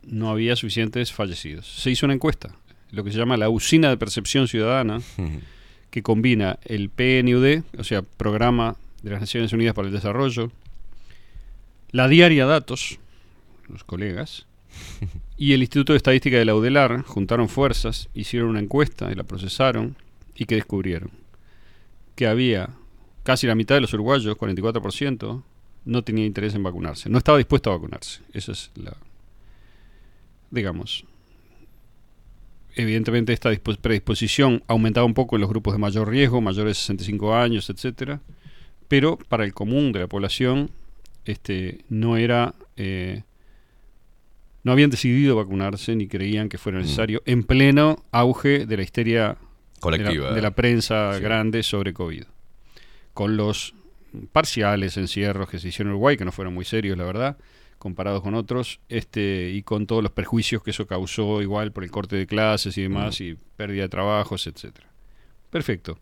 no 0.03 0.29
había 0.29 0.55
suficientes 0.55 1.11
fallecidos. 1.11 1.67
Se 1.67 1.91
hizo 1.91 2.05
una 2.05 2.13
encuesta, 2.13 2.55
lo 2.91 3.03
que 3.03 3.11
se 3.11 3.17
llama 3.17 3.35
la 3.35 3.49
usina 3.49 3.89
de 3.89 3.97
percepción 3.97 4.47
ciudadana, 4.47 5.01
que 5.89 6.01
combina 6.01 6.59
el 6.63 6.89
PNUD, 6.89 7.63
o 7.77 7.83
sea, 7.83 8.03
Programa 8.03 8.77
de 9.03 9.11
las 9.11 9.19
Naciones 9.19 9.51
Unidas 9.51 9.75
para 9.75 9.89
el 9.89 9.93
Desarrollo, 9.93 10.49
la 11.91 12.07
Diaria 12.07 12.45
Datos, 12.45 12.99
los 13.67 13.83
colegas, 13.83 14.45
y 15.37 15.51
el 15.51 15.61
Instituto 15.61 15.91
de 15.91 15.97
Estadística 15.97 16.37
de 16.37 16.45
la 16.45 16.55
UDELAR 16.55 17.01
juntaron 17.03 17.49
fuerzas, 17.49 18.07
hicieron 18.13 18.49
una 18.49 18.61
encuesta 18.61 19.11
y 19.11 19.15
la 19.15 19.23
procesaron 19.23 19.97
y 20.35 20.45
que 20.45 20.55
descubrieron 20.55 21.11
que 22.15 22.27
había 22.27 22.69
casi 23.23 23.45
la 23.45 23.55
mitad 23.55 23.75
de 23.75 23.81
los 23.81 23.93
uruguayos, 23.93 24.37
44%, 24.37 25.43
no 25.85 26.03
tenía 26.03 26.25
interés 26.25 26.53
en 26.55 26.63
vacunarse, 26.63 27.09
no 27.09 27.17
estaba 27.17 27.37
dispuesto 27.37 27.69
a 27.71 27.73
vacunarse. 27.75 28.21
Esa 28.33 28.51
es 28.53 28.71
la, 28.75 28.95
digamos, 30.51 31.05
evidentemente 32.75 33.33
esta 33.33 33.51
dispo- 33.51 33.77
predisposición 33.77 34.63
aumentaba 34.67 35.05
un 35.05 35.13
poco 35.13 35.35
en 35.35 35.41
los 35.41 35.49
grupos 35.49 35.73
de 35.73 35.79
mayor 35.79 36.09
riesgo, 36.09 36.41
mayores 36.41 36.71
de 36.77 36.81
65 36.81 37.35
años, 37.35 37.69
etcétera, 37.69 38.19
pero 38.87 39.17
para 39.17 39.43
el 39.45 39.53
común 39.53 39.91
de 39.91 39.99
la 40.01 40.07
población 40.07 40.69
este, 41.25 41.79
no 41.89 42.17
era 42.17 42.53
eh, 42.77 43.23
no 44.63 44.71
habían 44.71 44.89
decidido 44.89 45.35
vacunarse 45.35 45.95
ni 45.95 46.07
creían 46.07 46.49
que 46.49 46.57
fuera 46.57 46.79
necesario 46.79 47.21
en 47.25 47.43
pleno 47.43 48.03
auge 48.11 48.65
de 48.65 48.77
la 48.77 48.83
histeria 48.83 49.37
Colectiva. 49.79 50.25
de 50.25 50.29
la, 50.31 50.35
de 50.35 50.41
la 50.41 50.51
prensa 50.51 51.13
Sí. 51.15 51.21
grande 51.21 51.61
sobre 51.63 51.93
COVID. 51.93 52.23
Con 53.13 53.37
los 53.37 53.75
parciales 54.31 54.97
encierros 54.97 55.49
que 55.49 55.59
se 55.59 55.67
hicieron 55.69 55.89
en 55.91 55.93
Uruguay, 55.95 56.17
que 56.17 56.25
no 56.25 56.31
fueron 56.31 56.53
muy 56.53 56.65
serios, 56.65 56.97
la 56.97 57.03
verdad, 57.05 57.37
comparados 57.77 58.21
con 58.23 58.33
otros, 58.35 58.79
este, 58.89 59.51
y 59.53 59.61
con 59.63 59.85
todos 59.87 60.01
los 60.01 60.11
perjuicios 60.11 60.63
que 60.63 60.71
eso 60.71 60.87
causó 60.87 61.41
igual 61.41 61.71
por 61.71 61.83
el 61.83 61.91
corte 61.91 62.15
de 62.15 62.25
clases 62.27 62.77
y 62.77 62.83
demás, 62.83 63.21
y 63.21 63.37
pérdida 63.57 63.83
de 63.83 63.89
trabajos, 63.89 64.47
etcétera. 64.47 64.87
Perfecto. 65.49 65.99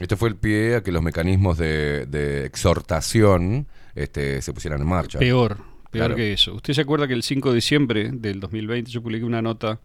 Este 0.00 0.16
fue 0.16 0.28
el 0.30 0.36
pie 0.36 0.76
a 0.76 0.82
que 0.82 0.92
los 0.92 1.02
mecanismos 1.02 1.58
de, 1.58 2.06
de 2.06 2.46
exhortación 2.46 3.66
este, 3.94 4.40
se 4.42 4.52
pusieran 4.52 4.80
en 4.80 4.86
marcha. 4.86 5.18
Peor, 5.18 5.56
peor 5.56 5.64
Claro. 5.90 6.14
que 6.16 6.32
eso. 6.32 6.54
¿Usted 6.54 6.72
se 6.74 6.80
acuerda 6.82 7.06
que 7.08 7.14
el 7.14 7.22
5 7.22 7.50
de 7.50 7.54
diciembre 7.56 8.10
del 8.12 8.40
2020 8.40 8.90
yo 8.90 9.02
publiqué 9.02 9.24
una 9.24 9.42
nota 9.42 9.80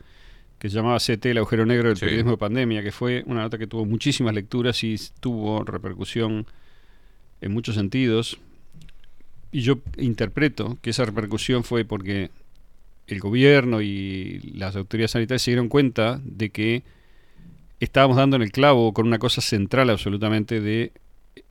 que 0.60 0.70
se 0.70 0.76
llamaba 0.76 0.98
CT, 1.00 1.26
el 1.32 1.40
agujero 1.40 1.66
negro 1.66 1.88
del 1.90 1.98
Sí. 1.98 2.02
periodismo 2.06 2.32
de 2.32 2.38
pandemia, 2.38 2.84
que 2.84 2.92
fue 2.92 3.24
una 3.26 3.42
nota 3.42 3.58
que 3.58 3.66
tuvo 3.68 3.86
muchísimas 3.86 4.34
lecturas 4.36 4.84
y 4.84 4.96
tuvo 5.20 5.64
repercusión 5.64 6.46
en 7.42 7.52
muchos 7.52 7.76
sentidos. 7.76 8.40
Y 9.52 9.62
yo 9.62 9.80
interpreto 9.98 10.78
que 10.82 10.92
esa 10.92 11.06
repercusión 11.06 11.64
fue 11.64 11.84
porque 11.84 12.30
el 13.08 13.20
gobierno 13.20 13.82
y 13.82 14.40
las 14.54 14.76
autoridades 14.76 15.12
sanitarias 15.12 15.42
se 15.42 15.52
dieron 15.52 15.68
cuenta 15.68 16.22
de 16.24 16.50
que 16.50 16.84
estábamos 17.80 18.16
dando 18.16 18.38
en 18.38 18.44
el 18.44 18.52
clavo 18.52 18.94
con 18.94 19.08
una 19.08 19.20
cosa 19.20 19.42
central 19.42 19.90
absolutamente 19.90 20.62
de 20.62 20.94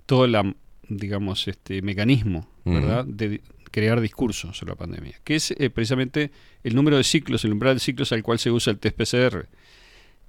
todo 0.07 0.25
el, 0.25 0.55
digamos, 0.89 1.47
este 1.49 1.83
mecanismo. 1.83 2.49
¿verdad? 2.65 3.05
De 3.05 3.41
crear 3.71 4.01
discurso 4.01 4.53
sobre 4.53 4.73
la 4.73 4.77
pandemia, 4.77 5.21
que 5.25 5.37
es 5.37 5.53
eh, 5.53 5.71
precisamente 5.71 6.31
el 6.65 6.75
número 6.75 6.97
de 6.97 7.05
ciclos, 7.05 7.45
el 7.45 7.53
umbral 7.53 7.75
de 7.75 7.81
ciclos 7.81 8.12
al 8.12 8.23
cual 8.23 8.39
se 8.39 8.51
usa 8.51 8.73
el 8.73 8.79
test 8.79 8.97
PCR. 8.97 9.49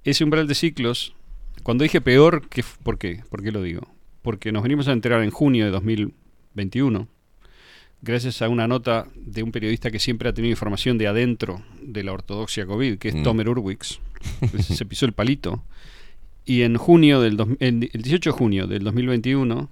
Ese 0.04 0.24
umbral 0.24 0.46
de 0.46 0.54
ciclos, 0.54 1.14
cuando 1.62 1.82
dije 1.82 2.00
peor, 2.00 2.48
¿qué 2.48 2.64
¿por 2.82 2.98
qué? 2.98 3.22
¿Por 3.30 3.42
qué 3.42 3.52
lo 3.52 3.62
digo? 3.62 3.88
Porque 4.22 4.52
nos 4.52 4.62
venimos 4.62 4.88
a 4.88 4.92
enterar 4.92 5.22
en 5.22 5.30
junio 5.30 5.64
de 5.64 5.70
2021, 5.72 7.08
gracias 8.02 8.40
a 8.42 8.48
una 8.48 8.68
nota 8.68 9.08
de 9.16 9.42
un 9.42 9.52
periodista 9.52 9.90
que 9.90 9.98
siempre 9.98 10.28
ha 10.28 10.32
tenido 10.32 10.50
información 10.52 10.96
de 10.98 11.08
adentro 11.08 11.62
de 11.80 12.04
la 12.04 12.12
ortodoxia 12.12 12.66
COVID, 12.66 12.98
que 12.98 13.08
es 13.08 13.14
Mm. 13.16 13.22
Tomer 13.24 13.48
Urwix, 13.48 14.00
se 14.60 14.86
pisó 14.86 15.06
el 15.06 15.12
palito. 15.12 15.62
Y 16.44 16.62
en 16.62 16.76
junio 16.76 17.20
del 17.20 17.36
dos- 17.36 17.48
el 17.60 17.80
18 17.80 18.30
de 18.30 18.36
junio 18.36 18.66
del 18.66 18.82
2021, 18.84 19.70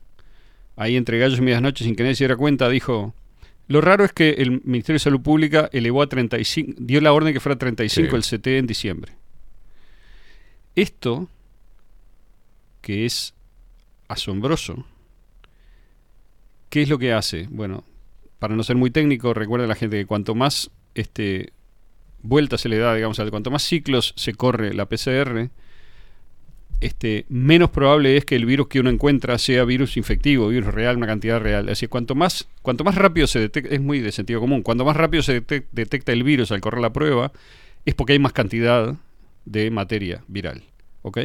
ahí 0.76 0.96
entre 0.96 1.18
gallos 1.18 1.38
y 1.38 1.42
medias 1.42 1.62
noches, 1.62 1.84
sin 1.86 1.94
que 1.96 2.02
nadie 2.02 2.14
se 2.16 2.24
diera 2.24 2.36
cuenta, 2.36 2.68
dijo, 2.68 3.14
lo 3.68 3.80
raro 3.80 4.04
es 4.04 4.12
que 4.12 4.30
el 4.30 4.62
Ministerio 4.64 4.96
de 4.96 5.00
Salud 5.00 5.20
Pública 5.20 5.68
elevó 5.72 6.02
a 6.02 6.08
35, 6.08 6.72
dio 6.78 7.00
la 7.00 7.12
orden 7.12 7.32
que 7.32 7.40
fuera 7.40 7.56
35 7.58 8.10
Sí. 8.10 8.16
el 8.16 8.22
CT 8.40 8.58
en 8.58 8.66
diciembre. 8.66 9.12
Esto, 10.76 11.28
que 12.80 13.04
es 13.04 13.34
asombroso, 14.10 14.84
¿qué 16.68 16.82
es 16.82 16.88
lo 16.88 16.98
que 16.98 17.12
hace? 17.12 17.46
Bueno, 17.50 17.84
para 18.38 18.56
no 18.56 18.62
ser 18.62 18.76
muy 18.76 18.90
técnico, 18.90 19.34
recuerda 19.34 19.66
la 19.66 19.74
gente 19.74 19.98
que 19.98 20.06
cuanto 20.06 20.34
más 20.34 20.70
este, 20.94 21.52
vueltas 22.22 22.60
se 22.62 22.68
le 22.68 22.78
da, 22.78 22.94
digamos, 22.94 23.20
cuanto 23.30 23.50
más 23.50 23.62
ciclos 23.62 24.12
se 24.16 24.34
corre 24.34 24.74
la 24.74 24.86
PCR, 24.86 25.50
este, 26.80 27.26
menos 27.28 27.70
probable 27.70 28.16
es 28.16 28.24
que 28.24 28.36
el 28.36 28.46
virus 28.46 28.68
que 28.68 28.80
uno 28.80 28.88
encuentra 28.88 29.36
sea 29.38 29.64
virus 29.64 29.96
infectivo, 29.98 30.48
virus 30.48 30.72
real, 30.72 30.96
una 30.96 31.06
cantidad 31.06 31.38
real. 31.38 31.68
Así 31.68 31.86
cuanto 31.88 32.14
más, 32.14 32.48
cuanto 32.62 32.84
más 32.84 32.94
rápido 32.94 33.26
se 33.26 33.38
detecta, 33.38 33.74
es 33.74 33.80
muy 33.80 34.00
de 34.00 34.12
sentido 34.12 34.40
común, 34.40 34.62
cuanto 34.62 34.84
más 34.84 34.96
rápido 34.96 35.22
se 35.22 35.42
detec- 35.46 35.66
detecta 35.72 36.12
el 36.12 36.24
virus 36.24 36.52
al 36.52 36.60
correr 36.60 36.80
la 36.80 36.92
prueba, 36.92 37.32
es 37.84 37.94
porque 37.94 38.14
hay 38.14 38.18
más 38.18 38.32
cantidad 38.32 38.96
de 39.44 39.70
materia 39.70 40.24
viral. 40.26 40.62
¿Ok? 41.02 41.18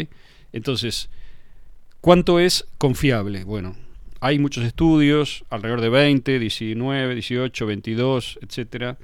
Entonces, 0.52 1.10
¿cuánto 2.06 2.40
es 2.40 2.68
confiable? 2.78 3.46
Bueno, 3.46 3.76
hay 4.20 4.38
muchos 4.38 4.64
estudios, 4.64 5.44
alrededor 5.50 5.82
de 5.82 5.90
20, 5.90 6.38
19, 6.38 7.16
18, 7.16 7.66
22, 7.66 8.40
etcétera. 8.44 9.00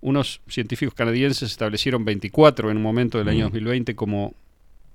Unos 0.00 0.40
científicos 0.48 0.94
canadienses 0.94 1.50
establecieron 1.50 2.06
24 2.06 2.70
en 2.70 2.78
un 2.78 2.82
momento 2.82 3.18
del 3.18 3.28
año 3.28 3.40
Mm. 3.40 3.52
2020 3.52 3.94
como 3.94 4.32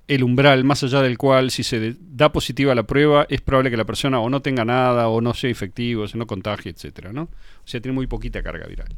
el 0.08 0.24
umbral 0.24 0.64
más 0.64 0.82
allá 0.82 1.02
del 1.02 1.16
cual 1.16 1.52
si 1.52 1.62
se 1.62 1.94
da 2.00 2.32
positiva 2.32 2.74
la 2.74 2.82
prueba 2.82 3.28
es 3.30 3.40
probable 3.40 3.70
que 3.70 3.76
la 3.76 3.84
persona 3.84 4.18
o 4.18 4.28
no 4.28 4.42
tenga 4.42 4.64
nada 4.64 5.06
o 5.06 5.20
no 5.20 5.32
sea 5.32 5.48
efectivo, 5.48 6.08
se 6.08 6.18
no 6.18 6.26
contagie, 6.26 6.72
etcétera, 6.72 7.12
¿no? 7.12 7.22
O 7.22 7.66
sea, 7.66 7.80
tiene 7.80 7.94
muy 7.94 8.08
poquita 8.08 8.42
carga 8.42 8.66
viral. 8.66 8.92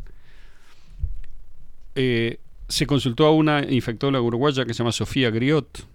Eh, 1.96 2.38
se 2.66 2.86
consultó 2.86 3.26
a 3.26 3.30
una 3.30 3.62
infectóloga 3.70 4.22
uruguaya 4.22 4.64
que 4.64 4.72
se 4.72 4.78
llama 4.78 4.92
Sofía 4.92 5.28
Griot 5.28 5.86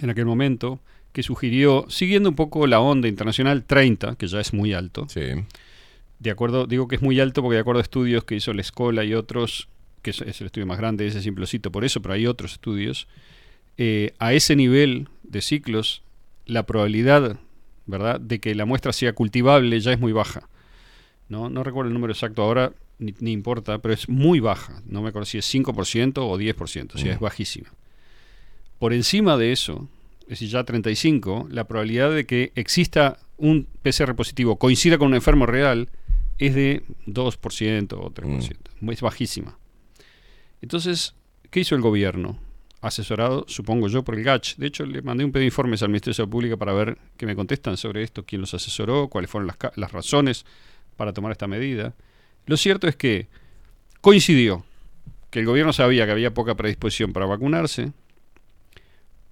en 0.00 0.08
aquel 0.08 0.24
momento 0.24 0.80
que 1.14 1.22
sugirió, 1.22 1.86
siguiendo 1.88 2.28
un 2.28 2.34
poco 2.34 2.66
la 2.66 2.80
onda 2.80 3.08
internacional 3.08 3.64
30, 3.64 4.16
que 4.16 4.26
ya 4.26 4.40
es 4.40 4.52
muy 4.52 4.74
alto. 4.74 5.06
De 6.18 6.30
acuerdo, 6.30 6.66
digo 6.66 6.88
que 6.88 6.96
es 6.96 7.02
muy 7.02 7.20
alto 7.20 7.40
porque 7.40 7.54
de 7.54 7.60
acuerdo 7.60 7.78
a 7.78 7.82
estudios 7.82 8.24
que 8.24 8.34
hizo 8.34 8.52
la 8.52 8.60
escuela 8.60 9.04
y 9.04 9.14
otros, 9.14 9.68
que 10.02 10.10
es, 10.10 10.20
es 10.22 10.40
el 10.40 10.46
estudio 10.48 10.66
más 10.66 10.76
grande, 10.78 11.06
ese 11.06 11.22
siempre 11.22 11.40
lo 11.40 11.46
cito 11.46 11.70
por 11.72 11.84
eso, 11.84 12.02
pero 12.02 12.14
hay 12.14 12.26
otros 12.26 12.52
estudios, 12.54 13.06
eh, 13.78 14.12
a 14.18 14.32
ese 14.34 14.56
nivel 14.56 15.08
de 15.22 15.40
ciclos, 15.40 16.02
la 16.46 16.64
probabilidad, 16.66 17.38
¿verdad?, 17.86 18.18
de 18.20 18.40
que 18.40 18.54
la 18.56 18.64
muestra 18.64 18.92
sea 18.92 19.12
cultivable 19.12 19.78
ya 19.80 19.92
es 19.92 20.00
muy 20.00 20.12
baja. 20.12 20.48
No, 21.28 21.48
no 21.48 21.62
recuerdo 21.62 21.88
el 21.88 21.94
número 21.94 22.12
exacto 22.12 22.42
ahora, 22.42 22.72
ni, 22.98 23.14
ni 23.20 23.30
importa, 23.32 23.78
pero 23.78 23.94
es 23.94 24.08
muy 24.08 24.40
baja. 24.40 24.82
No 24.86 25.00
me 25.00 25.10
acuerdo 25.10 25.26
si 25.26 25.38
es 25.38 25.46
5% 25.54 26.18
o 26.18 26.36
10%, 26.38 26.94
o 26.94 26.98
sea, 26.98 27.12
Mm. 27.12 27.14
es 27.14 27.20
bajísima. 27.20 27.68
Por 28.78 28.92
encima 28.92 29.36
de 29.36 29.52
eso, 29.52 29.88
es 30.24 30.30
decir, 30.30 30.48
ya 30.48 30.64
35, 30.64 31.48
la 31.50 31.64
probabilidad 31.64 32.10
de 32.12 32.26
que 32.26 32.52
exista 32.54 33.18
un 33.36 33.66
PCR 33.82 34.14
positivo 34.14 34.58
coincida 34.58 34.98
con 34.98 35.08
un 35.08 35.14
enfermo 35.14 35.46
real 35.46 35.90
es 36.38 36.54
de 36.54 36.82
2% 37.06 37.92
o 37.92 38.10
3%. 38.10 38.92
Es 38.92 39.00
bajísima. 39.00 39.58
Entonces, 40.62 41.14
¿qué 41.50 41.60
hizo 41.60 41.74
el 41.74 41.80
gobierno? 41.80 42.38
Asesorado, 42.80 43.44
supongo 43.48 43.88
yo, 43.88 44.02
por 44.02 44.14
el 44.14 44.24
GACH. 44.24 44.56
De 44.56 44.66
hecho, 44.66 44.84
le 44.84 45.02
mandé 45.02 45.24
un 45.24 45.32
pedido 45.32 45.44
de 45.44 45.46
informes 45.46 45.82
al 45.82 45.88
Ministerio 45.88 46.12
de 46.12 46.16
Salud 46.16 46.30
Pública 46.30 46.56
para 46.56 46.72
ver 46.72 46.98
qué 47.16 47.26
me 47.26 47.34
contestan 47.34 47.76
sobre 47.76 48.02
esto, 48.02 48.24
quién 48.24 48.40
los 48.40 48.52
asesoró, 48.52 49.08
cuáles 49.08 49.30
fueron 49.30 49.46
las, 49.46 49.56
las 49.76 49.92
razones 49.92 50.44
para 50.96 51.12
tomar 51.12 51.32
esta 51.32 51.46
medida. 51.46 51.94
Lo 52.46 52.56
cierto 52.56 52.86
es 52.88 52.96
que 52.96 53.28
coincidió 54.00 54.64
que 55.30 55.40
el 55.40 55.46
gobierno 55.46 55.72
sabía 55.72 56.06
que 56.06 56.12
había 56.12 56.34
poca 56.34 56.54
predisposición 56.54 57.12
para 57.12 57.26
vacunarse, 57.26 57.92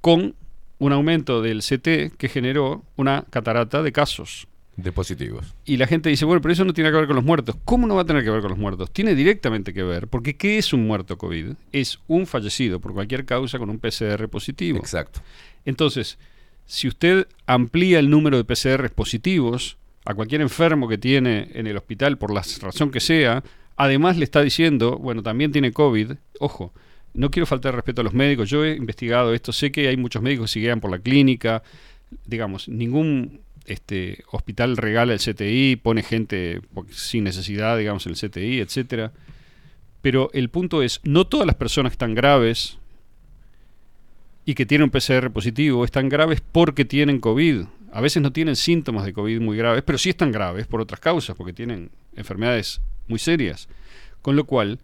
con 0.01 0.35
un 0.82 0.92
aumento 0.92 1.42
del 1.42 1.60
CT 1.60 2.16
que 2.16 2.28
generó 2.28 2.82
una 2.96 3.24
catarata 3.30 3.84
de 3.84 3.92
casos. 3.92 4.48
De 4.76 4.90
positivos. 4.90 5.54
Y 5.64 5.76
la 5.76 5.86
gente 5.86 6.09
dice, 6.10 6.24
bueno, 6.24 6.42
pero 6.42 6.54
eso 6.54 6.64
no 6.64 6.72
tiene 6.72 6.90
que 6.90 6.96
ver 6.96 7.06
con 7.06 7.14
los 7.14 7.24
muertos. 7.24 7.54
¿Cómo 7.64 7.86
no 7.86 7.94
va 7.94 8.02
a 8.02 8.04
tener 8.04 8.24
que 8.24 8.30
ver 8.30 8.40
con 8.40 8.50
los 8.50 8.59
muertos? 8.59 8.90
Tiene 8.90 9.14
directamente 9.14 9.72
que 9.72 9.84
ver, 9.84 10.09
porque 10.09 10.34
¿qué 10.34 10.59
es 10.59 10.72
un 10.72 10.84
muerto 10.84 11.16
COVID? 11.16 11.52
Es 11.70 12.00
un 12.09 12.26
fallecido 12.26 12.80
por 12.80 12.94
cualquier 12.94 13.24
causa 13.24 13.60
con 13.60 13.70
un 13.70 13.78
PCR 13.78 14.28
positivo. 14.28 14.76
Exacto. 14.78 15.20
Entonces, 15.64 16.18
si 16.66 16.88
usted 16.88 17.28
amplía 17.46 18.00
el 18.00 18.10
número 18.10 18.36
de 18.36 18.42
PCR 18.42 18.90
positivos 18.90 19.76
a 20.04 20.14
cualquier 20.14 20.40
enfermo 20.40 20.88
que 20.88 20.98
tiene 20.98 21.48
en 21.54 21.68
el 21.68 21.76
hospital, 21.76 22.18
por 22.18 22.34
la 22.34 22.42
razón 22.60 22.90
que 22.90 22.98
sea, 22.98 23.44
además 23.76 24.16
le 24.16 24.24
está 24.24 24.42
diciendo, 24.42 24.98
bueno, 24.98 25.22
también 25.22 25.52
tiene 25.52 25.70
COVID, 25.70 26.14
ojo, 26.40 26.72
no 27.14 27.30
quiero 27.30 27.47
faltar 27.47 27.74
respeto 27.74 28.01
a 28.01 28.05
los 28.05 28.14
médicos, 28.14 28.48
yo 28.48 28.64
he 28.64 28.76
investigado 28.76 29.34
esto, 29.34 29.52
sé 29.52 29.70
que 29.70 29.89
hay 29.89 29.97
muchos 29.97 30.22
médicos 30.22 30.52
que 30.52 30.60
se 30.60 30.76
por 30.78 30.90
la 30.90 30.98
clínica, 30.98 31.62
digamos, 32.26 32.68
ningún 32.68 33.40
este, 33.66 34.24
hospital 34.30 34.76
regala 34.76 35.12
el 35.12 35.20
CTI, 35.20 35.76
pone 35.76 36.02
gente 36.02 36.60
sin 36.90 37.24
necesidad, 37.24 37.78
digamos, 37.78 38.06
el 38.06 38.14
CTI, 38.14 38.60
etcétera. 38.60 39.12
Pero 40.01 40.30
el 40.32 40.48
punto 40.48 40.82
es, 40.82 41.01
no 41.05 41.26
todas 41.26 41.47
las 41.47 41.56
personas 41.56 41.93
están 41.93 42.14
graves 42.14 42.78
y 44.44 44.55
que 44.55 44.66
tienen 44.66 44.84
un 44.84 44.90
PCR 44.90 45.30
positivo 45.30 45.84
están 45.84 46.09
graves 46.09 46.40
porque 46.40 46.84
tienen 46.84 47.20
COVID. 47.20 47.64
A 47.93 48.01
veces 48.01 48.22
no 48.22 48.32
tienen 48.32 48.56
síntomas 48.56 49.05
de 49.05 49.12
COVID 49.12 49.40
muy 49.40 49.56
graves, 49.56 49.82
pero 49.82 49.98
sí 49.98 50.10
están 50.10 50.32
graves 50.32 50.66
por 50.66 50.80
otras 50.80 50.98
causas, 50.98 51.36
porque 51.36 51.52
tienen 51.52 51.90
enfermedades 52.16 52.80
muy 53.06 53.18
serias. 53.18 53.68
Con 54.22 54.34
lo 54.34 54.44
cual, 54.44 54.80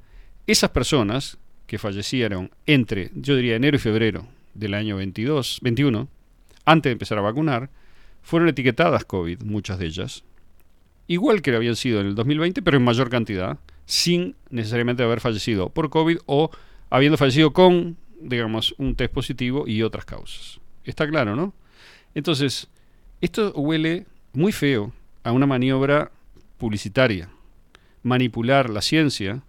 esas 0.46 0.70
personas 0.70 1.38
que 1.68 1.78
fallecieron 1.78 2.50
entre, 2.66 3.12
yo 3.14 3.36
diría, 3.36 3.54
enero 3.54 3.76
y 3.76 3.78
febrero 3.78 4.26
del 4.54 4.74
año 4.74 4.96
22, 4.96 5.58
21, 5.62 6.08
antes 6.64 6.90
de 6.90 6.92
empezar 6.92 7.18
a 7.18 7.20
vacunar, 7.20 7.70
fueron 8.22 8.48
etiquetadas 8.48 9.04
COVID, 9.04 9.42
muchas 9.42 9.78
de 9.78 9.86
ellas, 9.86 10.24
igual 11.06 11.42
que 11.42 11.50
lo 11.50 11.58
habían 11.58 11.76
sido 11.76 12.00
en 12.00 12.06
el 12.06 12.14
2020, 12.14 12.62
pero 12.62 12.78
en 12.78 12.84
mayor 12.84 13.10
cantidad, 13.10 13.58
sin 13.84 14.34
necesariamente 14.50 15.02
haber 15.02 15.20
fallecido 15.20 15.68
por 15.68 15.90
COVID 15.90 16.18
o 16.24 16.50
habiendo 16.88 17.18
fallecido 17.18 17.52
con, 17.52 17.98
digamos, 18.18 18.74
un 18.78 18.96
test 18.96 19.12
positivo 19.12 19.68
y 19.68 19.82
otras 19.82 20.06
causas. 20.06 20.60
Está 20.84 21.06
claro, 21.06 21.36
¿no? 21.36 21.52
Entonces, 22.14 22.68
esto 23.20 23.52
huele 23.52 24.06
muy 24.32 24.52
feo 24.52 24.92
a 25.22 25.32
una 25.32 25.46
maniobra 25.46 26.10
publicitaria. 26.56 27.28
Manipular 28.02 28.70
la 28.70 28.80
ciencia, 28.80 29.42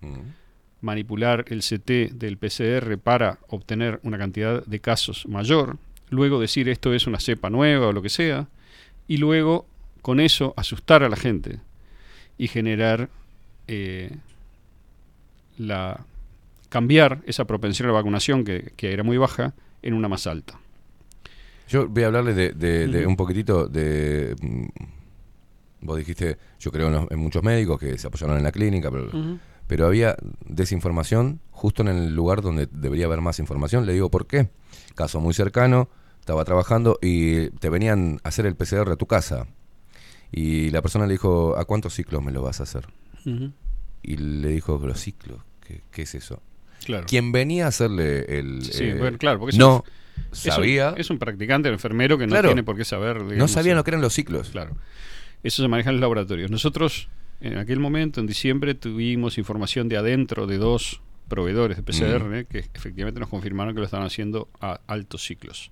manipular 0.82 1.46
el 1.50 1.62
CT 1.62 2.14
del 2.14 2.38
PCR 2.38 2.98
para 2.98 3.40
obtener 3.50 4.00
una 4.04 4.18
cantidad 4.18 4.66
de 4.66 4.80
casos 4.80 5.28
mayor, 5.28 5.78
luego 6.10 6.40
decir 6.40 6.70
esto 6.70 6.94
es 6.94 7.06
una 7.08 7.20
cepa 7.20 7.50
nueva 7.50 7.88
o 7.88 7.92
lo 7.94 8.02
que 8.02 8.10
sea, 8.10 8.48
y 9.08 9.18
luego 9.18 9.66
con 10.02 10.20
eso 10.20 10.54
asustar 10.58 11.04
a 11.04 11.10
la 11.10 11.18
gente 11.18 11.60
y 12.38 12.48
generar 12.48 13.10
eh, 13.68 14.12
la 15.58 16.06
cambiar 16.70 17.22
esa 17.26 17.46
propensión 17.46 17.88
a 17.90 17.92
la 17.92 17.98
vacunación 17.98 18.44
que, 18.44 18.72
que 18.76 18.94
era 18.94 19.04
muy 19.04 19.18
baja 19.18 19.54
en 19.82 19.94
una 19.96 20.08
más 20.08 20.28
alta. 20.28 20.60
Yo 21.68 21.88
voy 21.88 22.04
a 22.04 22.08
hablarle 22.08 22.34
de, 22.34 22.52
de- 22.54 22.88
de 22.88 23.02
Ujú. 23.02 23.10
un 23.10 23.16
poquitito 23.18 23.68
de... 23.68 24.36
mm, 24.42 24.66
Vos 25.82 25.98
dijiste, 25.98 26.38
yo 26.60 26.72
creo 26.72 26.88
en, 26.88 26.94
los- 26.94 27.12
en 27.12 27.20
muchos 27.20 27.42
médicos 27.42 27.80
que 27.80 27.98
se 27.98 28.06
apoyaron 28.08 28.38
en 28.38 28.44
la 28.44 28.52
clínica, 28.52 28.92
pero. 28.92 29.10
Pero 29.70 29.86
había 29.86 30.18
desinformación 30.46 31.40
justo 31.52 31.84
en 31.84 31.90
el 31.90 32.16
lugar 32.16 32.42
donde 32.42 32.68
debería 32.72 33.06
haber 33.06 33.22
más 33.22 33.38
información. 33.38 33.86
Le 33.86 33.94
digo, 33.94 34.10
¿por 34.10 34.26
qué? 34.26 34.50
Caso 34.96 35.22
muy 35.22 35.36
cercano, 35.36 35.90
estaba 36.20 36.44
trabajando 36.44 36.98
y 37.04 37.52
te 37.52 37.70
venían 37.70 38.20
a 38.24 38.30
hacer 38.30 38.48
el 38.48 38.56
PCR 38.56 38.90
a 38.92 38.96
tu 38.96 39.06
casa. 39.06 39.46
Y 40.32 40.72
la 40.72 40.82
persona 40.82 41.06
le 41.06 41.14
dijo, 41.14 41.56
¿a 41.56 41.66
cuántos 41.66 41.94
ciclos 41.94 42.24
me 42.24 42.32
lo 42.32 42.42
vas 42.42 42.60
a 42.60 42.64
hacer? 42.64 42.88
Y 44.02 44.18
le 44.18 44.50
dijo, 44.50 44.80
los 44.84 45.00
ciclos, 45.00 45.40
¿qué, 45.66 45.84
qué 45.92 46.02
es 46.02 46.16
eso? 46.16 46.42
Claro. 46.86 47.06
Quien 47.08 47.32
venía 47.32 47.66
a 47.66 47.68
hacerle 47.68 48.40
el... 48.40 48.64
Sí, 48.64 48.86
eh, 48.86 48.96
bueno, 48.98 49.18
claro, 49.20 49.38
porque 49.40 49.52
es 49.56 49.60
no 49.60 49.78
un- 49.78 49.84
es 50.32 50.46
un- 50.46 50.52
sabía... 50.52 50.94
Es 50.98 51.10
un, 51.12 51.20
practicante, 51.20 51.70
un 51.70 51.74
enfermero 51.74 52.18
que 52.18 52.26
no 52.26 52.32
Claro. 52.32 52.50
tiene 52.50 52.64
por 52.64 52.76
qué 52.76 52.86
saber. 52.86 53.22
no 53.22 53.48
sabían 53.48 53.74
eh, 53.74 53.78
lo 53.78 53.84
que 53.84 53.92
eran 53.92 54.02
los 54.02 54.14
ciclos. 54.14 54.50
Claro. 54.50 54.76
Eso 55.44 55.62
se 55.62 55.68
maneja 55.68 55.90
en 55.90 55.98
los 55.98 56.02
laboratorios. 56.02 56.50
Nosotros, 56.50 57.10
en 57.42 57.58
aquel 57.58 57.80
momento, 57.80 58.20
en 58.20 58.28
diciembre, 58.28 58.76
tuvimos 58.76 59.38
información 59.38 59.88
de 59.90 59.98
adentro 59.98 60.46
de 60.48 60.58
dos 60.58 61.02
proveedores 61.28 61.78
de 61.78 61.84
PCR 61.84 62.24
Mm. 62.26 62.34
eh, 62.34 62.46
que 62.50 62.60
efectivamente 62.74 63.20
nos 63.20 63.30
confirmaron 63.30 63.74
que 63.74 63.80
lo 63.80 63.86
estaban 63.86 64.06
haciendo 64.06 64.50
a 64.60 64.82
altos 64.88 65.24
ciclos, 65.24 65.72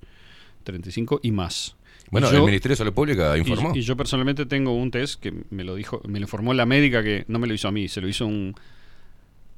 35 0.64 1.20
y 1.24 1.32
más. 1.32 1.76
Bueno, 2.12 2.32
Y 2.32 2.36
el 2.36 2.44
Ministerio 2.44 2.74
de 2.74 2.78
Salud 2.78 2.94
Pública 2.94 3.38
informó. 3.38 3.76
Y, 3.76 3.82
yo 3.82 3.98
personalmente 3.98 4.46
tengo 4.46 4.74
un 4.74 4.92
test 4.92 5.20
que 5.20 5.34
me 5.50 5.64
lo 5.66 5.76
dijo, 5.76 6.02
me 6.08 6.20
lo 6.20 6.24
informó 6.26 6.54
la 6.54 6.66
médica 6.66 7.04
que 7.04 7.26
no 7.28 7.38
me 7.40 7.48
lo 7.48 7.54
hizo 7.54 7.68
a 7.68 7.72
mí, 7.72 7.88
se 7.90 8.00
lo 8.00 8.08
hizo 8.08 8.26
un, 8.26 8.56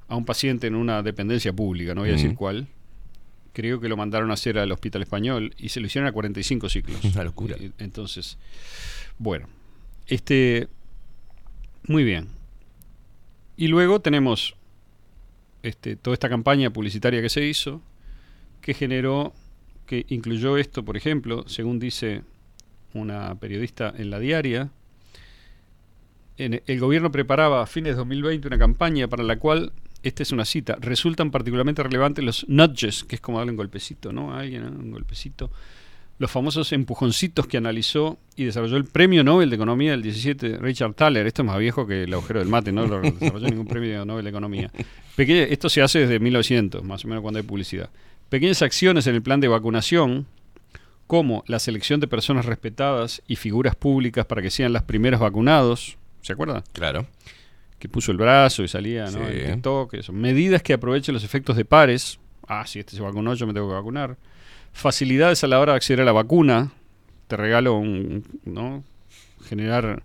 a 0.08 0.16
un 0.16 0.26
paciente 0.26 0.66
en 0.68 0.74
una 0.76 1.04
dependencia 1.04 1.54
pública, 1.54 1.94
no 1.94 2.02
voy 2.02 2.10
a 2.10 2.14
decir 2.14 2.32
Mm. 2.32 2.36
cuál. 2.36 2.68
Creo 3.54 3.80
que 3.82 3.90
lo 3.90 3.98
mandaron 3.98 4.32
a 4.32 4.36
hacer 4.36 4.58
al 4.58 4.72
Hospital 4.72 5.02
Español 5.04 5.54
y 5.58 5.70
se 5.70 5.80
lo 5.80 5.88
hicieron 5.88 6.08
a 6.08 6.12
45 6.12 6.70
ciclos. 6.70 7.04
Una 7.14 7.24
locura. 7.24 7.56
Y- 7.60 7.72
Entonces, 7.78 8.38
bueno, 9.20 9.48
este, 10.08 10.70
muy 11.90 12.04
bien. 12.04 12.28
Y 13.58 13.68
luego 13.68 14.00
tenemos 14.00 14.56
este, 15.64 15.96
toda 15.96 16.14
esta 16.14 16.30
campaña 16.30 16.70
publicitaria 16.70 17.20
que 17.20 17.30
se 17.30 17.44
hizo, 17.44 17.82
que 18.62 18.76
generó, 18.76 19.34
que 19.88 20.06
incluyó 20.10 20.58
esto, 20.58 20.86
por 20.86 20.96
ejemplo, 20.96 21.46
según 21.48 21.80
dice 21.80 22.22
una 22.94 23.34
periodista 23.40 23.92
en 23.98 24.12
la 24.12 24.20
diaria, 24.20 24.70
el 26.38 26.80
gobierno 26.80 27.12
preparaba 27.12 27.64
a 27.64 27.66
fines 27.66 27.94
de 27.94 27.98
2020 27.98 28.48
una 28.48 28.60
campaña 28.60 29.08
para 29.08 29.24
la 29.24 29.40
cual, 29.40 29.74
esta 30.04 30.22
es 30.22 30.32
una 30.32 30.46
cita, 30.46 30.78
resultan 30.80 31.32
particularmente 31.32 31.82
relevantes 31.82 32.24
los 32.24 32.48
nudges, 32.48 33.04
que 33.04 33.16
es 33.16 33.22
como 33.22 33.40
darle 33.40 33.52
un 33.52 33.58
golpecito, 33.58 34.14
¿no? 34.14 34.32
A 34.34 34.42
alguien, 34.42 34.62
¿no? 34.62 34.70
un 34.70 34.92
golpecito. 34.92 35.50
Los 36.20 36.30
famosos 36.30 36.72
empujoncitos 36.74 37.48
que 37.48 37.58
analizó 37.58 38.20
y 38.36 38.44
desarrolló 38.44 38.78
el 38.78 38.86
premio 38.86 39.24
Nobel 39.24 39.50
de 39.50 39.56
Economía 39.56 39.92
del 39.92 40.04
17, 40.04 40.58
Richard 40.58 40.94
Thaler. 40.94 41.26
Esto 41.26 41.42
es 41.42 41.46
más 41.48 41.58
viejo 41.58 41.88
que 41.88 42.04
el 42.04 42.14
agujero 42.14 42.40
del 42.40 42.50
mate, 42.50 42.72
no 42.72 42.86
lo 42.86 43.02
desarrolló 43.20 43.48
ningún 43.48 43.68
premio 43.68 44.06
Nobel 44.06 44.26
de 44.26 44.30
Economía. 44.30 44.70
Esto 45.18 45.70
se 45.70 45.82
hace 45.82 46.00
desde 46.00 46.20
1900, 46.20 46.84
más 46.84 47.04
o 47.04 47.08
menos 47.08 47.22
cuando 47.22 47.40
hay 47.40 47.44
publicidad. 47.44 47.90
Pequeñas 48.30 48.62
acciones 48.62 49.08
en 49.08 49.16
el 49.16 49.22
plan 49.22 49.40
de 49.40 49.48
vacunación, 49.48 50.28
como 51.08 51.44
la 51.48 51.58
selección 51.58 52.00
de 52.00 52.08
personas 52.08 52.46
respetadas 52.46 53.24
y 53.28 53.36
figuras 53.36 53.76
públicas 53.76 54.28
para 54.28 54.42
que 54.44 54.52
sean 54.52 54.74
las 54.74 54.84
primeras 54.84 55.20
vacunados. 55.20 55.98
¿Se 56.22 56.34
acuerdan? 56.34 56.64
Claro. 56.72 57.08
Que 57.80 57.90
puso 57.90 58.12
el 58.12 58.18
brazo 58.18 58.62
y 58.62 58.68
salía, 58.68 59.06
¿no? 59.06 59.28
Sí. 59.28 59.40
En 59.40 59.54
TikTok, 59.54 59.96
eso. 59.96 60.14
Medidas 60.14 60.62
que 60.62 60.74
aprovechen 60.74 61.14
los 61.14 61.24
efectos 61.24 61.56
de 61.56 61.66
pares. 61.66 62.20
Ah, 62.48 62.68
si 62.68 62.78
este 62.80 62.96
se 62.96 63.02
vacunó, 63.02 63.34
yo 63.34 63.48
me 63.48 63.54
tengo 63.54 63.68
que 63.68 63.74
vacunar. 63.74 64.18
Facilidades 64.74 65.44
a 65.44 65.48
la 65.48 65.60
hora 65.60 65.74
de 65.74 65.78
acceder 65.78 66.02
a 66.02 66.06
la 66.06 66.12
vacuna. 66.12 66.72
Te 67.28 67.38
regalo 67.38 67.76
un, 67.78 68.24
¿no? 68.46 68.84
Generar 69.46 70.04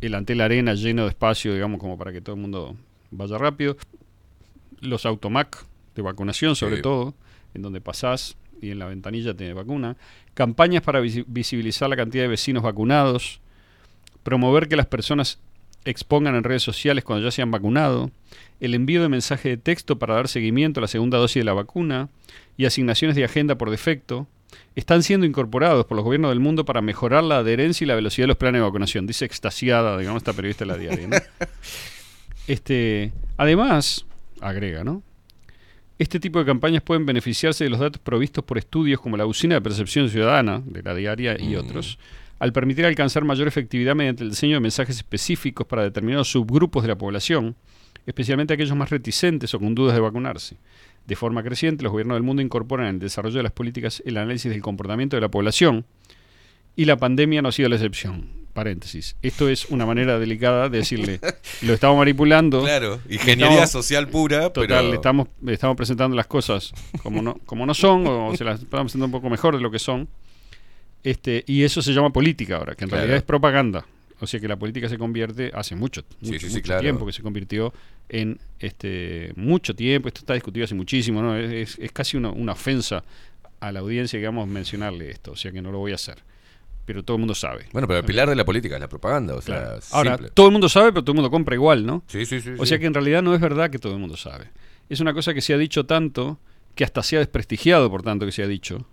el 0.00 0.14
antel 0.14 0.40
arena 0.40 0.74
lleno 0.74 1.02
de 1.04 1.08
espacio, 1.10 1.54
digamos, 1.54 1.80
como 1.80 1.96
para 1.96 2.12
que 2.12 2.20
todo 2.20 2.34
el 2.36 2.42
mundo 2.42 2.76
vaya 3.10 3.38
rápido. 3.38 3.76
Los 4.80 5.06
automac 5.06 5.64
de 5.94 6.02
vacunación, 6.02 6.54
sobre 6.56 6.76
Sí. 6.76 6.82
todo, 6.82 7.14
en 7.54 7.62
donde 7.62 7.80
pasás 7.80 8.36
y 8.60 8.70
en 8.70 8.78
la 8.78 8.86
ventanilla 8.86 9.34
te 9.34 9.52
vacuna. 9.52 9.96
Campañas 10.34 10.82
para 10.82 11.00
visi- 11.00 11.24
visibilizar 11.26 11.88
la 11.88 11.96
cantidad 11.96 12.24
de 12.24 12.28
vecinos 12.28 12.62
vacunados. 12.62 13.40
Promover 14.22 14.68
que 14.68 14.76
las 14.76 14.86
personas 14.86 15.38
expongan 15.86 16.34
en 16.34 16.44
redes 16.44 16.62
sociales 16.62 17.04
cuando 17.04 17.24
ya 17.24 17.30
se 17.30 17.42
han 17.42 17.50
vacunado. 17.50 18.10
El 18.60 18.74
envío 18.74 19.02
de 19.02 19.08
mensaje 19.08 19.50
de 19.50 19.56
texto 19.56 19.98
para 19.98 20.14
dar 20.14 20.28
seguimiento 20.28 20.80
a 20.80 20.82
la 20.82 20.88
segunda 20.88 21.18
dosis 21.18 21.40
de 21.40 21.44
la 21.44 21.54
vacuna. 21.54 22.08
Y 22.56 22.64
asignaciones 22.64 23.16
de 23.16 23.24
agenda 23.24 23.56
por 23.56 23.70
defecto. 23.70 24.26
Están 24.74 25.02
siendo 25.02 25.26
incorporados 25.26 25.86
por 25.86 25.96
los 25.96 26.04
gobiernos 26.04 26.30
del 26.30 26.40
mundo 26.40 26.64
para 26.64 26.82
mejorar 26.82 27.24
la 27.24 27.38
adherencia 27.38 27.84
y 27.84 27.88
la 27.88 27.94
velocidad 27.94 28.24
de 28.24 28.28
los 28.28 28.36
planes 28.36 28.60
de 28.60 28.64
vacunación. 28.64 29.06
Dice 29.06 29.24
extasiada, 29.24 29.96
digamos, 29.98 30.20
esta 30.20 30.32
periodista 30.32 30.64
de 30.64 30.72
la 30.72 30.78
diaria. 30.78 31.08
¿no? 31.08 31.16
Este, 32.46 33.12
además, 33.36 34.06
agrega, 34.40 34.84
¿no? 34.84 35.02
Este 35.98 36.20
tipo 36.20 36.38
de 36.38 36.44
campañas 36.44 36.82
pueden 36.82 37.06
beneficiarse 37.06 37.64
de 37.64 37.70
los 37.70 37.80
datos 37.80 38.00
provistos 38.00 38.44
por 38.44 38.58
estudios 38.58 39.00
como 39.00 39.16
la 39.16 39.24
Usina 39.24 39.54
de 39.54 39.62
Percepción 39.62 40.10
Ciudadana, 40.10 40.62
de 40.64 40.82
la 40.82 40.94
diaria 40.94 41.40
y 41.40 41.56
otros, 41.56 41.98
al 42.38 42.52
permitir 42.52 42.84
alcanzar 42.86 43.24
mayor 43.24 43.48
efectividad 43.48 43.94
mediante 43.94 44.22
el 44.24 44.30
diseño 44.30 44.54
de 44.54 44.60
mensajes 44.60 44.96
específicos 44.96 45.66
para 45.66 45.82
determinados 45.82 46.30
subgrupos 46.30 46.82
de 46.82 46.88
la 46.88 46.98
población, 46.98 47.56
especialmente 48.06 48.54
aquellos 48.54 48.76
más 48.76 48.90
reticentes 48.90 49.52
o 49.54 49.58
con 49.58 49.74
dudas 49.74 49.94
de 49.94 50.00
vacunarse. 50.00 50.56
De 51.06 51.16
forma 51.16 51.42
creciente, 51.42 51.82
los 51.82 51.92
gobiernos 51.92 52.16
del 52.16 52.22
mundo 52.24 52.42
incorporan 52.42 52.88
en 52.88 52.94
el 52.96 53.00
desarrollo 53.00 53.36
de 53.36 53.42
las 53.44 53.52
políticas 53.52 54.02
el 54.04 54.16
análisis 54.16 54.50
del 54.50 54.60
comportamiento 54.60 55.16
de 55.16 55.20
la 55.20 55.28
población 55.30 55.86
y 56.74 56.84
la 56.84 56.96
pandemia 56.96 57.42
no 57.42 57.48
ha 57.48 57.52
sido 57.52 57.68
la 57.68 57.76
excepción. 57.76 58.28
Paréntesis. 58.52 59.16
Esto 59.20 59.48
es 59.50 59.66
una 59.66 59.84
manera 59.84 60.18
delicada 60.18 60.68
de 60.70 60.78
decirle, 60.78 61.20
lo 61.62 61.74
estamos 61.74 61.98
manipulando. 61.98 62.62
Claro, 62.62 63.00
ingeniería 63.08 63.48
estamos- 63.64 63.70
social 63.70 64.08
pura, 64.08 64.50
Total, 64.50 64.66
pero- 64.66 64.88
le 64.88 64.94
estamos, 64.94 65.28
le 65.42 65.52
estamos 65.52 65.76
presentando 65.76 66.16
las 66.16 66.26
cosas 66.26 66.72
como 67.02 67.20
no, 67.22 67.34
como 67.44 67.66
no 67.66 67.74
son, 67.74 68.06
o 68.06 68.34
se 68.36 68.44
las 68.44 68.60
estamos 68.62 68.86
presentando 68.86 69.06
un 69.06 69.12
poco 69.12 69.28
mejor 69.30 69.56
de 69.56 69.62
lo 69.62 69.70
que 69.70 69.78
son. 69.78 70.08
Este, 71.02 71.44
y 71.46 71.62
eso 71.62 71.82
se 71.82 71.92
llama 71.92 72.10
política 72.12 72.56
ahora, 72.56 72.74
que 72.74 72.84
en 72.84 72.88
Claro. 72.90 73.00
realidad 73.02 73.18
es 73.18 73.22
propaganda. 73.24 73.86
O 74.18 74.26
sea 74.26 74.40
que 74.40 74.48
la 74.48 74.56
política 74.56 74.88
se 74.88 74.96
convierte 74.96 75.50
hace 75.54 75.76
mucho, 75.76 76.02
mucho, 76.20 76.38
sí, 76.40 76.46
sí, 76.48 76.54
mucho 76.54 76.62
claro. 76.62 76.80
tiempo 76.80 77.04
que 77.06 77.12
se 77.12 77.22
convirtió 77.22 77.72
en 78.08 78.38
este 78.58 79.32
mucho 79.36 79.74
tiempo. 79.76 80.08
Esto 80.08 80.20
está 80.20 80.32
discutido 80.34 80.64
hace 80.64 80.74
muchísimo, 80.74 81.20
¿no? 81.22 81.36
Es, 81.36 81.78
casi 81.92 82.16
una, 82.16 82.30
una 82.30 82.52
ofensa 82.52 83.04
a 83.60 83.72
la 83.72 83.80
audiencia, 83.80 84.18
digamos, 84.18 84.48
mencionarle 84.48 85.10
esto. 85.10 85.32
O 85.32 85.36
sea 85.36 85.52
que 85.52 85.60
no 85.60 85.70
lo 85.70 85.78
voy 85.78 85.92
a 85.92 85.96
hacer. 85.96 86.18
Pero 86.86 87.02
todo 87.02 87.16
el 87.16 87.20
mundo 87.20 87.34
sabe. 87.34 87.66
Bueno, 87.72 87.86
pero 87.88 87.98
el 88.00 88.06
pilar 88.06 88.28
de 88.28 88.36
la 88.36 88.44
política 88.44 88.76
es 88.76 88.80
la 88.80 88.88
propaganda, 88.88 89.34
o 89.34 89.42
sea, 89.42 89.78
Ahora, 89.90 90.12
simple. 90.16 90.30
todo 90.32 90.46
el 90.46 90.52
mundo 90.52 90.68
sabe, 90.68 90.92
pero 90.92 91.02
todo 91.02 91.12
el 91.12 91.16
mundo 91.16 91.30
compra 91.30 91.54
igual, 91.56 91.84
¿no? 91.84 92.02
Sí, 92.06 92.24
sí, 92.24 92.40
sí, 92.40 92.50
O 92.58 92.64
sea 92.64 92.78
que 92.78 92.86
en 92.86 92.94
realidad 92.94 93.22
no 93.22 93.34
es 93.34 93.40
verdad 93.40 93.70
que 93.70 93.78
todo 93.78 93.92
el 93.94 93.98
mundo 93.98 94.16
sabe. 94.16 94.46
es 94.88 95.00
una 95.00 95.12
cosa 95.12 95.34
que 95.34 95.40
se 95.42 95.52
ha 95.52 95.58
dicho 95.58 95.84
tanto 95.84 96.38
que 96.76 96.84
hasta 96.84 97.02
se 97.02 97.16
ha 97.16 97.18
desprestigiado 97.18 97.90
por 97.90 98.02
tanto 98.02 98.24
que 98.24 98.32
se 98.32 98.42
ha 98.42 98.46
dicho. 98.46 98.86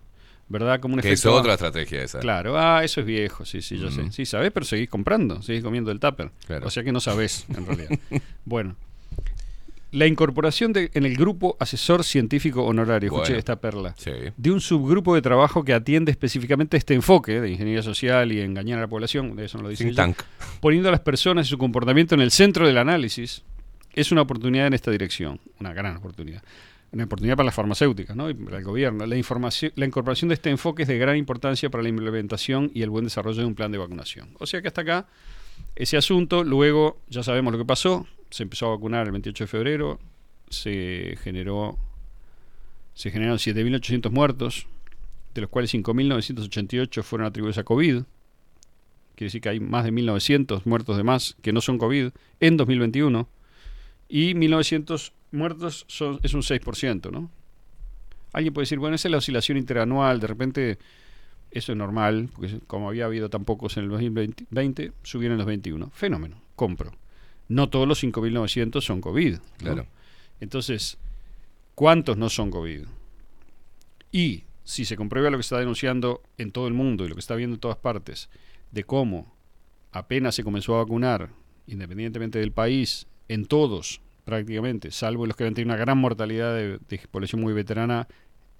¿Verdad? 0.48 0.78
Como 0.80 0.94
un 0.94 1.00
Que 1.00 1.12
es 1.12 1.20
efecto- 1.20 1.34
otra 1.36 1.54
estrategia 1.54 2.02
esa. 2.02 2.20
Claro, 2.20 2.58
ah, 2.58 2.84
eso 2.84 3.00
es 3.00 3.06
viejo, 3.06 3.44
sí, 3.46 3.62
sí, 3.62 3.78
yo 3.78 3.90
sé. 3.90 4.10
Sí, 4.12 4.26
sabés, 4.26 4.52
pero 4.52 4.66
seguís 4.66 4.88
comprando, 4.90 5.40
seguís 5.42 5.62
comiendo 5.62 5.90
el 5.90 5.98
tupper. 5.98 6.30
Claro. 6.46 6.66
O 6.66 6.70
sea 6.70 6.82
que 6.84 6.92
no 6.92 7.00
sabés, 7.00 7.46
en 7.48 7.66
realidad. 7.66 7.98
bueno, 8.44 8.76
la 9.90 10.06
incorporación 10.06 10.72
de, 10.72 10.90
en 10.94 11.04
el 11.06 11.16
grupo 11.16 11.56
asesor 11.60 12.02
científico 12.04 12.64
honorario, 12.64 13.06
escuché 13.08 13.22
Bueno. 13.28 13.38
esta 13.38 13.56
perla, 13.56 13.94
Sí. 13.96 14.10
de 14.36 14.50
un 14.50 14.60
subgrupo 14.60 15.14
de 15.14 15.22
trabajo 15.22 15.64
que 15.64 15.72
atiende 15.72 16.10
específicamente 16.10 16.76
este 16.76 16.94
enfoque 16.94 17.40
de 17.40 17.50
ingeniería 17.50 17.82
social 17.82 18.30
y 18.32 18.40
engañar 18.40 18.78
a 18.78 18.82
la 18.82 18.88
población, 18.88 19.36
de 19.36 19.44
eso 19.46 19.56
no 19.58 19.62
lo 19.64 19.68
dice 19.70 19.84
ella, 19.88 19.94
tank. 19.96 20.18
poniendo 20.60 20.88
a 20.88 20.92
las 20.92 21.00
personas 21.00 21.46
y 21.46 21.50
su 21.50 21.58
comportamiento 21.58 22.14
en 22.16 22.20
el 22.22 22.32
centro 22.32 22.66
del 22.66 22.76
análisis, 22.78 23.42
es 23.94 24.10
una 24.10 24.22
oportunidad 24.22 24.66
en 24.66 24.74
esta 24.74 24.90
dirección, 24.90 25.38
una 25.60 25.72
gran 25.72 25.96
oportunidad. 25.96 26.42
Una 26.94 27.04
oportunidad 27.04 27.36
para 27.36 27.46
las 27.46 27.54
farmacéuticas 27.54 28.16
¿no? 28.16 28.30
y 28.30 28.34
para 28.34 28.58
el 28.58 28.64
gobierno. 28.64 29.04
La, 29.04 29.16
información, 29.16 29.72
la 29.74 29.84
incorporación 29.84 30.28
de 30.28 30.34
este 30.34 30.50
enfoque 30.50 30.82
es 30.82 30.88
de 30.88 30.96
gran 30.96 31.16
importancia 31.16 31.68
para 31.68 31.82
la 31.82 31.88
implementación 31.88 32.70
y 32.72 32.82
el 32.82 32.90
buen 32.90 33.04
desarrollo 33.04 33.40
de 33.40 33.46
un 33.46 33.54
plan 33.56 33.72
de 33.72 33.78
vacunación. 33.78 34.30
O 34.38 34.46
sea 34.46 34.62
que 34.62 34.68
hasta 34.68 34.82
acá 34.82 35.06
ese 35.74 35.96
asunto, 35.96 36.44
luego 36.44 37.00
ya 37.08 37.22
sabemos 37.22 37.52
lo 37.52 37.58
que 37.58 37.64
pasó, 37.64 38.06
se 38.30 38.44
empezó 38.44 38.66
a 38.66 38.70
vacunar 38.70 39.06
el 39.06 39.12
28 39.12 39.44
de 39.44 39.48
febrero, 39.48 39.98
se 40.48 41.18
generó 41.22 41.78
se 42.94 43.10
generaron 43.10 43.38
7.800 43.38 44.10
muertos, 44.10 44.66
de 45.34 45.40
los 45.40 45.50
cuales 45.50 45.74
5.988 45.74 47.02
fueron 47.02 47.26
atribuidos 47.26 47.58
a 47.58 47.64
COVID. 47.64 48.02
Quiere 49.16 49.26
decir 49.26 49.40
que 49.40 49.48
hay 49.48 49.60
más 49.60 49.84
de 49.84 49.92
1.900 49.92 50.62
muertos 50.64 50.96
de 50.96 51.02
más 51.02 51.36
que 51.42 51.52
no 51.52 51.60
son 51.60 51.78
COVID 51.78 52.10
en 52.40 52.56
2021. 52.56 53.28
Y 54.08 54.34
1.900 54.34 55.12
muertos 55.32 55.84
son, 55.88 56.20
es 56.22 56.34
un 56.34 56.42
6%, 56.42 57.10
¿no? 57.10 57.30
Alguien 58.32 58.52
puede 58.52 58.64
decir, 58.64 58.78
bueno, 58.78 58.96
esa 58.96 59.08
es 59.08 59.12
la 59.12 59.18
oscilación 59.18 59.58
interanual, 59.58 60.20
de 60.20 60.26
repente 60.26 60.78
eso 61.50 61.72
es 61.72 61.78
normal, 61.78 62.28
porque 62.34 62.58
como 62.66 62.88
había 62.88 63.04
habido 63.04 63.30
tan 63.30 63.44
pocos 63.44 63.76
en 63.76 63.84
el 63.84 63.90
2020, 63.90 64.46
20, 64.50 64.92
subieron 65.04 65.38
los 65.38 65.46
21. 65.46 65.90
Fenómeno, 65.90 66.42
compro. 66.56 66.92
No 67.48 67.68
todos 67.68 67.86
los 67.86 68.02
5.900 68.02 68.80
son 68.80 69.00
COVID. 69.00 69.34
¿no? 69.34 69.40
Claro. 69.58 69.86
Entonces, 70.40 70.98
¿cuántos 71.76 72.16
no 72.16 72.28
son 72.28 72.50
COVID? 72.50 72.84
Y 74.10 74.44
si 74.64 74.84
se 74.84 74.96
comprueba 74.96 75.30
lo 75.30 75.36
que 75.36 75.42
está 75.42 75.58
denunciando 75.58 76.22
en 76.38 76.50
todo 76.50 76.66
el 76.66 76.74
mundo 76.74 77.04
y 77.04 77.08
lo 77.08 77.14
que 77.14 77.20
está 77.20 77.36
viendo 77.36 77.54
en 77.54 77.60
todas 77.60 77.76
partes, 77.76 78.30
de 78.72 78.82
cómo 78.82 79.32
apenas 79.92 80.34
se 80.34 80.42
comenzó 80.42 80.74
a 80.74 80.78
vacunar, 80.78 81.30
independientemente 81.68 82.40
del 82.40 82.50
país, 82.50 83.06
en 83.28 83.46
todos 83.46 84.00
prácticamente, 84.24 84.90
salvo 84.90 85.26
los 85.26 85.36
que 85.36 85.44
han 85.44 85.54
tenido 85.54 85.74
una 85.74 85.80
gran 85.80 85.98
mortalidad 85.98 86.54
de, 86.54 86.78
de 86.88 87.00
población 87.10 87.42
muy 87.42 87.52
veterana 87.52 88.08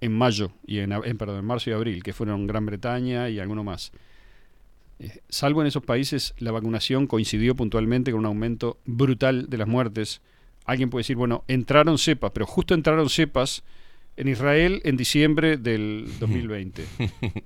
en 0.01 0.13
mayo 0.13 0.51
y 0.65 0.79
en, 0.79 0.91
en, 0.91 1.17
perdón, 1.17 1.39
en 1.39 1.45
marzo 1.45 1.69
y 1.69 1.73
abril, 1.73 2.03
que 2.03 2.13
fueron 2.13 2.47
Gran 2.47 2.65
Bretaña 2.65 3.29
y 3.29 3.39
alguno 3.39 3.63
más. 3.63 3.91
Eh, 4.99 5.19
salvo 5.29 5.61
en 5.61 5.67
esos 5.67 5.83
países, 5.83 6.33
la 6.37 6.51
vacunación 6.51 7.07
coincidió 7.07 7.55
puntualmente 7.55 8.11
con 8.11 8.19
un 8.21 8.25
aumento 8.25 8.77
brutal 8.85 9.49
de 9.49 9.57
las 9.57 9.67
muertes. 9.67 10.21
Alguien 10.65 10.89
puede 10.89 11.01
decir, 11.01 11.15
bueno, 11.15 11.43
entraron 11.47 11.97
cepas, 11.97 12.31
pero 12.33 12.45
justo 12.45 12.73
entraron 12.73 13.09
cepas 13.09 13.63
en 14.17 14.27
Israel 14.27 14.81
en 14.85 14.97
diciembre 14.97 15.57
del 15.57 16.07
2020, 16.19 16.85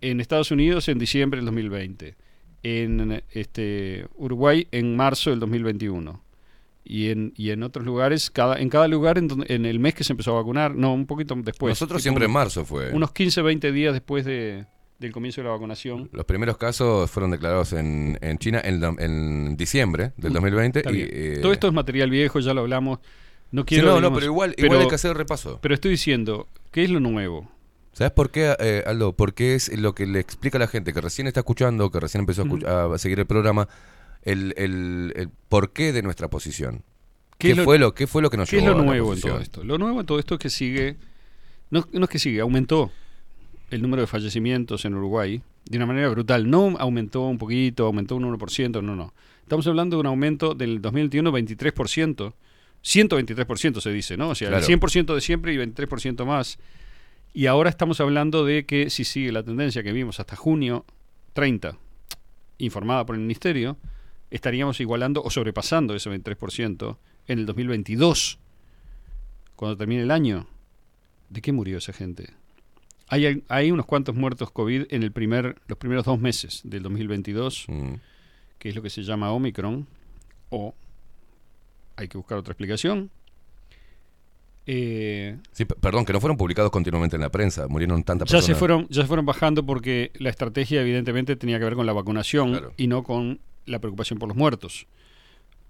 en 0.02 0.22
Estados 0.22 0.52
Unidos 0.52 0.88
en 0.90 1.00
diciembre 1.00 1.38
del 1.38 1.46
2020, 1.46 2.16
en 2.64 3.24
este, 3.32 4.08
Uruguay 4.16 4.68
en 4.72 4.96
marzo 4.96 5.30
del 5.30 5.40
2021 5.40 6.28
y 6.84 7.10
en, 7.10 7.34
y 7.35 7.51
en 7.51 7.64
otros 7.64 7.85
lugares, 7.85 8.30
cada, 8.31 8.57
en 8.60 8.69
cada 8.69 8.88
lugar 8.88 9.18
en, 9.18 9.27
donde- 9.27 9.53
en 9.53 9.65
el 9.65 9.80
mes 9.80 9.93
que 9.95 10.03
se 10.03 10.14
empezó 10.14 10.31
a 10.31 10.35
vacunar, 10.35 10.76
no, 10.76 10.93
un 10.93 11.06
poquito 11.06 11.35
después. 11.35 11.72
Nosotros 11.72 12.01
siempre 12.01 12.26
en 12.26 12.31
marzo 12.31 12.65
fue. 12.65 12.91
Unos 12.91 13.11
15, 13.11 13.41
20 13.41 13.72
días 13.72 13.93
después 13.93 14.26
de, 14.26 14.65
del 14.97 15.11
comienzo 15.11 15.41
de 15.41 15.45
la 15.47 15.51
vacunación. 15.53 16.10
Los 16.14 16.26
primeros 16.26 16.57
casos 16.57 17.10
fueron 17.11 17.31
declarados 17.31 17.73
en, 17.73 18.18
en 18.22 18.38
China 18.39 18.61
en, 18.64 18.81
en 18.99 19.56
diciembre 19.57 20.14
del 20.18 20.34
2020. 20.34 20.80
Mm, 20.80 20.81
Está 20.81 20.91
y, 20.91 21.01
eh, 21.10 21.39
Todo 21.41 21.51
esto 21.53 21.68
es 21.68 21.73
material 21.73 22.10
viejo, 22.10 22.39
ya 22.39 22.53
lo 22.53 22.61
hablamos. 22.61 22.99
No 23.51 23.65
quiero. 23.65 23.85
no, 23.88 23.91
no, 23.93 23.97
digamos, 23.97 24.19
pero 24.19 24.31
igual, 24.31 24.56
igual 24.57 24.80
hay 24.81 24.88
que 24.88 24.95
hacer 24.95 25.15
repaso. 25.18 25.60
Pero 25.61 25.73
estoy 25.73 25.91
diciendo, 25.91 26.47
¿qué 26.72 26.84
es 26.84 26.89
lo 26.89 26.99
nuevo? 26.99 27.49
¿Sabes 27.93 28.14
por 28.14 28.30
qué, 28.30 28.56
eh, 28.60 28.84
Aldo? 28.85 29.14
Porque 29.14 29.56
es 29.56 29.76
lo 29.77 29.93
que 29.95 30.06
le 30.06 30.19
explica 30.19 30.57
a 30.57 30.60
la 30.60 30.68
gente 30.68 30.93
que 30.93 31.01
recién 31.01 31.27
está 31.27 31.39
escuchando, 31.41 31.89
que 31.91 31.99
recién 31.99 32.19
empezó 32.22 32.43
a, 32.43 32.45
escuch- 32.45 32.65
a 32.93 32.97
seguir 32.99 33.19
el 33.19 33.26
programa, 33.26 33.68
el, 34.24 34.54
el, 34.58 35.14
el 35.16 35.30
porqué 35.50 35.91
de 35.94 36.02
nuestra 36.02 36.30
posición. 36.30 36.84
¿Qué, 37.38 37.56
lo- 37.56 37.64
fue, 37.64 37.80
lo, 37.80 37.94
¿Qué 37.94 38.06
fue 38.08 38.22
lo 38.22 38.30
que 38.30 38.38
nos 38.38 38.50
¿Qué 38.50 38.58
es 38.58 38.64
lo 38.66 38.72
a 38.78 38.84
nuevo 38.84 39.14
en 39.14 39.22
todo 39.22 39.40
esto? 39.40 39.64
Lo 39.64 39.78
nuevo 39.78 40.00
en 40.02 40.06
todo 40.06 40.20
esto 40.20 40.36
es 40.36 40.40
que 40.40 40.50
sigue. 40.50 40.98
No, 41.70 41.88
no 41.94 42.04
es 42.04 42.10
que 42.10 42.20
sigue, 42.20 42.41
aumentó 42.41 42.91
el 43.70 43.82
número 43.82 44.02
de 44.02 44.08
fallecimientos 44.08 44.84
en 44.86 44.96
Uruguay 44.96 45.41
de 45.66 45.78
una 45.78 45.86
manera 45.86 46.10
brutal. 46.10 46.50
No 46.50 46.76
aumentó 46.80 47.22
un 47.28 47.38
poquito, 47.38 47.86
aumentó 47.86 48.16
un 48.16 48.24
1%, 48.38 48.82
no, 48.84 48.96
no. 48.96 49.14
Estamos 49.44 49.66
hablando 49.68 49.96
de 49.98 50.02
un 50.02 50.08
aumento 50.08 50.54
del 50.56 50.82
2021 50.82 51.32
23%. 51.32 52.34
123% 52.84 53.80
se 53.82 53.91
dice, 53.91 54.18
¿no? 54.18 54.30
O 54.30 54.36
sea, 54.36 54.50
Claro. 54.50 54.66
el 54.66 54.80
100% 54.80 55.14
de 55.16 55.22
siempre 55.22 55.54
y 55.54 55.58
23% 55.58 56.26
más. 56.26 56.58
Y 57.34 57.46
ahora 57.46 57.70
estamos 57.70 58.00
hablando 58.02 58.44
de 58.46 58.66
que 58.66 58.90
si 58.90 59.04
sigue 59.04 59.32
la 59.32 59.44
tendencia 59.44 59.84
que 59.84 59.91
vimos 59.91 60.20
hasta 60.20 60.36
junio 60.36 60.86
30, 61.34 61.78
informada 62.58 63.06
por 63.06 63.16
el 63.16 63.22
Ministerio, 63.22 63.78
estaríamos 64.31 64.80
igualando 64.80 65.22
o 65.23 65.30
sobrepasando 65.30 65.95
ese 65.95 66.10
23% 66.10 66.97
en 67.27 67.39
el 67.39 67.45
2022, 67.45 68.39
cuando 69.56 69.77
termine 69.77 70.01
el 70.03 70.11
año. 70.11 70.47
¿De 71.30 71.41
qué 71.41 71.51
murió 71.51 71.77
esa 71.77 71.93
gente? 71.93 72.30
Hay, 73.07 73.43
hay 73.47 73.72
unos 73.72 73.85
cuantos 73.85 74.15
muertos 74.15 74.51
COVID 74.51 74.85
en 74.91 75.03
el 75.03 75.11
primer, 75.11 75.56
los 75.68 75.77
primeros 75.77 76.06
dos 76.06 76.19
meses 76.19 76.61
del 76.64 76.84
2022, 76.84 77.65
Mm. 77.68 77.93
que 78.60 78.69
es 78.69 78.76
lo 78.76 78.81
que 78.81 78.89
se 78.89 79.03
llama 79.03 79.31
Omicron, 79.31 79.88
o 80.49 80.73
hay 81.95 82.07
que 82.07 82.18
buscar 82.18 82.38
otra 82.38 82.51
explicación. 82.53 83.10
Eh, 84.65 85.38
Sí, 85.51 85.65
perdón, 85.65 86.06
que 86.06 86.14
no 86.14 86.19
fueron 86.22 86.38
publicados 86.38 86.72
continuamente 86.72 87.15
en 87.15 87.22
la 87.22 87.30
prensa. 87.30 87.68
Murieron 87.68 88.03
tantas 88.03 88.30
ya 88.30 88.34
personas. 88.38 88.45
se 88.45 88.60
fueron 88.60 88.88
ya 88.89 89.01
se 89.01 89.07
fueron 89.07 89.26
bajando 89.26 89.65
porque 89.65 90.11
la 90.15 90.30
estrategia 90.30 90.81
evidentemente 90.81 91.35
tenía 91.35 91.57
que 91.57 91.65
ver 91.65 91.73
con 91.76 91.85
la 91.85 91.93
vacunación 91.93 92.61
y 92.77 92.88
no 92.88 93.03
con 93.03 93.39
la 93.70 93.80
preocupación 93.80 94.20
por 94.20 94.28
los 94.30 94.38
muertos. 94.38 94.88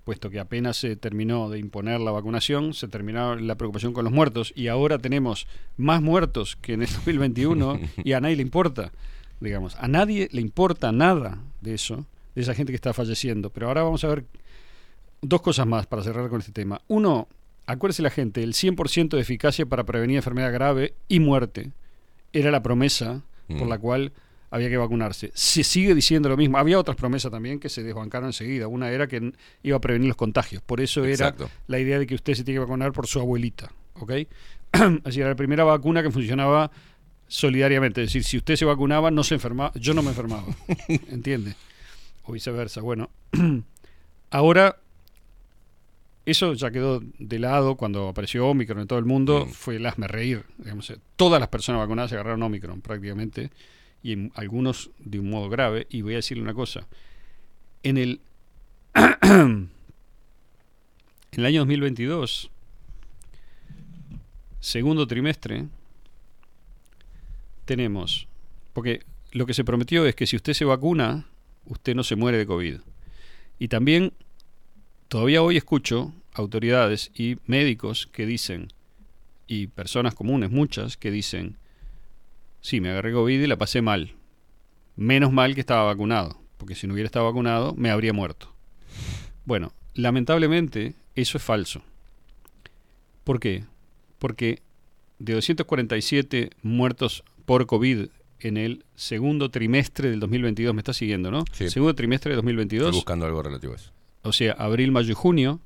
Puesto 0.04 0.30
que 0.30 0.40
apenas 0.40 0.78
se 0.78 0.96
terminó 0.96 1.50
de 1.50 1.60
imponer 1.60 2.00
la 2.00 2.12
vacunación 2.12 2.74
se 2.74 2.88
terminó 2.88 3.36
la 3.36 3.56
preocupación 3.56 3.94
con 3.94 4.04
los 4.06 4.14
muertos. 4.14 4.54
Y 4.56 4.68
ahora 4.68 4.98
tenemos 4.98 5.46
más 5.78 6.02
muertos 6.02 6.56
que 6.56 6.74
en 6.74 6.82
el 6.82 6.88
2021 6.94 7.80
y 8.04 8.14
a 8.14 8.22
nadie 8.22 8.36
le 8.38 8.42
importa 8.42 8.92
digamos. 9.40 9.76
A 9.76 9.88
nadie 9.88 10.28
le 10.32 10.42
importa 10.42 10.92
nada 10.92 11.38
de 11.62 11.74
eso 11.76 12.06
de 12.36 12.42
esa 12.42 12.54
gente 12.56 12.72
que 12.72 12.76
está 12.76 12.94
falleciendo. 12.94 13.50
Pero 13.52 13.68
ahora 13.68 13.84
vamos 13.84 14.04
a 14.04 14.08
ver 14.08 14.26
dos 15.22 15.42
cosas 15.42 15.68
más 15.68 15.86
para 15.86 16.02
cerrar 16.04 16.30
con 16.30 16.40
este 16.40 16.52
tema. 16.54 16.82
Uno 16.88 17.28
acuérdese 17.68 18.02
la 18.02 18.10
gente 18.10 18.42
el 18.42 18.54
100% 18.54 19.10
de 19.10 19.22
eficacia 19.22 19.66
para 19.66 19.84
prevenir 19.84 20.16
enfermedad 20.18 20.52
grave 20.52 20.96
y 21.08 21.20
muerte 21.20 21.72
era 22.34 22.50
la 22.52 22.64
promesa 22.64 23.22
por 23.48 23.66
Mm. 23.66 23.70
la 23.70 23.78
cual 23.80 24.12
había 24.52 24.70
que 24.70 24.78
vacunarse. 24.78 25.32
Se 25.34 25.64
sigue 25.64 25.94
diciendo 25.94 26.30
lo 26.30 26.38
mismo. 26.38 26.58
Había 26.58 26.80
otras 26.80 26.98
promesas 26.98 27.32
también 27.32 27.60
que 27.60 27.70
se 27.70 27.84
desbancaron 27.84 28.30
enseguida. 28.30 28.68
Una 28.68 28.90
era 28.90 29.08
que 29.08 29.34
iba 29.64 29.78
a 29.78 29.82
prevenir 29.82 30.08
los 30.08 30.18
contagios. 30.18 30.62
Por 30.62 30.82
eso 30.82 31.06
era 31.06 31.36
la 31.68 31.80
idea 31.80 32.00
de 32.00 32.08
que 32.08 32.16
usted 32.16 32.34
se 32.34 32.44
tiene 32.44 32.58
que 32.58 32.66
vacunar 32.66 32.92
por 32.92 33.08
su 33.08 33.20
abuelita. 33.20 33.72
¿Ok? 33.96 34.12
Así 35.04 35.20
era 35.20 35.30
la 35.30 35.36
primera 35.36 35.64
vacuna 35.64 36.02
que 36.02 36.12
funcionaba 36.12 36.72
solidariamente. 37.28 38.02
Es 38.02 38.10
decir, 38.10 38.24
si 38.24 38.38
usted 38.38 38.56
se 38.56 38.66
vacunaba, 38.66 39.12
no 39.12 39.24
se 39.24 39.36
enfermaba. 39.36 39.72
Yo 39.76 39.94
no 39.94 40.02
me 40.02 40.10
enfermaba. 40.10 40.46
¿Entiende? 40.88 41.56
O 42.24 42.32
viceversa. 42.32 42.82
Bueno, 42.82 43.10
ahora 44.32 44.78
eso 46.26 46.54
ya 46.54 46.72
quedó 46.72 47.02
de 47.18 47.40
lado 47.40 47.76
cuando 47.76 48.10
apareció 48.10 48.48
Omicron 48.48 48.82
en 48.82 48.88
todo 48.88 49.00
el 49.00 49.06
mundo. 49.06 49.48
Fue 49.48 49.78
el 49.78 49.86
hazme 49.86 50.08
reír. 50.08 50.44
Digamos, 50.58 50.94
todas 51.16 51.40
las 51.40 51.50
personas 51.50 51.80
vacunadas 51.80 52.10
se 52.10 52.16
agarraron 52.16 52.44
Omicron 52.44 52.82
prácticamente. 52.82 53.52
Y 54.02 54.14
en- 54.14 54.32
algunos 54.36 54.92
de 55.00 55.20
un 55.20 55.30
modo 55.30 55.50
grave. 55.50 55.88
Y 55.90 56.02
voy 56.02 56.14
a 56.14 56.18
decirle 56.18 56.44
una 56.44 56.54
cosa. 56.54 56.88
En 57.84 57.98
el, 57.98 58.22
en 59.24 59.70
el 61.32 61.46
año 61.46 61.62
2022, 61.62 62.50
segundo 64.60 65.08
trimestre, 65.08 65.68
tenemos. 67.66 68.28
Porque 68.74 69.02
lo 69.32 69.46
que 69.46 69.54
se 69.54 69.64
prometió 69.64 70.06
es 70.06 70.16
que 70.16 70.28
si 70.28 70.36
usted 70.36 70.54
se 70.54 70.66
vacuna, 70.66 71.28
usted 71.66 71.96
no 71.96 72.04
se 72.04 72.16
muere 72.16 72.38
de 72.38 72.46
COVID. 72.46 72.80
Y 73.60 73.68
también, 73.68 74.14
todavía 75.08 75.42
hoy 75.42 75.58
escucho 75.58 76.14
autoridades 76.34 77.12
y 77.14 77.38
médicos 77.46 78.08
que 78.08 78.26
dicen, 78.26 78.70
y 79.48 79.68
personas 79.68 80.16
comunes, 80.16 80.52
muchas, 80.52 80.96
que 80.98 81.12
dicen, 81.12 81.58
sí, 82.62 82.82
me 82.82 82.90
agarré 82.90 83.14
COVID 83.14 83.42
y 83.42 83.48
la 83.48 83.58
pasé 83.58 83.82
mal. 83.82 84.14
Menos 84.96 85.32
mal 85.32 85.56
que 85.56 85.62
estaba 85.62 85.84
vacunado, 85.84 86.42
porque 86.58 86.76
si 86.76 86.88
no 86.88 86.94
hubiera 86.94 87.08
estado 87.08 87.26
vacunado, 87.26 87.74
me 87.76 87.90
habría 87.90 88.14
muerto. 88.14 88.54
Bueno, 89.46 89.72
lamentablemente, 89.94 90.94
eso 91.16 91.38
es 91.38 91.44
falso. 91.44 91.82
¿Por 93.24 93.40
qué? 93.40 93.64
porque 94.20 94.62
de 95.18 95.34
247 95.34 96.52
muertos 96.62 97.24
por 97.46 97.66
COVID 97.66 98.08
en 98.42 98.58
el 98.58 98.86
segundo 98.96 99.50
trimestre 99.50 100.10
del 100.10 100.20
2022, 100.20 100.74
me 100.74 100.82
está 100.82 100.94
siguiendo, 100.94 101.32
¿no? 101.32 101.44
Sí. 101.52 101.70
Segundo 101.70 101.96
trimestre 101.96 102.32
de 102.32 102.36
2022. 102.38 102.88
Estoy 102.88 102.98
buscando 103.00 103.26
algo 103.26 103.42
relativo 103.42 103.74
a 103.74 103.76
eso. 103.78 103.92
o 104.22 104.32
sea, 104.32 104.54
abril, 104.54 104.92
mayo 104.92 105.12
y 105.12 105.16
junio, 105.16 105.60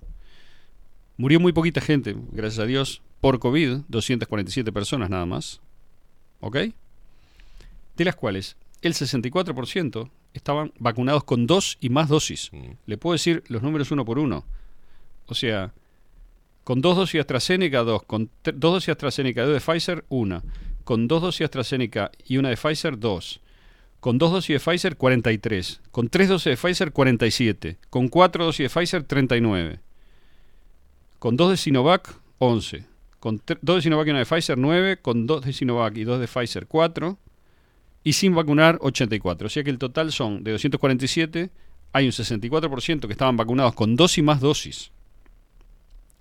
murió 1.17 1.39
muy 1.39 1.51
poquita 1.51 1.81
gente, 1.81 2.15
gracias 2.31 2.59
a 2.59 2.65
Dios, 2.65 3.01
por 3.21 3.39
COVID, 3.39 3.81
247 3.89 4.71
personas 4.71 5.09
nada 5.09 5.25
más. 5.25 5.61
¿Ok? 6.39 6.57
De 7.95 8.05
las 8.05 8.15
cuales 8.15 8.57
el 8.81 8.93
64% 8.93 10.09
estaban 10.33 10.73
vacunados 10.79 11.23
con 11.23 11.47
dos 11.47 11.77
y 11.79 11.89
más 11.89 12.09
dosis. 12.09 12.51
Le 12.85 12.97
puedo 12.97 13.13
decir 13.13 13.43
los 13.47 13.61
números 13.61 13.91
uno 13.91 14.03
por 14.03 14.19
uno. 14.19 14.45
O 15.27 15.33
sea, 15.35 15.73
con 16.63 16.81
dos 16.81 16.95
dosis 16.95 17.21
AstraZeneca, 17.21 17.83
dos. 17.83 18.03
Con 18.03 18.29
dos 18.43 18.73
dosis 18.73 18.89
AstraZeneca 18.89 19.43
y 19.43 19.45
dos 19.45 19.53
de 19.53 19.59
Pfizer, 19.61 20.05
una. 20.09 20.43
Con 20.83 21.07
dos 21.07 21.21
dosis 21.21 21.45
AstraZeneca 21.45 22.11
y 22.25 22.37
una 22.37 22.49
de 22.49 22.57
Pfizer, 22.57 22.99
dos. 22.99 23.41
Con 23.99 24.17
dos 24.17 24.31
dosis 24.31 24.55
de 24.55 24.59
Pfizer, 24.59 24.97
43. 24.97 25.81
Con 25.91 26.09
tres 26.09 26.27
dosis 26.27 26.51
de 26.51 26.57
Pfizer, 26.57 26.91
47. 26.91 27.77
Con 27.89 28.09
cuatro 28.09 28.43
dosis 28.43 28.65
de 28.65 28.69
Pfizer, 28.69 29.03
39. 29.03 29.79
Con 31.19 31.37
dos 31.37 31.51
de 31.51 31.57
Sinovac, 31.57 32.13
11. 32.39 32.85
Con 33.21 33.41
dos 33.61 33.77
de 33.77 33.81
Sinovac 33.81 34.07
y 34.07 34.09
una 34.09 34.19
de 34.19 34.25
Pfizer, 34.25 34.57
9. 34.57 34.97
Con 34.97 35.25
dos 35.25 35.45
de 35.45 35.53
Sinovac 35.53 35.95
y 35.95 36.03
dos 36.03 36.19
de 36.19 36.27
Pfizer, 36.27 36.67
4. 36.67 37.17
Y 38.03 38.13
sin 38.13 38.35
vacunar, 38.35 38.77
84. 38.81 39.47
O 39.47 39.49
sea 39.49 39.63
que 39.63 39.69
el 39.69 39.77
total 39.77 40.11
son 40.11 40.43
de 40.43 40.51
247. 40.51 41.49
Hay 41.93 42.05
un 42.05 42.11
64% 42.11 43.07
que 43.07 43.13
estaban 43.13 43.37
vacunados 43.37 43.73
con 43.75 43.95
dos 43.95 44.17
y 44.17 44.21
más 44.21 44.41
dosis. 44.41 44.91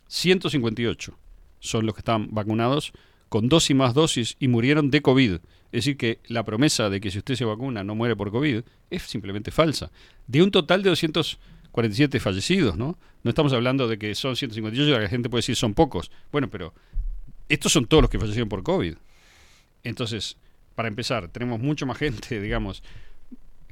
158 0.08 1.18
son 1.60 1.86
los 1.86 1.94
que 1.94 2.00
estaban 2.00 2.28
vacunados 2.32 2.92
con 3.28 3.48
dos 3.48 3.70
y 3.70 3.74
más 3.74 3.94
dosis 3.94 4.36
y 4.38 4.48
murieron 4.48 4.90
de 4.90 5.00
COVID. 5.00 5.32
Es 5.32 5.40
decir, 5.70 5.96
que 5.96 6.18
la 6.26 6.44
promesa 6.44 6.90
de 6.90 7.00
que 7.00 7.10
si 7.10 7.16
usted 7.18 7.34
se 7.34 7.46
vacuna 7.46 7.82
no 7.82 7.94
muere 7.94 8.14
por 8.14 8.30
COVID 8.30 8.62
es 8.90 9.02
simplemente 9.04 9.50
falsa. 9.50 9.90
De 10.26 10.42
un 10.42 10.50
total 10.50 10.82
de 10.82 10.90
247 10.90 12.20
fallecidos, 12.20 12.76
¿no? 12.76 12.98
No 13.22 13.30
estamos 13.30 13.54
hablando 13.54 13.88
de 13.88 13.98
que 13.98 14.14
son 14.14 14.36
158 14.36 14.86
y 14.86 15.02
la 15.02 15.08
gente 15.08 15.30
puede 15.30 15.38
decir 15.38 15.56
son 15.56 15.72
pocos. 15.72 16.10
Bueno, 16.30 16.50
pero 16.50 16.74
estos 17.48 17.72
son 17.72 17.86
todos 17.86 18.02
los 18.02 18.10
que 18.10 18.18
fallecieron 18.18 18.50
por 18.50 18.62
COVID. 18.62 18.96
Entonces, 19.82 20.36
para 20.74 20.88
empezar, 20.88 21.28
tenemos 21.28 21.60
mucho 21.60 21.86
más 21.86 21.98
gente, 21.98 22.40
digamos, 22.40 22.82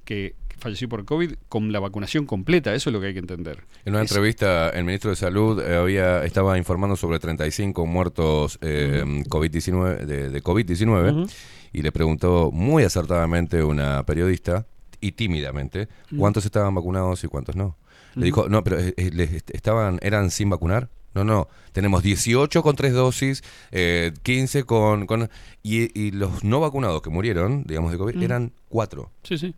que 0.04 0.34
que 0.48 0.56
falleció 0.58 0.88
por 0.88 1.04
COVID 1.04 1.34
con 1.48 1.72
la 1.72 1.78
vacunación 1.80 2.26
completa. 2.26 2.74
Eso 2.74 2.90
es 2.90 2.94
lo 2.94 3.00
que 3.00 3.06
hay 3.08 3.12
que 3.14 3.20
entender. 3.20 3.64
En 3.84 3.94
una 3.94 4.02
Es- 4.02 4.10
entrevista, 4.10 4.68
el 4.70 4.84
ministro 4.84 5.08
de 5.10 5.16
Salud 5.16 5.60
eh, 5.62 5.76
había, 5.76 6.24
estaba 6.24 6.58
informando 6.58 6.96
sobre 6.96 7.18
35 7.18 7.86
muertos 7.86 8.58
eh, 8.60 9.02
COVID-19, 9.28 9.98
de, 10.04 10.28
de 10.30 10.42
COVID-19 10.42 11.12
Ujú. 11.22 11.30
y 11.72 11.82
le 11.82 11.92
preguntó 11.92 12.50
muy 12.52 12.82
acertadamente 12.82 13.62
una 13.62 14.04
periodista 14.04 14.66
y 15.00 15.12
tímidamente 15.12 15.88
cuántos 16.18 16.44
estaban 16.44 16.74
vacunados 16.74 17.24
y 17.24 17.28
cuántos 17.28 17.56
no. 17.56 17.76
Le 18.16 18.24
dijo, 18.26 18.48
no, 18.48 18.62
pero 18.64 18.80
eh, 18.80 18.92
eh, 18.96 19.10
les 19.14 19.44
estaban, 19.48 19.98
eran 20.02 20.30
sin 20.30 20.50
vacunar. 20.50 20.90
No, 21.14 21.24
no, 21.24 21.48
tenemos 21.72 22.02
18 22.02 22.62
con 22.62 22.76
tres 22.76 22.92
dosis, 22.92 23.42
eh, 23.72 24.12
15 24.22 24.64
con... 24.64 25.06
con 25.06 25.28
y, 25.62 25.98
y 26.00 26.12
los 26.12 26.44
no 26.44 26.60
vacunados 26.60 27.02
que 27.02 27.10
murieron, 27.10 27.64
digamos, 27.64 27.90
de 27.92 27.98
COVID, 27.98 28.14
Ujú. 28.16 28.24
eran 28.24 28.52
cuatro. 28.68 29.10
Sí, 29.24 29.36
sí. 29.38 29.54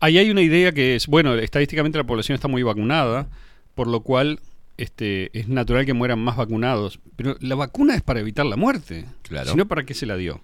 Ahí 0.00 0.16
hay 0.18 0.30
una 0.30 0.42
idea 0.42 0.72
que 0.72 0.94
es, 0.94 1.08
bueno, 1.08 1.34
estadísticamente 1.34 1.98
la 1.98 2.04
población 2.04 2.34
está 2.36 2.46
muy 2.46 2.62
vacunada, 2.62 3.26
por 3.74 3.88
lo 3.88 4.00
cual 4.00 4.38
este, 4.76 5.36
es 5.38 5.48
natural 5.48 5.84
que 5.86 5.92
mueran 5.92 6.20
más 6.20 6.36
vacunados. 6.36 7.00
Pero 7.16 7.36
la 7.40 7.56
vacuna 7.56 7.96
es 7.96 8.02
para 8.02 8.20
evitar 8.20 8.46
la 8.46 8.56
muerte. 8.56 9.06
Claro. 9.22 9.50
Si 9.50 9.56
no, 9.56 9.66
¿para 9.66 9.84
qué 9.84 9.94
se 9.94 10.06
la 10.06 10.16
dio? 10.16 10.40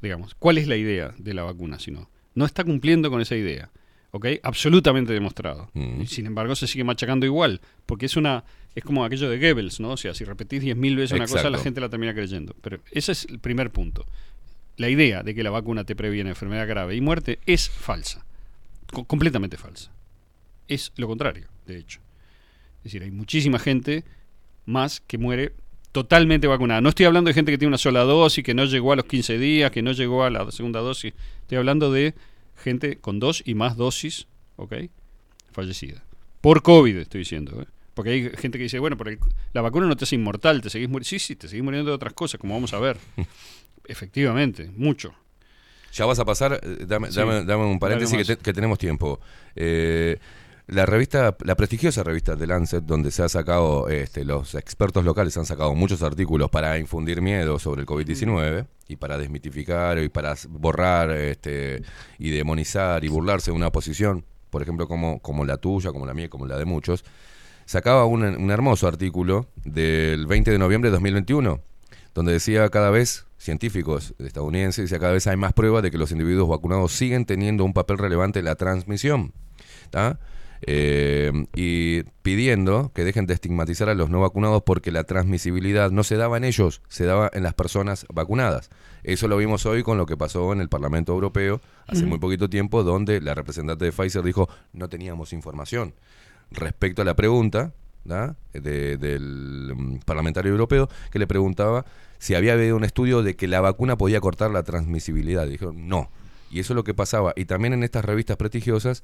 Digamos, 0.00 0.34
¿cuál 0.36 0.58
es 0.58 0.68
la 0.68 0.76
idea 0.76 1.12
de 1.18 1.34
la 1.34 1.42
vacuna? 1.42 1.78
Si 1.80 1.90
no, 1.90 2.08
no 2.34 2.44
está 2.44 2.62
cumpliendo 2.62 3.10
con 3.10 3.20
esa 3.20 3.34
idea. 3.34 3.70
¿Ok? 4.12 4.26
Absolutamente 4.44 5.12
demostrado. 5.12 5.70
Mm. 5.74 6.04
Sin 6.04 6.26
embargo, 6.26 6.54
se 6.54 6.68
sigue 6.68 6.84
machacando 6.84 7.26
igual, 7.26 7.60
porque 7.84 8.06
es 8.06 8.16
una 8.16 8.44
es 8.74 8.82
como 8.84 9.04
aquello 9.04 9.28
de 9.30 9.38
Goebbels, 9.38 9.80
¿no? 9.80 9.90
O 9.90 9.96
sea, 9.96 10.14
si 10.14 10.24
repetís 10.24 10.62
10.000 10.62 10.96
veces 10.96 11.12
una 11.12 11.26
cosa, 11.26 11.50
la 11.50 11.58
gente 11.58 11.80
la 11.80 11.88
termina 11.88 12.14
creyendo. 12.14 12.54
Pero 12.60 12.80
ese 12.90 13.12
es 13.12 13.24
el 13.26 13.38
primer 13.38 13.70
punto. 13.70 14.04
La 14.76 14.88
idea 14.88 15.22
de 15.22 15.34
que 15.34 15.42
la 15.44 15.50
vacuna 15.50 15.84
te 15.84 15.94
previene 15.94 16.30
enfermedad 16.30 16.66
grave 16.66 16.96
y 16.96 17.00
muerte 17.00 17.38
es 17.46 17.68
falsa. 17.68 18.24
Co- 18.92 19.04
completamente 19.04 19.56
falsa. 19.56 19.92
Es 20.66 20.92
lo 20.96 21.06
contrario, 21.06 21.46
de 21.66 21.78
hecho. 21.78 22.00
Es 22.78 22.84
decir, 22.84 23.02
hay 23.02 23.10
muchísima 23.10 23.58
gente 23.58 24.04
más 24.66 25.00
que 25.00 25.18
muere 25.18 25.52
totalmente 25.92 26.46
vacunada. 26.48 26.80
No 26.80 26.88
estoy 26.88 27.06
hablando 27.06 27.28
de 27.28 27.34
gente 27.34 27.52
que 27.52 27.58
tiene 27.58 27.68
una 27.68 27.78
sola 27.78 28.00
dosis, 28.02 28.42
que 28.42 28.54
no 28.54 28.64
llegó 28.64 28.92
a 28.92 28.96
los 28.96 29.04
15 29.04 29.38
días, 29.38 29.70
que 29.70 29.82
no 29.82 29.92
llegó 29.92 30.24
a 30.24 30.30
la 30.30 30.50
segunda 30.50 30.80
dosis. 30.80 31.14
Estoy 31.42 31.58
hablando 31.58 31.92
de 31.92 32.14
gente 32.56 32.96
con 32.98 33.20
dos 33.20 33.42
y 33.46 33.54
más 33.54 33.76
dosis, 33.76 34.26
¿ok? 34.56 34.74
Fallecida. 35.52 36.02
Por 36.40 36.62
COVID, 36.62 36.96
estoy 36.96 37.20
diciendo. 37.20 37.62
¿eh? 37.62 37.66
Porque 37.94 38.10
hay 38.10 38.22
gente 38.36 38.58
que 38.58 38.64
dice, 38.64 38.78
bueno, 38.80 38.96
pero 38.96 39.10
el- 39.10 39.18
la 39.52 39.60
vacuna 39.60 39.86
no 39.86 39.96
te 39.96 40.04
hace 40.04 40.16
inmortal, 40.16 40.60
te 40.60 40.68
seguís 40.70 40.88
muriendo. 40.88 41.08
Sí, 41.08 41.18
sí, 41.18 41.36
te 41.36 41.48
seguís 41.48 41.62
muriendo 41.64 41.90
de 41.90 41.94
otras 41.94 42.12
cosas, 42.12 42.40
como 42.40 42.54
vamos 42.54 42.72
a 42.74 42.78
ver. 42.80 42.96
Efectivamente, 43.86 44.70
mucho. 44.76 45.14
Ya 45.92 46.06
vas 46.06 46.18
a 46.18 46.24
pasar, 46.24 46.58
eh, 46.62 46.84
dame, 46.86 47.10
Sí, 47.10 47.16
dame, 47.18 47.44
dame 47.44 47.64
un 47.66 47.78
paréntesis 47.78 48.16
que, 48.18 48.24
te- 48.24 48.42
que 48.42 48.52
tenemos 48.52 48.78
tiempo. 48.78 49.20
Eh, 49.54 50.18
la 50.66 50.86
revista, 50.86 51.36
la 51.44 51.54
prestigiosa 51.56 52.02
revista 52.02 52.36
The 52.36 52.46
Lancet, 52.46 52.82
donde 52.84 53.10
se 53.10 53.22
ha 53.22 53.28
sacado, 53.28 53.88
este, 53.88 54.24
los 54.24 54.54
expertos 54.54 55.04
locales 55.04 55.36
han 55.36 55.44
sacado 55.44 55.74
muchos 55.74 56.02
artículos 56.02 56.48
para 56.50 56.78
infundir 56.78 57.20
miedo 57.20 57.58
sobre 57.58 57.82
el 57.82 57.86
COVID-19 57.86 58.66
y 58.88 58.96
para 58.96 59.18
desmitificar 59.18 59.98
y 59.98 60.08
para 60.08 60.34
borrar 60.48 61.10
este, 61.10 61.82
y 62.18 62.30
demonizar 62.30 63.04
y 63.04 63.08
burlarse 63.08 63.50
de 63.50 63.56
una 63.56 63.70
posición, 63.70 64.24
por 64.50 64.62
ejemplo, 64.62 64.88
como, 64.88 65.20
como 65.20 65.44
la 65.44 65.58
tuya, 65.58 65.92
como 65.92 66.06
la 66.06 66.14
mía, 66.14 66.30
como 66.30 66.46
la 66.46 66.56
de 66.56 66.64
muchos, 66.64 67.04
sacaba 67.66 68.04
un, 68.04 68.22
un 68.22 68.50
hermoso 68.50 68.86
artículo 68.86 69.46
del 69.64 70.26
20 70.26 70.50
de 70.50 70.58
noviembre 70.58 70.90
de 70.90 70.92
2021 70.92 71.60
donde 72.14 72.32
decía 72.32 72.68
cada 72.70 72.90
vez, 72.90 73.26
científicos 73.38 74.14
estadounidenses, 74.18 74.84
decía 74.84 75.00
cada 75.00 75.12
vez 75.12 75.26
hay 75.26 75.36
más 75.36 75.52
pruebas 75.52 75.82
de 75.82 75.90
que 75.90 75.98
los 75.98 76.12
individuos 76.12 76.48
vacunados 76.48 76.92
siguen 76.92 77.26
teniendo 77.26 77.64
un 77.64 77.72
papel 77.72 77.98
relevante 77.98 78.38
en 78.38 78.44
la 78.44 78.54
transmisión. 78.54 79.32
¿tá? 79.90 80.20
Eh, 80.66 81.30
y 81.54 82.04
pidiendo 82.22 82.90
que 82.94 83.04
dejen 83.04 83.26
de 83.26 83.34
estigmatizar 83.34 83.88
a 83.90 83.94
los 83.94 84.08
no 84.08 84.20
vacunados 84.20 84.62
porque 84.62 84.92
la 84.92 85.04
transmisibilidad 85.04 85.90
no 85.90 86.04
se 86.04 86.16
daba 86.16 86.38
en 86.38 86.44
ellos, 86.44 86.80
se 86.88 87.04
daba 87.04 87.30
en 87.34 87.42
las 87.42 87.54
personas 87.54 88.06
vacunadas. 88.12 88.70
Eso 89.02 89.28
lo 89.28 89.36
vimos 89.36 89.66
hoy 89.66 89.82
con 89.82 89.98
lo 89.98 90.06
que 90.06 90.16
pasó 90.16 90.52
en 90.52 90.60
el 90.60 90.68
Parlamento 90.68 91.12
Europeo 91.12 91.60
hace 91.86 92.06
muy 92.06 92.18
poquito 92.18 92.48
tiempo, 92.48 92.82
donde 92.82 93.20
la 93.20 93.34
representante 93.34 93.84
de 93.84 93.92
Pfizer 93.92 94.22
dijo 94.22 94.48
no 94.72 94.88
teníamos 94.88 95.34
información 95.34 95.94
respecto 96.50 97.02
a 97.02 97.04
la 97.04 97.14
pregunta 97.16 97.72
de- 98.52 98.96
del 98.98 99.72
mm, 99.74 99.96
parlamentario 100.04 100.52
europeo 100.52 100.88
que 101.10 101.18
le 101.18 101.26
preguntaba 101.26 101.84
si 102.18 102.34
había 102.34 102.52
habido 102.52 102.76
un 102.76 102.84
estudio 102.84 103.22
de 103.22 103.34
que 103.36 103.46
la 103.48 103.60
vacuna 103.60 103.96
podía 103.96 104.20
cortar 104.20 104.50
la 104.50 104.62
transmisibilidad. 104.62 105.46
Dijeron 105.46 105.88
no. 105.88 106.10
Y 106.50 106.60
eso 106.60 106.72
es 106.72 106.76
lo 106.76 106.84
que 106.84 106.94
pasaba. 106.94 107.32
Y 107.36 107.46
también 107.46 107.72
en 107.72 107.82
estas 107.82 108.04
revistas 108.04 108.36
prestigiosas 108.36 109.02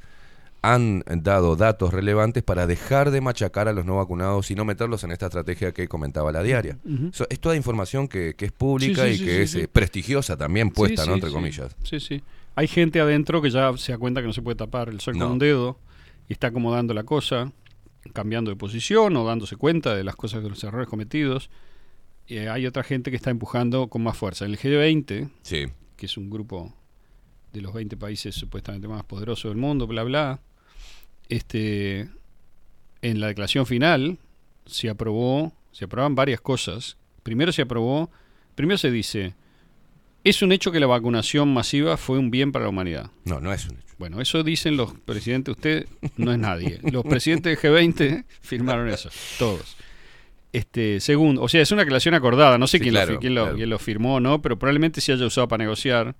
han 0.62 1.02
dado 1.08 1.56
datos 1.56 1.92
relevantes 1.94 2.42
para 2.42 2.66
dejar 2.66 3.10
de 3.10 3.22
machacar 3.22 3.66
a 3.68 3.72
los 3.72 3.86
no 3.86 3.96
vacunados 3.96 4.50
y 4.50 4.54
no 4.54 4.66
meterlos 4.66 5.02
en 5.04 5.10
esta 5.10 5.26
estrategia 5.26 5.72
que 5.72 5.88
comentaba 5.88 6.30
la 6.32 6.42
diaria. 6.42 6.76
Ujú. 6.84 7.10
So, 7.14 7.26
es 7.30 7.40
toda 7.40 7.56
información 7.56 8.06
que, 8.08 8.34
que 8.34 8.44
es 8.46 8.52
pública 8.52 9.04
Sí, 9.06 9.08
sí, 9.08 9.14
y 9.14 9.18
sí, 9.18 9.24
que 9.24 9.42
es 9.42 9.54
eh, 9.54 9.68
prestigiosa 9.68 10.36
también 10.36 10.70
puesta, 10.70 11.06
¿no? 11.06 11.14
Entre 11.14 11.30
sí. 11.30 11.34
comillas. 11.34 11.74
Sí, 11.82 11.98
sí. 11.98 12.22
Hay 12.56 12.68
gente 12.68 13.00
adentro 13.00 13.40
que 13.40 13.48
ya 13.50 13.74
se 13.78 13.92
da 13.92 13.98
cuenta 13.98 14.20
que 14.20 14.26
no 14.26 14.34
se 14.34 14.42
puede 14.42 14.56
tapar 14.56 14.90
el 14.90 15.00
sol 15.00 15.16
No. 15.16 15.24
con 15.24 15.32
un 15.32 15.38
dedo 15.38 15.78
y 16.30 16.34
está 16.34 16.46
acomodando 16.46 16.94
la 16.94 17.02
cosa, 17.02 17.50
cambiando 18.14 18.52
de 18.52 18.56
posición 18.56 19.16
o 19.16 19.24
dándose 19.26 19.56
cuenta 19.56 19.96
de 19.96 20.04
las 20.04 20.14
cosas, 20.14 20.42
de 20.44 20.48
los 20.48 20.62
errores 20.62 20.88
cometidos. 20.88 21.50
Y 22.28 22.36
eh, 22.36 22.48
hay 22.48 22.66
otra 22.66 22.84
gente 22.84 23.10
que 23.10 23.16
está 23.16 23.30
empujando 23.30 23.88
con 23.88 24.04
más 24.04 24.16
fuerza. 24.16 24.44
El 24.46 24.56
G20, 24.56 25.28
Sí. 25.42 25.66
que 25.96 26.06
es 26.06 26.16
un 26.16 26.30
grupo 26.30 26.72
de 27.52 27.60
los 27.60 27.74
20 27.74 27.96
países 27.96 28.36
supuestamente 28.36 28.86
más 28.86 29.02
poderosos 29.02 29.50
del 29.50 29.58
mundo, 29.58 29.88
bla, 29.88 30.04
bla, 30.04 30.40
este, 31.28 32.08
en 33.02 33.20
la 33.20 33.26
declaración 33.26 33.66
final 33.66 34.18
se 34.66 34.88
aprobó, 34.88 35.52
se 35.72 35.86
aprobaban 35.86 36.14
varias 36.14 36.40
cosas. 36.40 36.96
Primero 37.24 37.50
se 37.50 37.62
aprobó, 37.62 38.08
primero 38.54 38.78
se 38.78 38.92
dice, 38.92 39.34
es 40.22 40.42
un 40.42 40.52
hecho 40.52 40.70
que 40.70 40.78
la 40.78 40.86
vacunación 40.86 41.52
masiva 41.52 41.96
fue 41.96 42.18
un 42.18 42.30
bien 42.30 42.52
para 42.52 42.66
la 42.66 42.68
humanidad. 42.70 43.10
No, 43.24 43.40
no 43.40 43.52
es 43.52 43.66
un 43.66 43.78
hecho. 43.78 43.89
Bueno, 44.00 44.22
eso 44.22 44.42
dicen 44.42 44.78
los 44.78 44.94
presidentes, 44.94 45.54
usted 45.56 45.86
no 46.16 46.32
es 46.32 46.38
nadie. 46.38 46.80
Los 46.90 47.04
presidentes 47.04 47.60
del 47.60 47.72
G20 47.72 48.24
firmaron 48.40 48.88
eso, 48.88 49.10
todos. 49.38 49.76
Este, 50.54 51.00
segundo, 51.00 51.42
o 51.42 51.48
sea, 51.50 51.60
es 51.60 51.70
una 51.70 51.82
declaración 51.82 52.14
acordada, 52.14 52.56
no 52.56 52.66
sé 52.66 52.78
Sí, 52.78 52.84
quién, 52.84 52.94
claro, 52.94 53.12
lo, 53.12 53.20
quién, 53.20 53.34
lo, 53.34 53.42
claro. 53.42 53.56
quién 53.58 53.68
lo 53.68 53.78
firmó 53.78 54.14
o 54.14 54.20
no, 54.20 54.40
pero 54.40 54.58
probablemente 54.58 55.02
se 55.02 55.12
haya 55.12 55.26
usado 55.26 55.48
para 55.48 55.64
negociar 55.64 56.14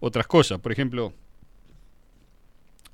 otras 0.00 0.26
cosas. 0.26 0.60
Por 0.60 0.70
ejemplo, 0.70 1.14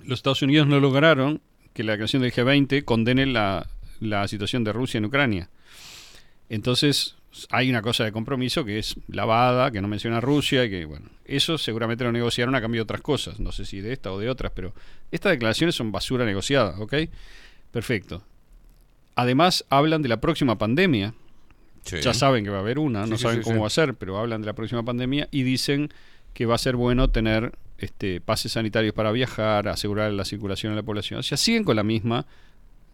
los 0.05 0.21
Estados 0.21 0.43
Unidos 0.43 0.69
no 0.69 0.79
lograron 0.79 1.41
que 1.75 1.83
la 1.83 1.95
declaración 1.95 2.23
del 2.23 2.33
G20 2.33 2.85
condene 2.85 3.27
la, 3.27 3.67
la 3.99 4.29
situación 4.29 4.63
de 4.63 4.73
Rusia 4.73 4.99
en 4.99 5.07
Ucrania. 5.07 5.51
Entonces, 6.49 7.17
hay 7.51 7.71
una 7.71 7.81
cosa 7.83 8.05
de 8.05 8.13
compromiso 8.13 8.65
que 8.65 8.79
es 8.79 8.97
lavada, 9.09 9.71
que 9.71 9.81
no 9.81 9.89
menciona 9.89 10.19
a 10.19 10.21
Rusia 10.21 10.65
y 10.65 10.71
que, 10.71 10.85
bueno, 10.85 11.09
eso 11.25 11.59
seguramente 11.59 12.05
lo 12.05 12.13
negociaron 12.13 12.55
a 12.55 12.61
cambio 12.61 12.81
de 12.81 12.83
otras 12.83 13.01
cosas, 13.01 13.39
no 13.41 13.53
sé 13.53 13.65
si 13.65 13.81
de 13.81 13.93
esta 13.93 14.13
o 14.13 14.19
de 14.19 14.29
otras, 14.29 14.53
pero 14.55 14.75
estas 15.13 15.31
declaraciones 15.33 15.75
son 15.75 15.93
basura 15.93 16.25
negociada, 16.25 16.79
¿ok? 16.81 16.95
Perfecto. 17.71 18.23
Además, 19.15 19.65
hablan 19.71 20.03
de 20.03 20.09
la 20.09 20.21
próxima 20.21 20.59
pandemia. 20.59 21.15
Sí. 21.85 22.01
Ya 22.01 22.15
saben 22.15 22.45
que 22.45 22.51
va 22.51 22.59
a 22.59 22.61
haber 22.61 22.79
una, 22.79 23.05
Sí, 23.05 23.11
no 23.11 23.17
sí, 23.17 23.23
saben 23.23 23.43
cómo 23.43 23.61
va 23.63 23.67
a 23.67 23.71
ser, 23.71 23.95
pero 23.95 24.19
hablan 24.19 24.41
de 24.43 24.47
la 24.47 24.53
próxima 24.55 24.83
pandemia 24.85 25.29
y 25.31 25.43
dicen 25.43 25.91
que 26.35 26.47
va 26.47 26.55
a 26.55 26.59
ser 26.59 26.77
bueno 26.77 27.09
tener 27.11 27.53
este, 27.79 28.21
pases 28.21 28.53
sanitarios 28.53 28.93
para 28.95 29.11
viajar, 29.13 29.69
asegurar 29.69 30.13
la 30.13 30.25
circulación 30.25 30.73
de 30.73 30.77
la 30.77 30.83
población. 30.83 31.21
O 31.21 31.23
sea, 31.23 31.37
siguen 31.39 31.65
con 31.65 31.77
la 31.77 31.83
misma. 31.83 32.27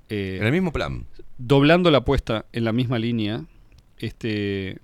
eh, 0.08 0.38
En 0.40 0.46
el 0.46 0.52
mismo 0.52 0.72
plan. 0.72 1.06
doblando 1.38 1.90
la 1.90 1.98
apuesta 1.98 2.46
en 2.52 2.64
la 2.64 2.72
misma 2.72 2.98
línea. 2.98 3.44
Este, 3.98 4.78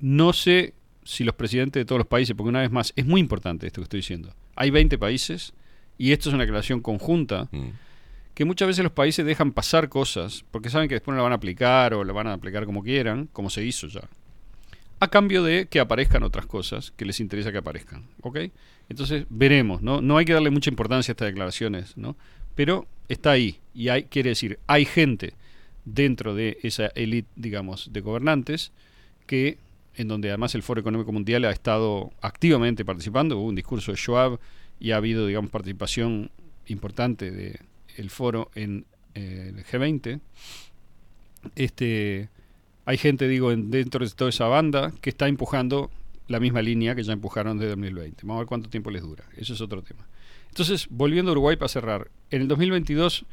no 0.00 0.32
sé 0.32 0.74
si 1.04 1.24
los 1.24 1.34
presidentes 1.34 1.80
de 1.80 1.84
todos 1.84 1.98
los 1.98 2.06
países, 2.06 2.34
porque 2.36 2.48
una 2.50 2.60
vez 2.60 2.70
más, 2.70 2.92
es 2.96 3.06
muy 3.06 3.20
importante 3.20 3.66
esto 3.66 3.80
que 3.80 3.84
estoy 3.84 4.00
diciendo. 4.00 4.34
Hay 4.56 4.70
20 4.70 4.98
países 4.98 5.52
y 5.96 6.12
esto 6.12 6.28
es 6.28 6.34
una 6.34 6.44
declaración 6.44 6.80
conjunta 6.80 7.48
Mm. 7.50 7.70
que 8.34 8.44
muchas 8.44 8.68
veces 8.68 8.84
los 8.84 8.92
países 8.92 9.24
dejan 9.26 9.52
pasar 9.52 9.88
cosas 9.88 10.44
porque 10.50 10.70
saben 10.70 10.88
que 10.88 10.94
después 10.94 11.12
no 11.12 11.16
la 11.16 11.22
van 11.24 11.32
a 11.32 11.36
aplicar 11.36 11.94
o 11.94 12.04
la 12.04 12.12
van 12.12 12.26
a 12.28 12.34
aplicar 12.34 12.66
como 12.66 12.82
quieran, 12.82 13.28
como 13.32 13.50
se 13.50 13.64
hizo 13.64 13.86
ya. 13.88 14.02
A 15.00 15.08
cambio 15.08 15.42
de 15.44 15.66
que 15.66 15.80
aparezcan 15.80 16.22
otras 16.24 16.46
cosas 16.46 16.90
que 16.92 17.04
les 17.04 17.20
interesa 17.20 17.52
que 17.52 17.58
aparezcan. 17.58 18.04
¿Ok? 18.22 18.38
Entonces 18.88 19.26
veremos, 19.30 19.80
¿no? 19.80 20.00
No 20.00 20.18
hay 20.18 20.24
que 20.24 20.32
darle 20.34 20.50
mucha 20.50 20.70
importancia 20.70 21.12
a 21.12 21.14
estas 21.14 21.26
declaraciones, 21.28 21.96
¿no? 21.96 22.16
Pero 22.54 22.86
está 23.08 23.30
ahí. 23.32 23.60
Y 23.74 23.88
hay, 23.90 24.04
quiere 24.04 24.30
decir, 24.30 24.58
hay 24.66 24.84
gente 24.84 25.34
dentro 25.84 26.34
de 26.34 26.58
esa 26.62 26.86
élite, 26.88 27.28
digamos, 27.36 27.92
de 27.92 28.00
gobernantes 28.00 28.72
que 29.26 29.58
en 29.96 30.08
donde 30.08 30.28
además 30.28 30.54
el 30.54 30.62
Foro 30.62 30.80
Económico 30.80 31.12
Mundial 31.12 31.44
ha 31.44 31.50
estado 31.50 32.12
activamente 32.20 32.84
participando. 32.84 33.36
Hubo 33.38 33.48
un 33.48 33.54
discurso 33.56 33.90
de 33.92 33.96
Schwab 33.98 34.38
y 34.78 34.92
ha 34.92 34.96
habido, 34.96 35.26
digamos, 35.26 35.50
participación 35.50 36.30
importante 36.66 37.30
de 37.32 37.58
el 37.96 38.10
foro 38.10 38.50
en 38.54 38.84
eh, 39.14 39.52
el 39.56 39.64
G20. 39.64 40.20
Este, 41.56 42.28
hay 42.84 42.96
gente, 42.98 43.26
digo, 43.28 43.52
en- 43.52 43.70
dentro 43.70 44.04
de 44.04 44.10
toda 44.12 44.30
esa 44.30 44.46
banda 44.46 44.92
que 45.00 45.10
está 45.10 45.28
empujando 45.28 45.90
la 46.28 46.40
misma 46.40 46.62
línea 46.62 46.94
que 46.94 47.02
ya 47.02 47.12
empujaron 47.12 47.58
desde 47.58 47.70
2020. 47.70 48.22
Vamos 48.22 48.36
a 48.36 48.40
ver 48.40 48.46
cuánto 48.46 48.68
tiempo 48.70 48.90
les 48.90 49.02
dura. 49.02 49.24
Eso 49.36 49.54
es 49.54 49.60
otro 49.60 49.82
tema. 49.82 50.06
Entonces, 50.48 50.86
volviendo 50.90 51.30
a 51.30 51.32
Uruguay 51.32 51.56
para 51.56 51.68
cerrar, 51.68 52.10
en 52.30 52.42
el 52.42 52.48
2022, 52.48 53.24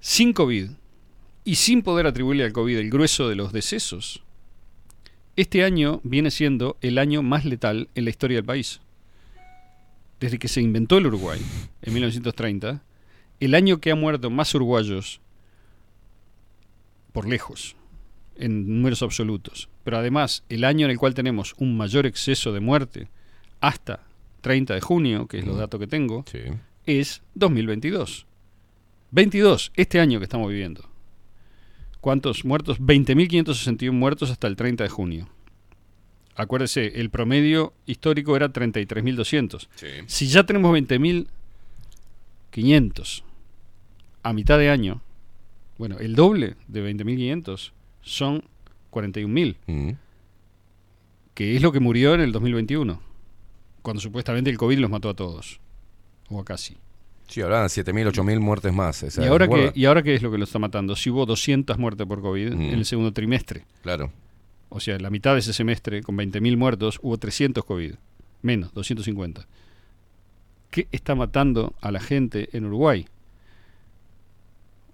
sin 0.00 0.32
COVID 0.32 0.70
y 1.48 1.54
sin 1.54 1.80
poder 1.80 2.06
atribuirle 2.06 2.44
al 2.44 2.52
COVID 2.52 2.76
el 2.76 2.90
grueso 2.90 3.26
de 3.30 3.34
los 3.34 3.54
decesos, 3.54 4.22
este 5.34 5.64
año 5.64 6.02
viene 6.04 6.30
siendo 6.30 6.76
el 6.82 6.98
año 6.98 7.22
más 7.22 7.46
letal 7.46 7.88
en 7.94 8.04
la 8.04 8.10
historia 8.10 8.36
del 8.36 8.44
país. 8.44 8.82
Desde 10.20 10.38
que 10.38 10.48
se 10.48 10.60
inventó 10.60 10.98
el 10.98 11.06
Uruguay, 11.06 11.40
en 11.80 11.94
1930, 11.94 12.82
el 13.40 13.54
año 13.54 13.80
que 13.80 13.90
ha 13.90 13.94
muerto 13.94 14.28
más 14.28 14.54
uruguayos 14.54 15.22
por 17.14 17.26
lejos, 17.26 17.76
en 18.36 18.68
números 18.68 19.02
absolutos, 19.02 19.70
pero 19.84 19.96
además 19.96 20.44
el 20.50 20.64
año 20.64 20.84
en 20.84 20.90
el 20.90 20.98
cual 20.98 21.14
tenemos 21.14 21.54
un 21.56 21.78
mayor 21.78 22.04
exceso 22.04 22.52
de 22.52 22.60
muerte 22.60 23.08
hasta 23.62 24.04
30 24.42 24.74
de 24.74 24.80
junio, 24.82 25.26
que 25.28 25.38
es 25.38 25.46
los 25.46 25.56
datos 25.56 25.80
que 25.80 25.86
tengo, 25.86 26.26
es 26.84 27.22
2022. 27.36 28.26
22, 29.12 29.72
este 29.76 29.98
año 29.98 30.18
que 30.18 30.24
estamos 30.24 30.50
viviendo. 30.50 30.87
¿Cuántos 32.00 32.44
muertos? 32.44 32.80
20.561 32.80 33.92
muertos 33.92 34.30
hasta 34.30 34.46
el 34.46 34.54
30 34.56 34.84
de 34.84 34.90
junio. 34.90 35.28
Acuérdese, 36.36 37.00
el 37.00 37.10
promedio 37.10 37.72
histórico 37.86 38.36
era 38.36 38.52
33.200. 38.52 39.68
Si 40.06 40.28
ya 40.28 40.44
tenemos 40.46 40.72
20.500 40.76 43.22
a 44.22 44.32
mitad 44.32 44.58
de 44.58 44.70
año, 44.70 45.02
bueno, 45.78 45.98
el 45.98 46.14
doble 46.14 46.54
de 46.68 46.94
20.500 46.94 47.72
son 48.02 48.44
41.000, 48.92 49.56
Mm. 49.66 49.90
que 51.34 51.56
es 51.56 51.62
lo 51.62 51.72
que 51.72 51.80
murió 51.80 52.14
en 52.14 52.20
el 52.20 52.30
2021, 52.32 53.00
cuando 53.82 54.00
supuestamente 54.00 54.50
el 54.50 54.58
COVID 54.58 54.78
los 54.78 54.90
mató 54.90 55.08
a 55.10 55.14
todos, 55.14 55.60
o 56.28 56.40
a 56.40 56.44
casi. 56.44 56.76
Sí, 57.28 57.40
hablaban 57.42 57.66
de 57.68 57.70
7.000, 57.84 58.10
8.000 58.12 58.40
muertes 58.40 58.72
más. 58.72 59.02
¿Y 59.02 59.22
ahora, 59.24 59.46
qué, 59.46 59.54
¿recuerda? 59.54 59.72
¿Y 59.74 59.84
ahora 59.84 60.02
qué 60.02 60.14
es 60.14 60.22
lo 60.22 60.30
que 60.30 60.38
lo 60.38 60.44
está 60.44 60.58
matando? 60.58 60.96
Si 60.96 61.10
hubo 61.10 61.26
200 61.26 61.78
muertes 61.78 62.06
por 62.06 62.20
COVID 62.22 62.52
Mm. 62.54 62.60
en 62.62 62.74
el 62.74 62.84
segundo 62.86 63.12
trimestre. 63.12 63.64
Claro. 63.82 64.10
O 64.70 64.80
sea, 64.80 64.98
la 64.98 65.10
mitad 65.10 65.34
de 65.34 65.40
ese 65.40 65.52
semestre, 65.52 66.02
con 66.02 66.16
20.000 66.16 66.56
muertos, 66.56 66.98
hubo 67.02 67.16
300 67.18 67.64
COVID. 67.64 67.94
Menos, 68.42 68.72
250. 68.74 69.46
¿Qué 70.70 70.88
está 70.92 71.14
matando 71.14 71.74
a 71.80 71.90
la 71.92 72.00
gente 72.00 72.48
en 72.52 72.64
Uruguay? 72.66 73.06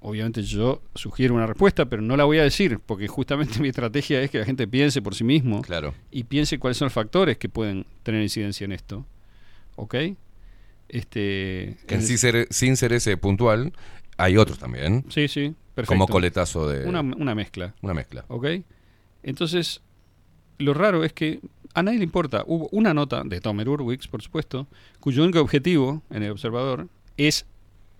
Obviamente 0.00 0.42
yo 0.42 0.82
sugiero 0.94 1.34
una 1.34 1.46
respuesta, 1.46 1.86
pero 1.86 2.02
no 2.02 2.16
la 2.16 2.24
voy 2.24 2.38
a 2.38 2.42
decir, 2.42 2.78
porque 2.84 3.08
justamente 3.08 3.58
mi 3.60 3.68
estrategia 3.68 4.20
es 4.20 4.30
que 4.30 4.38
la 4.38 4.44
gente 4.44 4.68
piense 4.68 5.00
por 5.00 5.14
sí 5.14 5.24
mismo 5.24 5.62
Claro. 5.62 5.94
y 6.10 6.24
piense 6.24 6.58
cuáles 6.58 6.76
son 6.76 6.86
los 6.86 6.92
factores 6.92 7.38
que 7.38 7.48
pueden 7.48 7.86
tener 8.02 8.22
incidencia 8.22 8.64
en 8.64 8.72
esto. 8.72 9.04
¿Ok? 9.76 9.94
Este, 10.94 11.76
Que 11.88 11.96
en 11.96 12.02
ser- 12.02 12.46
sin 12.50 12.76
ser 12.76 12.92
ese 12.92 13.16
puntual, 13.16 13.72
hay 14.16 14.36
otros 14.36 14.58
también. 14.60 15.04
Sí, 15.08 15.26
sí, 15.26 15.52
perfecto. 15.74 15.88
Como 15.92 16.06
coletazo 16.06 16.68
de. 16.68 16.86
Una, 16.88 17.00
una 17.00 17.34
mezcla. 17.34 17.74
Una 17.82 17.94
mezcla. 17.94 18.24
¿Ok? 18.28 18.46
Entonces, 19.24 19.80
lo 20.58 20.72
raro 20.72 21.02
es 21.02 21.12
que 21.12 21.40
a 21.74 21.82
nadie 21.82 21.98
le 21.98 22.04
importa. 22.04 22.44
Hubo 22.46 22.68
una 22.70 22.94
nota 22.94 23.22
de 23.24 23.40
Tomer 23.40 23.68
Urwix, 23.68 24.06
por 24.06 24.22
supuesto, 24.22 24.68
cuyo 25.00 25.24
único 25.24 25.40
objetivo 25.40 26.02
en 26.10 26.22
el 26.22 26.30
observador 26.30 26.86
es 27.16 27.44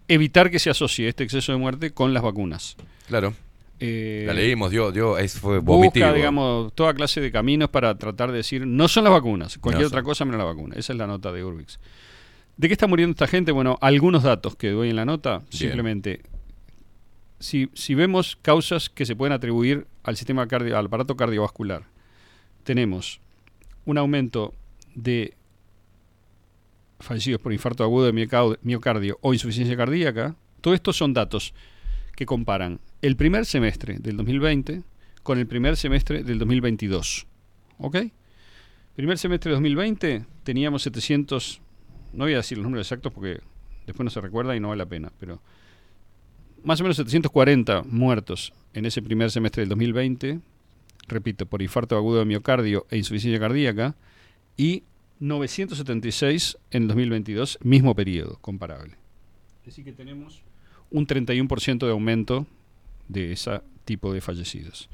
evitar 0.07 0.51
que 0.53 0.61
se 0.61 0.71
asocie 0.71 1.09
este 1.09 1.25
exceso 1.25 1.51
de 1.51 1.59
muerte 1.59 1.91
con 1.91 2.15
las 2.15 2.23
vacunas. 2.23 2.77
Claro. 3.09 3.35
Eh, 3.81 4.23
La 4.25 4.35
leímos, 4.35 4.71
dio, 4.71 4.93
dio, 4.93 5.19
es, 5.19 5.37
fue 5.41 5.59
vomitivo. 5.59 6.07
Busca, 6.07 6.17
digamos, 6.17 6.73
toda 6.75 6.95
clase 6.95 7.21
de 7.21 7.33
caminos 7.33 7.71
para 7.71 7.99
tratar 7.99 8.31
de 8.31 8.37
decir, 8.37 8.65
no 8.65 8.87
son 8.87 9.03
las 9.03 9.13
vacunas, 9.13 9.59
cualquier 9.59 9.83
No 9.83 9.89
otra 9.89 10.05
cosa 10.05 10.25
menos 10.25 10.39
la 10.39 10.45
vacuna. 10.45 10.77
Esa 10.79 10.93
es 10.93 10.99
la 10.99 11.09
nota 11.09 11.33
de 11.33 11.43
Urwix. 11.45 11.81
¿De 12.57 12.69
qué 12.69 12.73
está 12.75 12.87
muriendo 12.87 13.13
esta 13.13 13.27
gente? 13.27 13.53
Bueno, 13.53 13.79
algunos 13.81 14.23
datos 14.23 14.57
que 14.57 14.71
doy 14.71 14.91
en 14.91 14.97
la 14.97 15.05
nota, 15.05 15.39
Bien. 15.39 15.51
simplemente. 15.51 16.23
Si, 17.41 17.69
si 17.75 17.95
vemos 17.95 18.37
causas 18.41 18.89
que 18.89 19.05
se 19.05 19.17
pueden 19.17 19.33
atribuir 19.33 19.87
al 20.03 20.17
sistema 20.17 20.47
cardio, 20.47 20.79
al 20.79 20.87
aparato 20.87 21.17
cardiovascular, 21.17 21.85
tenemos 22.63 23.21
un 23.85 23.99
aumento 23.99 24.55
de 24.95 25.35
fallecidos 27.01 27.41
por 27.41 27.53
infarto 27.53 27.85
agudo 27.85 28.11
de 28.11 28.57
miocardio 28.63 29.19
o 29.21 29.35
insuficiencia 29.35 29.77
cardíaca. 29.77 30.37
Todo 30.61 30.75
esto 30.75 30.93
son 30.93 31.13
datos 31.13 31.53
que 32.17 32.25
comparan 32.25 32.81
el 33.03 33.17
primer 33.17 33.45
semestre 33.45 33.99
del 33.99 34.17
2020 34.17 34.83
con 35.23 35.39
el 35.39 35.47
primer 35.47 35.77
semestre 35.77 36.23
del 36.23 36.39
2022. 36.39 37.27
¿Ok? 37.79 37.97
Primer 38.97 39.19
semestre 39.19 39.51
de 39.51 39.55
2020 39.55 40.25
teníamos 40.45 40.83
700, 40.83 41.61
no 42.15 42.25
voy 42.25 42.35
a 42.35 42.39
decir 42.39 42.59
los 42.59 42.65
números 42.65 42.87
exactos 42.87 43.13
porque 43.13 43.41
después 43.87 44.05
no 44.05 44.11
se 44.11 44.21
recuerda 44.21 44.57
y 44.57 44.61
no 44.61 44.69
vale 44.69 44.79
la 44.79 44.89
pena, 44.89 45.13
pero 45.19 45.41
más 46.63 46.81
o 46.81 46.85
menos 46.85 46.97
740 46.97 47.83
muertos 47.83 48.53
en 48.73 48.87
ese 48.87 49.03
primer 49.03 49.31
semestre 49.31 49.63
del 49.63 49.69
2020, 49.69 50.41
repito, 51.09 51.47
por 51.47 51.63
infarto 51.63 51.97
agudo 51.97 52.21
de 52.21 52.25
miocardio 52.25 52.87
e 52.91 52.97
insuficiencia 52.97 53.39
cardíaca, 53.39 53.95
y 54.57 54.85
976 55.21 56.59
en 56.71 56.83
el 56.83 56.89
2022, 56.89 57.59
mismo 57.63 57.95
periodo, 57.95 58.39
comparable. 58.41 58.97
Es 59.61 59.67
decir, 59.67 59.85
que 59.85 59.93
tenemos 59.93 60.43
un 60.91 61.07
31% 61.07 61.85
de 61.85 61.91
aumento 61.91 62.47
de 63.09 63.33
ese 63.33 63.61
tipo 63.85 64.13
de 64.13 64.21
fallecidos. 64.21 64.89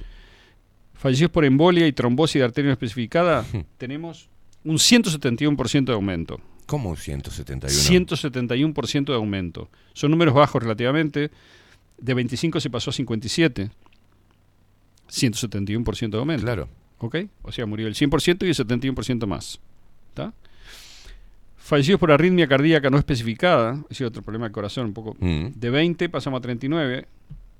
Fallecidos 0.94 1.30
por 1.30 1.44
embolia 1.44 1.86
y 1.86 1.92
trombosis 1.92 2.40
de 2.40 2.44
arteria 2.44 2.68
no 2.68 2.72
especificada, 2.72 3.44
tenemos 3.78 4.28
un 4.64 4.76
171% 4.76 5.84
de 5.84 5.92
aumento. 5.92 6.40
¿Cómo 6.70 6.90
un 6.90 6.96
171? 6.96 8.06
171% 8.06 9.06
de 9.06 9.14
aumento. 9.14 9.68
Son 9.92 10.08
números 10.08 10.34
bajos 10.34 10.62
relativamente. 10.62 11.32
De 11.98 12.14
25 12.14 12.60
se 12.60 12.70
pasó 12.70 12.90
a 12.90 12.92
57. 12.92 13.70
171% 15.08 16.10
de 16.10 16.18
aumento. 16.18 16.44
Claro. 16.44 16.68
¿Ok? 16.98 17.16
O 17.42 17.50
sea, 17.50 17.66
murió 17.66 17.88
el 17.88 17.96
100% 17.96 18.44
y 18.44 18.50
el 18.50 18.54
71% 18.54 19.26
más. 19.26 19.58
¿Está? 20.10 20.32
Fallecidos 21.56 21.98
por 21.98 22.12
arritmia 22.12 22.46
cardíaca 22.46 22.88
no 22.88 22.98
especificada, 22.98 23.72
es 23.72 23.88
decir, 23.88 24.06
otro 24.06 24.22
problema 24.22 24.44
del 24.46 24.52
corazón 24.52 24.86
un 24.86 24.94
poco. 24.94 25.16
Mm. 25.18 25.46
De 25.56 25.70
20 25.70 26.08
pasamos 26.08 26.38
a 26.38 26.40
39, 26.40 27.04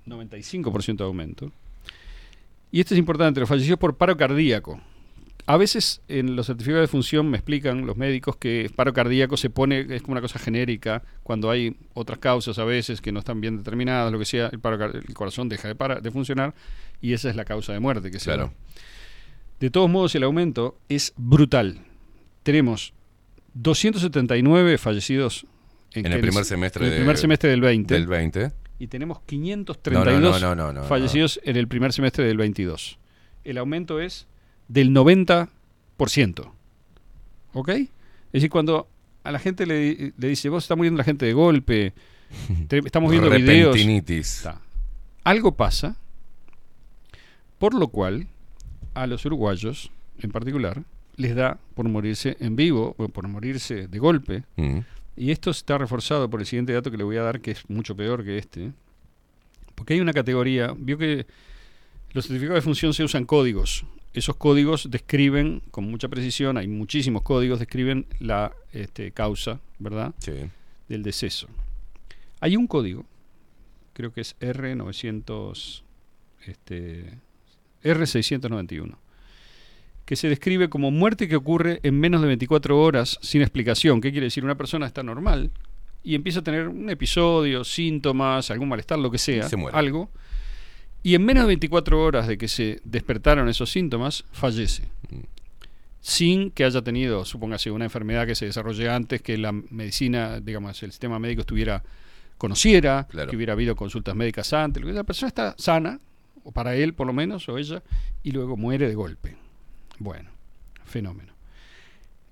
95% 0.07 0.99
de 0.99 1.05
aumento. 1.05 1.51
Y 2.71 2.79
este 2.79 2.95
es 2.95 2.99
importante, 3.01 3.41
los 3.41 3.49
fallecidos 3.49 3.81
por 3.81 3.97
paro 3.97 4.17
cardíaco. 4.17 4.81
A 5.53 5.57
veces 5.57 6.01
en 6.07 6.37
los 6.37 6.47
certificados 6.47 6.85
de 6.85 6.89
función 6.89 7.29
me 7.29 7.37
explican 7.37 7.85
los 7.87 7.97
médicos 7.97 8.37
que 8.37 8.71
paro 8.77 8.93
cardíaco 8.93 9.37
se 9.37 9.51
pone, 9.51 9.85
es 9.91 10.03
como 10.03 10.13
una 10.13 10.21
cosa 10.21 10.39
genérica, 10.39 11.03
cuando 11.25 11.51
hay 11.51 11.77
otras 11.95 12.19
causas 12.21 12.59
a 12.59 12.65
veces 12.65 13.01
que 13.01 13.11
no 13.11 13.19
están 13.19 13.41
bien 13.41 13.57
determinadas, 13.57 14.13
lo 14.13 14.19
que 14.19 14.25
sea, 14.27 14.49
el, 14.53 14.61
paro 14.61 14.79
car- 14.79 14.95
el 14.95 15.13
corazón 15.15 15.49
deja 15.49 15.67
de, 15.67 15.75
para- 15.75 16.01
de 16.01 16.11
funcionar 16.13 16.55
y 17.01 17.15
esa 17.15 17.29
es 17.31 17.35
la 17.37 17.45
causa 17.45 17.73
de 17.73 17.81
muerte 17.81 18.11
que 18.13 18.19
Claro. 18.19 18.53
De 19.59 19.71
todos 19.71 19.91
modos, 19.91 20.15
el 20.15 20.23
aumento 20.23 20.79
es 20.89 21.13
brutal. 21.17 21.81
Tenemos 22.45 22.93
279 23.55 24.79
fallecidos 24.79 25.47
En 25.95 26.07
el 26.07 26.21
primer 26.21 26.45
semestre 26.45 26.83
en 26.85 26.87
el 26.87 26.91
de- 26.93 27.01
primer 27.01 27.17
semestre 27.19 27.51
del 27.51 27.61
20 27.61 27.93
Del 27.95 28.07
20. 28.07 28.53
y 28.79 28.87
tenemos 28.87 29.21
532 29.27 30.23
No, 30.23 30.39
no, 30.39 30.39
no, 30.39 30.55
no, 30.55 30.73
no, 30.73 30.81
no, 30.83 30.87
fallecidos 30.87 31.41
en 31.45 31.57
el 31.57 31.67
primer 31.67 31.93
semestre 31.93 32.25
del 32.25 32.37
22. 32.37 32.99
El 33.43 33.59
aumento 33.59 34.01
es 34.01 34.29
del 34.71 34.91
90%. 34.95 35.49
¿Ok? 37.53 37.69
Es 37.69 37.89
decir, 38.33 38.51
cuando 38.51 38.89
a 39.25 39.33
la 39.33 39.39
gente 39.39 39.67
le, 39.67 40.13
le 40.17 40.29
dice, 40.29 40.49
vos 40.49 40.65
está 40.65 40.77
muriendo 40.77 40.99
la 40.99 41.05
gente 41.05 41.27
de 41.27 41.33
golpe, 41.33 41.93
te- 42.69 42.79
estamos 42.85 43.11
viendo 43.11 43.29
videos. 43.47 43.77
Está. 44.39 44.61
Algo 45.25 45.53
pasa, 45.57 45.97
por 47.59 47.75
lo 47.75 47.89
cual 47.89 48.27
a 48.95 49.07
los 49.07 49.25
uruguayos, 49.27 49.91
en 50.21 50.31
particular, 50.31 50.83
les 51.17 51.35
da 51.35 51.59
por 51.75 51.89
morirse 51.89 52.37
en 52.41 52.57
vivo 52.57 52.95
o 52.99 53.09
por 53.09 53.29
morirse 53.29 53.89
de 53.89 53.99
golpe. 53.99 54.45
Mm. 54.57 54.79
Y 55.17 55.33
esto 55.33 55.51
está 55.51 55.77
reforzado 55.77 56.31
por 56.31 56.41
el 56.41 56.47
siguiente 56.47 56.73
dato 56.73 56.91
que 56.91 56.97
le 56.97 57.05
voy 57.05 57.17
a 57.17 57.23
dar, 57.23 57.41
que 57.41 57.51
es 57.51 57.69
mucho 57.69 57.95
peor 57.97 58.25
que 58.25 58.39
este. 58.39 58.73
Porque 59.75 59.95
hay 59.95 60.01
una 60.01 60.13
categoría, 60.13 60.73
vio 60.77 60.97
que 60.97 61.27
los 62.13 62.27
certificados 62.27 62.59
de 62.59 62.63
función 62.63 62.95
se 62.95 63.05
usan 63.05 63.25
códigos. 63.27 63.85
Esos 64.13 64.37
códigos 64.37 64.91
describen 64.91 65.63
con 65.71 65.85
mucha 65.85 66.09
precisión, 66.09 66.57
hay 66.57 66.67
muchísimos 66.67 67.23
códigos, 67.23 67.61
describen 67.61 68.07
la 68.19 68.53
este, 68.73 69.13
causa, 69.13 69.61
¿verdad? 69.79 70.15
Sí. 70.19 70.33
Del 70.89 71.03
deceso. 71.03 71.47
Hay 72.41 72.57
un 72.57 72.67
código, 72.67 73.07
creo 73.93 74.13
que 74.13 74.23
es 74.23 74.37
R900, 74.41 75.83
este, 76.47 77.19
R691, 77.85 78.97
que 80.05 80.17
se 80.17 80.29
describe 80.29 80.69
como 80.69 80.91
muerte 80.91 81.29
que 81.29 81.37
ocurre 81.37 81.79
en 81.85 82.01
menos 82.01 82.21
de 82.21 82.27
24 82.29 82.81
horas 82.81 83.19
sin 83.23 83.43
explicación. 83.43 84.01
¿Qué 84.01 84.11
quiere 84.11 84.27
decir? 84.27 84.45
Una 84.45 84.57
persona 84.57 84.87
está 84.87 85.05
normal 85.05 85.53
y 86.03 86.15
empieza 86.15 86.41
a 86.41 86.43
tener 86.43 86.69
un 86.69 86.89
episodio, 86.91 87.63
síntomas, 87.63 88.51
algún 88.51 88.69
malestar, 88.69 88.99
lo 88.99 89.11
que 89.11 89.19
sea, 89.19 89.49
Se 89.49 89.57
algo, 89.73 90.11
y 91.03 91.15
en 91.15 91.25
menos 91.25 91.45
de 91.45 91.49
24 91.49 92.03
horas 92.03 92.27
de 92.27 92.37
que 92.39 92.49
se 92.49 92.81
despertaron 92.85 93.49
esos 93.49 93.71
síntomas, 93.71 94.25
fallece. 94.33 94.85
Mm. 95.11 95.21
Sin 96.03 96.51
que 96.51 96.65
haya 96.65 96.83
tenido, 96.83 97.25
supóngase, 97.25 97.71
una 97.71 97.85
enfermedad 97.85 98.27
que 98.27 98.35
se 98.35 98.47
desarrolle 98.47 98.89
antes, 98.89 99.21
que 99.21 99.37
la 99.37 99.53
medicina, 99.53 100.41
digamos, 100.41 100.83
el 100.83 100.93
sistema 100.93 101.19
médico 101.19 101.41
estuviera, 101.43 101.83
conociera, 102.39 103.07
Claro. 103.11 103.31
que 103.31 103.37
hubiera 103.37 103.53
habido 103.53 103.77
consultas 103.77 104.17
médicas 104.17 104.53
antes. 104.55 104.83
La 104.83 105.05
persona 105.05 105.29
está 105.29 105.55
sana, 105.59 106.01
o 106.43 106.53
para 106.53 106.75
él 106.75 106.95
por 106.95 107.07
lo 107.07 107.13
menos, 107.13 107.47
o 107.51 107.59
ella, 107.59 107.83
y 108.23 108.31
luego 108.33 108.57
muere 108.57 108.89
de 108.89 108.95
golpe. 108.95 109.37
Bueno, 109.99 110.31
fenómeno. 110.87 111.35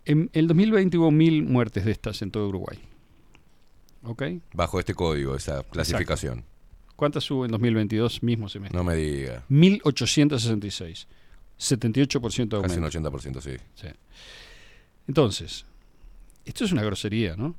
En 0.07 0.31
el 0.32 0.47
2020 0.49 0.97
hubo 0.97 1.11
mil 1.11 1.43
muertes 1.43 1.85
de 1.85 1.90
estas 1.90 2.23
en 2.23 2.31
todo 2.31 2.49
Uruguay. 2.49 2.78
¿Ok? 4.03 4.23
Bajo 4.55 4.81
este 4.81 4.95
código, 4.95 5.36
esa 5.36 5.62
clasificación. 5.65 6.45
¿Cuántas 6.99 7.31
hubo 7.31 7.45
en 7.45 7.53
2022 7.53 8.25
mismo 8.25 8.49
semestre? 8.49 8.77
No 8.77 8.83
me 8.83 8.97
diga. 8.97 9.45
1866. 9.51 11.07
78% 11.57 12.49
de 12.49 12.61
Casi 12.61 12.77
un 12.77 12.85
aumento. 12.85 13.12
80%, 13.12 13.41
sí. 13.41 13.53
Sí. 13.77 13.87
Entonces, 15.07 15.65
esto 16.45 16.65
es 16.65 16.73
una 16.73 16.83
grosería, 16.83 17.37
¿no? 17.37 17.55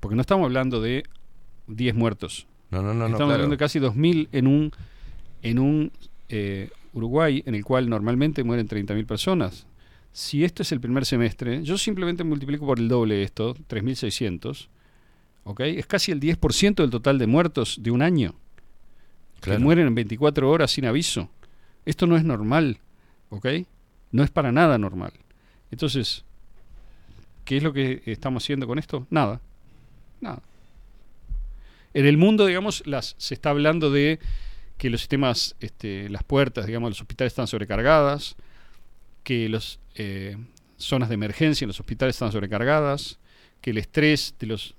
Porque 0.00 0.14
no 0.14 0.22
estamos 0.22 0.46
hablando 0.46 0.80
de 0.80 1.02
10 1.66 1.96
muertos. 1.96 2.46
No, 2.70 2.80
no, 2.80 2.94
no, 2.94 3.00
no, 3.00 3.04
Estamos 3.04 3.18
claro. 3.18 3.32
hablando 3.34 3.56
de 3.56 3.58
casi 3.58 3.78
2.000 3.78 4.28
en 4.32 4.46
un, 4.46 4.72
en 5.42 5.58
un 5.58 5.92
eh, 6.30 6.70
Uruguay 6.94 7.42
en 7.44 7.56
el 7.56 7.66
cual 7.66 7.90
normalmente 7.90 8.42
mueren 8.42 8.66
30.000 8.66 9.04
personas. 9.04 9.66
Si 10.12 10.44
esto 10.44 10.62
es 10.62 10.72
el 10.72 10.80
primer 10.80 11.04
semestre, 11.04 11.62
yo 11.62 11.76
simplemente 11.76 12.24
multiplico 12.24 12.64
por 12.64 12.78
el 12.78 12.88
doble 12.88 13.22
esto, 13.22 13.54
3.600, 13.54 14.68
¿ok? 15.44 15.60
Es 15.60 15.86
casi 15.86 16.10
el 16.10 16.20
10% 16.20 16.76
del 16.76 16.88
total 16.88 17.18
de 17.18 17.26
muertos 17.26 17.76
de 17.82 17.90
un 17.90 18.00
año. 18.00 18.34
Claro. 19.40 19.58
Que 19.58 19.64
mueren 19.64 19.86
en 19.86 19.94
24 19.94 20.50
horas 20.50 20.70
sin 20.70 20.84
aviso. 20.84 21.30
Esto 21.84 22.06
no 22.06 22.16
es 22.16 22.24
normal, 22.24 22.78
¿ok? 23.30 23.46
No 24.12 24.22
es 24.22 24.30
para 24.30 24.52
nada 24.52 24.78
normal. 24.78 25.12
Entonces, 25.70 26.24
¿qué 27.44 27.58
es 27.58 27.62
lo 27.62 27.72
que 27.72 28.02
estamos 28.06 28.42
haciendo 28.42 28.66
con 28.66 28.78
esto? 28.78 29.06
Nada. 29.10 29.40
Nada. 30.20 30.42
En 31.94 32.06
el 32.06 32.16
mundo, 32.16 32.46
digamos, 32.46 32.86
las, 32.86 33.14
se 33.18 33.34
está 33.34 33.50
hablando 33.50 33.90
de 33.90 34.18
que 34.76 34.90
los 34.90 35.00
sistemas, 35.00 35.56
este, 35.60 36.08
las 36.08 36.22
puertas, 36.22 36.66
digamos, 36.66 36.90
los 36.90 37.00
hospitales 37.00 37.32
están 37.32 37.46
sobrecargadas, 37.46 38.36
que 39.24 39.48
las 39.48 39.80
zonas 40.76 41.08
de 41.08 41.16
emergencia 41.16 41.64
en 41.64 41.68
los 41.68 41.80
hospitales 41.80 42.14
están 42.14 42.32
sobrecargadas, 42.32 43.18
que 43.60 43.70
el 43.70 43.78
estrés 43.78 44.34
de 44.38 44.46
los 44.46 44.74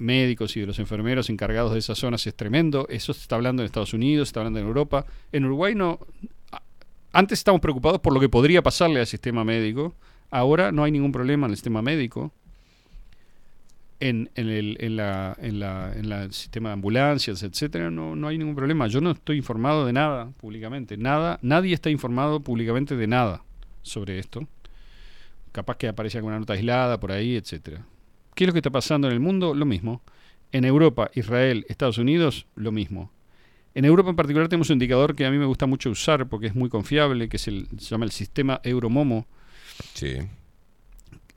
médicos 0.00 0.56
y 0.56 0.60
de 0.60 0.66
los 0.66 0.78
enfermeros 0.78 1.30
encargados 1.30 1.72
de 1.72 1.78
esas 1.78 1.98
zonas 1.98 2.26
es 2.26 2.34
tremendo. 2.34 2.86
Eso 2.88 3.12
se 3.12 3.20
está 3.20 3.36
hablando 3.36 3.62
en 3.62 3.66
Estados 3.66 3.94
Unidos, 3.94 4.28
se 4.28 4.30
está 4.30 4.40
hablando 4.40 4.60
en 4.60 4.66
Europa. 4.66 5.06
En 5.32 5.44
Uruguay 5.44 5.74
no. 5.74 6.00
Antes 7.12 7.38
estamos 7.40 7.60
preocupados 7.60 8.00
por 8.00 8.12
lo 8.14 8.20
que 8.20 8.28
podría 8.28 8.62
pasarle 8.62 9.00
al 9.00 9.06
sistema 9.06 9.44
médico. 9.44 9.94
Ahora 10.30 10.72
no 10.72 10.84
hay 10.84 10.92
ningún 10.92 11.12
problema 11.12 11.46
en 11.46 11.52
el 11.52 11.56
sistema 11.56 11.82
médico. 11.82 12.32
En, 13.98 14.30
en 14.34 14.48
el 14.48 14.78
en 14.80 14.96
la, 14.96 15.36
en 15.40 15.60
la, 15.60 15.92
en 15.94 16.08
la 16.08 16.32
sistema 16.32 16.70
de 16.70 16.72
ambulancias, 16.72 17.42
etcétera, 17.42 17.90
no, 17.90 18.16
no 18.16 18.28
hay 18.28 18.38
ningún 18.38 18.54
problema. 18.54 18.86
Yo 18.86 19.00
no 19.02 19.10
estoy 19.10 19.36
informado 19.36 19.84
de 19.84 19.92
nada 19.92 20.30
públicamente. 20.38 20.96
Nada, 20.96 21.38
nadie 21.42 21.74
está 21.74 21.90
informado 21.90 22.40
públicamente 22.40 22.96
de 22.96 23.06
nada 23.06 23.42
sobre 23.82 24.18
esto. 24.18 24.48
Capaz 25.52 25.76
que 25.76 25.88
aparece 25.88 26.16
alguna 26.16 26.38
nota 26.38 26.54
aislada 26.54 26.98
por 27.00 27.12
ahí, 27.12 27.36
etcétera. 27.36 27.84
¿Qué 28.34 28.44
es 28.44 28.48
lo 28.48 28.52
que 28.52 28.58
está 28.60 28.70
pasando 28.70 29.06
en 29.08 29.12
el 29.14 29.20
mundo? 29.20 29.54
Lo 29.54 29.66
mismo. 29.66 30.02
En 30.52 30.64
Europa, 30.64 31.10
Israel, 31.14 31.64
Estados 31.68 31.98
Unidos, 31.98 32.46
lo 32.56 32.72
mismo. 32.72 33.10
En 33.74 33.84
Europa 33.84 34.10
en 34.10 34.16
particular 34.16 34.48
tenemos 34.48 34.68
un 34.70 34.74
indicador 34.74 35.14
que 35.14 35.24
a 35.26 35.30
mí 35.30 35.38
me 35.38 35.44
gusta 35.46 35.66
mucho 35.66 35.90
usar 35.90 36.28
porque 36.28 36.46
es 36.48 36.54
muy 36.56 36.68
confiable, 36.68 37.28
que 37.28 37.36
es 37.36 37.46
el, 37.46 37.68
se 37.78 37.86
llama 37.90 38.04
el 38.04 38.10
sistema 38.10 38.60
Euromomo, 38.64 39.26
Sí. 39.94 40.16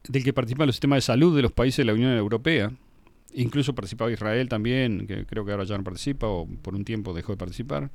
del 0.07 0.23
que 0.23 0.33
participan 0.33 0.67
los 0.67 0.75
sistemas 0.75 0.97
de 0.97 1.01
salud 1.01 1.35
de 1.35 1.43
los 1.43 1.51
países 1.51 1.77
de 1.77 1.85
la 1.85 1.93
Unión 1.93 2.11
Europea. 2.11 2.71
Incluso 3.35 3.73
participaba 3.73 4.11
Israel 4.11 4.49
también, 4.49 5.07
que 5.07 5.25
creo 5.25 5.45
que 5.45 5.51
ahora 5.51 5.63
ya 5.63 5.77
no 5.77 5.83
participa 5.83 6.27
o 6.27 6.47
por 6.61 6.75
un 6.75 6.83
tiempo 6.85 7.13
dejó 7.13 7.33
de 7.33 7.37
participar. 7.37 7.89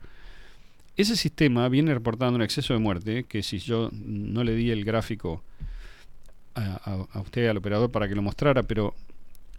Ese 0.96 1.16
sistema 1.16 1.68
viene 1.68 1.92
reportando 1.94 2.36
un 2.36 2.42
exceso 2.42 2.72
de 2.74 2.80
muerte 2.80 3.24
que 3.24 3.42
si 3.42 3.58
yo 3.58 3.90
no 3.92 4.42
le 4.42 4.54
di 4.54 4.70
el 4.70 4.84
gráfico 4.84 5.44
a, 6.58 7.20
usted, 7.20 7.48
al 7.48 7.56
operador, 7.56 7.90
para 7.90 8.08
que 8.08 8.14
lo 8.14 8.22
mostrara, 8.22 8.62
pero 8.62 8.94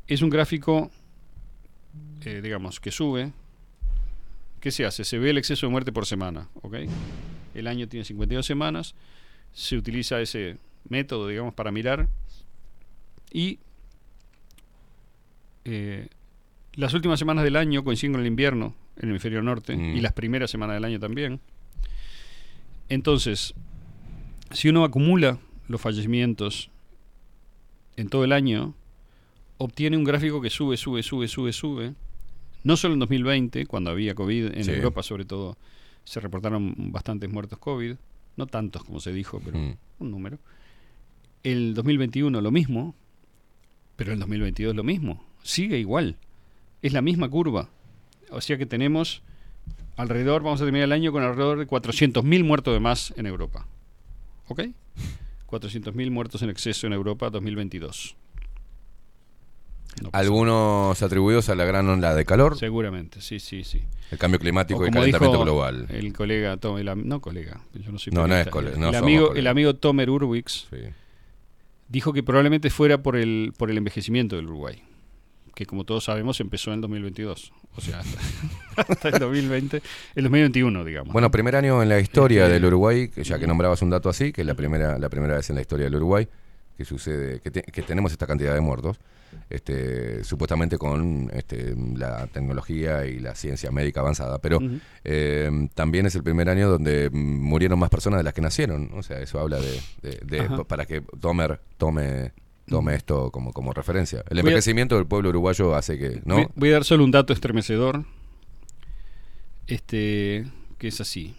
es 0.07 0.21
un 0.21 0.29
gráfico, 0.29 0.89
eh, 2.25 2.41
digamos, 2.41 2.79
que 2.79 2.91
sube. 2.91 3.31
¿Qué 4.59 4.71
se 4.71 4.85
hace? 4.85 5.03
Se 5.05 5.17
ve 5.17 5.29
el 5.29 5.37
exceso 5.37 5.65
de 5.67 5.71
muerte 5.71 5.91
por 5.91 6.05
semana, 6.05 6.49
¿ok? 6.61 6.75
El 7.55 7.67
año 7.67 7.87
tiene 7.87 8.03
52 8.03 8.45
semanas, 8.45 8.93
se 9.53 9.77
utiliza 9.77 10.19
ese 10.19 10.57
método, 10.87 11.27
digamos, 11.27 11.53
para 11.53 11.71
mirar 11.71 12.07
y 13.31 13.59
eh, 15.65 16.07
las 16.73 16.93
últimas 16.93 17.19
semanas 17.19 17.43
del 17.43 17.55
año 17.55 17.83
coinciden 17.83 18.13
con 18.13 18.21
el 18.21 18.27
invierno 18.27 18.75
en 18.97 19.03
el 19.05 19.09
hemisferio 19.11 19.41
norte 19.41 19.75
Mm. 19.75 19.97
y 19.97 20.01
las 20.01 20.13
primeras 20.13 20.49
semanas 20.51 20.75
del 20.75 20.85
año 20.85 20.99
también. 20.99 21.39
Entonces, 22.89 23.53
si 24.51 24.69
uno 24.69 24.83
acumula 24.83 25.37
los 25.67 25.79
fallecimientos 25.79 26.69
en 27.99 28.09
todo 28.09 28.23
el 28.23 28.31
año, 28.31 28.73
obtiene 29.57 29.97
un 29.97 30.03
gráfico 30.03 30.41
que 30.41 30.49
sube, 30.49 30.77
sube, 30.77 31.03
sube, 31.03 31.27
sube, 31.27 31.53
sube. 31.53 31.93
No 32.63 32.77
solo 32.77 32.93
en 32.93 32.99
2020, 32.99 33.65
cuando 33.65 33.89
había 33.91 34.15
COVID, 34.15 34.55
en 34.57 34.63
Sí. 34.63 34.71
Europa 34.71 35.03
sobre 35.03 35.25
todo, 35.25 35.57
se 36.03 36.19
reportaron 36.19 36.73
bastantes 36.91 37.29
muertos 37.29 37.59
COVID, 37.59 37.95
no 38.37 38.47
tantos 38.47 38.83
como 38.83 38.99
se 38.99 39.11
dijo, 39.13 39.41
pero 39.43 39.57
Mm. 39.57 39.75
un 39.99 40.11
número. 40.11 40.39
El 41.43 41.73
2021 41.73 42.41
lo 42.41 42.51
mismo, 42.51 42.95
pero 43.95 44.13
el 44.13 44.19
2022 44.19 44.75
lo 44.75 44.83
mismo. 44.83 45.23
Sigue 45.43 45.77
igual. 45.77 46.15
Es 46.81 46.93
la 46.93 47.01
misma 47.01 47.29
curva. 47.29 47.69
O 48.31 48.41
sea 48.41 48.57
que 48.57 48.65
tenemos 48.65 49.21
alrededor, 49.97 50.41
vamos 50.43 50.61
a 50.61 50.65
terminar 50.65 50.85
el 50.85 50.91
año 50.93 51.11
con 51.11 51.23
alrededor 51.23 51.59
de 51.59 51.65
400.000 51.67 52.43
muertos 52.45 52.73
de 52.73 52.79
más 52.79 53.13
en 53.17 53.25
Europa. 53.25 53.65
¿Ok? 54.47 54.61
400.000 55.49 56.11
muertos 56.11 56.41
en 56.43 56.49
exceso 56.49 56.85
en 56.87 56.93
Europa 56.93 57.29
2022. 57.29 58.15
no 60.03 60.09
Algunos 60.13 61.01
atribuidos 61.01 61.49
a 61.49 61.55
la 61.55 61.65
gran 61.65 61.87
ola 61.89 62.13
de 62.15 62.23
calor, 62.25 62.57
Seguramente, 62.57 63.21
sí, 63.21 63.39
sí, 63.39 63.63
sí. 63.63 63.81
el 64.11 64.17
cambio 64.17 64.39
climático 64.39 64.83
y 64.83 64.87
el 64.87 64.93
calentamiento 64.93 65.37
dijo 65.37 65.43
global. 65.43 65.87
El 65.89 66.13
colega, 66.13 66.57
Tom- 66.57 66.77
el 66.77 67.07
no 67.07 67.19
colega, 67.19 67.61
yo 67.73 67.91
no 67.91 67.97
soy 67.99 68.13
No, 68.13 68.27
no 68.27 68.35
es 68.35 68.47
colega, 68.47 68.75
el, 68.75 68.79
no 68.79 68.87
somos 68.87 69.01
amigo, 69.01 69.21
colegas. 69.27 69.39
el 69.39 69.47
amigo 69.47 69.75
Tomer 69.75 70.09
Urwix 70.09 70.67
Sí. 70.69 70.77
dijo 71.89 72.13
que 72.13 72.23
probablemente 72.23 72.69
fuera 72.69 73.01
por 73.01 73.15
el, 73.17 73.51
por 73.57 73.71
el 73.71 73.77
envejecimiento 73.77 74.35
del 74.35 74.45
Uruguay, 74.45 74.81
que 75.59 75.65
como 75.65 75.83
todos 75.83 76.05
sabemos 76.05 76.39
empezó 76.39 76.69
en 76.71 76.75
el 76.75 76.81
2022, 76.83 77.51
o 77.75 77.81
sea, 77.81 77.99
hasta, 77.99 78.17
hasta 78.93 79.09
el 79.09 79.19
2020, 79.19 79.81
el 80.15 80.23
2021, 80.23 80.85
digamos. 80.85 81.11
Bueno, 81.11 81.29
primer 81.29 81.57
año 81.57 81.83
en 81.83 81.89
la 81.89 81.99
historia 81.99 82.43
Este- 82.43 82.53
del 82.53 82.63
Uruguay, 82.65 83.09
que 83.09 83.25
ya 83.25 83.37
que 83.37 83.45
nombrabas 83.45 83.81
un 83.81 83.89
dato 83.89 84.07
así, 84.07 84.31
que 84.31 84.39
es 84.39 84.47
la 84.47 84.53
primera, 84.53 84.97
la 84.97 85.09
primera 85.09 85.35
vez 85.35 85.49
en 85.49 85.55
la 85.57 85.61
historia 85.61 85.83
del 85.87 85.95
Uruguay 85.95 86.29
que 86.77 86.85
sucede, 86.85 87.41
que, 87.41 87.51
te- 87.51 87.63
que 87.63 87.81
tenemos 87.81 88.13
esta 88.13 88.25
cantidad 88.25 88.53
de 88.53 88.61
muertos, 88.61 89.01
este, 89.49 90.23
supuestamente 90.23 90.77
con 90.77 91.29
este, 91.33 91.75
la 91.97 92.25
tecnología 92.27 93.05
y 93.05 93.19
la 93.19 93.35
ciencia 93.35 93.69
médica 93.69 93.99
avanzada, 93.99 94.39
pero 94.39 94.59
eh, 95.03 95.67
también 95.75 96.05
es 96.05 96.15
el 96.15 96.23
primer 96.23 96.47
año 96.49 96.69
donde 96.69 97.09
murieron 97.09 97.77
más 97.79 97.89
personas 97.89 98.19
de 98.21 98.23
las 98.23 98.33
que 98.33 98.39
nacieron, 98.39 98.91
o 98.93 99.03
sea, 99.03 99.19
eso 99.19 99.41
habla 99.41 99.59
de, 99.59 99.81
de- 100.03 100.19
de- 100.23 100.39
Ajá. 100.39 100.63
para 100.63 100.85
que 100.85 101.01
Tomer 101.19 101.59
tome 101.77 102.31
tome 102.69 102.95
esto 102.95 103.31
como, 103.31 103.51
como 103.53 103.73
referencia. 103.73 104.23
El 104.29 104.37
a- 104.37 104.41
envejecimiento 104.41 104.95
del 104.95 105.05
pueblo 105.07 105.29
uruguayo 105.29 105.75
hace 105.75 105.97
que, 105.97 106.21
¿no? 106.25 106.35
Voy, 106.35 106.47
voy 106.55 106.69
a 106.69 106.73
dar 106.73 106.83
solo 106.85 107.03
un 107.03 107.11
dato 107.11 107.33
estremecedor, 107.33 108.05
este, 109.67 110.45
que 110.77 110.87
es 110.87 111.01
así. 111.01 111.35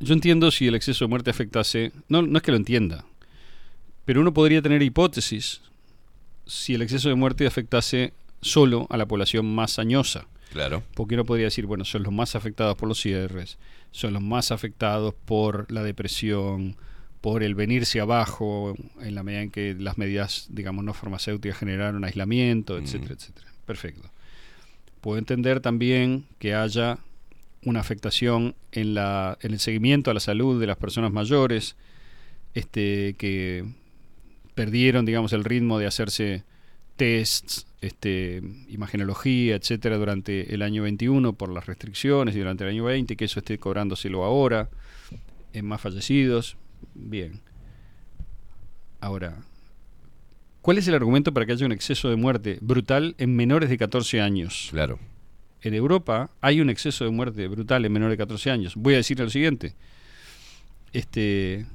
Yo 0.00 0.14
entiendo 0.14 0.50
si 0.50 0.66
el 0.66 0.74
exceso 0.74 1.04
de 1.04 1.08
muerte 1.08 1.30
afectase, 1.30 1.92
no, 2.08 2.22
no 2.22 2.38
es 2.38 2.42
que 2.42 2.50
lo 2.50 2.56
entienda, 2.56 3.04
pero 4.04 4.20
uno 4.20 4.34
podría 4.34 4.60
tener 4.60 4.82
hipótesis 4.82 5.60
si 6.44 6.74
el 6.74 6.82
exceso 6.82 7.08
de 7.08 7.14
muerte 7.14 7.46
afectase 7.46 8.12
solo 8.40 8.86
a 8.90 8.96
la 8.96 9.06
población 9.06 9.46
más 9.54 9.78
añosa. 9.78 10.26
Claro. 10.52 10.82
Porque 10.94 11.14
uno 11.14 11.24
podría 11.24 11.46
decir, 11.46 11.66
bueno, 11.66 11.84
son 11.84 12.02
los 12.02 12.12
más 12.12 12.34
afectados 12.34 12.76
por 12.76 12.88
los 12.88 13.00
cierres, 13.00 13.58
son 13.92 14.12
los 14.12 14.22
más 14.22 14.50
afectados 14.50 15.14
por 15.24 15.70
la 15.70 15.82
depresión, 15.84 16.76
por 17.22 17.44
el 17.44 17.54
venirse 17.54 18.00
abajo, 18.00 18.74
en 19.00 19.14
la 19.14 19.22
medida 19.22 19.42
en 19.42 19.50
que 19.50 19.74
las 19.74 19.96
medidas, 19.96 20.48
digamos, 20.50 20.84
no 20.84 20.92
farmacéuticas 20.92 21.56
generaron 21.56 22.04
aislamiento, 22.04 22.76
etcétera, 22.76 23.14
etcétera. 23.14 23.46
Perfecto. 23.64 24.10
Puedo 25.00 25.18
entender 25.18 25.60
también 25.60 26.26
que 26.40 26.54
haya 26.54 26.98
una 27.64 27.78
afectación 27.78 28.56
en, 28.72 28.94
la, 28.94 29.38
en 29.40 29.52
el 29.52 29.60
seguimiento 29.60 30.10
a 30.10 30.14
la 30.14 30.20
salud 30.20 30.60
de 30.60 30.66
las 30.66 30.76
personas 30.76 31.12
mayores, 31.12 31.76
este, 32.54 33.14
que 33.16 33.64
perdieron, 34.56 35.04
digamos, 35.06 35.32
el 35.32 35.44
ritmo 35.44 35.78
de 35.78 35.86
hacerse 35.86 36.42
tests, 36.96 37.68
este, 37.80 38.42
imagenología, 38.68 39.54
etcétera, 39.54 39.96
durante 39.96 40.52
el 40.52 40.62
año 40.62 40.82
21 40.82 41.34
por 41.34 41.50
las 41.50 41.66
restricciones 41.66 42.34
y 42.34 42.40
durante 42.40 42.64
el 42.64 42.70
año 42.70 42.84
20, 42.84 43.16
que 43.16 43.26
eso 43.26 43.38
esté 43.38 43.58
cobrándoselo 43.58 44.24
ahora, 44.24 44.70
en 45.52 45.66
más 45.66 45.80
fallecidos. 45.80 46.56
Bien. 46.94 47.40
Ahora, 49.00 49.42
¿cuál 50.60 50.78
es 50.78 50.86
el 50.88 50.94
argumento 50.94 51.32
para 51.32 51.46
que 51.46 51.52
haya 51.52 51.66
un 51.66 51.72
exceso 51.72 52.08
de 52.08 52.16
muerte 52.16 52.58
brutal 52.60 53.14
en 53.18 53.34
menores 53.34 53.68
de 53.68 53.78
14 53.78 54.20
años? 54.20 54.68
Claro. 54.70 54.98
En 55.60 55.74
Europa 55.74 56.30
hay 56.40 56.60
un 56.60 56.70
exceso 56.70 57.04
de 57.04 57.10
muerte 57.10 57.46
brutal 57.48 57.84
en 57.84 57.92
menores 57.92 58.14
de 58.14 58.22
14 58.22 58.50
años. 58.50 58.74
Voy 58.76 58.94
a 58.94 58.98
decir 58.98 59.18
lo 59.18 59.30
siguiente. 59.30 59.74
Este, 60.92 61.66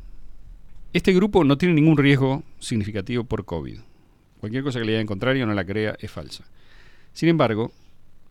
este 0.94 1.14
grupo 1.14 1.44
no 1.44 1.58
tiene 1.58 1.74
ningún 1.74 1.98
riesgo 1.98 2.44
significativo 2.60 3.24
por 3.24 3.46
COVID. 3.46 3.80
Cualquier 4.40 4.64
cosa 4.64 4.80
que 4.80 4.86
le 4.86 4.92
diga 4.92 5.02
en 5.02 5.08
contrario 5.08 5.46
no 5.46 5.54
la 5.54 5.66
crea 5.66 5.96
es 6.00 6.12
falsa. 6.12 6.46
Sin 7.14 7.30
embargo, 7.30 7.72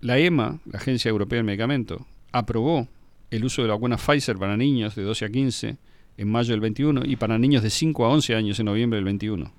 la 0.01 0.19
EMA, 0.19 0.61
la 0.67 0.79
Agencia 0.79 1.09
Europea 1.09 1.39
del 1.39 1.47
Medicamento, 1.47 2.07
aprobó 2.33 2.87
el 3.31 3.45
uso 3.45 3.63
de 3.63 3.69
la 3.69 3.75
vacuna 3.75 3.97
Pfizer 3.97 4.37
para 4.37 4.57
niños 4.57 4.95
de 4.95 5.03
12 5.03 5.25
a 5.25 5.29
15 5.29 5.77
en 6.17 6.31
mayo 6.31 6.53
del 6.53 6.61
21 6.61 7.03
y 7.05 7.17
para 7.17 7.39
niños 7.39 7.63
de 7.63 7.71
5 7.71 8.05
a 8.05 8.09
11 8.09 8.35
años 8.35 8.59
en 8.59 8.67
noviembre 8.67 8.97
del 8.97 9.05
21. 9.05 9.53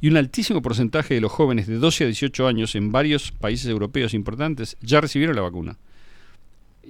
Y 0.00 0.08
un 0.08 0.16
altísimo 0.16 0.60
porcentaje 0.60 1.14
de 1.14 1.20
los 1.20 1.32
jóvenes 1.32 1.66
de 1.66 1.76
12 1.76 2.04
a 2.04 2.06
18 2.08 2.46
años 2.46 2.74
en 2.74 2.92
varios 2.92 3.32
países 3.32 3.66
europeos 3.68 4.14
importantes 4.14 4.76
ya 4.80 5.00
recibieron 5.00 5.36
la 5.36 5.42
vacuna. 5.42 5.78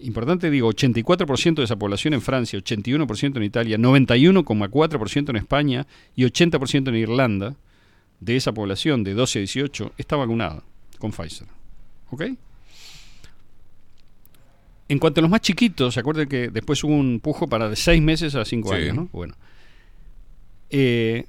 Importante, 0.03 0.51
digo, 0.51 0.69
84% 0.73 1.55
de 1.55 1.65
esa 1.65 1.77
población 1.77 2.15
en 2.15 2.21
Francia, 2.21 2.59
81% 2.59 3.37
en 3.37 3.43
Italia, 3.45 3.79
91,4% 3.79 5.31
en 5.31 5.37
España 5.37 5.87
y 6.17 6.25
80% 6.25 6.89
en 6.89 6.97
Irlanda 6.97 7.57
de 8.21 8.37
esa 8.37 8.53
población 8.53 9.05
de 9.05 9.15
12 9.15 9.39
a 9.39 9.41
18 9.41 9.93
está 9.97 10.17
vacunada 10.17 10.65
con 10.99 11.13
Pfizer. 11.13 11.47
¿Ok? 12.11 12.25
En 14.89 14.99
cuanto 14.99 15.21
a 15.21 15.23
los 15.23 15.31
más 15.31 15.41
chiquitos, 15.41 15.95
¿se 15.95 16.01
acuerdan 16.01 16.29
que 16.29 16.49
después 16.49 16.83
hubo 16.85 16.95
un 16.95 17.21
pujo 17.21 17.49
para 17.49 17.69
de 17.71 17.77
6 17.77 18.03
meses 18.03 18.35
a 18.35 18.45
5 18.45 18.69
Sí. 18.71 18.75
años? 18.83 18.95
¿no? 18.97 19.09
Bueno. 19.13 19.35
Eh, 20.71 21.25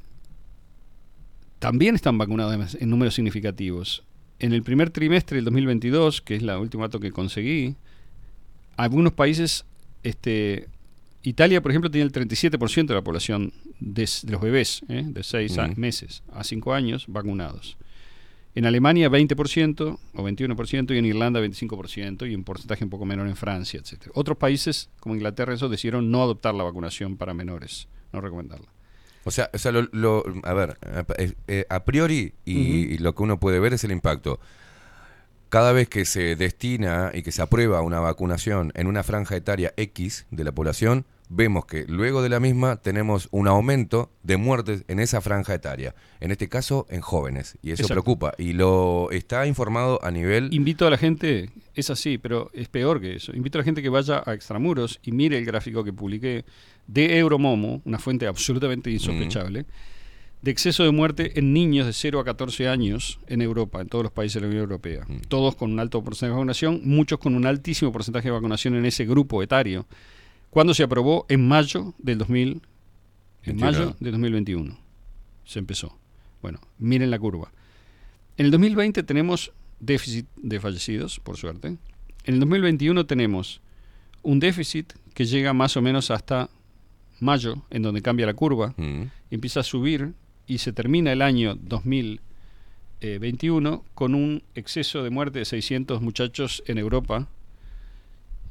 también 1.59 1.95
están 1.95 2.17
vacunados 2.17 2.75
en- 2.79 2.89
números 2.89 3.15
significativos. 3.15 4.03
En 4.39 4.53
el 4.53 4.63
primer 4.63 4.89
trimestre 4.89 5.37
del 5.37 5.45
2022, 5.45 6.21
que 6.21 6.35
es 6.35 6.43
la 6.43 6.59
última 6.59 6.83
dato 6.85 6.99
que 6.99 7.11
conseguí, 7.11 7.75
algunos 8.75 9.13
países, 9.13 9.65
este, 10.03 10.67
Italia, 11.23 11.61
por 11.61 11.71
ejemplo, 11.71 11.89
tenía 11.89 12.03
el 12.05 12.11
37% 12.11 12.93
de 12.93 12.99
la 12.99 13.03
población 13.03 13.53
de, 13.79 14.07
los 14.27 14.41
bebés 14.41 14.81
¿eh? 14.89 15.03
de 15.07 15.23
6 15.23 15.57
Mm. 15.57 15.79
meses 15.79 16.23
a 16.33 16.43
5 16.43 16.73
años 16.73 17.05
vacunados. 17.07 17.77
En 18.55 18.65
Alemania 18.65 19.09
20% 19.09 19.99
o 20.13 20.23
21% 20.23 20.95
y 20.95 20.97
en 20.97 21.05
Irlanda 21.05 21.41
25% 21.41 22.29
y 22.29 22.33
en 22.33 22.43
porcentaje 22.45 22.83
un 22.85 22.89
poco 22.89 23.05
menor 23.05 23.27
en 23.27 23.35
Francia, 23.35 23.79
etc. 23.79 24.07
Otros 24.13 24.37
países 24.37 24.89
como 24.99 25.13
Inglaterra 25.15 25.53
eso 25.53 25.67
decidieron 25.69 26.09
no 26.09 26.23
adoptar 26.23 26.55
la 26.55 26.63
vacunación 26.63 27.17
para 27.17 27.33
menores, 27.33 27.87
no 28.13 28.21
recomendarla. 28.21 28.67
O 29.25 29.31
sea, 29.31 29.49
o 29.53 29.57
sea 29.57 29.71
lo, 29.71 29.81
lo- 29.91 30.23
a 30.43 30.53
ver, 30.53 30.77
a, 30.81 31.05
eh, 31.47 31.65
a 31.69 31.83
priori 31.83 32.33
y, 32.45 32.53
y 32.93 32.97
lo 32.99 33.13
que 33.13 33.23
uno 33.23 33.39
puede 33.39 33.59
ver 33.59 33.73
es 33.73 33.83
el 33.83 33.91
impacto. 33.91 34.39
Cada 35.55 35.71
vez 35.71 35.87
que 35.87 36.03
se 36.03 36.35
destina 36.35 37.11
y 37.13 37.21
que 37.21 37.31
se 37.31 37.41
aprueba 37.41 37.79
una 37.79 38.01
vacunación 38.01 38.73
en 38.75 38.87
una 38.87 39.03
franja 39.03 39.37
etaria 39.37 39.73
X 39.77 40.25
de 40.29 40.43
la 40.43 40.51
población, 40.51 41.05
vemos 41.29 41.65
que 41.65 41.85
luego 41.87 42.21
de 42.21 42.27
la 42.27 42.41
misma 42.41 42.75
tenemos 42.75 43.29
un 43.31 43.47
aumento 43.47 44.11
de 44.21 44.35
muertes 44.35 44.83
en 44.89 44.99
esa 44.99 45.21
franja 45.21 45.53
etaria. 45.53 45.95
En 46.19 46.31
este 46.31 46.49
caso, 46.49 46.85
en 46.89 46.99
jóvenes. 46.99 47.57
Y 47.61 47.71
eso 47.71 47.83
Exacto. 47.83 47.93
preocupa. 47.93 48.33
Y 48.37 48.51
lo 48.51 49.09
está 49.11 49.47
informado 49.47 50.03
a 50.03 50.11
nivel... 50.11 50.53
Invito 50.53 50.87
a 50.87 50.89
la 50.89 50.97
gente, 50.97 51.49
es 51.73 51.89
así, 51.89 52.17
pero 52.17 52.51
es 52.53 52.67
peor 52.67 52.99
que 52.99 53.15
eso. 53.15 53.33
Invito 53.33 53.57
a 53.57 53.59
la 53.59 53.63
gente 53.63 53.81
que 53.81 53.87
vaya 53.87 54.23
a 54.25 54.33
Extramuros 54.33 54.99
y 55.03 55.13
mire 55.13 55.37
el 55.37 55.45
gráfico 55.45 55.85
que 55.85 55.93
publiqué 55.93 56.43
de 56.85 57.17
Euromomo, 57.17 57.81
una 57.85 57.97
fuente 57.97 58.27
absolutamente 58.27 58.91
insospechable, 58.91 59.65
de 60.45 60.51
exceso 60.51 60.83
de 60.83 60.91
muerte 60.91 61.39
en 61.39 61.53
niños 61.53 61.87
de 61.87 61.93
0 61.93 62.19
a 62.19 62.23
14 62.23 62.67
años 62.67 63.19
en 63.25 63.41
Europa, 63.41 63.81
en 63.81 63.87
todos 63.89 64.03
los 64.03 64.11
países 64.11 64.35
de 64.35 64.41
la 64.41 64.47
Unión 64.47 64.61
Europea. 64.61 65.07
Todos 65.27 65.55
con 65.55 65.71
un 65.71 65.79
alto 65.79 66.03
porcentaje 66.03 66.27
de 66.29 66.33
vacunación, 66.35 66.81
muchos 66.83 67.17
con 67.17 67.33
un 67.33 67.47
altísimo 67.47 67.91
porcentaje 67.91 68.27
de 68.27 68.31
vacunación 68.33 68.75
en 68.75 68.85
ese 68.85 69.05
grupo 69.05 69.41
etario. 69.41 69.87
Cuando 70.51 70.75
se 70.75 70.83
aprobó 70.83 71.25
en 71.29 71.47
mayo 71.47 71.95
del 71.97 72.19
2000, 72.19 72.47
en 72.51 72.61
21. 73.57 73.65
mayo 73.65 73.95
del 73.99 74.11
2021 74.11 74.77
se 75.45 75.57
empezó. 75.57 75.97
Bueno, 76.43 76.59
miren 76.77 77.09
la 77.09 77.17
curva. 77.17 77.51
En 78.37 78.45
el 78.45 78.51
2020 78.51 79.01
tenemos 79.01 79.51
déficit 79.79 80.27
de 80.35 80.59
fallecidos, 80.59 81.19
por 81.19 81.37
suerte. 81.37 81.69
En 81.69 82.33
el 82.35 82.39
2021 82.39 83.07
tenemos 83.07 83.61
un 84.21 84.39
déficit 84.39 84.93
que 85.15 85.25
llega 85.25 85.53
más 85.53 85.75
o 85.75 85.81
menos 85.81 86.11
hasta 86.11 86.51
mayo, 87.19 87.63
en 87.71 87.81
donde 87.81 88.03
cambia 88.03 88.27
la 88.27 88.35
curva, 88.35 88.75
Mm. 88.77 89.05
empieza 89.31 89.61
a 89.61 89.63
subir 89.63 90.13
y 90.47 90.59
se 90.59 90.71
termina 90.73 91.11
el 91.11 91.21
año 91.21 91.55
2021 91.55 93.83
con 93.93 94.15
un 94.15 94.43
exceso 94.55 95.03
de 95.03 95.09
muerte 95.09 95.39
de 95.39 95.45
600 95.45 96.01
muchachos 96.01 96.63
en 96.67 96.77
Europa. 96.77 97.27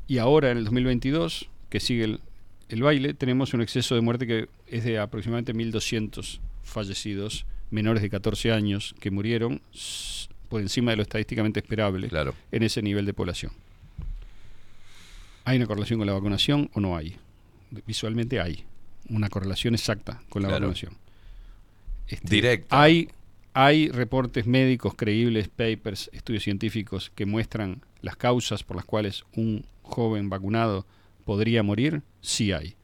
Y 0.07 0.19
ahora, 0.19 0.51
en 0.51 0.59
el 0.59 0.65
2022, 0.65 1.49
que 1.71 1.81
sigue 1.81 2.05
el, 2.05 2.21
el 2.69 2.83
baile, 2.83 3.15
tenemos 3.15 3.55
un 3.55 3.63
exceso 3.63 3.95
de 3.95 4.01
muerte 4.03 4.27
que 4.27 4.49
es 4.69 4.85
de 4.85 4.99
aproximadamente 4.99 5.55
1.200 5.55 6.41
fallecidos 6.63 7.47
menores 7.71 8.03
de 8.03 8.11
14 8.11 8.53
años 8.53 8.95
que 9.01 9.11
murieron 9.11 9.61
por 10.49 10.61
encima 10.61 10.91
de 10.93 10.97
lo 10.99 11.03
estadísticamente 11.03 11.61
esperable 11.61 12.09
Claro. 12.09 12.35
en 12.53 12.63
ese 12.63 12.83
nivel 12.83 13.07
de 13.07 13.15
población. 13.15 13.53
¿Hay 15.45 15.57
una 15.57 15.67
correlación 15.67 15.99
con 15.99 16.07
la 16.07 16.13
vacunación 16.13 16.71
o 16.75 16.81
no 16.81 16.97
hay? 16.97 17.17
Visualmente 17.87 18.41
hay 18.41 18.65
una 19.09 19.29
correlación 19.29 19.75
exacta 19.75 20.23
con 20.29 20.43
la 20.43 20.49
Claro. 20.49 20.67
vacunación. 20.67 20.93
Este, 22.09 22.29
Directa. 22.35 22.81
Hay, 22.83 23.09
hay 23.55 23.89
reportes 23.89 24.47
médicos 24.47 24.95
creíbles, 24.95 25.49
papers, 25.49 26.11
estudios 26.13 26.43
científicos 26.43 27.11
que 27.15 27.27
muestran 27.27 27.83
las 28.03 28.17
causas 28.17 28.63
por 28.63 28.77
las 28.77 28.85
cuales 28.85 29.25
un 29.35 29.65
joven 29.83 30.29
vacunado 30.29 30.87
podría 31.25 31.63
morir. 31.63 32.03
Sí 32.21 32.53
hay. 32.53 32.75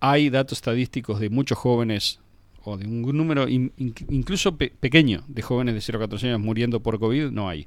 Hay 0.00 0.30
datos 0.30 0.58
estadísticos 0.58 1.18
de 1.20 1.28
muchos 1.30 1.58
jóvenes 1.58 2.20
o 2.64 2.76
de 2.76 2.86
un 2.86 3.02
número 3.16 3.48
in- 3.48 3.72
in- 3.78 3.94
incluso 4.10 4.56
pe- 4.56 4.72
pequeño 4.78 5.24
de 5.26 5.42
jóvenes 5.42 5.74
de 5.74 5.80
0 5.80 5.98
a 5.98 6.02
14 6.02 6.28
años 6.28 6.40
muriendo 6.40 6.80
por 6.80 6.98
COVID, 7.00 7.30
no 7.30 7.48
hay. 7.48 7.66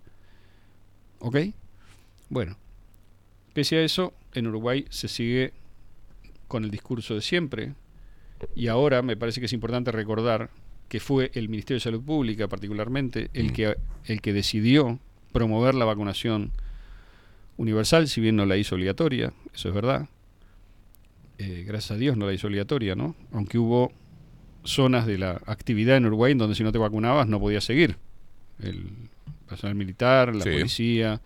¿Ok? 1.20 1.38
Bueno, 2.30 2.58
pese 3.54 3.78
a 3.78 3.84
eso, 3.84 4.14
en 4.34 4.48
Uruguay 4.48 4.86
se 4.90 5.08
sigue 5.10 5.54
con 6.48 6.64
el 6.64 6.72
discurso 6.72 7.16
de 7.16 7.22
siempre. 7.22 7.74
Y 8.56 8.68
ahora 8.68 9.02
me 9.02 9.16
parece 9.18 9.40
que 9.40 9.46
es 9.46 9.54
importante 9.54 9.92
recordar 9.92 10.50
que 10.88 11.00
fue 11.00 11.32
el 11.36 11.48
Ministerio 11.50 11.78
de 11.78 11.82
Salud 11.82 12.02
Pública, 12.04 12.48
particularmente, 12.48 13.30
el, 13.34 13.54
que, 13.54 13.76
el 14.06 14.22
que 14.22 14.34
decidió 14.34 15.00
promover 15.32 15.74
la 15.76 15.86
vacunación 15.86 16.52
universal, 17.58 18.08
si 18.08 18.20
bien 18.22 18.36
no 18.36 18.46
la 18.46 18.58
hizo 18.58 18.76
obligatoria, 18.76 19.32
eso 19.54 19.70
es 19.70 19.74
verdad. 19.76 20.10
Eh, 21.38 21.64
gracias 21.66 21.92
a 21.92 21.96
Dios 21.96 22.18
no 22.18 22.26
la 22.28 22.34
hizo 22.34 22.48
obligatoria, 22.48 22.96
¿no? 22.96 23.16
Aunque 23.32 23.58
hubo 23.58 23.92
zonas 24.64 25.08
de 25.08 25.18
la 25.18 25.42
actividad 25.46 25.98
en 25.98 26.06
Uruguay 26.06 26.34
en 26.34 26.38
donde 26.38 26.56
si 26.56 26.64
no 26.64 26.72
te 26.72 26.78
vacunabas 26.78 27.28
no 27.28 27.40
podías 27.40 27.64
seguir. 27.64 27.98
El 28.62 28.86
personal 29.48 29.76
militar, 29.76 30.36
la 30.36 30.44
Sí. 30.44 30.52
policía, 30.52 31.22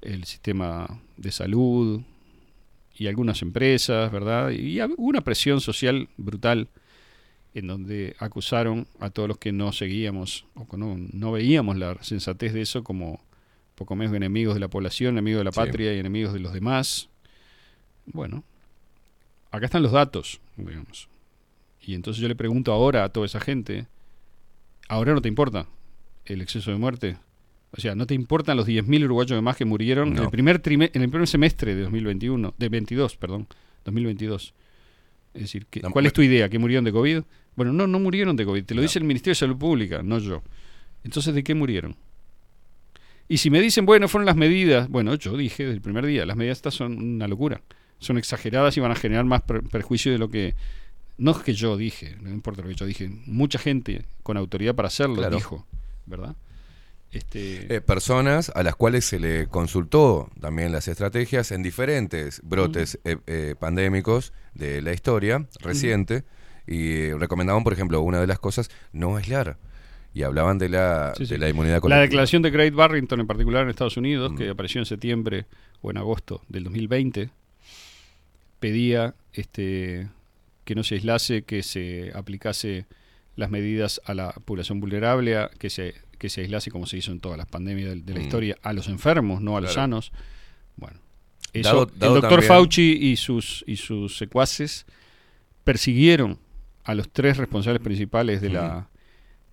el 0.00 0.24
sistema 0.24 0.88
de 1.16 1.30
salud 1.30 2.02
y 2.98 3.06
algunas 3.06 3.40
empresas, 3.42 4.10
¿verdad? 4.12 4.50
Y 4.50 4.80
hubo 4.82 4.94
una 4.98 5.20
presión 5.22 5.60
social 5.60 6.08
brutal 6.16 6.68
en 7.54 7.66
donde 7.66 8.14
acusaron 8.18 8.86
a 9.00 9.10
todos 9.10 9.28
los 9.28 9.38
que 9.38 9.52
no 9.52 9.72
seguíamos 9.72 10.44
o 10.54 10.68
que 10.68 10.76
no, 10.76 10.96
no 11.12 11.32
veíamos 11.32 11.76
la 11.76 11.96
sensatez 12.02 12.52
de 12.52 12.60
eso 12.62 12.84
como 12.84 13.20
poco 13.74 13.94
menos 13.96 14.14
enemigos 14.14 14.54
de 14.54 14.60
la 14.60 14.68
población, 14.68 15.14
enemigos 15.14 15.40
de 15.40 15.44
la 15.44 15.52
Sí. 15.52 15.56
patria 15.60 15.94
y 15.94 15.98
enemigos 15.98 16.32
de 16.32 16.40
los 16.40 16.52
demás. 16.52 17.08
Bueno, 18.06 18.42
acá 19.50 19.66
están 19.66 19.82
los 19.82 19.92
datos, 19.92 20.40
digamos. 20.56 21.08
Y 21.80 21.94
entonces 21.94 22.20
yo 22.20 22.28
le 22.28 22.34
pregunto 22.34 22.72
ahora 22.72 23.04
a 23.04 23.08
toda 23.10 23.26
esa 23.26 23.40
gente, 23.40 23.86
¿ahora 24.88 25.14
no 25.14 25.22
te 25.22 25.28
importa 25.28 25.66
el 26.26 26.40
exceso 26.42 26.70
de 26.70 26.76
muerte? 26.76 27.16
O 27.76 27.80
sea, 27.80 27.94
¿no 27.94 28.06
te 28.06 28.14
importan 28.14 28.56
los 28.56 28.66
10.000 28.66 29.04
uruguayos 29.04 29.42
más 29.42 29.56
que 29.56 29.64
murieron 29.64 30.16
en 30.16 30.22
el 30.24 30.30
primer 30.30 30.62
en 30.64 31.02
el 31.02 31.10
primer 31.10 31.28
semestre 31.28 31.74
de 31.74 31.82
2021, 31.82 32.54
de 32.56 32.68
22, 32.68 33.16
perdón, 33.16 33.46
2022? 33.84 34.54
Es 35.34 35.42
decir, 35.42 35.66
¿qué- 35.68 35.80
No, 35.80 35.90
¿cuál 35.90 36.06
es 36.06 36.12
tu 36.12 36.22
idea? 36.22 36.48
¿Que 36.48 36.58
murieron 36.58 36.84
de 36.84 36.92
COVID? 36.92 37.20
Bueno, 37.56 37.72
no, 37.72 37.86
no 37.86 37.98
murieron 38.00 38.36
de 38.36 38.44
COVID, 38.46 38.64
te 38.64 38.74
lo 38.74 38.78
No. 38.80 38.82
dice 38.82 38.98
el 38.98 39.04
Ministerio 39.04 39.32
de 39.32 39.36
Salud 39.36 39.56
Pública, 39.56 40.02
no 40.02 40.18
yo. 40.18 40.42
Entonces, 41.04 41.34
¿de 41.34 41.44
qué 41.44 41.54
murieron? 41.54 41.94
Y 43.28 43.36
si 43.38 43.50
me 43.50 43.60
dicen, 43.60 43.84
bueno, 43.84 44.08
fueron 44.08 44.24
las 44.26 44.36
medidas, 44.36 44.88
bueno, 44.88 45.14
yo 45.16 45.36
dije 45.36 45.64
desde 45.64 45.74
el 45.76 45.82
primer 45.82 46.06
día, 46.06 46.24
las 46.24 46.36
medidas 46.36 46.58
estas 46.58 46.74
son 46.74 46.96
una 46.98 47.28
locura, 47.28 47.60
son 47.98 48.16
exageradas 48.16 48.76
y 48.76 48.80
van 48.80 48.90
a 48.92 48.94
generar 48.94 49.24
más 49.26 49.42
per- 49.42 49.62
perjuicio 49.64 50.10
de 50.10 50.18
lo 50.18 50.30
que... 50.30 50.54
No 51.18 51.32
es 51.32 51.38
que 51.38 51.52
yo 51.52 51.76
dije, 51.76 52.16
no 52.22 52.30
importa 52.30 52.62
lo 52.62 52.68
que 52.68 52.74
yo 52.76 52.86
dije, 52.86 53.10
mucha 53.26 53.58
gente 53.58 54.04
con 54.22 54.36
autoridad 54.38 54.74
para 54.74 54.86
hacerlo 54.88 55.16
Claro. 55.16 55.36
dijo, 55.36 55.66
¿verdad? 56.06 56.36
Este, 57.10 57.74
Eh, 57.74 57.80
personas 57.80 58.50
a 58.54 58.62
las 58.62 58.76
cuales 58.76 59.04
se 59.06 59.18
le 59.18 59.46
consultó 59.46 60.30
también 60.40 60.72
las 60.72 60.88
estrategias 60.88 61.52
en 61.52 61.62
diferentes 61.62 62.40
brotes 62.44 62.98
eh, 63.04 63.16
eh, 63.26 63.54
pandémicos 63.58 64.32
de 64.54 64.82
la 64.82 64.92
historia 64.92 65.46
reciente 65.60 66.24
y 66.66 67.10
recomendaban, 67.12 67.64
por 67.64 67.72
ejemplo, 67.72 68.00
una 68.02 68.20
de 68.20 68.26
las 68.26 68.38
cosas, 68.38 68.68
no 68.92 69.16
aislar. 69.16 69.56
Y 70.12 70.22
hablaban 70.22 70.58
de 70.58 70.68
la, 70.68 71.14
Sí, 71.16 71.24
sí. 71.26 71.32
de 71.34 71.38
la 71.38 71.48
inmunidad 71.48 71.76
La 71.76 71.80
colectiva. 71.80 72.02
declaración 72.02 72.42
de 72.42 72.50
Great 72.50 72.74
Barrington, 72.74 73.20
en 73.20 73.26
particular 73.26 73.62
en 73.62 73.70
Estados 73.70 73.96
Unidos, 73.96 74.32
que 74.36 74.50
apareció 74.50 74.80
en 74.80 74.84
septiembre 74.86 75.46
o 75.80 75.90
en 75.90 75.96
agosto 75.98 76.42
del 76.48 76.64
2020, 76.64 77.30
pedía 78.60 79.14
este, 79.32 80.08
que 80.64 80.74
no 80.74 80.82
se 80.82 80.96
aislase, 80.96 81.42
que 81.42 81.62
se 81.62 82.10
aplicase 82.14 82.86
las 83.36 83.50
medidas 83.50 84.00
a 84.04 84.14
la 84.14 84.32
población 84.44 84.80
vulnerable, 84.80 85.36
a- 85.36 85.50
que 85.58 85.70
se, 85.70 85.94
que 86.18 86.28
se 86.28 86.42
aislase, 86.42 86.70
como 86.70 86.86
se 86.86 86.96
hizo 86.98 87.12
en 87.12 87.20
todas 87.20 87.38
las 87.38 87.46
pandemias 87.46 87.90
de, 87.90 88.00
de 88.02 88.14
la 88.14 88.20
Mm. 88.20 88.22
historia, 88.22 88.56
a 88.62 88.72
los 88.72 88.88
enfermos, 88.88 89.40
no 89.40 89.56
a 89.56 89.60
los 89.60 89.72
Claro. 89.72 89.82
sanos. 89.84 90.12
Bueno, 90.76 90.98
eso, 91.52 91.68
Dado- 91.70 91.86
dado 91.96 92.16
el 92.16 92.20
doctor 92.22 92.40
también- 92.40 92.48
Fauci 92.48 92.98
y 93.00 93.16
sus, 93.16 93.64
y 93.66 93.76
sus 93.76 94.16
secuaces 94.16 94.84
persiguieron 95.64 96.38
a 96.84 96.94
los 96.94 97.10
tres 97.10 97.36
responsables 97.36 97.82
principales 97.82 98.40
de 98.40 98.50
la 98.50 98.88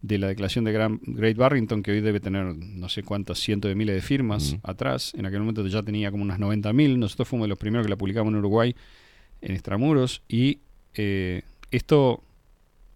de 0.02 0.20
la 0.20 0.28
declaración 0.28 0.64
de 0.66 0.72
Gran- 0.72 1.00
Great 1.02 1.36
Barrington, 1.36 1.82
que 1.82 1.90
hoy 1.90 2.00
debe 2.00 2.20
tener 2.20 2.56
no 2.56 2.90
sé 2.90 3.02
cuántas 3.02 3.40
cientos 3.40 3.70
de 3.70 3.74
miles 3.76 3.96
de 3.96 4.02
firmas 4.04 4.56
atrás. 4.62 5.12
En 5.18 5.26
aquel 5.26 5.40
momento 5.40 5.66
ya 5.66 5.82
tenía 5.82 6.12
como 6.12 6.22
unas 6.22 6.38
90.000. 6.38 7.00
Nosotros 7.00 7.28
fuimos 7.28 7.46
de 7.46 7.50
los 7.50 7.58
primeros 7.58 7.88
que 7.88 7.90
la 7.90 7.96
publicamos 7.96 8.32
en 8.32 8.38
Uruguay, 8.38 8.76
en 9.42 9.54
Extramuros. 9.54 10.22
Y 10.30 10.60
eh, 10.94 11.42
esto, 11.72 12.22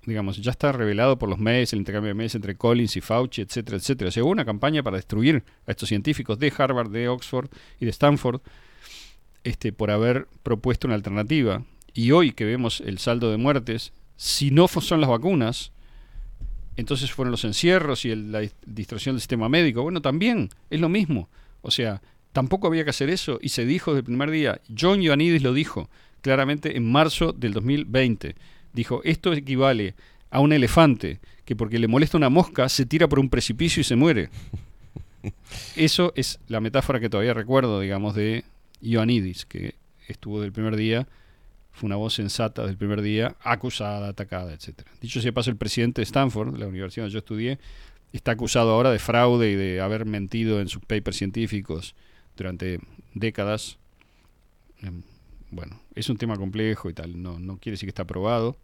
digamos, 0.09 0.37
ya 0.41 0.51
está 0.51 0.71
revelado 0.73 1.17
por 1.17 1.29
los 1.29 1.39
mails, 1.39 1.71
el 1.71 1.79
intercambio 1.79 2.09
de 2.09 2.13
mails 2.15 2.35
entre 2.35 2.55
Collins 2.55 2.97
y 2.97 3.01
Fauci, 3.01 3.41
etcétera, 3.41 3.77
etcétera. 3.77 4.09
O 4.09 4.11
sea, 4.11 4.23
hubo 4.23 4.31
una 4.31 4.43
campaña 4.45 4.83
para 4.83 4.97
destruir 4.97 5.43
a 5.65 5.71
estos 5.71 5.87
científicos 5.89 6.37
de 6.39 6.51
Harvard, 6.57 6.89
de 6.91 7.07
Oxford 7.07 7.49
y 7.79 7.85
de 7.85 7.91
Stanford 7.91 8.41
este, 9.43 9.71
por 9.71 9.89
haber 9.91 10.27
propuesto 10.43 10.87
una 10.87 10.95
alternativa. 10.95 11.63
Y 11.93 12.11
hoy 12.11 12.31
que 12.33 12.45
vemos 12.45 12.81
el 12.81 12.97
saldo 12.99 13.31
de 13.31 13.37
muertes, 13.37 13.93
si 14.17 14.51
no 14.51 14.67
son 14.67 14.99
las 15.01 15.09
vacunas, 15.09 15.71
entonces 16.75 17.11
fueron 17.11 17.31
los 17.31 17.43
encierros 17.45 18.05
y 18.05 18.11
el- 18.11 18.31
la 18.31 18.41
dis- 18.41 18.53
distorsión 18.65 19.15
del 19.15 19.21
sistema 19.21 19.49
médico. 19.49 19.81
Bueno, 19.83 20.01
también 20.01 20.49
es 20.69 20.79
lo 20.79 20.89
mismo. 20.89 21.29
O 21.61 21.71
sea, 21.71 22.01
tampoco 22.31 22.67
había 22.67 22.83
que 22.83 22.91
hacer 22.91 23.09
eso 23.09 23.39
y 23.41 23.49
se 23.49 23.65
dijo 23.65 23.91
desde 23.91 23.99
el 23.99 24.05
primer 24.05 24.31
día. 24.31 24.61
John 24.77 25.01
Ioannidis 25.01 25.41
lo 25.43 25.53
dijo 25.53 25.89
claramente 26.21 26.77
en 26.77 26.89
marzo 26.89 27.33
del 27.33 27.53
2020. 27.53 28.35
Dijo, 28.73 29.01
esto 29.03 29.33
equivale 29.33 29.95
a 30.29 30.39
un 30.39 30.53
elefante 30.53 31.19
que 31.45 31.55
porque 31.55 31.79
le 31.79 31.87
molesta 31.87 32.17
una 32.17 32.29
mosca 32.29 32.69
se 32.69 32.85
tira 32.85 33.07
por 33.07 33.19
un 33.19 33.29
precipicio 33.29 33.81
y 33.81 33.83
se 33.83 33.95
muere. 33.95 34.29
Eso 35.75 36.13
es 36.15 36.39
la 36.47 36.59
metáfora 36.61 36.99
que 36.99 37.09
todavía 37.09 37.33
recuerdo, 37.33 37.79
digamos, 37.79 38.15
de 38.15 38.43
Ioannidis, 38.81 39.45
que 39.45 39.75
estuvo 40.07 40.41
del 40.41 40.51
primer 40.51 40.75
día, 40.75 41.07
fue 41.71 41.87
una 41.87 41.95
voz 41.95 42.15
sensata 42.15 42.65
del 42.65 42.77
primer 42.77 43.01
día, 43.01 43.35
acusada, 43.41 44.09
atacada, 44.09 44.53
etcétera. 44.53 44.91
Dicho 45.01 45.21
sea 45.21 45.31
paso, 45.31 45.49
el 45.49 45.57
presidente 45.57 46.01
de 46.01 46.03
Stanford, 46.03 46.57
la 46.57 46.67
universidad 46.67 47.05
donde 47.05 47.13
yo 47.13 47.19
estudié, 47.19 47.59
está 48.11 48.31
acusado 48.31 48.71
ahora 48.71 48.91
de 48.91 48.99
fraude 48.99 49.51
y 49.51 49.55
de 49.55 49.81
haber 49.81 50.05
mentido 50.05 50.61
en 50.61 50.67
sus 50.67 50.83
papers 50.83 51.17
científicos 51.17 51.95
durante 52.35 52.79
décadas. 53.13 53.77
Em, 54.81 55.03
Bueno, 55.51 55.81
es 55.99 56.09
un 56.09 56.17
tema 56.17 56.35
complejo 56.37 56.89
y 56.89 56.93
tal, 56.93 57.21
no, 57.21 57.39
no 57.39 57.57
quiere 57.57 57.73
decir 57.73 57.87
que 57.87 57.91
está 57.91 58.03
aprobado. 58.03 58.57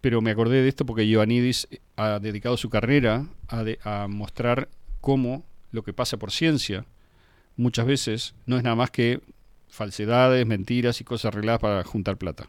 Pero 0.00 0.20
me 0.20 0.30
acordé 0.30 0.62
de 0.62 0.68
esto 0.68 0.86
porque 0.86 1.06
Ioannidis 1.08 1.68
ha 1.96 2.18
dedicado 2.20 2.56
su 2.56 2.70
carrera 2.70 3.26
a, 3.48 3.64
de- 3.64 3.78
a 3.82 4.06
mostrar 4.08 4.68
cómo 5.00 5.44
lo 5.72 5.82
que 5.82 5.92
pasa 5.92 6.16
por 6.18 6.30
ciencia 6.30 6.84
muchas 7.56 7.86
veces 7.86 8.34
no 8.44 8.56
es 8.56 8.62
nada 8.62 8.76
más 8.76 8.90
que 8.90 9.20
falsedades, 9.68 10.46
mentiras 10.46 11.00
y 11.00 11.04
cosas 11.04 11.32
arregladas 11.32 11.60
para 11.60 11.82
juntar 11.84 12.18
plata. 12.18 12.48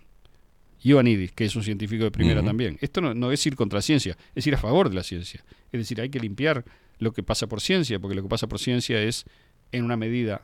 Ioannidis, 0.84 1.32
que 1.32 1.46
es 1.46 1.56
un 1.56 1.64
científico 1.64 2.04
de 2.04 2.12
primera 2.12 2.44
también. 2.44 2.78
Esto 2.82 3.02
no, 3.02 3.14
no 3.16 3.32
es 3.32 3.44
ir 3.46 3.56
contra 3.56 3.82
ciencia, 3.82 4.16
es 4.36 4.46
ir 4.46 4.54
a 4.54 4.58
favor 4.60 4.90
de 4.90 4.96
la 4.96 5.04
ciencia. 5.04 5.44
Es 5.72 5.80
decir, 5.80 6.00
hay 6.00 6.10
que 6.10 6.20
limpiar 6.20 6.64
lo 7.00 7.12
que 7.14 7.24
pasa 7.24 7.48
por 7.48 7.62
ciencia, 7.62 8.00
porque 8.00 8.16
lo 8.16 8.22
que 8.22 8.30
pasa 8.30 8.48
por 8.48 8.60
ciencia 8.60 9.02
es, 9.02 9.26
en 9.72 9.84
una 9.84 9.98
medida 9.98 10.42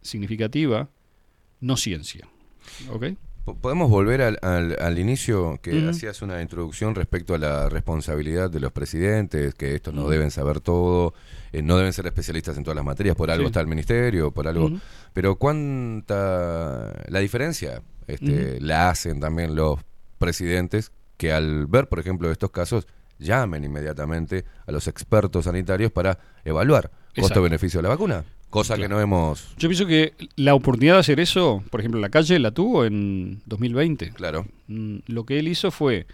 significativa, 0.00 0.88
no 1.60 1.76
ciencia. 1.76 2.28
¿Ok? 2.90 3.06
Po- 3.44 3.54
Podemos 3.56 3.88
volver 3.90 4.20
al, 4.22 4.38
al- 4.42 4.76
al 4.80 4.98
inicio 4.98 5.58
que 5.62 5.88
hacías 5.88 6.20
una 6.22 6.42
introducción 6.42 6.94
respecto 6.94 7.34
a 7.34 7.38
la 7.38 7.68
responsabilidad 7.70 8.50
de 8.50 8.60
los 8.60 8.72
presidentes, 8.72 9.54
que 9.54 9.74
estos 9.74 9.94
no 9.94 10.08
deben 10.08 10.30
saber 10.30 10.60
todo, 10.60 11.14
eh, 11.52 11.62
no 11.62 11.76
deben 11.78 11.92
ser 11.94 12.06
especialistas 12.06 12.56
en 12.58 12.64
todas 12.64 12.76
las 12.76 12.84
materias, 12.84 13.16
por 13.16 13.30
algo 13.30 13.44
Sí. 13.44 13.46
está 13.48 13.60
el 13.60 13.66
ministerio, 13.68 14.30
por 14.32 14.46
algo. 14.48 14.70
Pero 15.14 15.36
cuánta 15.36 16.92
la 17.08 17.18
diferencia 17.20 17.82
este, 18.06 18.60
la 18.60 18.90
hacen 18.90 19.20
también 19.20 19.54
los 19.54 19.80
presidentes 20.18 20.92
que 21.16 21.32
al 21.32 21.66
ver, 21.66 21.88
por 21.88 21.98
ejemplo, 21.98 22.30
estos 22.30 22.50
casos 22.50 22.86
llamen 23.18 23.64
inmediatamente 23.64 24.44
a 24.66 24.72
los 24.72 24.86
expertos 24.86 25.46
sanitarios 25.46 25.90
para 25.90 26.18
evaluar 26.44 26.90
costo-beneficio 27.18 27.78
de 27.78 27.82
la 27.82 27.88
vacuna, 27.88 28.24
cosa 28.50 28.76
que 28.76 28.88
no 28.88 29.00
hemos, 29.00 29.54
Yo 29.58 29.68
pienso 29.68 29.86
que 29.86 30.14
la 30.36 30.54
oportunidad 30.54 30.94
de 30.94 31.00
hacer 31.00 31.20
eso, 31.20 31.62
por 31.70 31.80
ejemplo, 31.80 32.00
la 32.00 32.08
calle 32.08 32.38
la 32.38 32.50
tuvo 32.52 32.84
en 32.84 33.42
2020. 33.46 34.10
claro, 34.12 34.46
Mm, 34.68 34.98
Lo 35.06 35.24
que 35.24 35.38
él 35.38 35.48
hizo 35.48 35.70
fue 35.70 36.06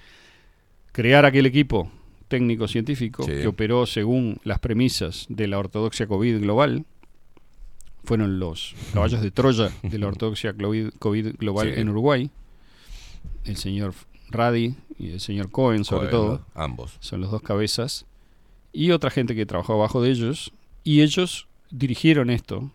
crear 0.92 1.24
aquel 1.24 1.46
equipo 1.46 1.90
técnico-científico 2.28 3.22
Sí. 3.24 3.32
que 3.32 3.46
operó 3.48 3.86
según 3.86 4.38
las 4.44 4.58
premisas 4.60 5.26
de 5.28 5.46
la 5.48 5.58
ortodoxia 5.58 6.06
COVID 6.06 6.40
global. 6.40 6.84
Fueron 8.04 8.38
los 8.38 8.74
caballos 8.92 9.22
de 9.22 9.30
Troya 9.30 9.70
de 9.82 9.98
la 9.98 10.06
ortodoxia 10.08 10.52
COVID, 10.54 10.90
COVID 10.98 11.36
global 11.38 11.72
Sí. 11.74 11.80
en 11.80 11.88
Uruguay. 11.88 12.30
El 13.44 13.56
señor 13.56 13.94
Radi 14.30 14.74
y 14.98 15.10
el 15.10 15.20
señor 15.20 15.50
Cohen, 15.50 15.84
sobre 15.84 16.10
Cohen, 16.10 16.38
todo. 16.38 16.46
ambos. 16.54 16.96
Son 17.00 17.20
los 17.20 17.30
dos 17.30 17.42
cabezas. 17.42 18.04
Y 18.72 18.90
otra 18.90 19.10
gente 19.10 19.34
que 19.34 19.46
trabajó 19.46 19.74
abajo 19.74 20.02
de 20.02 20.10
ellos. 20.10 20.52
Y 20.82 21.02
ellos 21.02 21.46
dirigieron 21.76 22.30
esto, 22.30 22.70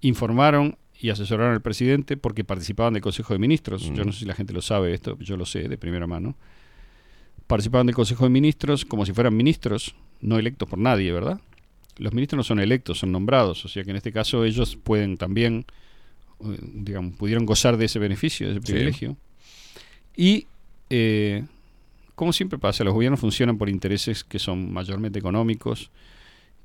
informaron 0.00 0.76
y 0.98 1.10
asesoraron 1.10 1.52
al 1.54 1.62
presidente 1.62 2.16
porque 2.16 2.44
participaban 2.44 2.92
del 2.94 3.02
Consejo 3.02 3.32
de 3.32 3.38
Ministros. 3.38 3.82
Yo 3.84 4.02
Mm. 4.02 4.06
no 4.06 4.12
sé 4.12 4.18
si 4.20 4.24
la 4.24 4.34
gente 4.34 4.52
lo 4.52 4.60
sabe 4.60 4.92
esto, 4.92 5.16
yo 5.18 5.36
lo 5.36 5.46
sé 5.46 5.68
de 5.68 5.78
primera 5.78 6.06
mano. 6.06 6.36
participaban 7.46 7.86
del 7.88 7.96
Consejo 7.96 8.22
de 8.24 8.30
Ministros 8.30 8.84
como 8.84 9.04
si 9.04 9.12
fueran 9.12 9.36
ministros, 9.36 9.96
no 10.20 10.38
electos 10.38 10.68
por 10.68 10.78
nadie, 10.78 11.10
¿verdad? 11.10 11.40
Los 11.98 12.12
ministros 12.12 12.36
no 12.36 12.42
son 12.44 12.60
electos, 12.60 13.00
son 13.00 13.10
nombrados, 13.10 13.64
o 13.64 13.68
sea 13.68 13.82
que 13.82 13.90
en 13.90 13.96
este 13.96 14.12
caso 14.12 14.44
ellos 14.44 14.76
pueden 14.76 15.16
también, 15.16 15.64
eh, 16.44 16.58
digamos, 16.62 17.16
pudieron 17.16 17.46
gozar 17.46 17.76
de 17.76 17.86
ese 17.86 17.98
beneficio, 17.98 18.46
de 18.46 18.52
ese 18.52 18.60
Sí. 18.64 18.72
privilegio. 18.72 19.16
Y, 20.16 20.46
eh, 20.90 21.44
como 22.14 22.32
siempre 22.32 22.56
pasa, 22.58 22.84
los 22.84 22.94
gobiernos 22.94 23.18
funcionan 23.18 23.58
por 23.58 23.68
intereses 23.68 24.22
que 24.22 24.38
son 24.38 24.72
mayormente 24.72 25.18
económicos 25.18 25.90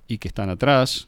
y 0.08 0.20
que 0.20 0.28
están 0.28 0.50
atrás, 0.52 1.08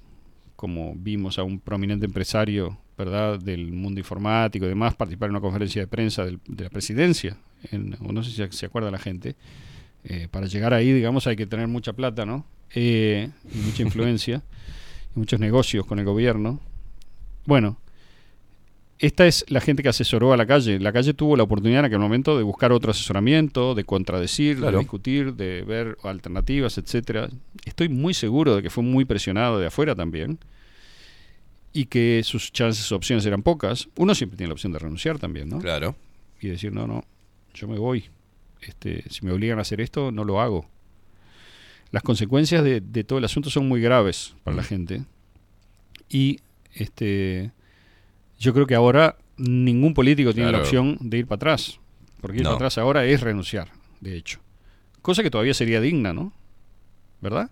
como 0.58 0.94
vimos 0.96 1.40
a 1.40 1.44
un 1.44 1.60
prominente 1.62 2.06
empresario 2.06 2.78
¿verdad? 2.98 3.40
del 3.40 3.72
mundo 3.72 4.00
informático 4.02 4.66
y 4.66 4.70
demás 4.70 4.96
participar 4.96 5.28
en 5.30 5.36
una 5.36 5.42
conferencia 5.42 5.82
de 5.84 5.88
prensa 5.88 6.26
del- 6.26 6.40
de 6.48 6.64
la 6.66 6.70
presidencia, 6.70 7.38
en- 7.72 7.96
o 8.02 8.12
no 8.12 8.24
sé 8.24 8.32
si 8.32 8.58
se 8.58 8.66
acuerda 8.66 8.92
la 8.92 8.98
gente, 8.98 9.36
eh, 10.04 10.28
para 10.30 10.48
llegar 10.48 10.74
ahí, 10.74 10.92
digamos, 10.92 11.28
hay 11.28 11.36
que 11.36 11.46
tener 11.46 11.68
mucha 11.68 11.94
plata, 11.94 12.26
¿no? 12.26 12.44
Eh, 12.76 13.30
y 13.54 13.58
mucha 13.60 13.84
influencia, 13.84 14.42
y 15.16 15.20
muchos 15.20 15.40
negocios 15.40 15.86
con 15.86 16.00
el 16.00 16.06
gobierno. 16.06 16.60
Bueno, 17.46 17.78
esta 19.00 19.28
es 19.28 19.46
la 19.50 19.62
gente 19.62 19.84
que 19.84 19.90
asesoró 19.90 20.34
a 20.34 20.38
la 20.38 20.46
calle. 20.46 20.80
La 20.80 20.92
calle 20.92 21.14
tuvo 21.14 21.36
la 21.38 21.44
oportunidad 21.44 21.80
en 21.82 21.86
aquel 21.86 22.00
momento 22.00 22.36
de 22.38 22.44
buscar 22.44 22.72
otro 22.72 22.92
asesoramiento, 22.92 23.76
de 23.76 23.84
contradecir, 23.84 24.58
Claro. 24.58 24.78
de 24.78 24.80
discutir, 24.80 25.34
de 25.36 25.62
ver 25.64 25.98
alternativas, 26.04 26.78
etcétera. 26.78 27.30
Estoy 27.66 27.90
muy 27.90 28.14
seguro 28.14 28.56
de 28.56 28.64
que 28.64 28.70
fue 28.70 28.84
muy 28.84 29.06
presionado 29.06 29.60
de 29.60 29.68
afuera 29.68 29.94
también 29.96 30.40
y 31.74 31.86
que 31.86 32.22
sus 32.24 32.52
chances, 32.52 32.92
opciones 32.92 33.26
eran 33.26 33.44
pocas. 33.44 33.88
Uno 33.98 34.16
siempre 34.16 34.36
tiene 34.38 34.48
la 34.50 34.54
opción 34.54 34.74
de 34.74 34.80
renunciar 34.80 35.20
también, 35.20 35.50
¿no? 35.50 35.60
Claro. 35.60 35.96
Y 36.42 36.48
decir, 36.48 36.72
no, 36.74 36.88
no, 36.88 37.04
yo 37.54 37.68
me 37.68 37.78
voy. 37.78 38.06
Este, 38.62 39.04
si 39.10 39.24
me 39.26 39.32
obligan 39.32 39.60
a 39.60 39.62
hacer 39.62 39.80
esto, 39.82 40.12
no 40.12 40.24
lo 40.24 40.42
hago. 40.42 40.66
Las 41.92 42.02
consecuencias 42.04 42.64
de, 42.64 42.82
de 42.82 43.04
todo 43.04 43.20
el 43.20 43.26
asunto 43.26 43.50
son 43.52 43.68
muy 43.68 43.80
graves 43.80 44.34
para 44.44 44.58
la 44.58 44.64
gente. 44.64 45.04
Y 46.10 46.40
este, 46.74 47.52
yo 48.40 48.54
creo 48.54 48.66
que 48.68 48.76
ahora 48.76 49.18
ningún 49.38 49.94
político 49.94 50.34
tiene 50.34 50.52
la 50.52 50.60
opción 50.60 50.98
de 51.00 51.18
ir 51.20 51.28
para 51.28 51.38
atrás. 51.38 51.80
Porque 52.22 52.38
ir 52.38 52.44
No. 52.44 52.50
para 52.50 52.56
atrás 52.56 52.78
ahora 52.80 53.06
es 53.06 53.22
renunciar, 53.22 53.70
de 54.02 54.16
hecho. 54.18 54.40
Cosa 55.02 55.22
que 55.24 55.30
todavía 55.30 55.54
sería 55.54 55.80
digna, 55.82 56.14
¿no? 56.14 56.34
¿Verdad? 57.22 57.50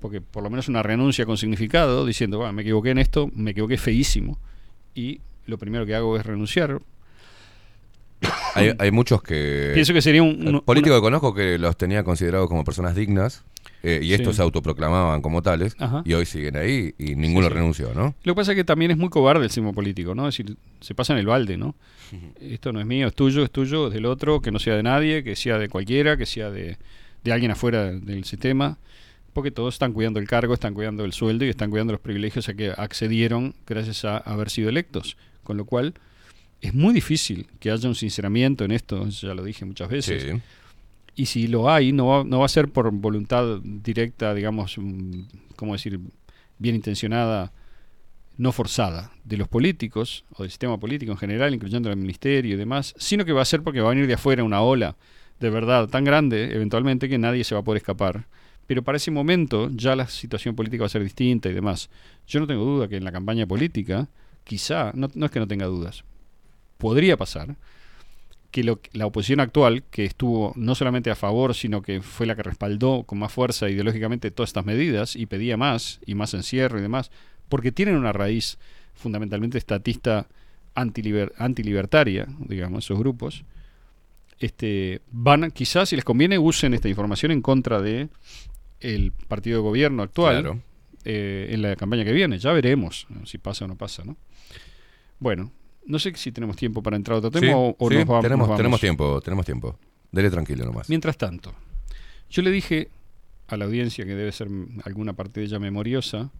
Porque 0.00 0.20
por 0.20 0.42
lo 0.42 0.50
menos 0.50 0.68
una 0.68 0.82
renuncia 0.82 1.24
con 1.26 1.36
significado, 1.38 2.04
diciendo, 2.04 2.38
"Bueno, 2.38 2.52
me 2.52 2.62
equivoqué 2.62 2.90
en 2.90 2.98
esto, 2.98 3.30
me 3.34 3.52
equivoqué 3.52 3.78
feísimo. 3.78 4.38
Y 4.94 5.20
lo 5.46 5.58
primero 5.58 5.86
que 5.86 5.94
hago 5.94 6.16
es 6.16 6.26
renunciar. 6.26 6.80
Hay, 8.54 8.72
hay 8.78 8.90
muchos 8.90 9.22
que. 9.22 9.70
Pienso 9.74 9.92
que 9.92 10.02
sería 10.02 10.22
un- 10.22 10.46
El 10.46 10.54
un- 10.56 10.60
político 10.60 10.94
que 10.94 11.00
conozco 11.00 11.34
que 11.34 11.58
los 11.58 11.76
tenía 11.76 12.04
considerados 12.04 12.48
como 12.48 12.62
personas 12.64 12.94
dignas 12.94 13.44
eh, 13.82 14.00
y 14.02 14.12
estos 14.12 14.34
Sí. 14.34 14.36
se 14.36 14.42
autoproclamaban 14.42 15.20
como 15.22 15.42
tales 15.42 15.74
Ajá. 15.78 16.02
y 16.04 16.12
hoy 16.14 16.24
siguen 16.26 16.56
ahí 16.56 16.94
y 16.98 17.14
ninguno 17.14 17.48
sí. 17.48 17.54
renunció, 17.54 17.94
¿no? 17.94 18.14
Lo 18.22 18.34
que 18.34 18.36
pasa 18.36 18.52
es 18.52 18.56
que 18.56 18.64
también 18.64 18.90
es 18.90 18.96
muy 18.96 19.08
cobarde 19.08 19.44
el 19.44 19.50
sistema 19.50 19.72
político, 19.72 20.14
¿no? 20.14 20.28
Es 20.28 20.36
decir, 20.36 20.56
se 20.80 20.94
pasa 20.94 21.12
en 21.12 21.18
el 21.18 21.26
balde, 21.26 21.56
¿no? 21.56 21.74
Esto 22.40 22.72
no 22.72 22.80
es 22.80 22.86
mío, 22.86 23.06
es 23.08 23.14
tuyo, 23.14 23.42
es 23.42 23.50
tuyo, 23.50 23.88
es 23.88 23.94
del 23.94 24.04
otro, 24.06 24.40
que 24.40 24.50
no 24.50 24.58
sea 24.58 24.76
de 24.76 24.82
nadie, 24.82 25.24
que 25.24 25.34
sea 25.36 25.58
de 25.58 25.68
cualquiera, 25.68 26.16
que 26.16 26.26
sea 26.26 26.50
de, 26.50 26.76
de 27.24 27.32
alguien 27.32 27.50
afuera 27.50 27.90
del 27.90 28.24
sistema, 28.24 28.78
porque 29.32 29.50
todos 29.50 29.74
están 29.74 29.92
cuidando 29.94 30.20
el 30.20 30.28
cargo, 30.28 30.52
están 30.54 30.74
cuidando 30.74 31.04
el 31.06 31.12
sueldo 31.14 31.44
y 31.44 31.48
están 31.48 31.70
cuidando 31.70 31.92
los 31.92 32.00
privilegios 32.02 32.48
a 32.50 32.54
que 32.54 32.70
accedieron 32.76 33.54
gracias 33.66 34.04
a 34.04 34.18
haber 34.18 34.50
sido 34.50 34.68
electos. 34.68 35.16
Con 35.42 35.56
lo 35.56 35.64
cual, 35.64 35.94
es 36.60 36.74
muy 36.74 36.92
difícil 36.94 37.46
que 37.58 37.70
haya 37.70 37.88
un 37.88 37.94
sinceramiento 37.94 38.64
en 38.64 38.72
esto, 38.72 39.08
ya 39.08 39.34
lo 39.34 39.42
dije 39.42 39.64
muchas 39.64 39.88
veces. 39.88 40.34
Y 41.14 41.26
si 41.26 41.46
lo 41.46 41.70
hay, 41.70 41.92
no 41.92 42.06
va, 42.06 42.24
no 42.24 42.40
va 42.40 42.46
a 42.46 42.48
ser 42.48 42.68
por 42.68 42.90
voluntad 42.90 43.60
directa, 43.62 44.34
digamos, 44.34 44.78
mm, 44.78 45.22
¿cómo 45.56 45.74
decir?, 45.74 46.00
bien 46.58 46.76
intencionada, 46.76 47.52
no 48.38 48.52
forzada, 48.52 49.10
de 49.24 49.36
los 49.36 49.48
políticos 49.48 50.24
o 50.34 50.42
del 50.42 50.50
sistema 50.50 50.78
político 50.78 51.12
en 51.12 51.18
general, 51.18 51.54
incluyendo 51.54 51.90
el 51.90 51.96
ministerio 51.96 52.54
y 52.54 52.56
demás, 52.56 52.94
sino 52.96 53.24
que 53.24 53.32
va 53.32 53.42
a 53.42 53.46
ser 53.46 53.62
porque 53.62 53.80
va 53.80 53.88
a 53.88 53.94
venir 53.94 54.06
de 54.06 54.14
afuera 54.14 54.44
una 54.44 54.62
ola 54.62 54.96
de 55.40 55.50
verdad 55.50 55.88
tan 55.88 56.04
grande, 56.04 56.54
eventualmente, 56.54 57.08
que 57.08 57.18
nadie 57.18 57.44
se 57.44 57.54
va 57.54 57.60
a 57.60 57.64
poder 57.64 57.78
escapar. 57.78 58.26
Pero 58.66 58.82
para 58.82 58.96
ese 58.96 59.10
momento 59.10 59.70
ya 59.74 59.96
la 59.96 60.06
situación 60.06 60.54
política 60.54 60.82
va 60.82 60.86
a 60.86 60.90
ser 60.90 61.02
distinta 61.02 61.48
y 61.48 61.52
demás. 61.52 61.90
Yo 62.26 62.40
no 62.40 62.46
tengo 62.46 62.64
duda 62.64 62.88
que 62.88 62.96
en 62.96 63.04
la 63.04 63.12
campaña 63.12 63.46
política, 63.46 64.08
quizá, 64.44 64.92
no, 64.94 65.10
no 65.14 65.26
es 65.26 65.32
que 65.32 65.40
no 65.40 65.48
tenga 65.48 65.66
dudas, 65.66 66.04
podría 66.78 67.16
pasar 67.16 67.56
que 68.52 68.62
lo- 68.62 68.78
la 68.92 69.06
oposición 69.06 69.40
actual, 69.40 69.82
que 69.90 70.04
estuvo 70.04 70.52
no 70.56 70.74
solamente 70.76 71.10
a 71.10 71.16
favor, 71.16 71.54
sino 71.54 71.82
que 71.82 72.00
fue 72.02 72.26
la 72.26 72.36
que 72.36 72.42
respaldó 72.44 73.02
con 73.02 73.18
más 73.18 73.32
fuerza 73.32 73.68
ideológicamente 73.68 74.30
todas 74.30 74.50
estas 74.50 74.64
medidas 74.66 75.16
y 75.16 75.26
pedía 75.26 75.56
más 75.56 75.98
y 76.06 76.14
más 76.14 76.34
encierro 76.34 76.78
y 76.78 76.82
demás, 76.82 77.10
porque 77.48 77.72
tienen 77.72 77.96
una 77.96 78.12
raíz 78.12 78.58
fundamentalmente 78.94 79.58
estatista 79.58 80.28
antiliber- 80.76 81.32
antilibertaria, 81.38 82.28
digamos, 82.46 82.84
esos 82.84 82.98
grupos, 82.98 83.42
este, 84.38 85.00
van 85.10 85.50
quizás 85.50 85.88
si 85.88 85.96
les 85.96 86.04
conviene 86.04 86.38
usen 86.38 86.74
esta 86.74 86.88
información 86.88 87.32
en 87.32 87.42
contra 87.42 87.80
de 87.80 88.08
el 88.80 89.12
partido 89.28 89.58
de 89.58 89.62
gobierno 89.62 90.02
actual 90.02 90.40
Claro. 90.42 90.60
eh, 91.04 91.48
en 91.52 91.62
la 91.62 91.76
campaña 91.76 92.04
que 92.04 92.12
viene. 92.12 92.38
Ya 92.38 92.52
veremos 92.52 93.06
si 93.24 93.38
pasa 93.38 93.64
o 93.64 93.68
no 93.68 93.76
pasa, 93.76 94.04
¿no? 94.04 94.16
Bueno, 95.20 95.52
no 95.86 95.98
sé 95.98 96.12
si 96.16 96.32
tenemos 96.32 96.56
tiempo 96.56 96.82
para 96.82 96.96
entrar 96.96 97.16
a 97.16 97.18
otro 97.18 97.30
tema 97.30 97.46
Sí, 97.46 97.52
o, 97.54 97.76
o 97.78 97.88
sí, 97.90 97.96
nos 97.96 98.06
vamos. 98.06 98.22
tenemos, 98.22 98.38
nos 98.38 98.48
vamos. 98.48 98.56
tenemos 98.58 98.80
tiempo, 98.80 99.20
tenemos 99.20 99.44
tiempo. 99.46 99.78
Dele 100.10 100.30
tranquilo 100.30 100.64
nomás. 100.64 100.88
Mientras 100.88 101.16
tanto, 101.16 101.52
yo 102.30 102.42
le 102.42 102.50
dije 102.50 102.88
a 103.48 103.56
la 103.56 103.64
audiencia 103.64 104.04
que 104.04 104.14
debe 104.14 104.32
ser 104.32 104.48
alguna 104.84 105.12
parte 105.14 105.40
de 105.40 105.46
ella 105.46 105.58
memoriosa. 105.58 106.30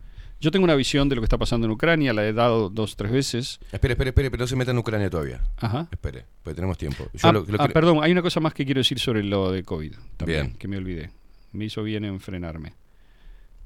Yo 0.40 0.50
tengo 0.50 0.64
una 0.64 0.74
visión 0.74 1.08
de 1.08 1.14
lo 1.14 1.20
que 1.20 1.26
está 1.26 1.38
pasando 1.38 1.66
en 1.66 1.70
Ucrania, 1.70 2.12
la 2.12 2.26
he 2.26 2.32
dado 2.32 2.68
dos 2.68 2.96
tres 2.96 3.12
veces. 3.12 3.60
Espere, 3.70 3.92
espere, 3.92 4.08
espere, 4.10 4.30
pero 4.30 4.42
no 4.42 4.46
se 4.48 4.56
meta 4.56 4.72
en 4.72 4.78
Ucrania 4.78 5.08
todavía. 5.08 5.40
Ajá. 5.58 5.86
Espere, 5.92 6.24
porque 6.42 6.56
tenemos 6.56 6.76
tiempo. 6.78 7.04
Yo 7.14 7.28
Ah, 7.28 7.32
lo- 7.32 7.44
lo 7.46 7.62
ah, 7.62 7.68
que- 7.68 7.72
perdón, 7.72 7.98
hay 8.02 8.10
una 8.10 8.22
cosa 8.22 8.40
más 8.40 8.52
que 8.52 8.64
quiero 8.64 8.80
decir 8.80 8.98
sobre 8.98 9.22
lo 9.22 9.52
de 9.52 9.62
COVID 9.62 9.92
también, 10.16 10.46
Bien. 10.46 10.56
que 10.58 10.66
me 10.68 10.76
olvidé. 10.78 11.10
Me 11.52 11.66
hizo 11.66 11.82
bien 11.84 12.04
en 12.04 12.18
frenarme. 12.18 12.72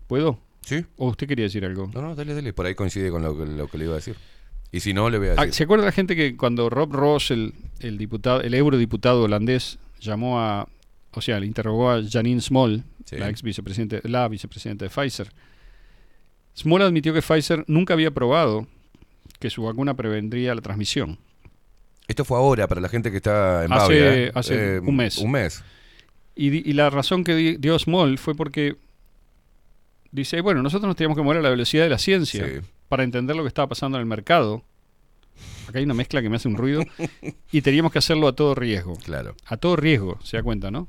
¿Puedo? 0.07 0.39
¿Sí? 0.61 0.85
¿O 0.97 1.09
usted 1.09 1.27
quería 1.27 1.45
decir 1.45 1.65
algo? 1.65 1.91
No, 1.95 2.03
no, 2.03 2.15
dale, 2.15 2.35
dale. 2.35 2.53
Por 2.53 2.67
ahí 2.67 2.75
coincide 2.75 3.11
con 3.11 3.23
lo, 3.23 3.37
que- 3.39 3.47
lo 3.47 3.69
que 3.69 3.79
le 3.79 3.85
iba 3.85 3.95
a 3.95 3.97
decir. 3.97 4.17
Y 4.77 4.81
si 4.81 4.93
no, 4.93 5.09
le 5.09 5.17
voy 5.19 5.29
a 5.29 5.33
Ah, 5.33 5.47
decir. 5.47 5.55
¿Se 5.55 5.65
acuerda 5.65 5.87
la 5.87 5.93
gente 5.93 6.15
que 6.15 6.37
cuando 6.37 6.69
Rob 6.69 6.93
Ross, 6.93 7.31
el, 7.31 7.55
el 7.81 7.97
diputado, 7.97 8.43
el 8.43 8.53
eurodiputado 8.55 9.23
holandés, 9.23 9.79
llamó 10.01 10.39
a, 10.41 10.69
o 11.13 11.21
sea, 11.23 11.41
le 11.41 11.47
interrogó 11.47 11.91
a 11.91 12.03
Janine 12.07 12.41
Small, 12.43 12.85
Sí. 13.07 13.17
la 13.17 13.31
ex 13.31 13.43
vicepresidente, 13.43 14.01
la 14.09 14.29
vicepresidenta 14.29 14.85
de 14.85 14.91
Pfizer. 14.91 15.31
Small 16.55 16.83
admitió 16.83 17.15
que 17.15 17.23
Pfizer 17.23 17.65
nunca 17.69 17.95
había 17.95 18.11
probado 18.11 18.67
que 19.39 19.49
su 19.49 19.63
vacuna 19.63 19.95
prevendría 19.95 20.55
la 20.55 20.61
transmisión. 20.61 21.19
Esto 22.09 22.25
fue 22.25 22.37
ahora 22.39 22.67
para 22.69 22.81
la 22.81 22.89
gente 22.89 23.11
que 23.11 23.17
está 23.19 23.65
en 23.65 23.73
Hace- 23.73 23.83
Bavia, 24.01 24.15
¿eh? 24.17 24.33
hace 24.35 24.77
Eh, 24.77 24.81
un 24.81 24.97
mes. 24.97 25.19
Un 25.19 25.31
mes. 25.31 25.63
Y, 26.35 26.69
y 26.69 26.73
la 26.75 26.91
razón 26.91 27.25
que 27.25 27.35
di- 27.35 27.57
dio 27.57 27.79
Small 27.79 28.19
fue 28.19 28.35
porque 28.35 28.77
dice, 30.17 30.41
bueno, 30.41 30.62
nosotros 30.62 30.89
nos 30.89 30.97
teníamos 30.97 31.17
que 31.17 31.23
mover 31.23 31.39
a 31.39 31.43
la 31.43 31.51
velocidad 31.51 31.85
de 31.85 31.91
la 31.91 31.99
ciencia 31.99 32.47
Sí. 32.47 32.61
para 32.89 33.05
entender 33.05 33.36
lo 33.36 33.43
que 33.43 33.49
estaba 33.49 33.69
pasando 33.69 33.99
en 33.99 34.01
el 34.01 34.07
mercado. 34.07 34.65
Acá 35.69 35.78
hay 35.78 35.85
una 35.85 35.95
mezcla 35.95 36.23
que 36.23 36.28
me 36.31 36.36
hace 36.36 36.49
un 36.49 36.57
ruido. 36.57 36.83
y 37.53 37.61
teníamos 37.62 37.93
que 37.93 37.99
hacerlo 37.99 38.27
a 38.28 38.35
todo 38.35 38.55
riesgo. 38.55 38.97
Claro. 39.05 39.35
A 39.47 39.57
todo 39.57 39.77
riesgo, 39.77 40.19
se 40.23 40.36
da 40.36 40.43
cuenta, 40.43 40.70
¿no? 40.70 40.89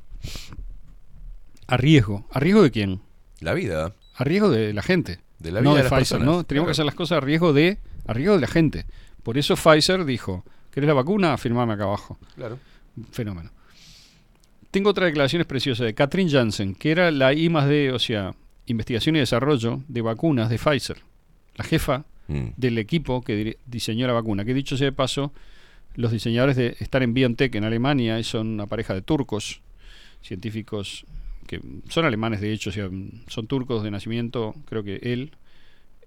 A 1.67 1.77
riesgo. 1.77 2.25
¿A 2.31 2.39
riesgo 2.39 2.63
de 2.63 2.71
quién? 2.71 3.01
La 3.39 3.53
vida. 3.53 3.93
A 4.15 4.23
riesgo 4.23 4.49
de 4.49 4.73
la 4.73 4.81
gente. 4.81 5.19
De 5.39 5.51
la 5.51 5.61
no 5.61 5.71
vida 5.71 5.83
de 5.83 5.83
de 5.83 5.89
las 5.89 5.99
Pfizer, 5.99 6.17
personas, 6.17 6.25
¿no? 6.25 6.43
Teníamos 6.43 6.47
claro. 6.47 6.65
que 6.65 6.71
hacer 6.71 6.85
las 6.85 6.95
cosas 6.95 7.17
a 7.17 7.21
riesgo 7.21 7.53
de, 7.53 7.79
a 8.07 8.13
riesgo 8.13 8.35
de 8.35 8.41
la 8.41 8.47
gente. 8.47 8.85
Por 9.23 9.37
eso 9.37 9.55
Pfizer 9.55 10.05
dijo, 10.05 10.43
¿querés 10.71 10.87
la 10.87 10.93
vacuna? 10.93 11.37
Firmame 11.37 11.73
acá 11.73 11.83
abajo. 11.83 12.17
Claro. 12.35 12.57
Fenómeno. 13.11 13.51
Tengo 14.71 14.89
otra 14.89 15.05
declaración 15.05 15.43
preciosa 15.45 15.83
de 15.83 15.93
Katrin 15.93 16.29
Jansen, 16.29 16.73
que 16.75 16.91
era 16.91 17.11
la 17.11 17.33
I 17.33 17.49
más 17.49 17.67
D, 17.67 17.91
o 17.91 17.99
sea, 17.99 18.33
investigación 18.67 19.15
y 19.15 19.19
desarrollo 19.19 19.81
de 19.87 20.01
vacunas 20.01 20.49
de 20.49 20.57
Pfizer. 20.57 20.97
La 21.55 21.63
jefa 21.63 22.05
Mm. 22.27 22.49
del 22.57 22.77
equipo 22.77 23.21
que 23.21 23.57
diseñó 23.65 24.07
la 24.07 24.13
vacuna. 24.13 24.45
Que 24.45 24.53
dicho 24.53 24.77
sea 24.77 24.85
de 24.85 24.91
paso, 24.91 25.31
los 25.95 26.11
diseñadores 26.11 26.55
de 26.55 26.75
están 26.79 27.03
en 27.03 27.13
BioNTech 27.13 27.53
en 27.55 27.63
Alemania 27.63 28.19
y 28.19 28.23
son 28.23 28.47
una 28.47 28.67
pareja 28.67 28.93
de 28.93 29.01
turcos, 29.01 29.61
científicos 30.21 31.05
que 31.47 31.61
son 31.87 32.03
alemanes 32.03 32.41
de 32.41 32.51
hecho, 32.51 32.71
o 32.71 32.73
sea, 32.73 32.89
son 33.27 33.47
turcos 33.47 33.81
de 33.81 33.89
nacimiento, 33.89 34.53
creo 34.65 34.83
que 34.83 34.99
él, 35.01 35.31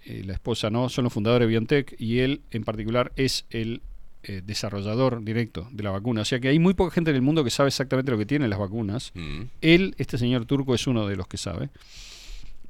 eh, 0.05 0.23
la 0.27 0.35
esposa 0.35 0.69
no, 0.69 0.91
son 0.91 1.05
los 1.05 1.13
fundadores 1.15 1.47
de 1.47 1.51
BioNTech 1.51 1.95
y 1.99 2.19
él 2.19 2.43
en 2.51 2.63
particular 2.63 3.11
es 3.17 3.47
el 3.49 3.81
eh, 4.23 4.43
desarrollador 4.45 5.25
directo 5.25 5.67
de 5.73 5.83
la 5.83 5.91
vacuna. 5.91 6.21
O 6.21 6.25
sea 6.27 6.41
que 6.41 6.49
hay 6.49 6.59
muy 6.59 6.75
poca 6.75 6.95
gente 6.95 7.09
en 7.09 7.17
el 7.17 7.23
mundo 7.23 7.43
que 7.43 7.49
sabe 7.49 7.69
exactamente 7.69 8.11
lo 8.11 8.19
que 8.19 8.27
tienen 8.27 8.51
las 8.51 8.59
vacunas. 8.59 9.13
Mm. 9.15 9.45
Él, 9.63 9.95
este 9.97 10.19
señor 10.19 10.45
turco, 10.45 10.75
es 10.75 10.87
uno 10.87 11.07
de 11.07 11.17
los 11.17 11.27
que 11.27 11.39
sabe. 11.39 11.71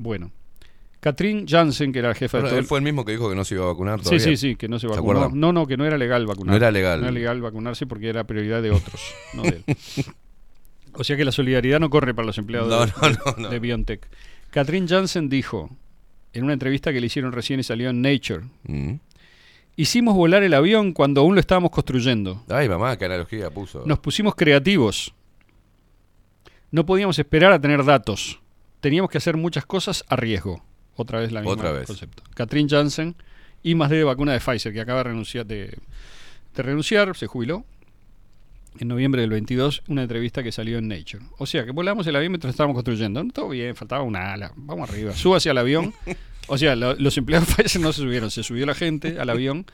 Bueno, 0.02 0.32
Katrin 1.00 1.46
Jansen, 1.46 1.92
que 1.92 1.98
era 1.98 2.08
la 2.08 2.14
jefa 2.14 2.38
de 2.38 2.48
todo 2.48 2.58
él 2.58 2.64
fue 2.64 2.78
el 2.78 2.84
mismo 2.84 3.04
que 3.04 3.12
dijo 3.12 3.28
que 3.28 3.36
no 3.36 3.44
se 3.44 3.54
iba 3.54 3.64
a 3.64 3.68
vacunar 3.68 3.98
Sí, 3.98 4.04
todavía. 4.04 4.24
sí, 4.24 4.36
sí, 4.38 4.56
que 4.56 4.66
no 4.66 4.78
se 4.78 4.88
¿Se 4.88 4.94
vacunó. 4.94 5.28
No, 5.28 5.52
no, 5.52 5.66
que 5.66 5.76
no 5.76 5.84
era 5.84 5.98
legal 5.98 6.24
vacunar. 6.26 6.52
No 6.52 6.56
era 6.56 6.70
legal. 6.70 7.00
No 7.00 7.06
era 7.08 7.12
legal 7.12 7.40
vacunarse 7.42 7.86
porque 7.86 8.08
era 8.08 8.24
prioridad 8.24 8.62
de 8.62 8.70
otros, 8.70 9.00
no 9.34 9.42
de 9.42 9.48
él. 9.48 9.64
O 10.94 11.04
sea 11.04 11.16
que 11.16 11.24
la 11.24 11.30
solidaridad 11.32 11.78
no 11.78 11.88
corre 11.88 12.14
para 12.14 12.26
los 12.26 12.36
empleados 12.38 12.68
No, 12.68 12.84
de, 12.84 12.92
no, 13.00 13.08
de- 13.08 13.32
no, 13.36 13.42
no. 13.44 13.48
de 13.48 13.58
BioNTech. 13.60 14.08
Catherine 14.50 14.88
Jansen 14.88 15.28
dijo 15.28 15.70
en 16.32 16.42
una 16.44 16.52
entrevista 16.54 16.92
que 16.92 17.00
le 17.00 17.06
hicieron 17.06 17.30
recién 17.32 17.60
y 17.60 17.62
salió 17.62 17.90
en 17.90 18.02
Nature. 18.02 18.46
Mm. 18.64 18.94
Hicimos 19.76 20.16
volar 20.16 20.42
el 20.42 20.52
avión 20.52 20.92
cuando 20.92 21.20
aún 21.20 21.34
lo 21.34 21.40
estábamos 21.40 21.70
construyendo. 21.70 22.42
Ay, 22.48 22.68
mamá, 22.68 22.96
qué 22.96 23.04
analogía 23.04 23.50
puso. 23.50 23.84
Nos 23.86 24.00
pusimos 24.00 24.34
creativos. 24.34 25.14
No 26.72 26.84
podíamos 26.86 27.18
esperar 27.18 27.52
a 27.52 27.60
tener 27.60 27.84
datos. 27.84 28.40
Teníamos 28.80 29.10
que 29.10 29.18
hacer 29.18 29.36
muchas 29.36 29.66
cosas 29.66 30.04
a 30.08 30.16
riesgo. 30.16 30.62
Otra 30.96 31.20
vez 31.20 31.32
la 31.32 31.40
misma 31.40 31.52
Otra 31.54 31.72
vez. 31.72 31.86
concepto. 31.86 32.22
Catherine 32.34 32.68
Jansen, 32.68 33.14
y 33.62 33.74
más 33.74 33.90
de 33.90 34.04
vacuna 34.04 34.32
de 34.32 34.40
Pfizer, 34.40 34.72
que 34.72 34.80
acaba 34.80 34.98
de 34.98 35.04
renunciar, 35.04 35.46
de, 35.46 35.78
de 36.54 36.62
renunciar, 36.62 37.16
se 37.16 37.26
jubiló. 37.26 37.64
En 38.78 38.86
noviembre 38.88 39.20
del 39.22 39.30
22, 39.30 39.82
una 39.88 40.02
entrevista 40.02 40.42
que 40.44 40.52
salió 40.52 40.78
en 40.78 40.86
Nature. 40.88 41.24
O 41.38 41.46
sea, 41.46 41.64
que 41.64 41.72
volamos 41.72 42.06
el 42.06 42.14
avión 42.14 42.30
mientras 42.32 42.52
estábamos 42.52 42.76
construyendo. 42.76 43.22
Todo 43.34 43.48
bien, 43.48 43.74
faltaba 43.74 44.02
una 44.02 44.32
ala. 44.32 44.52
Vamos 44.56 44.88
arriba. 44.88 45.12
Suba 45.12 45.38
hacia 45.38 45.50
el 45.52 45.58
avión. 45.58 45.92
O 46.46 46.56
sea, 46.56 46.76
lo- 46.76 46.94
los 46.94 47.16
empleados 47.18 47.48
de 47.48 47.54
Pfizer 47.64 47.80
no 47.82 47.92
se 47.92 48.02
subieron. 48.02 48.30
Se 48.30 48.42
subió 48.44 48.64
la 48.66 48.74
gente 48.74 49.18
al 49.18 49.28
avión 49.28 49.66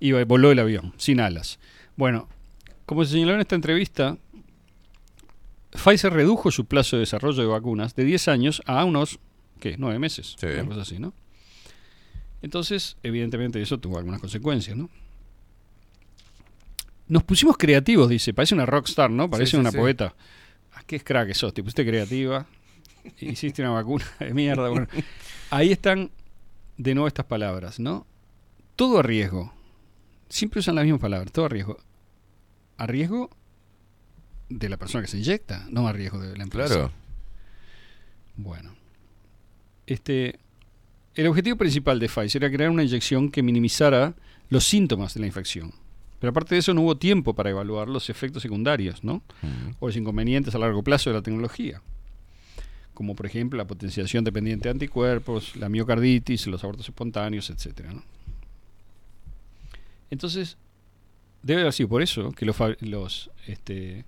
y 0.00 0.12
voló 0.12 0.50
el 0.52 0.58
avión, 0.58 0.94
sin 0.96 1.20
alas. 1.20 1.58
Bueno, 1.96 2.28
como 2.86 3.04
se 3.04 3.12
señaló 3.12 3.34
en 3.34 3.40
esta 3.40 3.54
entrevista, 3.56 4.16
Pfizer 5.70 6.12
redujo 6.12 6.50
su 6.50 6.64
plazo 6.64 6.96
de 6.96 7.00
desarrollo 7.00 7.42
de 7.42 7.48
vacunas 7.48 7.94
de 7.94 8.04
10 8.04 8.28
años 8.28 8.62
a 8.66 8.84
unos, 8.84 9.18
¿qué? 9.60 9.76
9 9.78 9.98
meses. 9.98 10.36
Sí. 10.38 10.46
Una 10.46 10.66
cosa 10.66 10.82
así, 10.82 10.98
¿no? 10.98 11.14
Entonces, 12.42 12.96
evidentemente, 13.02 13.60
eso 13.60 13.78
tuvo 13.78 13.98
algunas 13.98 14.20
consecuencias, 14.20 14.76
¿no? 14.76 14.88
Nos 17.08 17.24
pusimos 17.24 17.56
creativos, 17.56 18.08
dice. 18.08 18.32
Parece 18.32 18.54
una 18.54 18.66
rockstar, 18.66 19.10
¿no? 19.10 19.28
Parece 19.28 19.50
Sí, 19.52 19.56
sí, 19.56 19.60
una 19.60 19.72
poeta. 19.72 20.14
¿Qué 20.86 20.96
es 20.96 21.04
crack 21.04 21.28
que 21.28 21.34
sos? 21.34 21.52
Te 21.52 21.62
pusiste 21.62 21.86
creativa, 21.86 22.46
hiciste 23.20 23.62
una 23.62 23.72
vacuna 23.72 24.04
de 24.20 24.34
mierda. 24.34 24.68
Bueno, 24.68 24.86
ahí 25.50 25.72
están 25.72 26.10
de 26.76 26.94
nuevo 26.94 27.06
estas 27.08 27.26
palabras, 27.26 27.78
¿no? 27.78 28.06
Todo 28.76 28.98
a 28.98 29.02
riesgo. 29.02 29.52
Siempre 30.28 30.60
usan 30.60 30.76
las 30.76 30.84
mismas 30.84 31.00
palabras, 31.00 31.32
todo 31.32 31.44
a 31.44 31.48
riesgo. 31.48 31.76
A 32.76 32.86
riesgo 32.86 33.30
de 34.50 34.68
la 34.68 34.76
persona 34.76 35.02
que 35.02 35.08
se 35.08 35.18
inyecta, 35.18 35.66
no 35.70 35.88
a 35.88 35.92
riesgo 35.92 36.18
de 36.18 36.36
la 36.36 36.42
empresa. 36.42 36.74
Claro. 36.74 36.92
Bueno. 38.36 38.74
Este, 39.86 40.38
el 41.14 41.26
objetivo 41.26 41.56
principal 41.56 41.98
de 41.98 42.08
Pfizer 42.08 42.44
era 42.44 42.52
crear 42.52 42.70
una 42.70 42.82
inyección 42.82 43.30
que 43.30 43.42
minimizara 43.42 44.14
los 44.48 44.64
síntomas 44.64 45.14
de 45.14 45.20
la 45.20 45.26
infección. 45.26 45.72
Pero 46.18 46.30
aparte 46.30 46.54
de 46.54 46.58
eso 46.58 46.74
no 46.74 46.82
hubo 46.82 46.96
tiempo 46.96 47.34
para 47.34 47.50
evaluar 47.50 47.88
los 47.88 48.10
efectos 48.10 48.42
secundarios, 48.42 49.02
¿no? 49.02 49.22
O 49.78 49.86
los 49.86 49.96
inconvenientes 49.96 50.54
a 50.54 50.58
largo 50.58 50.82
plazo 50.82 51.10
de 51.10 51.16
la 51.16 51.22
tecnología. 51.22 51.80
Como 52.92 53.16
por 53.16 53.24
ejemplo 53.24 53.56
la 53.56 53.66
potenciación 53.66 54.22
dependiente 54.22 54.64
de 54.64 54.72
anticuerpos, 54.72 55.56
la 55.56 55.70
miocarditis, 55.70 56.46
los 56.46 56.62
abortos 56.62 56.86
espontáneos, 56.86 57.48
etcétera, 57.48 57.94
¿no? 57.94 58.02
Entonces, 60.10 60.58
debe 61.42 61.62
haber 61.62 61.72
sido 61.72 61.88
por 61.88 62.02
eso 62.02 62.32
que 62.32 62.44
los, 62.44 62.56
los 62.80 63.30
este, 63.46 64.04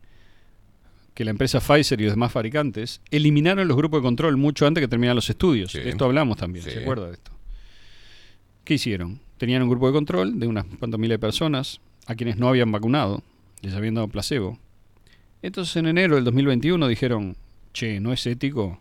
que 1.14 1.24
la 1.24 1.30
empresa 1.30 1.60
Pfizer 1.60 2.00
y 2.00 2.04
los 2.04 2.12
demás 2.14 2.32
fabricantes 2.32 3.00
eliminaron 3.10 3.68
los 3.68 3.76
grupos 3.76 4.00
de 4.00 4.04
control 4.04 4.36
mucho 4.36 4.66
antes 4.66 4.80
que 4.80 4.88
terminaran 4.88 5.16
los 5.16 5.28
estudios. 5.28 5.72
Sí. 5.72 5.80
De 5.80 5.90
esto 5.90 6.04
hablamos 6.06 6.36
también, 6.38 6.64
Sí. 6.64 6.70
¿se 6.70 6.80
acuerda 6.80 7.08
de 7.08 7.14
esto? 7.14 7.30
¿Qué 8.64 8.74
hicieron? 8.74 9.20
Tenían 9.38 9.62
un 9.62 9.68
grupo 9.68 9.86
de 9.88 9.92
control 9.92 10.38
de 10.38 10.46
unas 10.46 10.64
cuantas 10.78 10.98
miles 11.00 11.16
de 11.16 11.18
personas 11.18 11.80
a 12.06 12.14
quienes 12.14 12.38
no 12.38 12.48
habían 12.48 12.70
vacunado, 12.72 13.22
les 13.60 13.74
habían 13.74 13.94
dado 13.94 14.08
placebo. 14.08 14.58
Entonces 15.42 15.74
en 15.76 15.86
enero 15.86 16.14
del 16.14 16.24
2021 16.24 16.86
dijeron, 16.88 17.36
che, 17.72 17.98
no 18.00 18.12
es 18.12 18.24
ético 18.26 18.80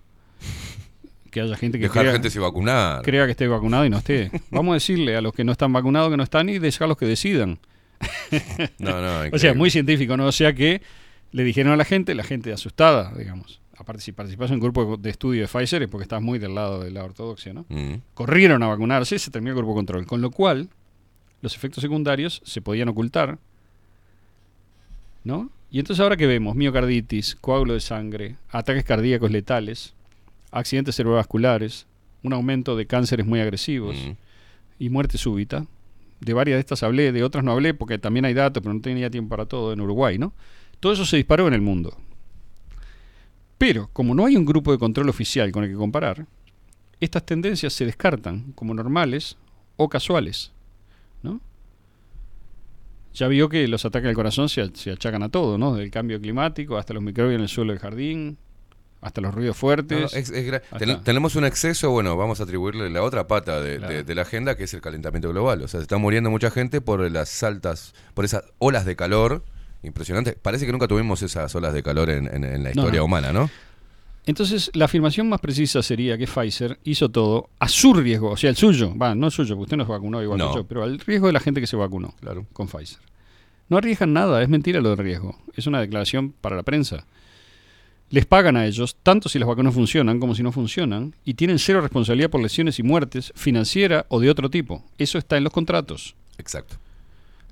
que 1.31 1.41
haya 1.41 1.55
gente 1.55 1.77
que 1.79 1.85
Dejar 1.85 2.03
crea, 2.03 2.13
gente 2.13 2.29
sin 2.29 2.41
vacunar. 2.41 3.01
crea 3.03 3.25
que 3.25 3.31
esté 3.31 3.47
vacunado 3.47 3.85
y 3.85 3.89
no 3.89 3.97
esté. 3.97 4.29
Vamos 4.51 4.71
a 4.71 4.73
decirle 4.75 5.15
a 5.15 5.21
los 5.21 5.33
que 5.33 5.43
no 5.43 5.51
están 5.53 5.71
vacunados 5.73 6.11
que 6.11 6.17
no 6.17 6.23
están 6.23 6.49
y 6.49 6.59
dejarlos 6.59 6.97
que 6.97 7.05
decidan. 7.05 7.57
No, 8.79 9.01
no, 9.01 9.29
O 9.33 9.39
sea, 9.39 9.53
muy 9.53 9.69
científico, 9.71 10.15
¿no? 10.17 10.27
O 10.27 10.31
sea 10.31 10.53
que 10.53 10.81
le 11.31 11.43
dijeron 11.43 11.71
a 11.73 11.77
la 11.77 11.85
gente, 11.85 12.13
la 12.15 12.23
gente 12.23 12.51
asustada, 12.53 13.13
digamos. 13.17 13.61
Aparte, 13.77 14.01
si 14.01 14.11
participas 14.11 14.49
en 14.51 14.55
un 14.55 14.59
grupo 14.61 14.97
de 14.97 15.09
estudio 15.09 15.41
de 15.41 15.47
Pfizer 15.47 15.81
es 15.81 15.89
porque 15.89 16.03
estás 16.03 16.21
muy 16.21 16.37
del 16.39 16.53
lado 16.53 16.79
de 16.81 16.91
la 16.91 17.03
ortodoxia, 17.03 17.53
¿no? 17.53 17.65
Mm. 17.69 17.95
Corrieron 18.13 18.61
a 18.63 18.67
vacunarse, 18.67 19.17
se 19.17 19.31
terminó 19.31 19.51
el 19.51 19.57
grupo 19.57 19.71
de 19.71 19.75
control. 19.77 20.05
Con 20.05 20.21
lo 20.21 20.29
cual, 20.29 20.69
los 21.41 21.55
efectos 21.55 21.81
secundarios 21.81 22.41
se 22.45 22.61
podían 22.61 22.89
ocultar, 22.89 23.39
¿no? 25.23 25.49
Y 25.69 25.79
entonces 25.79 26.01
ahora 26.01 26.17
que 26.17 26.27
vemos 26.27 26.55
miocarditis, 26.55 27.35
coágulo 27.35 27.73
de 27.73 27.79
sangre, 27.79 28.35
ataques 28.49 28.83
cardíacos 28.83 29.31
letales, 29.31 29.93
accidentes 30.51 30.95
cerebrovasculares, 30.95 31.87
un 32.23 32.33
aumento 32.33 32.75
de 32.75 32.85
cánceres 32.85 33.25
muy 33.25 33.39
agresivos 33.39 33.95
Mm. 33.95 34.11
y 34.79 34.89
muerte 34.89 35.17
súbita. 35.17 35.65
De 36.19 36.33
varias 36.33 36.57
de 36.57 36.59
estas 36.59 36.83
hablé, 36.83 37.11
de 37.11 37.23
otras 37.23 37.43
no 37.43 37.51
hablé 37.51 37.73
porque 37.73 37.97
también 37.97 38.25
hay 38.25 38.33
datos, 38.33 38.61
pero 38.61 38.73
no 38.73 38.81
tenía 38.81 39.09
tiempo 39.09 39.29
para 39.29 39.45
todo 39.45 39.73
en 39.73 39.81
Uruguay, 39.81 40.17
¿no? 40.19 40.33
Todo 40.81 40.91
eso 40.93 41.05
se 41.05 41.15
disparó 41.15 41.47
en 41.47 41.53
el 41.53 41.61
mundo. 41.61 41.97
Pero, 43.57 43.89
como 43.93 44.13
no 44.15 44.25
hay 44.25 44.35
un 44.35 44.45
grupo 44.45 44.71
de 44.73 44.77
control 44.79 45.07
oficial 45.09 45.51
con 45.51 45.63
el 45.63 45.69
que 45.69 45.75
comparar, 45.77 46.25
estas 46.99 47.25
tendencias 47.25 47.71
se 47.73 47.85
descartan 47.85 48.51
como 48.53 48.73
normales 48.73 49.37
o 49.77 49.87
casuales, 49.87 50.51
¿no? 51.23 51.39
Ya 53.13 53.27
vio 53.27 53.49
que 53.49 53.67
los 53.67 53.85
ataques 53.85 54.07
al 54.09 54.15
corazón 54.15 54.49
se, 54.49 54.69
se 54.75 54.91
achacan 54.91 55.21
a 55.23 55.29
todo, 55.29 55.57
¿no? 55.57 55.75
Del 55.75 55.91
cambio 55.91 56.19
climático 56.19 56.77
hasta 56.77 56.93
los 56.93 57.03
microbios 57.03 57.35
en 57.35 57.41
el 57.41 57.49
suelo 57.49 57.71
del 57.73 57.79
jardín, 57.79 58.37
hasta 59.01 59.19
los 59.21 59.33
ruidos 59.35 59.57
fuertes. 59.57 59.97
No, 59.97 60.01
no, 60.03 60.07
es- 60.17 60.29
es 60.29 60.47
gra- 60.51 60.61
hasta- 60.71 60.77
ten- 60.79 61.03
tenemos 61.03 61.35
un 61.35 61.43
exceso, 61.45 61.89
bueno, 61.91 62.15
vamos 62.15 62.39
a 62.39 62.43
atribuirle 62.43 62.89
la 62.89 63.03
otra 63.03 63.27
pata 63.27 63.59
de, 63.61 63.77
Claro. 63.77 63.93
de- 63.93 64.03
de 64.03 64.15
la 64.15 64.21
agenda, 64.21 64.55
que 64.55 64.63
es 64.63 64.73
el 64.73 64.81
calentamiento 64.81 65.29
global. 65.29 65.61
O 65.61 65.67
sea, 65.67 65.79
se 65.79 65.83
está 65.83 65.97
muriendo 65.97 66.29
mucha 66.31 66.49
gente 66.51 66.81
por 66.81 67.09
las 67.11 67.43
altas, 67.43 67.93
por 68.13 68.25
esas 68.25 68.43
olas 68.59 68.85
de 68.85 68.95
calor 68.95 69.43
impresionantes. 69.83 70.35
Parece 70.41 70.65
que 70.65 70.71
nunca 70.71 70.87
tuvimos 70.87 71.21
esas 71.21 71.53
olas 71.55 71.73
de 71.73 71.81
calor 71.83 72.09
en, 72.09 72.27
en- 72.27 72.43
en 72.43 72.63
la 72.63 72.69
No, 72.73 72.81
historia 72.81 72.99
no. 72.99 73.05
humana, 73.05 73.31
¿no? 73.33 73.49
Entonces, 74.25 74.69
la 74.75 74.85
afirmación 74.85 75.27
más 75.29 75.39
precisa 75.41 75.81
sería 75.81 76.15
que 76.17 76.27
Pfizer 76.27 76.77
hizo 76.83 77.09
todo 77.09 77.49
a 77.57 77.67
su 77.67 77.93
riesgo, 77.93 78.29
o 78.29 78.37
sea, 78.37 78.51
el 78.51 78.55
suyo, 78.55 78.95
va, 78.95 79.15
no 79.15 79.25
el 79.27 79.31
suyo, 79.31 79.55
porque 79.55 79.63
usted 79.63 79.77
no 79.77 79.85
se 79.85 79.91
vacunó 79.91 80.21
igual 80.21 80.37
No. 80.37 80.49
que 80.51 80.55
yo, 80.57 80.63
pero 80.65 80.83
al 80.83 80.99
riesgo 80.99 81.25
de 81.27 81.33
la 81.33 81.39
gente 81.39 81.59
que 81.59 81.65
se 81.67 81.75
vacunó 81.75 82.13
Claro. 82.21 82.45
con 82.53 82.67
Pfizer. 82.67 82.99
No 83.69 83.77
arriesgan 83.77 84.13
nada, 84.13 84.43
es 84.43 84.49
mentira 84.49 84.79
lo 84.79 84.89
de 84.95 84.97
riesgo, 84.97 85.39
es 85.55 85.65
una 85.65 85.79
declaración 85.81 86.33
para 86.39 86.55
la 86.55 86.61
prensa. 86.63 87.07
Les 88.11 88.25
pagan 88.25 88.57
a 88.57 88.65
ellos, 88.67 88.97
tanto 89.01 89.27
si 89.29 89.39
las 89.39 89.47
vacunas 89.47 89.73
funcionan 89.73 90.19
como 90.19 90.35
si 90.35 90.43
no 90.43 90.51
funcionan, 90.51 91.15
y 91.25 91.33
tienen 91.35 91.57
cero 91.57 91.81
responsabilidad 91.81 92.29
por 92.29 92.41
lesiones 92.41 92.77
y 92.77 92.83
muertes, 92.83 93.31
financiera 93.35 94.05
o 94.09 94.19
de 94.19 94.29
otro 94.29 94.49
tipo. 94.49 94.83
Eso 94.99 95.17
está 95.17 95.37
en 95.37 95.45
los 95.45 95.53
contratos. 95.53 96.13
Exacto. 96.37 96.75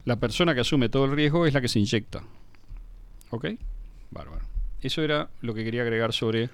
La 0.10 0.16
persona 0.16 0.56
que 0.56 0.62
asume 0.62 0.90
todo 0.90 1.06
el 1.06 1.12
riesgo 1.12 1.46
es 1.46 1.54
la 1.54 1.62
que 1.62 1.68
se 1.68 1.78
inyecta. 1.78 2.24
¿Ok? 3.30 3.46
Bárbaro. 4.10 4.44
Eso 4.82 5.04
era 5.04 5.30
lo 5.42 5.54
que 5.54 5.64
quería 5.64 5.84
agregar 5.84 6.14
sobre 6.14 6.50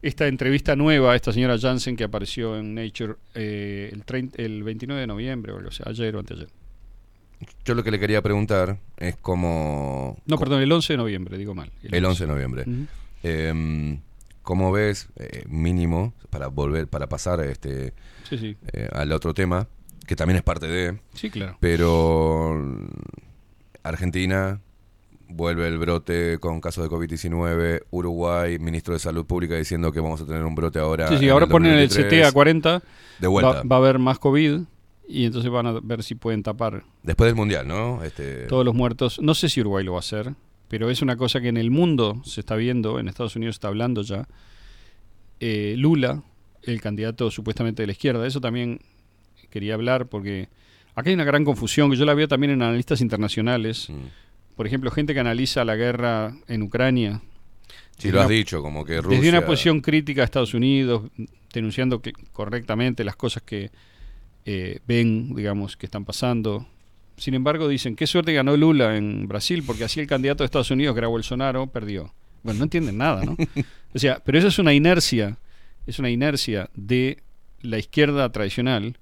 esta 0.00 0.28
entrevista 0.28 0.76
nueva 0.76 1.12
a 1.12 1.16
esta 1.16 1.32
señora 1.32 1.58
Jansen 1.58 1.96
que 1.96 2.04
apareció 2.04 2.56
en 2.56 2.76
Nature 2.76 3.14
eh, 3.34 3.90
el, 3.92 4.04
30 4.04 4.40
el 4.40 4.62
29 4.62 5.00
de 5.00 5.06
noviembre, 5.08 5.50
o 5.50 5.56
algo 5.56 5.70
así, 5.70 5.82
ayer 5.84 6.14
o 6.14 6.20
anteayer. 6.20 6.46
Yo 7.64 7.74
lo 7.74 7.82
que 7.82 7.90
le 7.90 7.98
quería 7.98 8.22
preguntar 8.22 8.78
es 8.96 9.16
cómo... 9.16 10.16
No, 10.26 10.38
perdón, 10.38 10.62
el 10.62 10.70
11 10.70 10.92
de 10.92 10.96
noviembre, 10.98 11.36
digo 11.36 11.56
mal. 11.56 11.72
El 11.82 12.04
11 12.04 12.26
de 12.26 12.32
noviembre. 12.32 12.64
Em, 13.24 13.98
¿Cómo 14.42 14.70
ves, 14.70 15.08
eh, 15.16 15.42
mínimo, 15.48 16.14
para 16.30 16.46
volver, 16.46 16.86
para 16.86 17.08
pasar 17.08 17.40
este, 17.40 17.92
Sí, 18.28 18.38
sí. 18.38 18.56
eh, 18.72 18.88
al 18.92 19.10
otro 19.10 19.34
tema, 19.34 19.66
que 20.08 20.16
también 20.16 20.38
es 20.38 20.42
parte 20.42 20.66
de... 20.66 20.98
Sí, 21.12 21.28
claro. 21.28 21.58
Pero 21.60 22.58
Argentina 23.82 24.58
vuelve 25.28 25.68
el 25.68 25.76
brote 25.76 26.38
con 26.38 26.62
casos 26.62 26.82
de 26.82 26.90
COVID-19, 26.90 27.82
Uruguay, 27.90 28.58
ministro 28.58 28.94
de 28.94 29.00
Salud 29.00 29.26
Pública 29.26 29.54
diciendo 29.56 29.92
que 29.92 30.00
vamos 30.00 30.22
a 30.22 30.26
tener 30.26 30.42
un 30.44 30.54
brote 30.54 30.78
ahora. 30.78 31.08
Sí, 31.08 31.18
sí, 31.18 31.28
ahora 31.28 31.44
el 31.44 31.50
ponen 31.50 31.72
el 31.74 31.88
2023. 31.88 32.22
CT 32.24 32.26
a 32.26 32.32
40, 32.32 32.82
De 33.18 33.26
vuelta. 33.26 33.52
va, 33.52 33.62
va 33.64 33.76
a 33.76 33.78
haber 33.80 33.98
más 33.98 34.18
COVID 34.18 34.60
y 35.06 35.26
entonces 35.26 35.50
van 35.50 35.66
a 35.66 35.72
ver 35.82 36.02
si 36.02 36.14
pueden 36.14 36.42
tapar 36.42 36.84
Después 37.02 37.28
del 37.28 37.36
Mundial, 37.36 37.68
¿no? 37.68 38.02
Este, 38.02 38.46
todos 38.46 38.64
los 38.64 38.74
muertos. 38.74 39.20
No 39.20 39.34
sé 39.34 39.50
si 39.50 39.60
Uruguay 39.60 39.84
lo 39.84 39.92
va 39.92 39.98
a 39.98 40.00
hacer, 40.00 40.32
pero 40.68 40.88
es 40.88 41.02
una 41.02 41.18
cosa 41.18 41.42
que 41.42 41.48
en 41.48 41.58
el 41.58 41.70
mundo 41.70 42.22
se 42.24 42.40
está 42.40 42.56
viendo, 42.56 42.98
en 42.98 43.08
Estados 43.08 43.36
Unidos 43.36 43.56
se 43.56 43.58
está 43.58 43.68
hablando 43.68 44.00
ya. 44.00 44.26
Eh, 45.40 45.74
Lula, 45.76 46.22
el 46.62 46.80
candidato 46.80 47.30
supuestamente 47.30 47.82
de 47.82 47.88
la 47.88 47.92
izquierda, 47.92 48.26
eso 48.26 48.40
también 48.40 48.80
quería 49.50 49.74
hablar 49.74 50.06
porque 50.06 50.48
acá 50.94 51.10
hay 51.10 51.14
una 51.14 51.24
gran 51.24 51.44
confusión 51.44 51.90
que 51.90 51.96
yo 51.96 52.04
la 52.04 52.14
veo 52.14 52.28
también 52.28 52.52
en 52.52 52.62
analistas 52.62 53.00
internacionales. 53.00 53.88
Mm. 53.90 54.54
Por 54.56 54.66
ejemplo, 54.66 54.90
gente 54.90 55.14
que 55.14 55.20
analiza 55.20 55.64
la 55.64 55.76
guerra 55.76 56.34
en 56.48 56.62
Ucrania. 56.62 57.22
Sí, 57.96 58.10
lo 58.10 58.20
has 58.20 58.26
una- 58.26 58.34
dicho, 58.34 58.62
como 58.62 58.84
que 58.84 59.00
Rusia... 59.00 59.18
Desde 59.18 59.30
una 59.36 59.46
posición 59.46 59.80
crítica 59.80 60.22
a 60.22 60.24
Estados 60.24 60.54
Unidos, 60.54 61.02
denunciando 61.52 62.00
que- 62.00 62.12
correctamente 62.32 63.04
las 63.04 63.16
cosas 63.16 63.42
que 63.42 63.70
eh, 64.44 64.80
ven, 64.86 65.34
digamos, 65.34 65.76
que 65.76 65.86
están 65.86 66.04
pasando. 66.04 66.66
Sin 67.16 67.34
embargo, 67.34 67.68
dicen, 67.68 67.96
qué 67.96 68.06
suerte 68.06 68.32
ganó 68.32 68.56
Lula 68.56 68.96
en 68.96 69.26
Brasil, 69.28 69.62
porque 69.66 69.84
así 69.84 70.00
el 70.00 70.06
candidato 70.06 70.42
de 70.42 70.46
Estados 70.46 70.70
Unidos, 70.70 70.94
que 70.94 71.00
era 71.00 71.08
Bolsonaro, 71.08 71.66
perdió. 71.66 72.12
Bueno, 72.42 72.58
no 72.58 72.64
entienden 72.64 72.96
nada, 72.98 73.24
¿no? 73.24 73.36
O 73.94 73.98
sea, 73.98 74.20
pero 74.24 74.38
eso 74.38 74.48
es 74.48 74.58
una 74.58 74.74
inercia, 74.74 75.38
es 75.86 75.98
una 75.98 76.10
inercia 76.10 76.68
de 76.74 77.18
la 77.62 77.78
izquierda 77.78 78.30
tradicional 78.30 78.98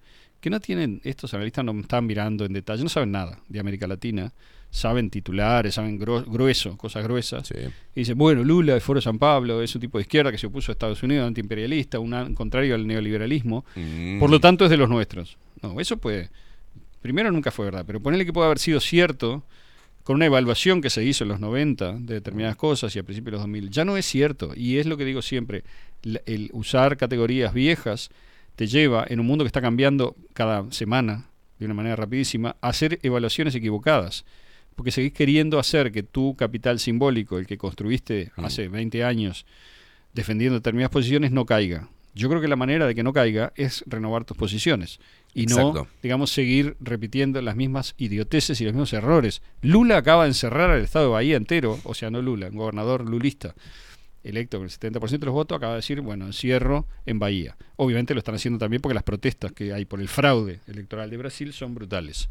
que 0.46 0.50
no 0.50 0.60
tienen, 0.60 1.00
estos 1.02 1.34
analistas 1.34 1.64
no 1.64 1.72
están 1.80 2.06
mirando 2.06 2.44
en 2.44 2.52
detalle, 2.52 2.84
no 2.84 2.88
saben 2.88 3.10
nada 3.10 3.40
de 3.48 3.58
América 3.58 3.88
Latina, 3.88 4.32
saben 4.70 5.10
titulares, 5.10 5.74
saben 5.74 5.98
grueso, 5.98 6.76
cosas 6.76 7.02
gruesas. 7.02 7.50
Y 7.50 8.00
dicen, 8.00 8.16
bueno, 8.16 8.44
Lula 8.44 8.74
de 8.74 8.80
Foro 8.80 9.00
San 9.00 9.18
Pablo 9.18 9.60
es 9.60 9.74
un 9.74 9.80
tipo 9.80 9.98
de 9.98 10.02
izquierda 10.02 10.30
que 10.30 10.38
se 10.38 10.46
opuso 10.46 10.70
a 10.70 10.74
Estados 10.74 11.02
Unidos, 11.02 11.26
antiimperialista, 11.26 11.98
un 11.98 12.32
contrario 12.36 12.76
al 12.76 12.86
neoliberalismo, 12.86 13.64
Mm. 13.74 14.20
por 14.20 14.30
lo 14.30 14.38
tanto 14.38 14.64
es 14.66 14.70
de 14.70 14.76
los 14.76 14.88
nuestros. 14.88 15.36
No, 15.62 15.80
eso 15.80 15.96
puede, 15.96 16.30
primero 17.02 17.32
nunca 17.32 17.50
fue 17.50 17.64
verdad, 17.64 17.82
pero 17.84 17.98
ponerle 18.00 18.24
que 18.24 18.32
puede 18.32 18.46
haber 18.46 18.60
sido 18.60 18.78
cierto 18.78 19.42
con 20.04 20.14
una 20.14 20.26
evaluación 20.26 20.80
que 20.80 20.90
se 20.90 21.02
hizo 21.04 21.24
en 21.24 21.28
los 21.30 21.40
90 21.40 21.94
de 21.94 22.14
determinadas 22.14 22.54
cosas 22.54 22.94
y 22.94 23.00
a 23.00 23.02
principios 23.02 23.32
de 23.32 23.36
los 23.38 23.40
2000, 23.42 23.68
ya 23.70 23.84
no 23.84 23.96
es 23.96 24.06
cierto. 24.06 24.52
Y 24.54 24.78
es 24.78 24.86
lo 24.86 24.96
que 24.96 25.04
digo 25.04 25.22
siempre, 25.22 25.64
el 26.04 26.50
usar 26.52 26.96
categorías 26.96 27.52
viejas 27.52 28.10
te 28.56 28.66
lleva, 28.66 29.06
en 29.08 29.20
un 29.20 29.26
mundo 29.26 29.44
que 29.44 29.48
está 29.48 29.60
cambiando 29.60 30.16
cada 30.32 30.70
semana 30.72 31.26
de 31.58 31.66
una 31.66 31.74
manera 31.74 31.96
rapidísima, 31.96 32.56
a 32.60 32.68
hacer 32.68 32.98
evaluaciones 33.02 33.54
equivocadas. 33.54 34.24
Porque 34.74 34.90
seguís 34.90 35.12
queriendo 35.12 35.58
hacer 35.58 35.90
que 35.90 36.02
tu 36.02 36.36
capital 36.36 36.78
simbólico, 36.78 37.38
el 37.38 37.46
que 37.46 37.56
construiste 37.56 38.32
hace 38.36 38.68
20 38.68 39.04
años, 39.04 39.46
defendiendo 40.12 40.58
determinadas 40.58 40.90
posiciones, 40.90 41.32
no 41.32 41.46
caiga. 41.46 41.88
Yo 42.14 42.28
creo 42.28 42.40
que 42.40 42.48
la 42.48 42.56
manera 42.56 42.86
de 42.86 42.94
que 42.94 43.02
no 43.02 43.12
caiga 43.12 43.52
es 43.56 43.84
renovar 43.86 44.24
tus 44.24 44.36
posiciones 44.36 45.00
y 45.34 45.46
no, 45.46 45.86
digamos, 46.02 46.30
seguir 46.30 46.76
repitiendo 46.80 47.40
las 47.42 47.56
mismas 47.56 47.94
idioteces 47.98 48.60
y 48.60 48.64
los 48.64 48.72
mismos 48.72 48.92
errores. 48.94 49.42
Lula 49.60 49.98
acaba 49.98 50.24
de 50.24 50.30
encerrar 50.30 50.70
al 50.70 50.82
estado 50.82 51.06
de 51.06 51.12
Bahía 51.12 51.36
entero, 51.36 51.78
o 51.84 51.94
sea, 51.94 52.10
no 52.10 52.22
Lula, 52.22 52.48
un 52.48 52.56
gobernador 52.56 53.08
lulista 53.08 53.54
electo 54.26 54.58
con 54.58 54.66
el 54.66 54.70
70% 54.70 55.18
de 55.18 55.26
los 55.26 55.34
votos, 55.34 55.56
acaba 55.56 55.72
de 55.74 55.78
decir, 55.78 56.00
bueno, 56.00 56.26
encierro 56.26 56.86
en 57.06 57.18
Bahía. 57.18 57.56
Obviamente 57.76 58.14
lo 58.14 58.18
están 58.18 58.34
haciendo 58.34 58.58
también 58.58 58.82
porque 58.82 58.94
las 58.94 59.02
protestas 59.02 59.52
que 59.52 59.72
hay 59.72 59.84
por 59.84 60.00
el 60.00 60.08
fraude 60.08 60.60
electoral 60.66 61.10
de 61.10 61.16
Brasil 61.16 61.52
son 61.52 61.74
brutales. 61.74 62.28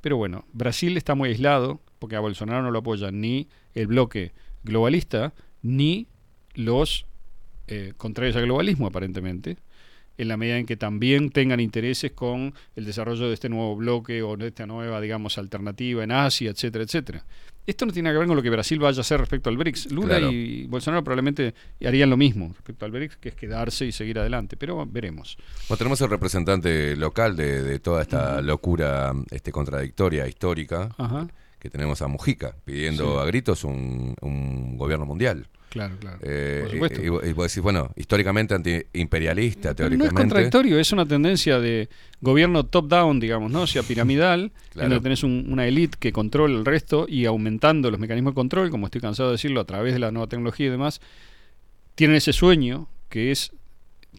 Pero 0.00 0.16
bueno, 0.16 0.44
Brasil 0.52 0.96
está 0.96 1.14
muy 1.14 1.30
aislado 1.30 1.80
porque 1.98 2.16
a 2.16 2.20
Bolsonaro 2.20 2.62
no 2.62 2.70
lo 2.70 2.80
apoyan 2.80 3.20
ni 3.20 3.48
el 3.74 3.86
bloque 3.86 4.32
globalista 4.62 5.32
ni 5.62 6.08
los 6.54 7.06
eh, 7.66 7.94
contrarios 7.96 8.36
al 8.36 8.44
globalismo, 8.44 8.86
aparentemente, 8.86 9.56
en 10.18 10.28
la 10.28 10.36
medida 10.36 10.58
en 10.58 10.66
que 10.66 10.76
también 10.76 11.30
tengan 11.30 11.60
intereses 11.60 12.12
con 12.12 12.54
el 12.76 12.84
desarrollo 12.84 13.28
de 13.28 13.34
este 13.34 13.48
nuevo 13.48 13.74
bloque 13.76 14.22
o 14.22 14.36
de 14.36 14.48
esta 14.48 14.66
nueva, 14.66 15.00
digamos, 15.00 15.38
alternativa 15.38 16.04
en 16.04 16.12
Asia, 16.12 16.50
etcétera, 16.50 16.84
etcétera. 16.84 17.24
Esto 17.66 17.86
no 17.86 17.92
tiene 17.92 18.10
que 18.12 18.18
ver 18.18 18.26
con 18.26 18.36
lo 18.36 18.42
que 18.42 18.50
Brasil 18.50 18.78
vaya 18.78 18.98
a 18.98 19.00
hacer 19.00 19.18
respecto 19.20 19.48
al 19.48 19.56
BRICS. 19.56 19.90
Lula 19.90 20.18
Claro. 20.18 20.30
y 20.32 20.66
Bolsonaro 20.66 21.02
probablemente 21.02 21.54
harían 21.84 22.10
lo 22.10 22.16
mismo 22.16 22.48
respecto 22.52 22.84
al 22.84 22.90
BRICS, 22.90 23.16
que 23.16 23.30
es 23.30 23.34
quedarse 23.34 23.86
y 23.86 23.92
seguir 23.92 24.18
adelante, 24.18 24.56
pero 24.58 24.84
veremos. 24.86 25.38
Bueno, 25.68 25.78
tenemos 25.78 26.00
el 26.02 26.10
representante 26.10 26.94
local 26.96 27.36
de, 27.36 27.62
de 27.62 27.78
toda 27.78 28.02
esta 28.02 28.42
locura 28.42 29.12
este, 29.30 29.50
contradictoria, 29.50 30.28
histórica, 30.28 30.90
que 31.58 31.70
tenemos 31.70 32.02
a 32.02 32.08
Mujica, 32.08 32.54
pidiendo 32.64 33.14
Sí. 33.14 33.22
a 33.22 33.24
gritos 33.24 33.64
un, 33.64 34.14
un 34.20 34.76
gobierno 34.76 35.06
mundial. 35.06 35.46
Claro, 35.74 35.96
claro. 36.00 36.18
Eh, 36.22 36.60
Por 36.62 36.70
supuesto. 36.70 37.02
Y, 37.02 37.06
y 37.28 37.32
vos 37.34 37.48
decís, 37.52 37.62
bueno, 37.62 37.90
históricamente 37.96 38.54
antiimperialista, 38.54 39.74
Pero 39.74 39.90
no 39.90 39.94
es 39.94 39.98
teóricamente. 39.98 40.20
contradictorio, 40.22 40.78
es 40.78 40.92
una 40.92 41.04
tendencia 41.04 41.58
de 41.60 41.88
gobierno 42.20 42.64
top-down, 42.64 43.20
digamos, 43.20 43.50
¿no? 43.52 43.62
O 43.62 43.66
sea, 43.66 43.82
piramidal, 43.82 44.52
Claro. 44.70 44.86
en 44.86 44.90
donde 44.90 45.02
tenés 45.02 45.22
un- 45.24 45.46
una 45.50 45.66
élite 45.66 45.98
que 46.00 46.12
controla 46.12 46.56
el 46.56 46.64
resto 46.64 47.06
y 47.08 47.26
aumentando 47.26 47.90
los 47.90 48.00
mecanismos 48.00 48.32
de 48.32 48.36
control, 48.36 48.70
como 48.70 48.86
estoy 48.86 49.00
cansado 49.02 49.28
de 49.30 49.34
decirlo, 49.34 49.60
a 49.60 49.64
través 49.66 49.92
de 49.92 49.98
la 49.98 50.10
nueva 50.10 50.28
tecnología 50.28 50.68
y 50.68 50.70
demás, 50.70 51.00
tienen 51.94 52.16
ese 52.16 52.32
sueño 52.32 52.88
que 53.08 53.30
es 53.30 53.52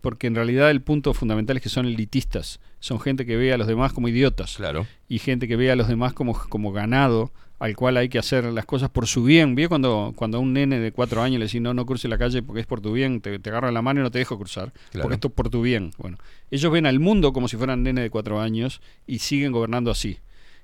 porque 0.01 0.27
en 0.27 0.35
realidad 0.35 0.69
el 0.71 0.81
punto 0.81 1.13
fundamental 1.13 1.57
es 1.57 1.63
que 1.63 1.69
son 1.69 1.85
elitistas, 1.85 2.59
son 2.85 2.99
gente 2.99 3.25
que 3.25 3.35
ve 3.35 3.51
a 3.51 3.57
los 3.57 3.65
demás 3.65 3.93
como 3.93 4.07
idiotas 4.07 4.57
Claro. 4.57 4.85
y 5.09 5.17
gente 5.17 5.47
que 5.47 5.55
ve 5.55 5.71
a 5.71 5.75
los 5.75 5.87
demás 5.87 6.13
como, 6.13 6.33
como 6.49 6.71
ganado 6.71 7.31
al 7.57 7.75
cual 7.75 7.97
hay 7.97 8.09
que 8.09 8.19
hacer 8.19 8.43
las 8.45 8.65
cosas 8.65 8.91
por 8.91 9.07
su 9.07 9.23
bien. 9.23 9.55
¿Vio 9.55 9.69
cuando, 9.69 10.13
cuando 10.15 10.37
a 10.37 10.41
un 10.41 10.53
nene 10.53 10.77
de 10.77 10.91
cuatro 10.91 11.23
años 11.23 11.39
le 11.39 11.45
decís 11.45 11.61
no, 11.61 11.73
no 11.73 11.83
cruce 11.87 12.07
la 12.07 12.19
calle 12.19 12.43
porque 12.43 12.59
es 12.61 12.67
por 12.67 12.81
tu 12.81 12.91
bien, 12.93 13.21
te, 13.21 13.39
te 13.39 13.49
agarran 13.49 13.73
la 13.73 13.81
mano 13.81 14.01
y 14.01 14.03
no 14.03 14.11
te 14.11 14.19
dejo 14.19 14.37
cruzar, 14.37 14.71
Claro. 14.91 15.01
porque 15.03 15.15
esto 15.15 15.29
es 15.29 15.33
por 15.33 15.49
tu 15.49 15.63
bien? 15.63 15.93
Bueno, 15.97 16.17
ellos 16.51 16.71
ven 16.71 16.85
al 16.85 16.99
mundo 16.99 17.33
como 17.33 17.47
si 17.47 17.57
fueran 17.57 17.81
nene 17.81 18.01
de 18.01 18.09
cuatro 18.11 18.39
años 18.39 18.81
y 19.07 19.17
siguen 19.19 19.51
gobernando 19.51 19.89
así. 19.89 20.19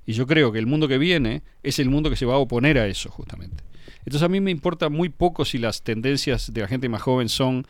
Y 0.06 0.12
yo 0.12 0.26
creo 0.28 0.52
que 0.52 0.60
el 0.60 0.66
mundo 0.66 0.86
que 0.86 0.98
viene 0.98 1.42
es 1.64 1.80
el 1.80 1.88
mundo 1.90 2.08
que 2.08 2.14
se 2.16 2.26
va 2.26 2.34
a 2.34 2.38
oponer 2.38 2.78
a 2.78 2.86
eso, 2.86 3.10
justamente. 3.10 3.64
Entonces 4.04 4.22
a 4.22 4.28
mí 4.28 4.40
me 4.40 4.50
importa 4.52 4.88
muy 4.90 5.08
poco 5.08 5.44
si 5.44 5.58
las 5.58 5.82
tendencias 5.82 6.52
de 6.52 6.60
la 6.60 6.68
gente 6.68 6.88
más 6.88 7.02
joven 7.02 7.28
son, 7.28 7.66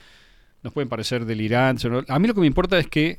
nos 0.62 0.72
pueden 0.74 0.90
parecer 0.90 1.24
delirantes. 1.24 1.90
A 2.08 2.18
mí 2.18 2.26
lo 2.28 2.34
que 2.34 2.40
me 2.40 2.46
importa 2.46 2.78
es 2.78 2.86
que 2.86 3.18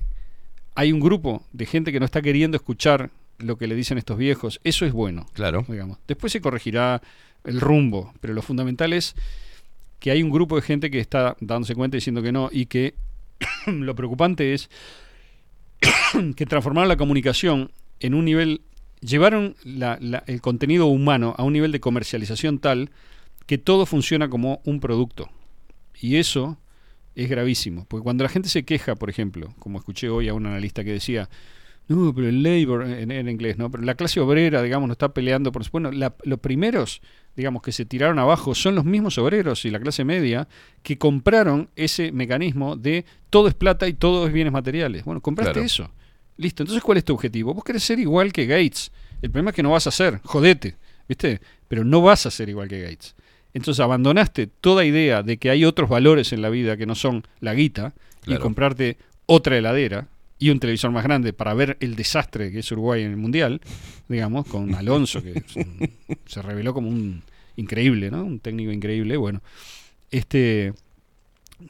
hay 0.76 0.92
un 0.92 1.00
grupo 1.00 1.44
de 1.54 1.66
gente 1.66 1.92
que 1.92 2.00
no 2.00 2.06
está 2.06 2.22
queriendo 2.22 2.58
escuchar 2.58 3.10
lo 3.40 3.58
que 3.58 3.68
le 3.68 3.76
dicen 3.76 3.98
estos 3.98 4.18
viejos. 4.18 4.60
Eso 4.64 4.86
es 4.86 4.94
bueno. 4.94 5.26
Claro. 5.34 5.66
Digamos. 5.68 5.98
Después 6.08 6.32
se 6.34 6.42
corregirá 6.42 7.02
el 7.44 7.60
rumbo, 7.62 8.14
pero 8.22 8.34
lo 8.34 8.42
fundamental 8.42 8.94
es 8.94 9.16
que 10.00 10.12
hay 10.12 10.22
un 10.24 10.30
grupo 10.32 10.56
de 10.56 10.62
gente 10.62 10.90
que 10.92 11.00
está 11.00 11.36
dándose 11.40 11.76
cuenta 11.76 11.98
y 11.98 12.00
diciendo 12.00 12.22
que 12.22 12.32
no 12.32 12.50
y 12.52 12.66
que 12.68 12.94
lo 13.68 13.96
preocupante 13.96 14.54
es 14.54 14.70
que 16.36 16.46
transformaron 16.46 16.88
la 16.90 16.98
comunicación 16.98 17.72
en 18.00 18.14
un 18.14 18.26
nivel, 18.26 18.62
llevaron 19.02 19.56
la- 19.64 19.98
la- 20.02 20.24
el 20.28 20.42
contenido 20.42 20.88
humano 20.88 21.36
a 21.38 21.44
un 21.44 21.54
nivel 21.54 21.72
de 21.72 21.80
comercialización 21.80 22.60
tal 22.60 22.90
que 23.46 23.58
todo 23.58 23.86
funciona 23.86 24.30
como 24.30 24.62
un 24.66 24.80
producto. 24.80 25.30
Y 26.00 26.16
eso 26.18 26.58
es 27.16 27.30
gravísimo, 27.30 27.86
porque 27.88 28.04
cuando 28.04 28.24
la 28.24 28.30
gente 28.30 28.50
se 28.50 28.64
queja, 28.64 28.96
por 28.96 29.10
ejemplo, 29.10 29.54
como 29.60 29.78
escuché 29.80 30.10
hoy 30.10 30.28
a 30.30 30.34
un 30.34 30.46
analista 30.46 30.84
que 30.84 30.92
decía, 30.94 31.30
no, 31.88 32.14
pero 32.16 32.30
el 32.30 32.42
labor, 32.42 32.86
en, 32.88 33.12
en 33.12 33.28
inglés, 33.30 33.58
¿no? 33.58 33.70
Pero 33.70 33.84
la 33.84 33.96
clase 33.96 34.20
obrera, 34.22 34.62
digamos, 34.62 34.88
no 34.88 34.94
está 34.94 35.14
peleando 35.14 35.52
por... 35.52 35.70
Bueno, 35.70 35.92
la- 35.92 36.16
los 36.24 36.40
primeros, 36.40 37.02
digamos, 37.36 37.62
que 37.62 37.72
se 37.74 37.84
tiraron 37.86 38.20
abajo 38.20 38.56
son 38.56 38.76
los 38.76 38.86
mismos 38.86 39.18
obreros 39.18 39.66
y 39.66 39.70
la 39.70 39.80
clase 39.82 40.06
media 40.06 40.48
que 40.82 40.98
compraron 40.98 41.70
ese 41.76 42.12
mecanismo 42.14 42.78
de 42.78 43.04
todo 43.30 43.48
es 43.50 43.54
plata 43.54 43.88
y 43.88 43.94
todo 43.94 44.26
es 44.28 44.34
bienes 44.34 44.54
materiales. 44.54 45.04
Bueno, 45.04 45.20
compraste 45.22 45.54
Claro. 45.54 45.66
eso. 45.66 45.92
Listo, 46.38 46.64
entonces 46.64 46.82
¿cuál 46.84 46.98
es 46.98 47.04
tu 47.04 47.14
objetivo? 47.14 47.54
Vos 47.54 47.64
querés 47.66 47.84
ser 47.84 48.00
igual 48.00 48.32
que 48.32 48.46
Gates. 48.46 48.92
El 49.22 49.30
problema 49.30 49.50
es 49.52 49.56
que 49.56 49.64
no 49.64 49.72
vas 49.72 49.86
a 49.86 49.92
ser, 49.92 50.20
jodete, 50.24 50.78
¿viste? 51.08 51.42
Pero 51.68 51.84
no 51.84 52.02
vas 52.02 52.26
a 52.26 52.32
ser 52.32 52.48
igual 52.50 52.68
que 52.70 52.82
Gates. 52.82 53.14
Entonces 53.54 53.80
abandonaste 53.84 54.48
toda 54.48 54.84
idea 54.86 55.22
de 55.24 55.38
que 55.38 55.50
hay 55.50 55.64
otros 55.66 55.90
valores 55.90 56.34
en 56.34 56.42
la 56.42 56.50
vida 56.50 56.76
que 56.78 56.86
no 56.86 56.96
son 56.96 57.24
la 57.40 57.54
guita 57.54 57.94
y 58.26 58.36
comprarte 58.38 58.98
otra 59.26 59.58
heladera 59.58 60.08
y 60.40 60.50
un 60.50 60.60
televisor 60.60 60.92
más 60.92 61.04
grande 61.04 61.34
para 61.34 61.54
ver 61.54 61.78
el 61.80 61.96
desastre 61.96 62.52
que 62.52 62.60
es 62.60 62.72
Uruguay 62.72 63.04
en 63.04 63.12
el 63.12 63.18
Mundial, 63.18 63.62
digamos, 64.10 64.46
con 64.48 64.74
Alonso, 64.76 65.22
que 65.22 65.44
un- 65.56 65.90
se 66.26 66.42
reveló 66.42 66.74
como 66.74 66.90
un 66.90 67.22
increíble, 67.56 68.10
¿no? 68.10 68.24
Un 68.24 68.40
técnico 68.40 68.72
increíble, 68.72 69.16
bueno. 69.18 69.42
Este, 70.12 70.74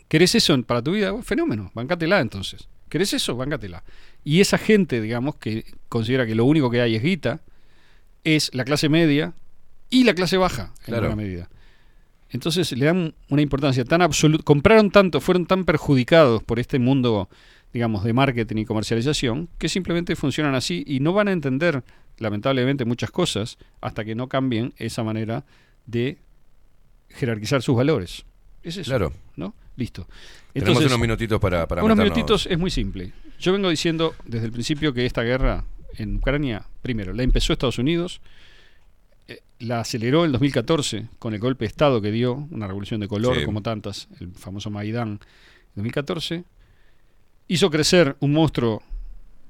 ¿Querés 0.07 0.35
eso 0.35 0.61
para 0.63 0.81
tu 0.81 0.91
vida? 0.93 1.11
Bueno, 1.11 1.23
fenómeno, 1.23 1.71
bancátela 1.73 2.19
entonces. 2.21 2.67
¿Querés 2.89 3.13
eso? 3.13 3.35
Bancátela. 3.35 3.83
Y 4.23 4.39
esa 4.41 4.57
gente, 4.57 5.01
digamos, 5.01 5.35
que 5.35 5.65
considera 5.89 6.25
que 6.25 6.35
lo 6.35 6.45
único 6.45 6.69
que 6.71 6.81
hay 6.81 6.95
es 6.95 7.03
guita, 7.03 7.41
es 8.23 8.51
la 8.53 8.63
clase 8.63 8.87
media 8.89 9.33
y 9.89 10.03
la 10.05 10.13
clase 10.13 10.37
baja, 10.37 10.73
en 10.79 10.85
Claro. 10.85 11.07
alguna 11.07 11.21
medida. 11.23 11.49
Entonces 12.33 12.71
le 12.73 12.85
dan 12.85 13.13
una 13.29 13.41
importancia 13.41 13.85
tan 13.85 14.01
absoluta, 14.01 14.43
compraron 14.43 14.91
tanto, 14.91 15.21
fueron 15.21 15.45
tan 15.45 15.63
perjudicados 15.65 16.43
por 16.43 16.59
este 16.59 16.79
mundo, 16.79 17.29
digamos, 17.71 18.03
de 18.03 18.11
marketing 18.11 18.57
y 18.57 18.65
comercialización, 18.65 19.47
que 19.57 19.69
simplemente 19.69 20.15
funcionan 20.15 20.55
así 20.55 20.83
y 20.85 20.99
no 20.99 21.13
van 21.13 21.27
a 21.29 21.31
entender, 21.31 21.83
lamentablemente, 22.17 22.85
muchas 22.85 23.11
cosas 23.11 23.57
hasta 23.81 24.03
que 24.03 24.15
no 24.15 24.27
cambien 24.27 24.73
esa 24.77 25.03
manera 25.03 25.45
de 25.85 26.17
jerarquizar 27.09 27.61
sus 27.61 27.75
valores. 27.75 28.25
Es 28.63 28.77
eso, 28.77 28.89
Claro. 28.89 29.13
¿no? 29.35 29.53
Listo. 29.75 30.07
Tenemos 30.53 30.69
Entonces, 30.69 30.85
unos 30.87 30.99
minutitos 30.99 31.39
para, 31.39 31.67
para 31.67 31.83
unos 31.83 31.95
meternos. 31.97 32.17
minutitos 32.17 32.47
es 32.51 32.57
muy 32.57 32.71
simple. 32.71 33.11
Yo 33.39 33.53
vengo 33.53 33.69
diciendo 33.69 34.15
desde 34.25 34.45
el 34.47 34.51
principio 34.51 34.93
que 34.93 35.05
esta 35.05 35.21
guerra 35.23 35.65
en 35.97 36.15
Ucrania, 36.17 36.65
primero, 36.81 37.13
la 37.13 37.23
empezó 37.23 37.53
Estados 37.53 37.77
Unidos, 37.77 38.21
la 39.63 39.79
aceleró 39.81 40.25
en 40.25 40.31
2014 40.31 41.07
con 41.19 41.33
el 41.33 41.39
golpe 41.39 41.65
de 41.65 41.69
Estado 41.69 42.01
que 42.01 42.11
dio, 42.11 42.33
una 42.51 42.67
revolución 42.67 42.99
de 42.99 43.07
color 43.07 43.37
Sí. 43.39 43.45
como 43.45 43.61
tantas, 43.61 44.07
el 44.19 44.31
famoso 44.33 44.69
Maidán 44.69 45.09
en 45.09 45.19
2014, 45.75 46.43
hizo 47.47 47.69
crecer 47.69 48.15
un 48.19 48.33
monstruo 48.33 48.81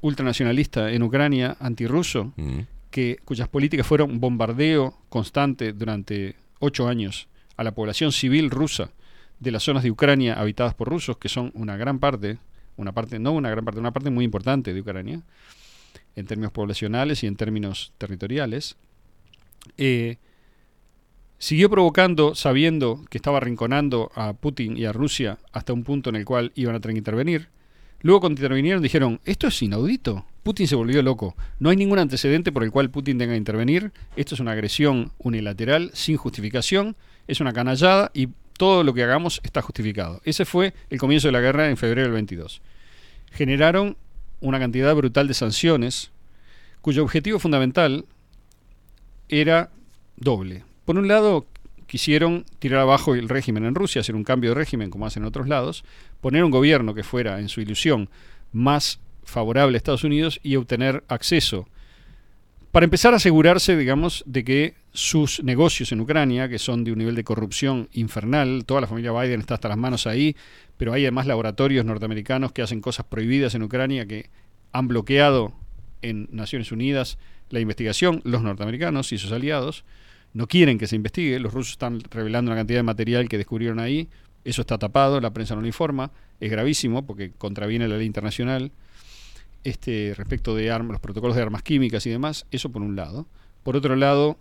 ultranacionalista 0.02 0.92
en 0.92 1.04
Ucrania, 1.04 1.56
antirruso, 1.60 2.34
Mm. 2.36 2.60
que, 2.92 3.18
cuyas 3.26 3.48
políticas 3.48 3.88
fueron 3.88 4.20
bombardeo 4.20 4.98
constante 5.10 5.74
durante 5.74 6.36
ocho 6.60 6.88
años 6.88 7.28
a 7.58 7.64
la 7.64 7.74
población 7.74 8.12
civil 8.12 8.50
rusa 8.52 8.92
de 9.40 9.52
las 9.52 9.64
zonas 9.64 9.84
de 9.84 9.92
Ucrania 9.92 10.36
habitadas 10.40 10.74
por 10.76 10.90
rusos, 10.90 11.18
que 11.18 11.30
son 11.30 11.52
una 11.56 11.76
gran 11.78 12.00
parte, 12.00 12.38
una 12.78 12.92
parte, 12.92 13.18
no 13.20 13.32
una 13.32 13.50
gran 13.50 13.66
parte, 13.66 13.80
una 13.80 13.92
parte 13.92 14.10
muy 14.10 14.26
importante 14.26 14.74
de 14.74 14.82
Ucrania, 14.82 15.22
en 16.16 16.26
términos 16.28 16.52
poblacionales 16.52 17.24
y 17.24 17.28
en 17.28 17.36
términos 17.36 17.94
territoriales, 17.98 18.76
eh, 19.78 20.18
Siguió 21.44 21.70
provocando, 21.70 22.36
sabiendo 22.36 23.04
que 23.10 23.18
estaba 23.18 23.36
arrinconando 23.36 24.14
a 24.16 24.32
Putin 24.32 24.78
y 24.78 24.86
a 24.86 24.94
Rusia 24.94 25.40
hasta 25.52 25.74
un 25.74 25.84
punto 25.84 26.10
en 26.10 26.16
el 26.16 26.24
cual 26.24 26.54
iban 26.56 26.74
a 26.74 26.80
tener 26.80 26.94
que 26.94 27.00
intervenir. 27.00 27.50
Luego 28.00 28.22
cuando 28.22 28.40
intervinieron 28.40 28.82
dijeron, 28.82 29.20
esto 29.26 29.48
es 29.48 29.62
inaudito. 29.62 30.26
Putin 30.44 30.70
se 30.70 30.76
volvió 30.76 31.02
loco. 31.02 31.36
No 31.60 31.70
hay 31.70 31.76
ningún 31.76 32.00
antecedente 32.00 32.54
por 32.54 32.64
el 32.64 32.72
cual 32.72 32.90
Putin 32.90 33.18
tenga 33.18 33.34
que 33.34 33.38
intervenir. 33.40 33.92
Esto 34.16 34.36
es 34.36 34.40
una 34.40 34.54
agresión 34.54 35.12
unilateral, 35.18 35.92
sin 35.94 36.16
justificación. 36.16 36.96
Es 37.28 37.42
una 37.42 37.52
canallada 37.52 38.10
y 38.14 38.30
todo 38.58 38.86
lo 38.86 38.94
que 38.94 39.04
hagamos 39.04 39.42
está 39.44 39.62
justificado. 39.62 40.22
Ese 40.24 40.46
fue 40.46 40.74
el 40.90 40.98
comienzo 40.98 41.28
de 41.28 41.34
la 41.34 41.42
guerra 41.42 41.70
en 41.70 41.76
febrero 41.76 42.04
del 42.04 42.14
22. 42.14 42.62
Generaron 43.34 43.98
una 44.40 44.60
cantidad 44.60 44.96
brutal 44.96 45.28
de 45.28 45.34
sanciones 45.34 46.12
cuyo 46.80 47.04
objetivo 47.04 47.38
fundamental 47.38 48.06
era 49.42 49.70
doble. 50.16 50.64
Por 50.86 50.98
un 50.98 51.08
lado, 51.08 51.48
quisieron 51.88 52.46
tirar 52.60 52.82
abajo 52.82 53.16
el 53.16 53.30
régimen 53.30 53.66
en 53.66 53.76
Rusia, 53.76 54.02
hacer 54.02 54.16
un 54.16 54.24
cambio 54.24 54.52
de 54.52 54.56
régimen 54.56 54.90
como 54.90 55.06
hacen 55.06 55.24
en 55.24 55.28
otros 55.28 55.48
lados, 55.48 55.84
poner 56.22 56.44
un 56.44 56.52
gobierno 56.52 56.94
que 56.94 57.04
fuera, 57.04 57.40
en 57.40 57.50
su 57.50 57.62
ilusión, 57.62 58.10
más 58.52 59.00
favorable 59.24 59.76
a 59.76 59.78
Estados 59.78 60.04
Unidos 60.04 60.40
y 60.44 60.56
obtener 60.56 61.04
acceso. 61.08 61.68
Para 62.72 62.86
empezar 62.86 63.14
a 63.14 63.18
asegurarse, 63.18 63.78
digamos, 63.78 64.24
de 64.26 64.44
que 64.44 64.74
sus 64.94 65.44
negocios 65.44 65.92
en 65.92 66.02
Ucrania, 66.02 66.50
que 66.50 66.58
son 66.58 66.84
de 66.84 66.92
un 66.92 66.98
nivel 66.98 67.16
de 67.16 67.24
corrupción 67.24 67.88
infernal, 67.94 68.64
toda 68.66 68.82
la 68.82 68.88
familia 68.88 69.12
Biden 69.12 69.42
está 69.42 69.54
hasta 69.54 69.70
las 69.70 69.78
manos 69.78 70.08
ahí, 70.08 70.36
pero 70.78 70.94
hay 70.94 71.04
además 71.04 71.28
laboratorios 71.28 71.86
norteamericanos 71.86 72.52
que 72.52 72.64
hacen 72.64 72.82
cosas 72.82 73.06
prohibidas 73.06 73.54
en 73.54 73.64
Ucrania 73.64 74.08
que 74.08 74.30
han 74.72 74.88
bloqueado 74.88 75.54
en 76.02 76.28
Naciones 76.32 76.72
Unidas 76.72 77.20
la 77.54 77.60
investigación, 77.60 78.22
los 78.24 78.42
norteamericanos 78.42 79.14
y 79.14 79.20
sus 79.20 79.32
aliados, 79.32 79.86
no 80.34 80.48
quieren 80.48 80.80
que 80.80 80.88
se 80.88 80.96
investigue, 80.96 81.40
los 81.40 81.54
rusos 81.54 81.74
están 81.74 82.02
revelando 82.10 82.50
una 82.52 82.60
cantidad 82.60 82.80
de 82.80 82.84
material 82.84 83.30
que 83.30 83.38
descubrieron 83.38 83.80
ahí, 83.80 84.10
eso 84.44 84.62
está 84.62 84.80
tapado, 84.80 85.22
la 85.22 85.32
prensa 85.32 85.54
no 85.54 85.62
lo 85.62 85.68
informa, 85.68 86.12
es 86.40 86.50
gravísimo 86.50 87.06
porque 87.06 87.32
contraviene 87.38 87.88
la 87.88 87.98
ley 87.98 88.08
internacional 88.08 88.72
este, 89.64 90.14
respecto 90.18 90.56
de 90.56 90.72
armas, 90.72 90.94
los 90.94 91.02
protocolos 91.02 91.36
de 91.36 91.44
armas 91.44 91.62
químicas 91.62 92.06
y 92.08 92.10
demás, 92.10 92.48
eso 92.50 92.70
por 92.70 92.82
un 92.82 92.96
lado. 92.96 93.28
Por 93.62 93.78
otro 93.78 93.96
lado, 93.96 94.38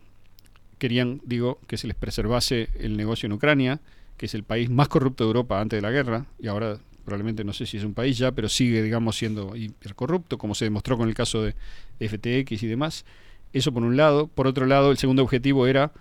querían, 0.78 1.20
digo, 1.24 1.60
que 1.66 1.76
se 1.76 1.86
les 1.86 1.94
preservase 1.94 2.70
el 2.80 2.96
negocio 2.96 3.26
en 3.26 3.34
Ucrania, 3.34 3.80
que 4.16 4.26
es 4.26 4.34
el 4.34 4.42
país 4.42 4.70
más 4.70 4.88
corrupto 4.88 5.24
de 5.24 5.28
Europa 5.28 5.60
antes 5.60 5.76
de 5.76 5.82
la 5.82 5.90
guerra, 5.90 6.24
y 6.40 6.48
ahora 6.48 6.78
probablemente 7.04 7.44
no 7.44 7.52
sé 7.52 7.66
si 7.66 7.76
es 7.76 7.84
un 7.84 7.94
país 7.94 8.18
ya, 8.18 8.32
pero 8.32 8.48
sigue, 8.48 8.82
digamos, 8.82 9.16
siendo 9.16 9.56
hipercorrupto, 9.56 10.38
como 10.38 10.54
se 10.54 10.64
demostró 10.64 10.96
con 10.96 11.08
el 11.08 11.14
caso 11.14 11.42
de 11.42 11.54
FTX 12.00 12.62
y 12.62 12.66
demás. 12.66 13.04
Eso 13.52 13.72
por 13.72 13.82
un 13.82 13.96
lado. 13.96 14.28
Por 14.28 14.46
otro 14.46 14.66
lado, 14.66 14.90
el 14.90 14.98
segundo 14.98 15.22
objetivo 15.22 15.66
era 15.66 15.92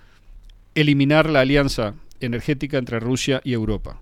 eliminar 0.75 1.29
la 1.29 1.41
alianza 1.41 1.95
energética 2.19 2.77
entre 2.77 2.99
Rusia 2.99 3.41
y 3.43 3.53
Europa, 3.53 3.99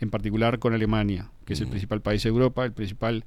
en 0.00 0.10
particular 0.10 0.58
con 0.58 0.74
Alemania, 0.74 1.30
que 1.44 1.54
es 1.54 1.60
el 1.60 1.68
principal 1.68 2.00
país 2.02 2.22
de 2.22 2.28
Europa, 2.28 2.64
el 2.64 2.72
principal 2.72 3.24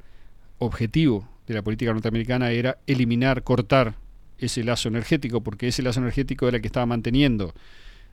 objetivo 0.59 1.27
de 1.47 1.53
la 1.55 1.61
política 1.61 1.91
norteamericana 1.91 2.51
era 2.51 2.77
eliminar, 2.87 3.43
cortar 3.43 3.95
ese 4.37 4.63
lazo 4.63 4.89
energético, 4.89 5.41
porque 5.41 5.67
ese 5.67 5.81
lazo 5.81 5.99
energético 5.99 6.47
era 6.47 6.57
el 6.57 6.61
que 6.61 6.67
estaba 6.67 6.85
manteniendo 6.85 7.53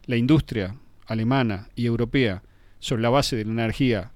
la 0.06 0.16
industria 0.16 0.76
alemana 1.06 1.68
y 1.74 1.86
europea 1.86 2.42
sobre 2.78 3.02
la 3.02 3.10
base 3.10 3.36
de 3.36 3.44
la 3.44 3.52
energía 3.52 4.12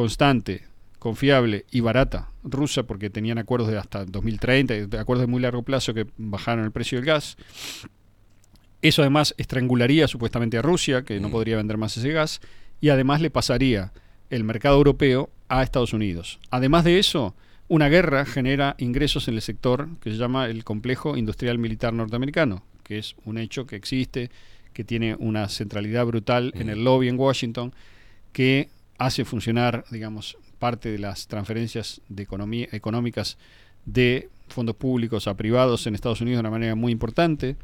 constante, 0.00 0.62
confiable 0.98 1.66
y 1.70 1.80
barata 1.80 2.30
rusa, 2.42 2.84
porque 2.84 3.10
tenían 3.10 3.36
acuerdos 3.36 3.68
de 3.68 3.76
hasta 3.76 4.06
2030, 4.06 4.74
y 4.74 4.86
de 4.86 4.98
acuerdos 4.98 5.26
de 5.26 5.30
muy 5.30 5.42
largo 5.42 5.62
plazo 5.62 5.92
que 5.92 6.06
bajaron 6.16 6.64
el 6.64 6.70
precio 6.70 6.96
del 6.96 7.04
gas. 7.04 7.36
Eso 8.80 9.02
además 9.02 9.34
estrangularía 9.36 10.08
supuestamente 10.08 10.56
a 10.56 10.62
Rusia, 10.62 11.02
que 11.02 11.20
no 11.20 11.30
podría 11.30 11.58
vender 11.58 11.76
más 11.76 11.98
ese 11.98 12.12
gas, 12.12 12.40
y 12.80 12.88
además 12.88 13.20
le 13.20 13.28
pasaría 13.28 13.92
el 14.30 14.42
mercado 14.42 14.78
europeo 14.78 15.28
a 15.50 15.62
Estados 15.62 15.92
Unidos. 15.92 16.40
Además 16.50 16.84
de 16.84 16.98
eso, 16.98 17.34
una 17.68 17.90
guerra 17.90 18.24
genera 18.24 18.76
ingresos 18.78 19.28
en 19.28 19.34
el 19.34 19.42
sector 19.42 19.90
que 20.00 20.12
se 20.12 20.16
llama 20.16 20.46
el 20.46 20.64
complejo 20.64 21.18
industrial 21.18 21.58
militar 21.58 21.92
norteamericano, 21.92 22.64
que 22.84 22.96
es 22.96 23.16
un 23.26 23.36
hecho 23.36 23.66
que 23.66 23.76
existe, 23.76 24.30
que 24.72 24.82
tiene 24.82 25.14
una 25.18 25.46
centralidad 25.50 26.06
brutal 26.06 26.52
en 26.54 26.70
el 26.70 26.84
lobby 26.84 27.08
en 27.08 27.18
Washington, 27.18 27.74
que 28.32 28.70
hace 29.00 29.24
funcionar, 29.24 29.86
digamos, 29.90 30.36
parte 30.58 30.92
de 30.92 30.98
las 30.98 31.26
transferencias 31.26 32.02
de 32.10 32.28
económicas 32.70 33.38
de 33.86 34.28
fondos 34.48 34.76
públicos 34.76 35.26
a 35.26 35.38
privados 35.38 35.86
en 35.86 35.94
Estados 35.94 36.20
Unidos 36.20 36.36
de 36.36 36.40
una 36.40 36.50
manera 36.50 36.74
muy 36.74 36.92
importante, 36.92 37.56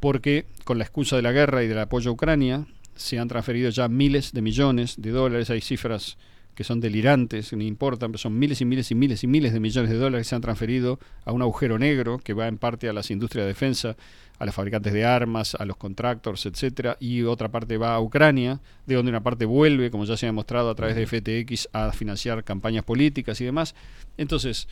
porque 0.00 0.46
con 0.64 0.78
la 0.78 0.84
excusa 0.84 1.16
de 1.16 1.22
la 1.22 1.32
guerra 1.32 1.62
y 1.62 1.68
del 1.68 1.78
apoyo 1.78 2.10
a 2.10 2.14
Ucrania 2.14 2.66
se 2.94 3.18
han 3.18 3.28
transferido 3.28 3.68
ya 3.68 3.88
miles 3.88 4.32
de 4.32 4.40
millones 4.40 4.94
de 4.96 5.10
dólares, 5.10 5.50
hay 5.50 5.60
cifras 5.60 6.16
que 6.58 6.64
son 6.64 6.80
delirantes, 6.80 7.52
no 7.52 7.62
importan, 7.62 8.10
pero 8.10 8.18
son 8.18 8.36
miles 8.36 8.60
y 8.60 8.64
miles 8.64 8.90
y 8.90 8.96
miles 8.96 9.22
y 9.22 9.28
miles 9.28 9.52
de 9.52 9.60
millones 9.60 9.92
de 9.92 9.96
dólares 9.96 10.26
que 10.26 10.30
se 10.30 10.34
han 10.34 10.42
transferido 10.42 10.98
a 11.24 11.30
un 11.30 11.40
agujero 11.40 11.78
negro 11.78 12.18
que 12.18 12.34
va 12.34 12.48
en 12.48 12.58
parte 12.58 12.88
a 12.88 12.92
las 12.92 13.12
industrias 13.12 13.44
de 13.44 13.46
defensa, 13.46 13.96
a 14.40 14.44
los 14.44 14.56
fabricantes 14.56 14.92
de 14.92 15.04
armas, 15.04 15.54
a 15.54 15.64
los 15.64 15.76
contractors, 15.76 16.46
etcétera, 16.46 16.96
y 16.98 17.22
otra 17.22 17.48
parte 17.48 17.76
va 17.76 17.94
a 17.94 18.00
Ucrania, 18.00 18.60
de 18.86 18.96
donde 18.96 19.10
una 19.10 19.22
parte 19.22 19.44
vuelve, 19.44 19.92
como 19.92 20.04
ya 20.04 20.16
se 20.16 20.26
ha 20.26 20.30
demostrado 20.30 20.68
a 20.68 20.74
través 20.74 20.96
de 20.96 21.06
FTX, 21.06 21.68
a 21.72 21.92
financiar 21.92 22.42
campañas 22.42 22.82
políticas 22.82 23.40
y 23.40 23.44
demás. 23.44 23.76
Entonces, 24.16 24.66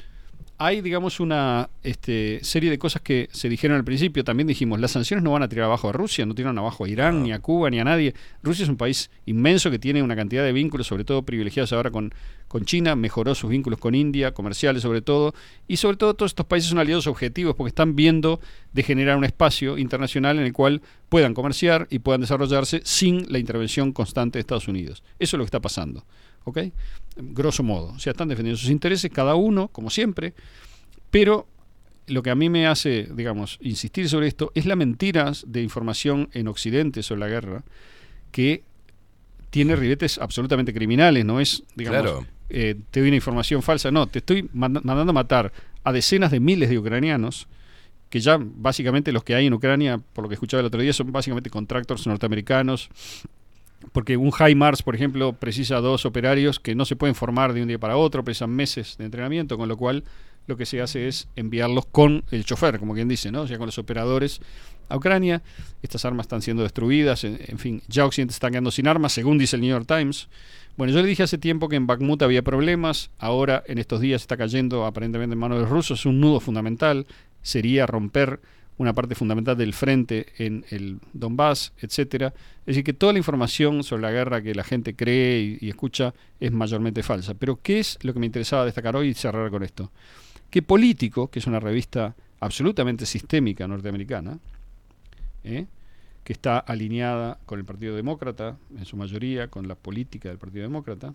hay, 0.58 0.80
digamos, 0.80 1.20
una 1.20 1.68
este, 1.82 2.40
serie 2.42 2.70
de 2.70 2.78
cosas 2.78 3.02
que 3.02 3.28
se 3.30 3.48
dijeron 3.48 3.76
al 3.76 3.84
principio. 3.84 4.24
También 4.24 4.46
dijimos, 4.46 4.80
las 4.80 4.92
sanciones 4.92 5.22
no 5.22 5.32
van 5.32 5.42
a 5.42 5.48
tirar 5.48 5.66
abajo 5.66 5.90
a 5.90 5.92
Rusia, 5.92 6.24
no 6.24 6.34
tiran 6.34 6.56
abajo 6.56 6.84
a 6.84 6.88
Irán, 6.88 7.22
ni 7.22 7.32
a 7.32 7.40
Cuba, 7.40 7.68
ni 7.68 7.78
a 7.78 7.84
nadie. 7.84 8.14
Rusia 8.42 8.62
es 8.62 8.70
un 8.70 8.78
país 8.78 9.10
inmenso 9.26 9.70
que 9.70 9.78
tiene 9.78 10.02
una 10.02 10.16
cantidad 10.16 10.44
de 10.44 10.52
vínculos, 10.52 10.86
sobre 10.86 11.04
todo 11.04 11.22
privilegiados 11.22 11.74
ahora 11.74 11.90
con, 11.90 12.14
con 12.48 12.64
China, 12.64 12.96
mejoró 12.96 13.34
sus 13.34 13.50
vínculos 13.50 13.78
con 13.78 13.94
India, 13.94 14.32
comerciales 14.32 14.82
sobre 14.82 15.02
todo, 15.02 15.34
y 15.68 15.76
sobre 15.76 15.98
todo 15.98 16.14
todos 16.14 16.32
estos 16.32 16.46
países 16.46 16.70
son 16.70 16.78
aliados 16.78 17.06
objetivos 17.06 17.54
porque 17.54 17.68
están 17.68 17.94
viendo 17.94 18.40
de 18.72 18.82
generar 18.82 19.18
un 19.18 19.24
espacio 19.24 19.76
internacional 19.76 20.38
en 20.38 20.46
el 20.46 20.54
cual 20.54 20.80
puedan 21.10 21.34
comerciar 21.34 21.86
y 21.90 21.98
puedan 21.98 22.22
desarrollarse 22.22 22.80
sin 22.84 23.30
la 23.30 23.38
intervención 23.38 23.92
constante 23.92 24.38
de 24.38 24.40
Estados 24.40 24.68
Unidos. 24.68 25.02
Eso 25.18 25.36
es 25.36 25.38
lo 25.38 25.44
que 25.44 25.48
está 25.48 25.60
pasando. 25.60 26.04
¿Ok? 26.44 26.58
Grosso 27.16 27.62
modo. 27.62 27.88
O 27.94 27.98
sea, 27.98 28.10
están 28.12 28.28
defendiendo 28.28 28.58
sus 28.58 28.70
intereses, 28.70 29.10
cada 29.10 29.34
uno, 29.34 29.68
como 29.68 29.90
siempre, 29.90 30.34
pero 31.10 31.46
lo 32.08 32.22
que 32.22 32.30
a 32.30 32.34
mí 32.34 32.48
me 32.48 32.66
hace, 32.66 33.08
digamos, 33.14 33.58
insistir 33.60 34.08
sobre 34.08 34.28
esto 34.28 34.52
es 34.54 34.66
la 34.66 34.76
mentira 34.76 35.32
de 35.46 35.62
información 35.62 36.28
en 36.32 36.46
Occidente 36.48 37.02
sobre 37.02 37.20
la 37.20 37.28
guerra, 37.28 37.64
que 38.30 38.62
tiene 39.50 39.74
ribetes 39.76 40.18
absolutamente 40.18 40.74
criminales, 40.74 41.24
no 41.24 41.40
es, 41.40 41.62
digamos, 41.74 42.02
Claro. 42.02 42.26
eh, 42.50 42.76
te 42.90 43.00
doy 43.00 43.08
una 43.08 43.16
información 43.16 43.62
falsa, 43.62 43.90
no, 43.90 44.06
te 44.06 44.18
estoy 44.18 44.48
manda- 44.52 44.80
mandando 44.84 45.10
a 45.10 45.14
matar 45.14 45.52
a 45.82 45.92
decenas 45.92 46.30
de 46.30 46.38
miles 46.40 46.68
de 46.68 46.78
ucranianos, 46.78 47.48
que 48.10 48.20
ya 48.20 48.38
básicamente 48.40 49.10
los 49.10 49.24
que 49.24 49.34
hay 49.34 49.46
en 49.46 49.54
Ucrania, 49.54 49.98
por 50.12 50.22
lo 50.24 50.28
que 50.28 50.34
escuchaba 50.34 50.60
el 50.60 50.66
otro 50.66 50.80
día, 50.80 50.92
son 50.92 51.10
básicamente 51.10 51.50
contractors 51.50 52.06
norteamericanos, 52.06 52.88
porque 53.92 54.16
un 54.16 54.32
HIMARS, 54.32 54.82
por 54.82 54.94
ejemplo, 54.94 55.32
precisa 55.34 55.80
dos 55.80 56.06
operarios 56.06 56.60
que 56.60 56.74
no 56.74 56.84
se 56.84 56.96
pueden 56.96 57.14
formar 57.14 57.52
de 57.52 57.62
un 57.62 57.68
día 57.68 57.78
para 57.78 57.96
otro, 57.96 58.24
precisan 58.24 58.50
meses 58.50 58.96
de 58.98 59.04
entrenamiento, 59.04 59.56
con 59.56 59.68
lo 59.68 59.76
cual 59.76 60.04
lo 60.46 60.56
que 60.56 60.66
se 60.66 60.80
hace 60.80 61.08
es 61.08 61.28
enviarlos 61.36 61.86
con 61.86 62.24
el 62.30 62.44
chofer, 62.44 62.78
como 62.78 62.94
quien 62.94 63.08
dice, 63.08 63.32
¿no? 63.32 63.42
O 63.42 63.46
sea, 63.46 63.58
con 63.58 63.66
los 63.66 63.78
operadores 63.78 64.40
a 64.88 64.96
Ucrania. 64.96 65.42
Estas 65.82 66.04
armas 66.04 66.24
están 66.24 66.42
siendo 66.42 66.62
destruidas, 66.62 67.24
en, 67.24 67.38
en 67.46 67.58
fin, 67.58 67.82
ya 67.88 68.06
Occidente 68.06 68.32
está 68.32 68.50
quedando 68.50 68.70
sin 68.70 68.86
armas, 68.86 69.12
según 69.12 69.38
dice 69.38 69.56
el 69.56 69.62
New 69.62 69.70
York 69.70 69.86
Times. 69.86 70.28
Bueno, 70.76 70.92
yo 70.92 71.00
le 71.00 71.08
dije 71.08 71.22
hace 71.22 71.38
tiempo 71.38 71.68
que 71.68 71.76
en 71.76 71.86
Bakhmut 71.86 72.22
había 72.22 72.42
problemas, 72.42 73.10
ahora 73.18 73.64
en 73.66 73.78
estos 73.78 74.00
días 74.00 74.22
está 74.22 74.36
cayendo 74.36 74.84
aparentemente 74.84 75.32
en 75.32 75.38
manos 75.38 75.58
de 75.58 75.62
los 75.62 75.70
rusos, 75.70 76.00
es 76.00 76.06
un 76.06 76.20
nudo 76.20 76.38
fundamental, 76.38 77.06
sería 77.42 77.86
romper 77.86 78.40
una 78.78 78.92
parte 78.92 79.14
fundamental 79.14 79.56
del 79.56 79.72
frente 79.72 80.26
en 80.38 80.64
el 80.70 80.98
Donbass, 81.12 81.72
etcétera. 81.78 82.34
Es 82.60 82.66
decir, 82.66 82.84
que 82.84 82.92
toda 82.92 83.12
la 83.12 83.18
información 83.18 83.82
sobre 83.84 84.02
la 84.02 84.10
guerra 84.10 84.42
que 84.42 84.54
la 84.54 84.64
gente 84.64 84.94
cree 84.94 85.58
y, 85.60 85.68
escucha 85.68 86.14
es 86.40 86.52
mayormente 86.52 87.02
falsa. 87.02 87.34
Pero 87.34 87.58
¿qué 87.62 87.78
es 87.78 87.98
lo 88.02 88.12
que 88.12 88.20
me 88.20 88.26
interesaba 88.26 88.64
destacar 88.64 88.96
hoy 88.96 89.08
y 89.08 89.14
cerrar 89.14 89.50
con 89.50 89.62
esto? 89.62 89.90
Que 90.50 90.62
Político, 90.62 91.28
que 91.28 91.38
es 91.38 91.46
una 91.46 91.60
revista 91.60 92.14
absolutamente 92.40 93.06
sistémica 93.06 93.66
norteamericana, 93.66 94.38
¿eh? 95.44 95.66
que 96.22 96.32
está 96.32 96.58
alineada 96.58 97.38
con 97.46 97.58
el 97.58 97.64
Partido 97.64 97.96
Demócrata, 97.96 98.58
en 98.76 98.84
su 98.84 98.96
mayoría, 98.96 99.48
con 99.48 99.68
la 99.68 99.74
política 99.74 100.28
del 100.28 100.38
Partido 100.38 100.62
Demócrata, 100.62 101.14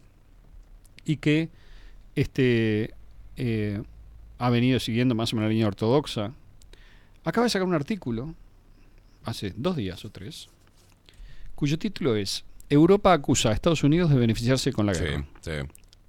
y 1.06 1.18
que 1.18 1.50
este, 2.16 2.94
eh, 3.38 3.82
ha 4.40 4.50
venido 4.50 4.80
siguiendo 4.80 5.14
más 5.14 5.34
o 5.34 5.36
menos 5.36 5.50
la 5.50 5.54
línea 5.54 5.68
ortodoxa, 5.68 6.34
acaba 7.24 7.46
de 7.46 7.50
sacar 7.50 7.68
un 7.68 7.74
artículo, 7.74 8.34
hace 9.24 9.54
dos 9.56 9.76
días 9.76 10.04
o 10.06 10.10
tres, 10.10 10.50
cuyo 11.56 11.78
título 11.78 12.16
es 12.16 12.44
Europa 12.70 13.14
acusa 13.14 13.50
a 13.50 13.54
Estados 13.54 13.84
Unidos 13.84 14.10
de 14.10 14.16
beneficiarse 14.18 14.72
con 14.72 14.86
la 14.86 14.94
Sí, 14.94 15.04
guerra. 15.04 15.26
sí. 15.42 15.52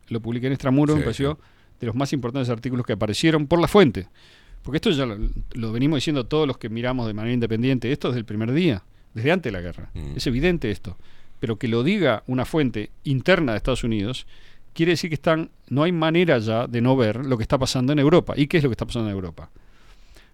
Lo 0.08 0.20
publiqué 0.20 0.46
en 0.46 0.52
Extramuro, 0.52 0.92
Sí, 0.94 0.98
me 0.98 1.04
pareció 1.04 1.38
de 1.80 1.86
los 1.86 1.96
más 1.96 2.12
importantes 2.12 2.48
artículos 2.50 2.86
que 2.86 2.92
aparecieron 2.92 3.46
por 3.46 3.60
la 3.60 3.66
fuente. 3.68 4.08
Porque 4.62 4.76
esto 4.76 4.90
ya 4.90 5.06
lo, 5.06 5.18
lo 5.54 5.72
venimos 5.72 5.96
diciendo 5.96 6.26
todos 6.26 6.46
los 6.46 6.56
que 6.58 6.68
miramos 6.68 7.06
de 7.08 7.14
manera 7.14 7.34
independiente. 7.34 7.90
Esto 7.90 8.10
es 8.10 8.14
del 8.14 8.24
primer 8.24 8.52
día. 8.52 8.84
desde 9.14 9.32
antes 9.32 9.52
de 9.52 9.58
la 9.58 9.60
guerra. 9.62 9.90
Es 10.14 10.26
evidente 10.26 10.70
esto. 10.70 10.96
Pero 11.40 11.58
que 11.58 11.66
lo 11.66 11.82
diga 11.82 12.22
una 12.28 12.44
fuente 12.44 12.90
interna 13.04 13.52
de 13.52 13.58
Estados 13.58 13.82
Unidos, 13.84 14.26
quiere 14.74 14.92
decir 14.92 15.10
que 15.10 15.14
están, 15.14 15.50
no 15.68 15.82
hay 15.82 15.90
manera 15.92 16.38
ya 16.38 16.66
de 16.68 16.80
no 16.80 16.96
ver 16.96 17.26
lo 17.26 17.36
que 17.36 17.42
está 17.42 17.58
pasando 17.58 17.92
en 17.92 17.98
Europa. 17.98 18.34
¿Y 18.36 18.46
qué 18.46 18.58
es 18.58 18.62
lo 18.62 18.70
que 18.70 18.74
está 18.74 18.86
pasando 18.86 19.08
en 19.10 19.14
Europa? 19.16 19.50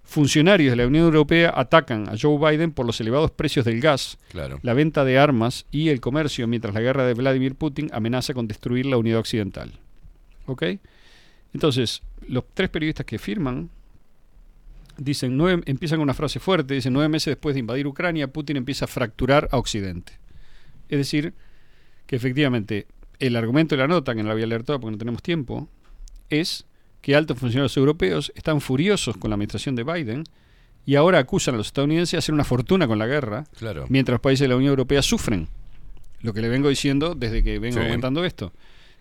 Funcionarios 0.08 0.70
de 0.72 0.76
la 0.76 0.86
Unión 0.86 1.04
Europea 1.04 1.52
atacan 1.54 2.08
a 2.08 2.14
Joe 2.18 2.38
Biden 2.38 2.72
por 2.72 2.86
los 2.86 2.98
elevados 2.98 3.30
precios 3.30 3.66
del 3.66 3.78
gas, 3.82 4.16
Claro. 4.30 4.58
la 4.62 4.72
venta 4.72 5.04
de 5.04 5.18
armas 5.18 5.66
y 5.70 5.90
el 5.90 6.00
comercio, 6.00 6.48
mientras 6.48 6.72
la 6.72 6.80
guerra 6.80 7.04
de 7.04 7.12
Vladimir 7.12 7.54
Putin 7.56 7.90
amenaza 7.92 8.32
con 8.32 8.48
destruir 8.48 8.86
la 8.86 8.96
unidad 8.96 9.18
occidental. 9.18 9.70
¿Ok? 10.46 10.62
Entonces, 11.52 12.02
los 12.26 12.44
tres 12.54 12.70
periodistas 12.70 13.04
que 13.04 13.18
firman 13.18 13.68
dicen, 14.96 15.36
nueve, 15.36 15.62
empiezan 15.66 15.98
con 15.98 16.04
una 16.04 16.14
frase 16.14 16.40
fuerte, 16.40 16.72
dicen, 16.72 16.94
nueve 16.94 17.10
meses 17.10 17.32
después 17.32 17.54
de 17.54 17.60
invadir 17.60 17.86
Ucrania, 17.86 18.28
Putin 18.28 18.56
empieza 18.56 18.86
a 18.86 18.88
fracturar 18.88 19.50
a 19.52 19.58
Occidente. 19.58 20.14
Es 20.88 20.96
decir, 20.96 21.34
que 22.06 22.16
efectivamente 22.16 22.86
el 23.18 23.36
argumento 23.36 23.74
de 23.76 23.82
la 23.82 23.88
nota, 23.88 24.14
que 24.14 24.22
no 24.22 24.28
la 24.28 24.34
voy 24.34 24.42
a 24.42 24.46
leer 24.46 24.62
toda 24.64 24.78
porque 24.78 24.92
no 24.92 24.98
tenemos 24.98 25.22
tiempo, 25.22 25.68
es 26.30 26.64
que 27.08 27.16
altos 27.16 27.38
funcionarios 27.38 27.74
europeos 27.78 28.30
están 28.34 28.60
furiosos 28.60 29.16
con 29.16 29.30
la 29.30 29.34
administración 29.36 29.74
de 29.74 29.82
Biden 29.82 30.24
y 30.84 30.94
ahora 30.96 31.18
acusan 31.18 31.54
a 31.54 31.56
los 31.56 31.68
estadounidenses 31.68 32.12
de 32.12 32.18
hacer 32.18 32.34
una 32.34 32.44
fortuna 32.44 32.86
con 32.86 32.98
la 32.98 33.06
guerra, 33.06 33.46
Claro. 33.58 33.86
mientras 33.88 34.12
los 34.12 34.20
países 34.20 34.40
de 34.44 34.48
la 34.48 34.56
Unión 34.56 34.68
Europea 34.72 35.00
sufren. 35.00 35.48
Lo 36.20 36.34
que 36.34 36.42
le 36.42 36.50
vengo 36.50 36.68
diciendo 36.68 37.14
desde 37.14 37.42
que 37.42 37.58
vengo 37.60 37.78
Sí. 37.78 37.82
comentando 37.82 38.26
esto. 38.26 38.52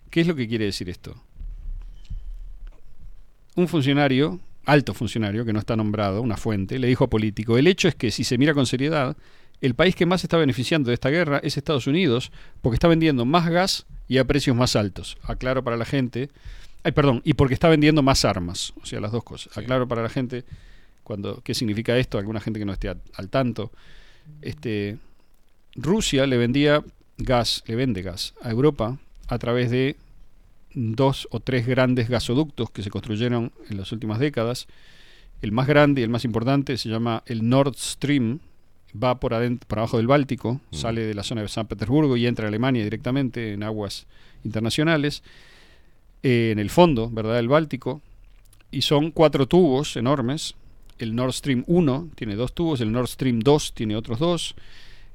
¿Qué 0.10 0.22
es 0.22 0.28
lo 0.28 0.36
que 0.38 0.48
quiere 0.48 0.64
decir 0.64 0.88
esto? 0.90 1.22
Un 3.58 3.68
funcionario, 3.68 4.40
alto 4.64 4.94
funcionario, 4.94 5.44
que 5.44 5.52
no 5.52 5.60
está 5.60 5.76
nombrado, 5.76 6.22
una 6.22 6.38
fuente, 6.38 6.80
le 6.80 6.88
dijo 6.88 7.04
a 7.04 7.10
político, 7.10 7.58
el 7.58 7.68
hecho 7.68 7.90
es 7.90 7.96
que 7.96 8.10
si 8.12 8.24
se 8.24 8.38
mira 8.38 8.54
con 8.54 8.66
seriedad, 8.68 9.18
el 9.60 9.76
país 9.76 9.98
que 9.98 10.06
más 10.06 10.24
está 10.24 10.38
beneficiando 10.38 10.92
de 10.92 10.94
esta 10.94 11.10
guerra 11.10 11.42
es 11.44 11.58
Estados 11.58 11.88
Unidos, 11.88 12.32
porque 12.62 12.76
está 12.76 12.88
vendiendo 12.88 13.26
más 13.26 13.50
gas 13.50 13.86
y 14.08 14.18
a 14.20 14.24
precios 14.24 14.56
más 14.56 14.78
altos. 14.78 15.18
Aclaro 15.24 15.62
para 15.62 15.76
la 15.76 15.84
gente, 15.84 16.30
ay, 16.88 16.94
perdón, 16.94 17.22
y 17.26 17.34
porque 17.34 17.54
está 17.54 17.68
vendiendo 17.70 18.02
más 18.02 18.24
armas, 18.24 18.74
o 18.82 18.86
sea, 18.86 19.00
las 19.02 19.12
dos 19.12 19.24
cosas. 19.24 19.58
Aclaro 19.58 19.88
para 19.88 20.02
la 20.02 20.10
gente 20.10 20.46
cuando 21.04 21.42
qué 21.44 21.54
significa 21.54 21.98
esto, 21.98 22.18
alguna 22.18 22.40
gente 22.40 22.60
que 22.60 22.66
no 22.66 22.72
esté 22.74 22.88
al, 22.90 23.02
al 23.16 23.30
tanto. 23.30 23.72
Este 24.42 24.98
Rusia 25.76 26.26
le 26.26 26.38
vendía 26.38 26.84
gas, 27.18 27.64
le 27.68 27.76
vende 27.76 28.02
gas 28.02 28.34
a 28.42 28.50
Europa 28.52 28.98
a 29.28 29.38
través 29.38 29.70
de 29.70 29.96
dos 30.74 31.28
o 31.32 31.40
tres 31.40 31.66
grandes 31.68 32.08
gasoductos 32.10 32.70
que 32.72 32.84
se 32.84 32.90
construyeron 32.90 33.52
en 33.70 33.78
las 33.78 33.92
últimas 33.92 34.20
décadas. 34.20 34.68
El 35.42 35.52
más 35.52 35.68
grande 35.68 36.02
y 36.02 36.04
el 36.04 36.10
más 36.10 36.26
importante 36.26 36.78
se 36.78 36.90
llama 36.90 37.24
el 37.26 37.48
Nord 37.48 37.76
Stream, 37.78 38.40
va 39.02 39.20
por, 39.20 39.34
adent- 39.34 39.66
por 39.66 39.80
abajo 39.80 39.98
del 39.98 40.08
Báltico, 40.08 40.62
sale 40.72 41.02
de 41.02 41.14
la 41.14 41.24
zona 41.24 41.42
de 41.42 41.48
San 41.48 41.68
Petersburgo 41.68 42.18
y 42.18 42.26
entra 42.28 42.46
a 42.46 42.48
Alemania 42.50 42.84
directamente 42.84 43.54
en 43.54 43.64
aguas 43.64 44.08
internacionales, 44.44 45.24
eh, 46.24 46.50
en 46.52 46.60
el 46.60 46.70
fondo, 46.70 47.10
¿verdad?, 47.10 47.36
del 47.36 47.48
Báltico, 47.48 48.02
y 48.72 48.82
son 48.82 49.12
cuatro 49.12 49.48
tubos 49.48 49.96
enormes. 49.96 50.56
El 51.00 51.16
Nord 51.16 51.34
Stream 51.34 51.64
1 51.68 52.10
tiene 52.16 52.36
dos 52.36 52.54
tubos, 52.54 52.82
el 52.82 52.92
Nord 52.92 53.08
Stream 53.08 53.40
2 53.40 53.74
tiene 53.74 53.96
otros 53.96 54.20
dos. 54.20 54.56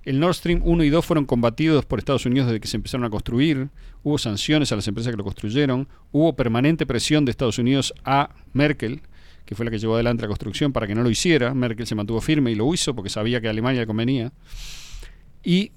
El 0.04 0.18
Nord 0.18 0.34
Stream 0.34 0.62
1 0.64 0.84
y 0.84 0.90
2 0.90 1.04
fueron 1.04 1.26
combatidos 1.26 1.84
por 1.84 2.00
Estados 2.00 2.26
Unidos 2.26 2.48
desde 2.48 2.60
que 2.60 2.66
se 2.66 2.76
empezaron 2.76 3.04
a 3.04 3.10
construir. 3.10 3.68
Hubo 4.02 4.18
sanciones 4.18 4.72
a 4.72 4.76
las 4.76 4.88
empresas 4.88 5.12
que 5.12 5.16
lo 5.16 5.22
construyeron. 5.22 5.86
Hubo 6.10 6.34
permanente 6.34 6.86
presión 6.86 7.24
de 7.24 7.30
Estados 7.30 7.58
Unidos 7.58 7.94
a 8.04 8.30
Merkel, 8.52 9.00
que 9.44 9.54
fue 9.54 9.64
la 9.64 9.70
que 9.70 9.78
llevó 9.78 9.94
adelante 9.94 10.22
la 10.22 10.28
construcción, 10.28 10.72
para 10.72 10.88
que 10.88 10.96
no 10.96 11.04
lo 11.04 11.10
hiciera. 11.10 11.54
Merkel 11.54 11.86
se 11.86 11.94
mantuvo 11.94 12.20
firme 12.20 12.50
y 12.50 12.56
lo 12.56 12.72
hizo 12.74 12.96
porque 12.96 13.10
sabía 13.10 13.40
que 13.40 13.46
a 13.46 13.50
Alemania 13.50 13.82
le 13.82 13.86
convenía. 13.86 14.32
Y 15.44 15.70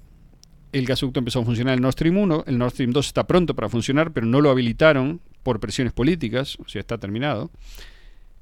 el 0.78 0.86
gasoducto 0.86 1.18
empezó 1.20 1.40
a 1.40 1.44
funcionar 1.44 1.74
el 1.74 1.80
Nord 1.80 1.92
Stream 1.92 2.16
1. 2.18 2.44
El 2.46 2.58
Nord 2.58 2.72
Stream 2.72 2.90
2 2.92 3.06
está 3.06 3.26
pronto 3.26 3.54
para 3.54 3.68
funcionar, 3.68 4.12
pero 4.12 4.26
no 4.26 4.40
lo 4.40 4.50
habilitaron 4.50 5.20
por 5.42 5.60
presiones 5.60 5.92
políticas, 5.92 6.56
o 6.64 6.68
sea, 6.68 6.80
está 6.80 6.98
terminado. 6.98 7.50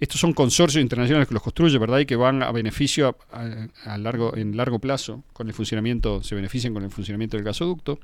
Estos 0.01 0.21
son 0.21 0.33
consorcios 0.33 0.83
internacionales 0.83 1.29
que 1.29 1.35
los 1.35 1.43
construyen, 1.43 1.81
¿verdad? 1.81 2.01
Y 2.01 2.07
que 2.07 2.17
van 2.17 2.43
a 2.43 2.51
beneficio 2.51 3.17
a, 3.31 3.39
a- 3.87 3.95
a 3.95 3.99
largo, 3.99 4.37
en 4.37 4.57
largo 4.57 4.79
plazo 4.79 5.23
con 5.33 5.47
el 5.49 5.55
funcionamiento, 5.55 6.23
se 6.23 6.35
benefician 6.35 6.75
con 6.75 6.83
el 6.83 6.91
funcionamiento 6.91 7.37
del 7.37 7.45
gasoducto. 7.45 8.01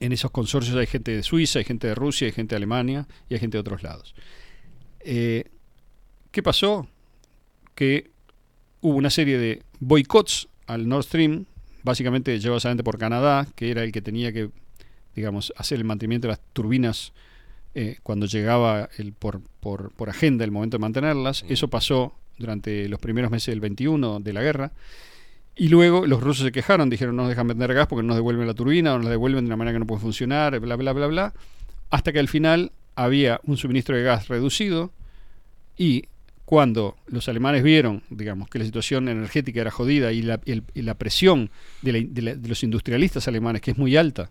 En 0.00 0.12
esos 0.12 0.30
consorcios 0.30 0.76
hay 0.76 0.86
gente 0.86 1.12
de 1.14 1.22
Suiza, 1.22 1.58
hay 1.58 1.64
gente 1.64 1.86
de 1.86 1.94
Rusia, 1.94 2.26
hay 2.26 2.32
gente 2.32 2.54
de 2.54 2.56
Alemania 2.56 3.06
y 3.28 3.34
hay 3.34 3.40
gente 3.40 3.56
de 3.56 3.60
otros 3.60 3.82
lados. 3.82 4.14
Eh, 5.00 5.44
¿Qué 6.30 6.42
pasó? 6.42 6.88
Que 7.74 8.10
hubo 8.80 8.96
una 8.96 9.10
serie 9.10 9.38
de 9.38 9.62
boicots 9.80 10.48
al 10.66 10.88
Nord 10.88 11.04
Stream, 11.04 11.44
básicamente 11.84 12.38
llevados 12.40 12.64
adelante 12.64 12.82
por 12.82 12.98
Canadá, 12.98 13.46
que 13.54 13.70
era 13.70 13.84
el 13.84 13.92
que 13.92 14.02
tenía 14.02 14.32
que, 14.32 14.50
digamos, 15.14 15.52
hacer 15.56 15.78
el 15.78 15.84
mantenimiento 15.84 16.26
de 16.26 16.32
las 16.32 16.40
turbinas 16.52 17.12
eh, 17.74 17.98
cuando 18.02 18.26
llegaba 18.26 18.88
el, 18.98 19.12
por, 19.12 19.40
por, 19.60 19.92
por 19.92 20.10
agenda 20.10 20.44
el 20.44 20.50
momento 20.50 20.78
de 20.78 20.80
mantenerlas. 20.80 21.44
Eso 21.48 21.68
pasó 21.68 22.14
durante 22.38 22.88
los 22.88 22.98
primeros 22.98 23.30
meses 23.30 23.52
del 23.52 23.60
21 23.60 24.20
de 24.20 24.32
la 24.32 24.42
guerra. 24.42 24.72
Y 25.56 25.68
luego 25.68 26.06
los 26.06 26.20
rusos 26.20 26.44
se 26.44 26.52
quejaron, 26.52 26.90
dijeron 26.90 27.14
no 27.14 27.22
nos 27.22 27.28
dejan 27.30 27.46
vender 27.46 27.72
gas 27.74 27.86
porque 27.86 28.02
no 28.02 28.08
nos 28.08 28.16
devuelven 28.16 28.46
la 28.46 28.54
turbina 28.54 28.92
o 28.92 28.96
nos 28.96 29.04
la 29.04 29.10
devuelven 29.10 29.44
de 29.44 29.48
una 29.48 29.56
manera 29.56 29.74
que 29.74 29.78
no 29.78 29.86
puede 29.86 30.00
funcionar, 30.00 30.58
bla, 30.58 30.74
bla, 30.74 30.92
bla, 30.92 31.06
bla. 31.06 31.34
Hasta 31.90 32.12
que 32.12 32.18
al 32.18 32.28
final 32.28 32.72
había 32.96 33.40
un 33.44 33.56
suministro 33.56 33.96
de 33.96 34.02
gas 34.02 34.26
reducido 34.28 34.90
y 35.76 36.06
cuando 36.44 36.96
los 37.06 37.28
alemanes 37.28 37.62
vieron, 37.62 38.02
digamos, 38.10 38.48
que 38.48 38.58
la 38.58 38.64
situación 38.64 39.08
energética 39.08 39.60
era 39.62 39.70
jodida 39.70 40.12
y 40.12 40.22
la, 40.22 40.40
el- 40.44 40.64
y 40.74 40.82
la 40.82 40.94
presión 40.94 41.50
de, 41.82 41.92
la- 41.92 42.06
de 42.08 42.22
la- 42.22 42.34
de 42.34 42.48
los 42.48 42.62
industrialistas 42.62 43.26
alemanes, 43.28 43.62
que 43.62 43.70
es 43.70 43.78
muy 43.78 43.96
alta, 43.96 44.30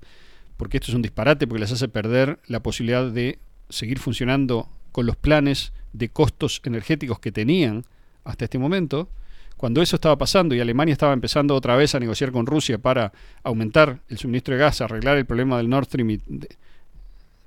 porque 0.58 0.78
esto 0.78 0.92
es 0.92 0.96
un 0.96 1.02
disparate, 1.02 1.48
porque 1.48 1.62
les 1.62 1.72
hace 1.72 1.88
perder 1.88 2.40
la 2.48 2.62
posibilidad 2.62 3.10
de 3.10 3.40
seguir 3.70 3.98
funcionando 4.00 4.70
con 4.92 5.06
los 5.08 5.16
planes 5.16 5.74
de 5.94 6.10
costos 6.10 6.62
energéticos 6.66 7.20
que 7.20 7.32
tenían 7.32 7.84
hasta 8.24 8.46
este 8.46 8.60
momento, 8.60 9.10
cuando 9.58 9.82
eso 9.82 9.96
estaba 9.96 10.18
pasando 10.18 10.54
y 10.54 10.60
Alemania 10.60 10.92
estaba 10.94 11.14
empezando 11.14 11.56
otra 11.56 11.76
vez 11.76 11.96
a 11.96 12.00
negociar 12.00 12.32
con 12.32 12.46
Rusia 12.46 12.78
para 12.78 13.12
aumentar 13.44 14.02
el 14.10 14.18
suministro 14.18 14.54
de 14.54 14.60
gas, 14.62 14.82
arreglar 14.82 15.18
el 15.18 15.26
problema 15.26 15.58
del 15.58 15.70
Nord 15.70 15.86
Stream, 15.86 16.10
y 16.12 16.18
de- 16.28 16.50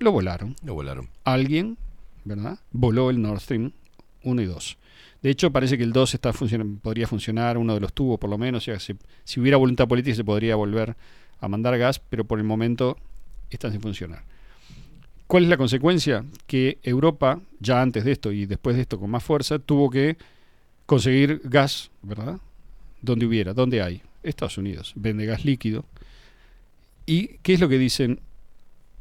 lo 0.00 0.10
volaron. 0.12 0.56
Lo 0.64 0.74
volaron. 0.74 1.08
Alguien, 1.24 1.76
¿verdad? 2.24 2.58
Voló 2.72 3.10
el 3.10 3.20
Nord 3.22 3.40
Stream 3.40 3.72
1 4.26 4.42
y 4.42 4.44
2. 4.44 4.78
De 5.22 5.30
hecho, 5.30 5.50
parece 5.50 5.78
que 5.78 5.84
el 5.84 5.92
2 5.92 6.14
está 6.14 6.32
podría 6.82 7.06
funcionar, 7.06 7.56
uno 7.56 7.74
de 7.74 7.80
los 7.80 7.92
tubos 7.92 8.18
por 8.18 8.28
lo 8.28 8.36
menos, 8.36 8.68
o 8.68 8.76
sea, 8.76 8.78
si, 8.78 9.40
hubiera 9.40 9.56
voluntad 9.56 9.88
política 9.88 10.14
se 10.14 10.24
podría 10.24 10.56
volver 10.56 10.94
a 11.40 11.48
mandar 11.48 11.78
gas, 11.78 11.98
pero 11.98 12.24
por 12.24 12.38
el 12.38 12.44
momento 12.44 12.98
están 13.50 13.72
sin 13.72 13.80
funcionar. 13.80 14.24
¿Cuál 15.26 15.44
es 15.44 15.48
la 15.48 15.56
consecuencia? 15.56 16.24
Que 16.46 16.78
Europa, 16.82 17.40
ya 17.58 17.80
antes 17.82 18.04
de 18.04 18.12
esto 18.12 18.30
y 18.30 18.46
después 18.46 18.76
de 18.76 18.82
esto 18.82 19.00
con 19.00 19.10
más 19.10 19.24
fuerza, 19.24 19.58
tuvo 19.58 19.90
que 19.90 20.16
conseguir 20.86 21.40
gas, 21.44 21.90
¿verdad? 22.02 22.38
Donde 23.02 23.26
hubiera, 23.26 23.52
donde 23.52 23.82
hay. 23.82 24.02
Estados 24.22 24.58
Unidos 24.58 24.92
vende 24.96 25.26
gas 25.26 25.44
líquido. 25.44 25.84
¿Y 27.06 27.38
qué 27.42 27.54
es 27.54 27.60
lo 27.60 27.68
que 27.68 27.78
dicen 27.78 28.20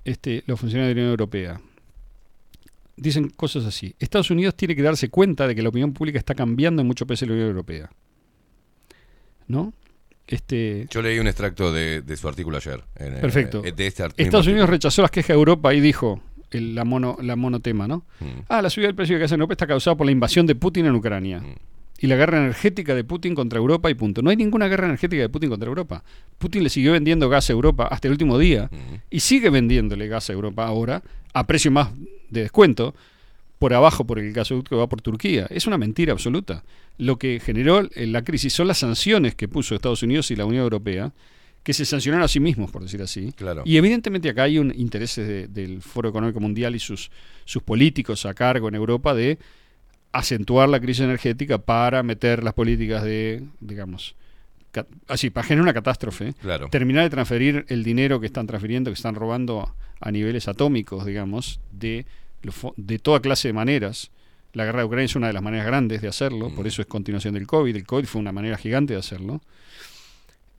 este, 0.04 0.44
los 0.46 0.60
funcionarios 0.60 0.96
de 0.96 0.96
la 0.96 1.02
Unión 1.02 1.12
Europea? 1.12 1.62
Dicen 2.98 3.30
cosas 3.30 3.66
así. 3.66 3.94
Estados 4.00 4.32
Unidos 4.32 4.56
tiene 4.56 4.76
que 4.76 4.82
darse 4.82 5.10
cuenta 5.10 5.48
de 5.48 5.56
que 5.56 5.62
la 5.62 5.70
opinión 5.70 5.92
pública 5.94 6.18
está 6.18 6.34
cambiando 6.34 6.82
en 6.82 6.88
muchos 6.88 7.08
países 7.08 7.28
de 7.28 7.28
la 7.28 7.34
Unión 7.34 7.50
Europea. 7.50 7.90
¿No? 9.48 9.74
Este, 10.28 10.88
Yo 10.90 11.02
leí 11.02 11.20
un 11.20 11.28
extracto 11.28 11.72
de, 11.72 12.02
de 12.02 12.18
su 12.18 12.28
artículo 12.28 12.58
ayer. 12.58 12.84
en, 12.96 13.18
eh, 13.18 13.20
Perfecto. 13.22 13.62
de 13.62 13.70
este 13.70 13.88
Estados 13.88 14.14
Unidos 14.48 14.64
artículo. 14.64 14.68
rechazó 14.68 15.02
las 15.04 15.12
quejas 15.12 15.28
de 15.30 15.34
Europa 15.36 15.74
y 15.74 15.82
dijo 15.82 16.22
el- 16.52 16.74
la, 16.74 16.84
mono, 16.84 17.18
la 17.22 17.36
monotema, 17.36 17.88
¿no? 17.88 18.06
Mm. 18.20 18.26
Ah, 18.48 18.62
la 18.62 18.70
subida 18.70 18.88
del 18.88 18.96
precio 18.96 19.16
de 19.16 19.22
gas 19.22 19.32
en 19.34 19.36
Europa 19.40 19.54
está 19.54 19.68
causada 19.68 19.96
por 19.96 20.06
la 20.06 20.12
invasión 20.12 20.48
de 20.48 20.56
Putin 20.56 20.88
en 20.88 20.96
Ucrania. 20.96 21.42
Mm. 21.42 21.56
Y 22.00 22.08
la 22.08 22.16
guerra 22.18 22.38
energética 22.40 22.94
de 22.94 23.04
Putin 23.04 23.36
contra 23.36 23.58
Europa 23.58 23.90
y 23.90 23.94
punto. 23.94 24.22
No 24.22 24.30
hay 24.30 24.36
ninguna 24.36 24.68
guerra 24.68 24.86
energética 24.86 25.22
de 25.22 25.30
Putin 25.30 25.50
contra 25.50 25.68
Europa. 25.70 26.04
Putin 26.38 26.64
le 26.64 26.70
siguió 26.70 26.92
vendiendo 26.92 27.30
gas 27.30 27.50
a 27.50 27.54
Europa 27.54 27.88
hasta 27.90 28.08
el 28.08 28.12
último 28.12 28.38
día 28.38 28.70
y 29.10 29.22
sigue 29.22 29.50
vendiéndole 29.50 30.08
gas 30.08 30.30
a 30.30 30.34
Europa 30.34 30.66
ahora 30.66 31.02
a 31.34 31.48
precio 31.48 31.72
más 31.72 31.90
de 32.30 32.42
descuento 32.42 32.94
por 33.60 33.74
abajo 33.74 34.06
por 34.06 34.20
el 34.20 34.34
gasoducto 34.34 34.72
que 34.72 34.76
va 34.76 34.88
por 34.90 35.02
Turquía. 35.02 35.48
Es 35.50 35.66
una 35.68 35.78
mentira 35.78 36.12
absoluta. 36.12 36.64
Lo 36.98 37.18
que 37.18 37.40
generó 37.40 37.80
eh, 37.96 38.06
la 38.08 38.24
crisis 38.24 38.52
son 38.54 38.68
las 38.68 38.80
sanciones 38.80 39.34
que 39.36 39.48
puso 39.48 39.74
Estados 39.74 40.04
Unidos 40.04 40.30
y 40.32 40.36
la 40.36 40.46
Unión 40.46 40.64
Europea, 40.64 41.14
que 41.64 41.74
se 41.74 41.86
sancionaron 41.86 42.24
a 42.26 42.28
sí 42.28 42.40
mismos, 42.42 42.70
por 42.72 42.84
decir 42.84 43.02
así. 43.02 43.32
Claro. 43.32 43.64
Y 43.66 43.78
evidentemente 43.78 44.30
acá 44.30 44.44
hay 44.44 44.60
un 44.60 44.74
intereses 44.76 45.28
de- 45.28 45.48
del 45.48 45.82
Foro 45.82 46.10
Económico 46.10 46.40
Mundial 46.42 46.76
y 46.76 46.80
sus, 46.80 47.10
sus 47.46 47.64
políticos 47.64 48.26
a 48.26 48.34
cargo 48.34 48.68
en 48.68 48.76
Europa 48.76 49.14
de 49.16 49.40
acentuar 50.20 50.70
la 50.70 50.80
crisis 50.80 51.04
energética 51.04 51.58
para 51.58 52.04
meter 52.04 52.44
las 52.44 52.54
políticas 52.54 53.04
de, 53.04 53.44
digamos, 53.60 54.16
así, 55.08 55.30
para 55.30 55.48
generar 55.48 55.64
una 55.64 55.74
catástrofe, 55.74 56.34
Claro. 56.42 56.68
terminar 56.70 57.04
de 57.04 57.10
transferir 57.10 57.66
el 57.70 57.84
dinero 57.84 58.20
que 58.20 58.26
están 58.26 58.46
transfiriendo, 58.48 58.90
que 58.92 58.96
están 58.96 59.16
robando 59.16 59.74
a, 60.02 60.12
niveles 60.12 60.48
atómicos, 60.48 61.06
digamos, 61.06 61.60
de, 61.72 62.06
de 62.78 63.00
toda 63.00 63.20
clase 63.22 63.48
de 63.50 63.54
maneras. 63.54 64.12
La 64.54 64.64
guerra 64.66 64.80
de 64.80 64.86
Ucrania 64.86 65.06
es 65.06 65.16
una 65.16 65.28
de 65.28 65.34
las 65.34 65.42
maneras 65.44 65.66
grandes 65.66 66.02
de 66.02 66.08
hacerlo, 66.08 66.50
por 66.56 66.68
eso 66.68 66.82
es 66.82 66.88
continuación 66.88 67.34
del 67.34 67.48
COVID. 67.48 67.76
El 67.76 67.86
COVID 67.86 68.06
fue 68.06 68.22
una 68.22 68.32
manera 68.32 68.58
gigante 68.58 68.94
de 68.94 69.00
hacerlo. 69.00 69.42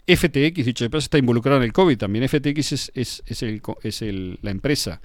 FTX, 0.06 0.64
dicho 0.64 0.84
de 0.84 0.90
paso, 0.90 1.04
está 1.04 1.18
involucrado 1.18 1.58
en 1.58 1.64
el 1.64 1.72
COVID 1.72 1.96
también. 1.98 2.28
FTX 2.28 2.72
es, 2.72 2.92
es, 2.94 3.22
es 3.26 3.42
el 3.42 3.60
es 3.82 4.02
el- 4.02 4.38
la 4.42 4.50
empresa 4.50 5.00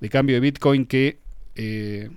de 0.00 0.08
cambio 0.08 0.36
de 0.36 0.40
Bitcoin 0.40 0.86
que 0.86 1.18
eh, 1.56 2.08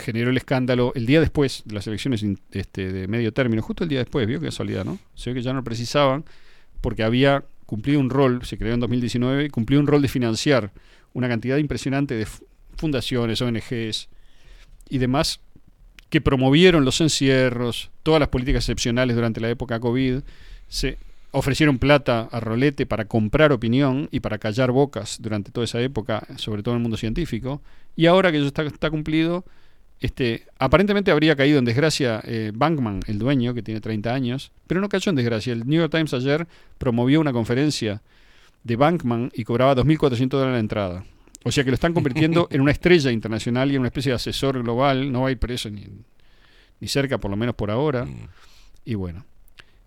generó 0.00 0.30
el 0.30 0.36
escándalo 0.36 0.92
el 0.94 1.06
día 1.06 1.20
después 1.20 1.62
de 1.64 1.74
las 1.74 1.86
elecciones 1.86 2.24
este, 2.50 2.92
de 2.92 3.06
medio 3.06 3.32
término, 3.32 3.62
justo 3.62 3.84
el 3.84 3.88
día 3.90 4.00
después, 4.00 4.26
vio 4.26 4.40
qué 4.40 4.46
casualidad, 4.46 4.84
¿no? 4.84 4.98
Se 5.14 5.30
ve 5.30 5.34
que 5.36 5.42
ya 5.42 5.52
no 5.52 5.62
precisaban 5.62 6.24
porque 6.80 7.02
había 7.04 7.44
cumplido 7.66 8.00
un 8.00 8.10
rol, 8.10 8.44
se 8.44 8.58
creó 8.58 8.74
en 8.74 8.80
2019, 8.80 9.44
y 9.44 9.48
cumplió 9.50 9.78
un 9.78 9.86
rol 9.86 10.02
de 10.02 10.08
financiar 10.08 10.72
una 11.12 11.28
cantidad 11.28 11.56
impresionante 11.58 12.14
de 12.14 12.26
fu- 12.26 12.44
fundaciones, 12.76 13.40
ONGs 13.40 14.08
y 14.88 14.98
demás 14.98 15.40
que 16.08 16.20
promovieron 16.20 16.84
los 16.84 17.00
encierros, 17.00 17.90
todas 18.02 18.18
las 18.18 18.28
políticas 18.30 18.64
excepcionales 18.64 19.14
durante 19.14 19.40
la 19.40 19.48
época 19.50 19.78
COVID, 19.78 20.20
se 20.68 20.98
ofrecieron 21.30 21.78
plata 21.78 22.28
a 22.32 22.40
rolete 22.40 22.86
para 22.86 23.04
comprar 23.04 23.52
opinión 23.52 24.08
y 24.10 24.18
para 24.18 24.38
callar 24.38 24.72
bocas 24.72 25.18
durante 25.20 25.52
toda 25.52 25.64
esa 25.64 25.80
época, 25.80 26.26
sobre 26.36 26.64
todo 26.64 26.74
en 26.74 26.78
el 26.78 26.82
mundo 26.82 26.96
científico, 26.96 27.62
y 27.94 28.06
ahora 28.06 28.32
que 28.32 28.38
eso 28.38 28.46
está 28.48 28.90
cumplido, 28.90 29.44
este, 30.00 30.46
aparentemente 30.58 31.10
habría 31.10 31.36
caído 31.36 31.58
en 31.58 31.66
desgracia 31.66 32.22
eh, 32.24 32.52
Bankman, 32.54 33.00
el 33.06 33.18
dueño, 33.18 33.52
que 33.52 33.62
tiene 33.62 33.80
30 33.80 34.12
años, 34.12 34.50
pero 34.66 34.80
no 34.80 34.88
cayó 34.88 35.10
en 35.10 35.16
desgracia. 35.16 35.52
El 35.52 35.66
New 35.66 35.78
York 35.78 35.92
Times 35.92 36.14
ayer 36.14 36.48
promovió 36.78 37.20
una 37.20 37.32
conferencia 37.32 38.02
de 38.64 38.76
Bankman 38.76 39.30
y 39.34 39.44
cobraba 39.44 39.76
2.400 39.76 40.28
dólares 40.28 40.54
la 40.54 40.60
entrada. 40.60 41.04
O 41.44 41.52
sea 41.52 41.64
que 41.64 41.70
lo 41.70 41.74
están 41.74 41.92
convirtiendo 41.92 42.48
en 42.50 42.62
una 42.62 42.72
estrella 42.72 43.10
internacional 43.10 43.70
y 43.70 43.74
en 43.74 43.80
una 43.80 43.88
especie 43.88 44.10
de 44.10 44.16
asesor 44.16 44.62
global. 44.62 45.12
No 45.12 45.22
va 45.22 45.28
a 45.28 45.32
ir 45.32 45.38
preso 45.38 45.68
ni, 45.68 45.86
ni 46.80 46.88
cerca, 46.88 47.18
por 47.18 47.30
lo 47.30 47.36
menos 47.36 47.54
por 47.54 47.70
ahora. 47.70 48.06
Y 48.86 48.94
bueno. 48.94 49.26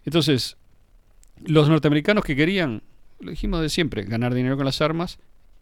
Entonces, 0.05 0.57
los 1.43 1.69
norteamericanos 1.69 2.23
que 2.23 2.35
querían, 2.35 2.83
lo 3.19 3.31
dijimos 3.31 3.61
de 3.61 3.69
siempre, 3.69 4.03
ganar 4.03 4.33
dinero 4.33 4.57
con 4.57 4.65
las 4.65 4.81
armas 4.81 5.17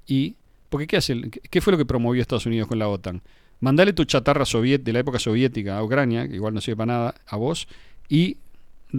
y... 0.06 0.36
Porque 0.70 0.88
¿qué, 0.88 0.96
hace? 0.96 1.30
¿Qué 1.30 1.60
fue 1.60 1.72
lo 1.72 1.78
que 1.78 1.86
promovió 1.86 2.22
Estados 2.22 2.46
Unidos 2.46 2.70
con 2.70 2.80
la 2.80 2.88
OTAN? 2.88 3.22
Mandale 3.62 3.94
tu 3.94 4.04
chatarra 4.06 4.44
soviet 4.46 4.84
de 4.84 4.92
la 4.94 5.00
época 5.00 5.20
soviética 5.20 5.78
a 5.78 5.84
Ucrania, 5.84 6.28
que 6.28 6.36
igual 6.36 6.54
no 6.54 6.62
sirve 6.62 6.78
para 6.78 6.94
nada, 6.94 7.16
a 7.28 7.38
vos, 7.38 7.68
y 8.10 8.38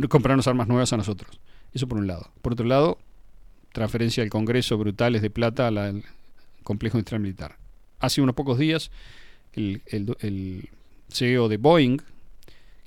comprarnos 0.08 0.46
armas 0.46 0.68
nuevas 0.68 0.92
a 0.92 0.96
nosotros. 0.96 1.38
Eso 1.74 1.86
por 1.88 1.98
un 1.98 2.06
lado. 2.06 2.30
Por 2.40 2.52
otro 2.52 2.64
lado, 2.66 2.98
transferencia 3.72 4.22
del 4.22 4.30
Congreso 4.30 4.78
brutales 4.78 5.20
de 5.20 5.30
plata 5.30 5.66
al 5.66 6.04
complejo 6.62 6.96
industrial 6.96 7.20
militar. 7.22 7.56
Hace 7.98 8.20
unos 8.20 8.34
pocos 8.34 8.58
días, 8.58 8.90
el, 9.52 9.82
CEO 11.08 11.48
de 11.48 11.56
Boeing, 11.56 11.98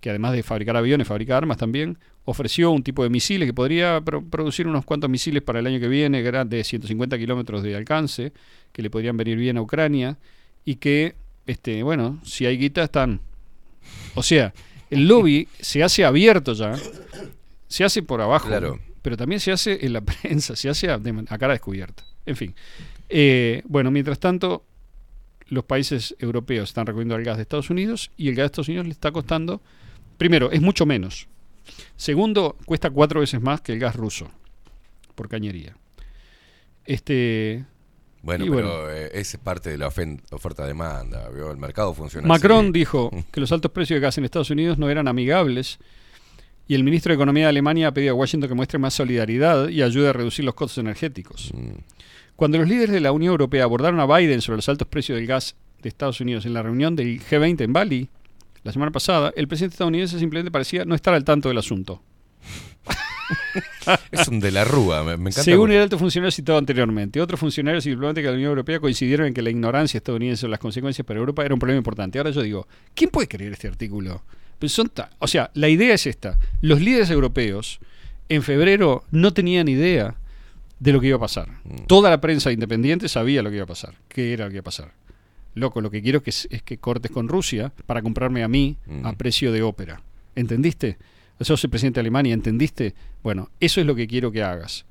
que 0.02 0.10
además 0.10 0.34
de 0.34 0.44
fabricar 0.44 0.78
aviones, 0.78 1.08
fabrica 1.08 1.38
armas 1.38 1.58
también, 1.58 1.98
ofreció 2.26 2.72
un 2.72 2.84
tipo 2.84 3.04
de 3.04 3.10
misiles 3.10 3.48
que 3.48 3.54
podría 3.54 4.02
pro- 4.02 4.24
producir 4.24 4.68
unos 4.68 4.86
cuantos 4.86 5.10
misiles 5.10 5.44
para 5.44 5.60
el 5.60 5.68
año 5.68 5.80
que 5.80 5.88
viene, 5.88 6.22
de 6.24 6.64
150 6.64 7.18
kilómetros 7.18 7.64
de 7.64 7.76
alcance, 7.76 8.34
que 8.72 8.82
le 8.82 8.90
podrían 8.90 9.18
venir 9.18 9.38
bien 9.38 9.58
a 9.58 9.62
Ucrania, 9.62 10.18
y 10.64 10.76
que, 10.76 11.16
este, 11.48 11.84
bueno, 11.84 12.20
si 12.24 12.46
hay 12.46 12.58
guita, 12.58 12.84
están. 12.84 13.22
O 14.16 14.24
sea, 14.24 14.54
el 14.90 15.08
lobby 15.08 15.48
se 15.60 15.84
hace 15.84 16.06
abierto 16.06 16.54
ya, 16.54 16.76
se 17.68 17.84
hace 17.84 18.02
por 18.04 18.22
abajo, 18.22 18.48
Claro. 18.48 18.80
pero 19.02 19.18
también 19.18 19.40
se 19.40 19.52
hace 19.52 19.86
en 19.86 19.94
la 19.94 20.02
prensa, 20.02 20.56
se 20.56 20.70
hace 20.70 20.90
a, 20.90 20.96
a 20.96 21.38
cara 21.38 21.54
descubierta. 21.54 22.04
En 22.26 22.36
fin. 22.36 22.56
Eh, 23.10 23.62
bueno, 23.66 23.92
mientras 23.92 24.20
tanto, 24.20 24.66
los 25.48 25.64
países 25.64 26.16
europeos 26.20 26.70
están 26.70 26.88
recogiendo 26.88 27.16
el 27.16 27.24
gas 27.24 27.38
de 27.38 27.44
Estados 27.44 27.70
Unidos 27.70 28.10
y 28.18 28.30
el 28.30 28.36
gas 28.36 28.44
de 28.44 28.46
Estados 28.48 28.68
Unidos 28.70 28.88
le 28.88 28.94
está 28.94 29.12
costando, 29.12 29.62
primero, 30.18 30.52
es 30.52 30.62
mucho 30.62 30.86
menos. 30.88 31.28
Segundo, 31.98 32.58
cuesta 32.66 32.90
cuatro 32.90 33.20
veces 33.20 33.42
más 33.42 33.62
que 33.62 33.74
el 33.74 33.80
gas 33.80 33.96
ruso 33.96 34.30
por 35.14 35.30
cañería. 35.30 35.76
Este, 36.86 37.66
Bueno, 38.26 38.44
y 38.44 38.50
pero 38.50 38.92
eh, 38.92 39.12
es 39.14 39.38
parte 39.38 39.70
de 39.70 39.78
la 39.78 39.88
oferta-demanda. 39.88 41.30
El 41.30 41.58
mercado 41.58 41.94
funciona 41.94 42.28
Macron 42.28 42.66
así. 42.66 42.72
dijo 42.72 43.12
que 43.32 43.40
los 43.40 43.52
altos 43.52 43.72
precios 43.72 43.98
de 43.98 44.02
gas 44.02 44.18
en 44.18 44.26
Estados 44.26 44.50
Unidos 44.50 44.80
no 44.80 44.90
eran 44.90 45.08
amigables 45.08 45.78
y 46.68 46.74
el 46.74 46.84
ministro 46.84 47.12
de 47.12 47.18
Economía 47.18 47.44
de 47.44 47.50
Alemania 47.50 47.90
ha 47.90 47.94
pedido 47.94 48.14
a 48.14 48.16
Washington 48.16 48.50
que 48.50 48.56
muestre 48.56 48.80
más 48.80 48.96
solidaridad 48.96 49.70
y 49.70 49.84
ayude 49.84 50.10
a 50.10 50.14
reducir 50.14 50.44
los 50.44 50.56
costos 50.56 50.80
energéticos. 50.80 51.54
Cuando 52.36 52.58
los 52.58 52.68
líderes 52.68 52.90
de 52.90 53.00
la 53.00 53.12
Unión 53.12 53.30
Europea 53.30 53.64
abordaron 53.64 54.00
a 54.00 54.08
Biden 54.08 54.42
sobre 54.42 54.58
los 54.58 54.70
altos 54.70 54.88
precios 54.88 55.18
del 55.18 55.28
gas 55.28 55.56
de 55.84 55.90
Estados 55.90 56.20
Unidos 56.20 56.48
en 56.48 56.56
la 56.56 56.64
reunión 56.64 56.96
del 56.96 57.22
G20 57.22 57.62
en 57.62 57.74
Bali 57.74 58.10
la 58.64 58.72
semana 58.72 58.92
pasada, 58.92 59.32
el 59.36 59.48
presidente 59.48 59.76
estadounidense 59.76 60.18
simplemente 60.18 60.50
parecía 60.50 60.84
no 60.84 60.96
estar 60.96 61.14
al 61.14 61.24
tanto 61.24 61.50
del 61.50 61.60
asunto. 61.60 62.02
Es 64.12 64.28
un 64.28 64.40
de 64.40 64.52
la 64.52 64.64
rúa, 64.64 65.04
me, 65.04 65.18
me 65.18 65.30
encanta. 65.30 65.44
Según 65.44 65.72
el 65.72 65.82
alto 65.82 65.98
funcionario 66.00 66.32
citado 66.32 66.58
anteriormente, 66.58 67.22
otros 67.22 67.40
funcionarios 67.40 67.86
y 67.86 67.90
diplomáticos 67.90 68.26
de 68.26 68.32
la 68.32 68.36
Unión 68.38 68.50
Europea 68.50 68.80
coincidieron 68.80 69.28
en 69.28 69.34
que 69.34 69.42
la 69.42 69.50
ignorancia 69.50 69.98
estadounidense 69.98 70.42
sobre 70.42 70.52
las 70.52 70.60
consecuencias 70.60 71.06
para 71.06 71.20
Europa 71.20 71.44
era 71.46 71.54
un 71.54 71.60
problema 71.60 71.78
importante. 71.78 72.18
Ahora 72.18 72.32
yo 72.32 72.42
digo, 72.42 72.68
¿quién 72.94 73.10
puede 73.10 73.28
creer 73.28 73.54
este 73.54 73.68
artículo? 73.68 74.24
Pues 74.60 74.72
son 74.72 74.92
o 75.20 75.28
sea, 75.28 75.52
la 75.54 75.70
idea 75.70 75.94
es 75.94 76.08
esta. 76.08 76.40
Los 76.62 76.82
líderes 76.82 77.10
europeos 77.10 77.80
en 78.30 78.42
febrero 78.42 79.04
no 79.12 79.34
tenían 79.34 79.68
idea 79.68 80.16
de 80.80 80.94
lo 80.94 81.02
que 81.02 81.08
iba 81.08 81.18
a 81.18 81.22
pasar. 81.22 81.50
Toda 81.88 82.10
la 82.10 82.22
prensa 82.22 82.52
independiente 82.52 83.10
sabía 83.10 83.42
lo 83.42 83.50
que 83.50 83.58
iba 83.58 83.66
a 83.66 83.68
pasar, 83.68 83.96
qué 84.08 84.34
era 84.34 84.46
lo 84.46 84.52
que 84.52 84.58
iba 84.58 84.62
a 84.62 84.64
pasar. 84.64 84.94
Loco, 85.54 85.82
lo 85.82 85.90
que 85.90 86.02
quiero 86.02 86.22
que 86.22 86.32
es, 86.32 86.48
es 86.52 86.62
que 86.62 86.78
cortes 86.78 87.12
con 87.12 87.28
Rusia 87.28 87.72
para 87.86 88.02
comprarme 88.02 88.44
a 88.44 88.48
mí 88.48 88.78
a 89.04 89.14
precio 89.14 89.52
de 89.52 89.64
ópera. 89.64 90.02
¿Entendiste? 90.36 90.98
Sos 91.42 91.64
el 91.64 91.70
presidente 91.70 92.00
de 92.00 92.02
Alemania, 92.02 92.34
¿entendiste? 92.34 92.94
Bueno, 93.22 93.50
eso 93.60 93.82
es 93.82 93.88
lo 93.88 93.96
que 93.96 94.08
quiero 94.08 94.32
que 94.32 94.44
hagas. 94.44 94.86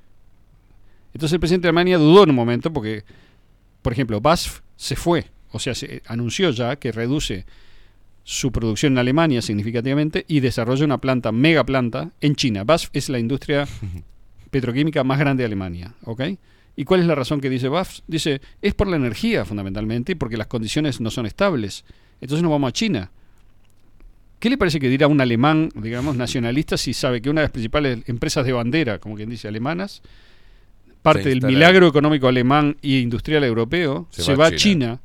Entonces 1.14 1.34
el 1.34 1.40
presidente 1.40 1.66
de 1.66 1.70
Alemania 1.70 1.96
dudó 1.96 2.24
en 2.24 2.30
un 2.30 2.36
momento 2.36 2.72
porque, 2.72 3.04
por 3.82 3.92
ejemplo, 3.92 4.20
BASF 4.20 4.60
se 4.76 4.96
fue, 4.96 5.26
o 5.52 5.58
sea, 5.58 5.74
se 5.74 6.02
anunció 6.06 6.50
ya 6.50 6.76
que 6.76 6.92
reduce 6.92 7.46
su 8.24 8.50
producción 8.50 8.94
en 8.94 8.98
Alemania 8.98 9.40
significativamente 9.40 10.24
y 10.26 10.40
desarrolla 10.40 10.84
una 10.84 10.98
planta, 10.98 11.30
mega 11.30 11.64
planta, 11.64 12.10
en 12.20 12.34
China. 12.34 12.64
BASF 12.64 12.90
es 12.92 13.08
la 13.08 13.18
industria 13.18 13.68
petroquímica 14.50 15.04
más 15.04 15.18
grande 15.18 15.42
de 15.42 15.46
Alemania, 15.46 15.94
¿ok? 16.04 16.22
¿Y 16.76 16.84
cuál 16.84 17.00
es 17.00 17.06
la 17.06 17.14
razón 17.14 17.40
que 17.40 17.48
dice 17.48 17.68
BASF? 17.68 18.00
Dice, 18.06 18.40
es 18.60 18.74
por 18.74 18.88
la 18.88 18.96
energía 18.96 19.44
fundamentalmente 19.44 20.12
y 20.12 20.14
porque 20.16 20.36
las 20.36 20.48
condiciones 20.48 21.00
no 21.00 21.10
son 21.10 21.26
estables. 21.26 21.84
Entonces 22.20 22.42
nos 22.42 22.50
vamos 22.50 22.68
a 22.68 22.72
China. 22.72 23.10
¿Qué 24.38 24.50
le 24.50 24.58
parece 24.58 24.78
que 24.78 24.88
dirá 24.88 25.06
un 25.06 25.20
alemán, 25.20 25.70
digamos, 25.74 26.16
nacionalista, 26.16 26.76
si 26.76 26.92
sabe 26.92 27.22
que 27.22 27.30
una 27.30 27.40
de 27.40 27.46
las 27.46 27.52
principales 27.52 28.00
empresas 28.06 28.44
de 28.44 28.52
bandera, 28.52 28.98
como 28.98 29.16
quien 29.16 29.30
dice, 29.30 29.48
alemanas, 29.48 30.02
parte 31.02 31.28
del 31.28 31.42
milagro 31.42 31.86
económico 31.86 32.28
alemán 32.28 32.76
e 32.82 32.98
industrial 32.98 33.44
europeo, 33.44 34.06
Se 34.10 34.22
se, 34.22 34.34
va 34.34 34.46
a 34.46 34.56
China 34.56 35.00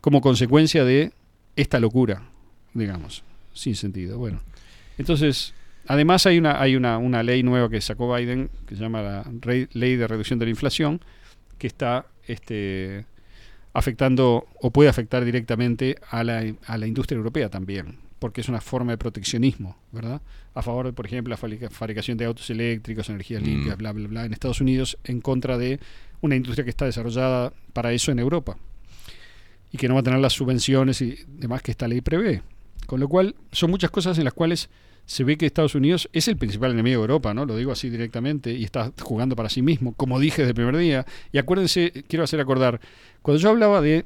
como 0.00 0.20
consecuencia 0.20 0.84
de 0.84 1.12
esta 1.56 1.80
locura, 1.80 2.22
digamos, 2.74 3.22
sin 3.52 3.74
sentido. 3.74 4.18
Bueno, 4.18 4.40
entonces, 4.96 5.54
además 5.86 6.26
hay 6.26 6.38
una, 6.38 6.60
hay 6.60 6.76
una, 6.76 6.98
una 6.98 7.22
ley 7.22 7.42
nueva 7.42 7.68
que 7.68 7.80
sacó 7.80 8.14
Biden, 8.14 8.50
que 8.66 8.76
se 8.76 8.82
llama 8.82 9.02
la 9.02 9.24
Ley 9.72 9.96
de 9.96 10.06
Reducción 10.06 10.38
de 10.38 10.46
la 10.46 10.50
Inflación, 10.50 11.00
que 11.58 11.66
está 11.66 12.06
este, 12.26 13.06
afectando 13.78 14.46
o 14.60 14.70
puede 14.70 14.88
afectar 14.88 15.24
directamente 15.24 15.96
a 16.10 16.24
la, 16.24 16.44
a 16.66 16.78
la 16.78 16.86
industria 16.86 17.16
europea 17.16 17.48
también, 17.48 17.96
porque 18.18 18.40
es 18.40 18.48
una 18.48 18.60
forma 18.60 18.92
de 18.92 18.98
proteccionismo, 18.98 19.76
¿verdad? 19.92 20.20
A 20.54 20.62
favor 20.62 20.86
de, 20.86 20.92
por 20.92 21.06
ejemplo, 21.06 21.30
la 21.30 21.36
fabrica- 21.36 21.70
fabricación 21.70 22.18
de 22.18 22.24
autos 22.24 22.48
eléctricos, 22.50 23.08
energías 23.08 23.42
Mm. 23.42 23.46
limpias, 23.46 23.76
bla, 23.76 23.92
bla, 23.92 24.08
bla, 24.08 24.24
en 24.24 24.32
Estados 24.32 24.60
Unidos, 24.60 24.98
en 25.04 25.20
contra 25.20 25.56
de 25.58 25.78
una 26.20 26.34
industria 26.36 26.64
que 26.64 26.70
está 26.70 26.84
desarrollada 26.84 27.52
para 27.72 27.92
eso 27.92 28.10
en 28.10 28.18
Europa 28.18 28.56
y 29.70 29.78
que 29.78 29.86
no 29.88 29.94
va 29.94 30.00
a 30.00 30.02
tener 30.02 30.18
las 30.20 30.32
subvenciones 30.32 31.00
y 31.02 31.16
demás 31.28 31.62
que 31.62 31.70
esta 31.70 31.86
ley 31.88 32.00
prevé. 32.00 32.42
Con 32.86 33.00
lo 33.00 33.08
cual, 33.08 33.34
son 33.52 33.70
muchas 33.70 33.90
cosas 33.90 34.18
en 34.18 34.24
las 34.24 34.32
cuales 34.34 34.70
se 35.08 35.24
ve 35.24 35.38
que 35.38 35.46
Estados 35.46 35.74
Unidos 35.74 36.06
es 36.12 36.28
el 36.28 36.36
principal 36.36 36.72
enemigo 36.72 37.00
de 37.00 37.04
Europa, 37.04 37.32
¿no? 37.32 37.46
Lo 37.46 37.56
digo 37.56 37.72
así 37.72 37.88
directamente, 37.88 38.52
y 38.52 38.62
está 38.62 38.92
jugando 39.00 39.34
para 39.36 39.48
sí 39.48 39.62
mismo, 39.62 39.94
como 39.94 40.20
dije 40.20 40.42
desde 40.42 40.50
el 40.50 40.54
primer 40.54 40.76
día. 40.76 41.06
Y 41.32 41.38
acuérdense, 41.38 42.04
quiero 42.06 42.24
hacer 42.24 42.38
acordar, 42.40 42.78
cuando 43.22 43.40
yo 43.40 43.48
hablaba 43.48 43.80
de 43.80 44.04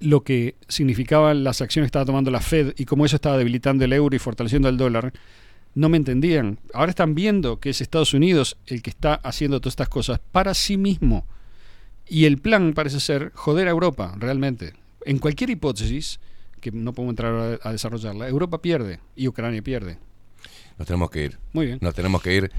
lo 0.00 0.22
que 0.22 0.56
significaban 0.68 1.42
las 1.42 1.62
acciones 1.62 1.86
que 1.86 1.88
estaba 1.88 2.04
tomando 2.04 2.30
la 2.30 2.42
Fed 2.42 2.74
y 2.76 2.84
cómo 2.84 3.06
eso 3.06 3.16
estaba 3.16 3.38
debilitando 3.38 3.82
el 3.86 3.94
euro 3.94 4.14
y 4.14 4.18
fortaleciendo 4.18 4.68
el 4.68 4.76
dólar, 4.76 5.14
no 5.74 5.88
me 5.88 5.96
entendían. 5.96 6.58
Ahora 6.74 6.90
están 6.90 7.14
viendo 7.14 7.58
que 7.58 7.70
es 7.70 7.80
Estados 7.80 8.12
Unidos 8.12 8.58
el 8.66 8.82
que 8.82 8.90
está 8.90 9.14
haciendo 9.14 9.58
todas 9.58 9.72
estas 9.72 9.88
cosas 9.88 10.20
para 10.32 10.52
sí 10.52 10.76
mismo. 10.76 11.26
Y 12.06 12.26
el 12.26 12.36
plan 12.36 12.74
parece 12.74 13.00
ser 13.00 13.32
joder 13.34 13.68
a 13.68 13.70
Europa, 13.70 14.14
realmente. 14.18 14.74
En 15.06 15.18
cualquier 15.18 15.48
hipótesis, 15.48 16.20
que 16.64 16.72
no 16.72 16.92
podemos 16.94 17.12
entrar 17.12 17.58
a, 17.62 17.68
a 17.68 17.72
desarrollarla, 17.72 18.26
Europa 18.28 18.60
pierde 18.62 18.98
y 19.14 19.28
Ucrania 19.28 19.60
pierde. 19.62 19.98
Nos 20.78 20.86
tenemos 20.88 21.10
que 21.10 21.24
ir. 21.26 21.38
Muy 21.52 21.66
bien. 21.66 21.78
Nos 21.80 21.94
tenemos 21.94 22.20
que 22.22 22.34
ir. 22.34 22.50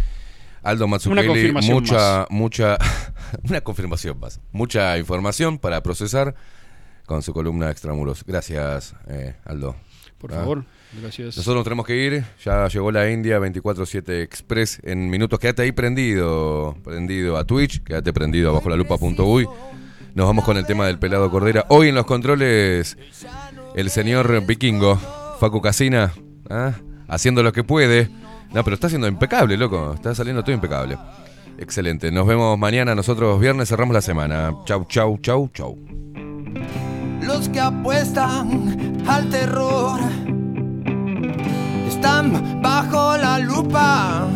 Aldo 0.64 0.88
Mazzucchelli, 0.88 1.52
mucha, 1.52 2.20
más. 2.20 2.28
mucha, 2.32 2.78
una 3.50 3.62
confirmación 3.62 4.20
más. 4.20 4.40
Mucha 4.52 4.98
información 4.98 5.60
para 5.60 5.82
procesar 5.84 6.34
con 7.06 7.22
su 7.22 7.34
columna 7.34 7.70
Extramuros. 7.72 8.24
Gracias, 8.26 8.96
eh, 9.08 9.36
Aldo. 9.46 9.76
Por 10.18 10.32
Ah. 10.34 10.38
favor, 10.38 10.66
gracias. 11.02 11.36
Nosotros 11.38 11.56
nos 11.58 11.64
tenemos 11.66 11.86
que 11.86 11.96
ir. 11.98 12.24
Ya 12.44 12.68
llegó 12.68 12.92
la 12.92 13.10
India 13.12 13.38
24-7 13.40 14.22
Express 14.24 14.80
en 14.84 15.10
minutos. 15.10 15.38
Quédate 15.40 15.64
ahí 15.64 15.72
prendido. 15.72 16.76
Prendido 16.84 17.38
a 17.38 17.44
Twitch. 17.44 17.84
Quédate 17.84 18.12
prendido 18.14 18.50
a 18.50 18.54
bajo 18.54 18.70
la 18.70 18.76
lupa.uy. 18.78 19.48
Nos 20.16 20.26
vamos 20.26 20.46
con 20.46 20.56
el 20.58 20.66
tema 20.66 20.88
del 20.88 20.98
pelado 20.98 21.30
Cordera. 21.30 21.66
Hoy 21.68 21.90
en 21.90 21.96
los 21.96 22.06
controles, 22.06 22.98
el 23.76 23.90
señor 23.90 24.46
vikingo, 24.46 24.98
Facu 25.40 25.62
Casina, 25.62 26.14
¿ah? 26.50 26.74
haciendo 27.08 27.44
lo 27.44 27.52
que 27.54 27.64
puede. 27.64 28.10
No, 28.54 28.64
pero 28.64 28.76
está 28.76 28.88
haciendo 28.88 29.08
impecable, 29.08 29.58
loco. 29.58 29.94
Está 29.94 30.16
saliendo 30.16 30.44
todo 30.44 30.56
impecable. 30.56 30.98
Excelente. 31.58 32.12
Nos 32.12 32.26
vemos 32.26 32.58
mañana. 32.58 32.96
Nosotros 32.96 33.40
viernes 33.40 33.70
cerramos 33.70 33.94
la 33.94 34.02
semana. 34.02 34.56
Chau, 34.66 34.86
chau, 34.88 35.18
chau, 35.22 35.50
chau. 35.54 35.78
Los 37.22 37.50
que 37.50 37.60
apuestan 37.60 39.04
al 39.08 39.30
terror 39.30 40.00
están 41.88 42.62
bajo 42.62 43.18
la 43.18 43.40
lupa. 43.40 44.28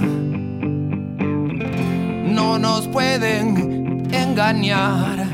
No 2.25 2.57
nos 2.57 2.87
pueden 2.87 4.07
engañar, 4.11 5.27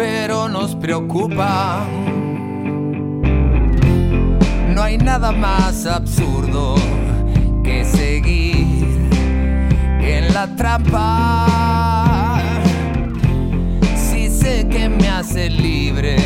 pero 0.00 0.48
nos 0.48 0.74
preocupa. 0.76 1.84
No 4.74 4.82
hay 4.82 4.96
nada 4.96 5.30
más 5.30 5.84
absurdo 5.84 6.74
que 7.62 7.84
seguir 7.84 8.86
en 10.00 10.32
la 10.32 10.46
trampa. 10.56 12.40
Si 13.94 14.30
sé 14.30 14.66
que 14.70 14.88
me 14.88 15.06
hace 15.10 15.50
libre 15.50 16.16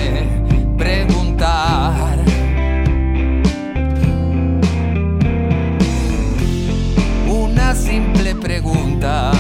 preguntar. 0.79 2.19
Una 7.27 7.75
simple 7.75 8.37
pregunta 8.37 9.33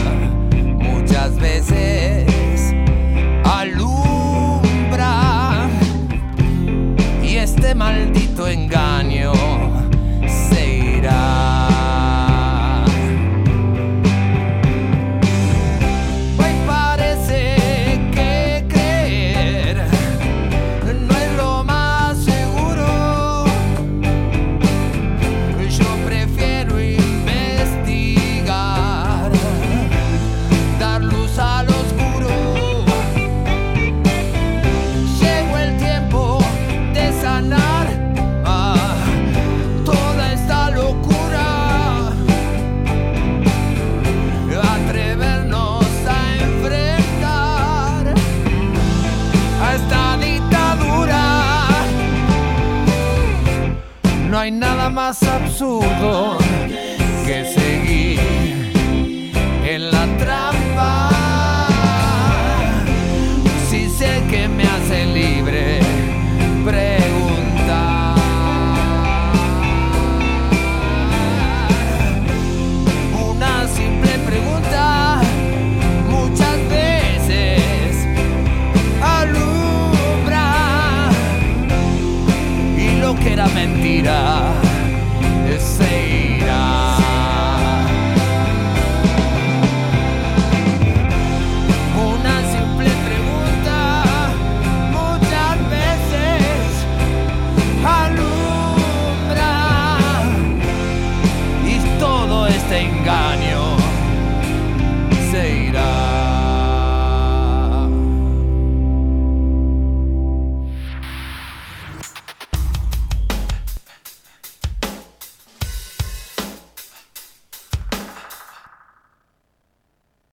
más 55.04 55.22
absurdo. 55.22 56.43
que 56.43 56.43
se 56.43 56.43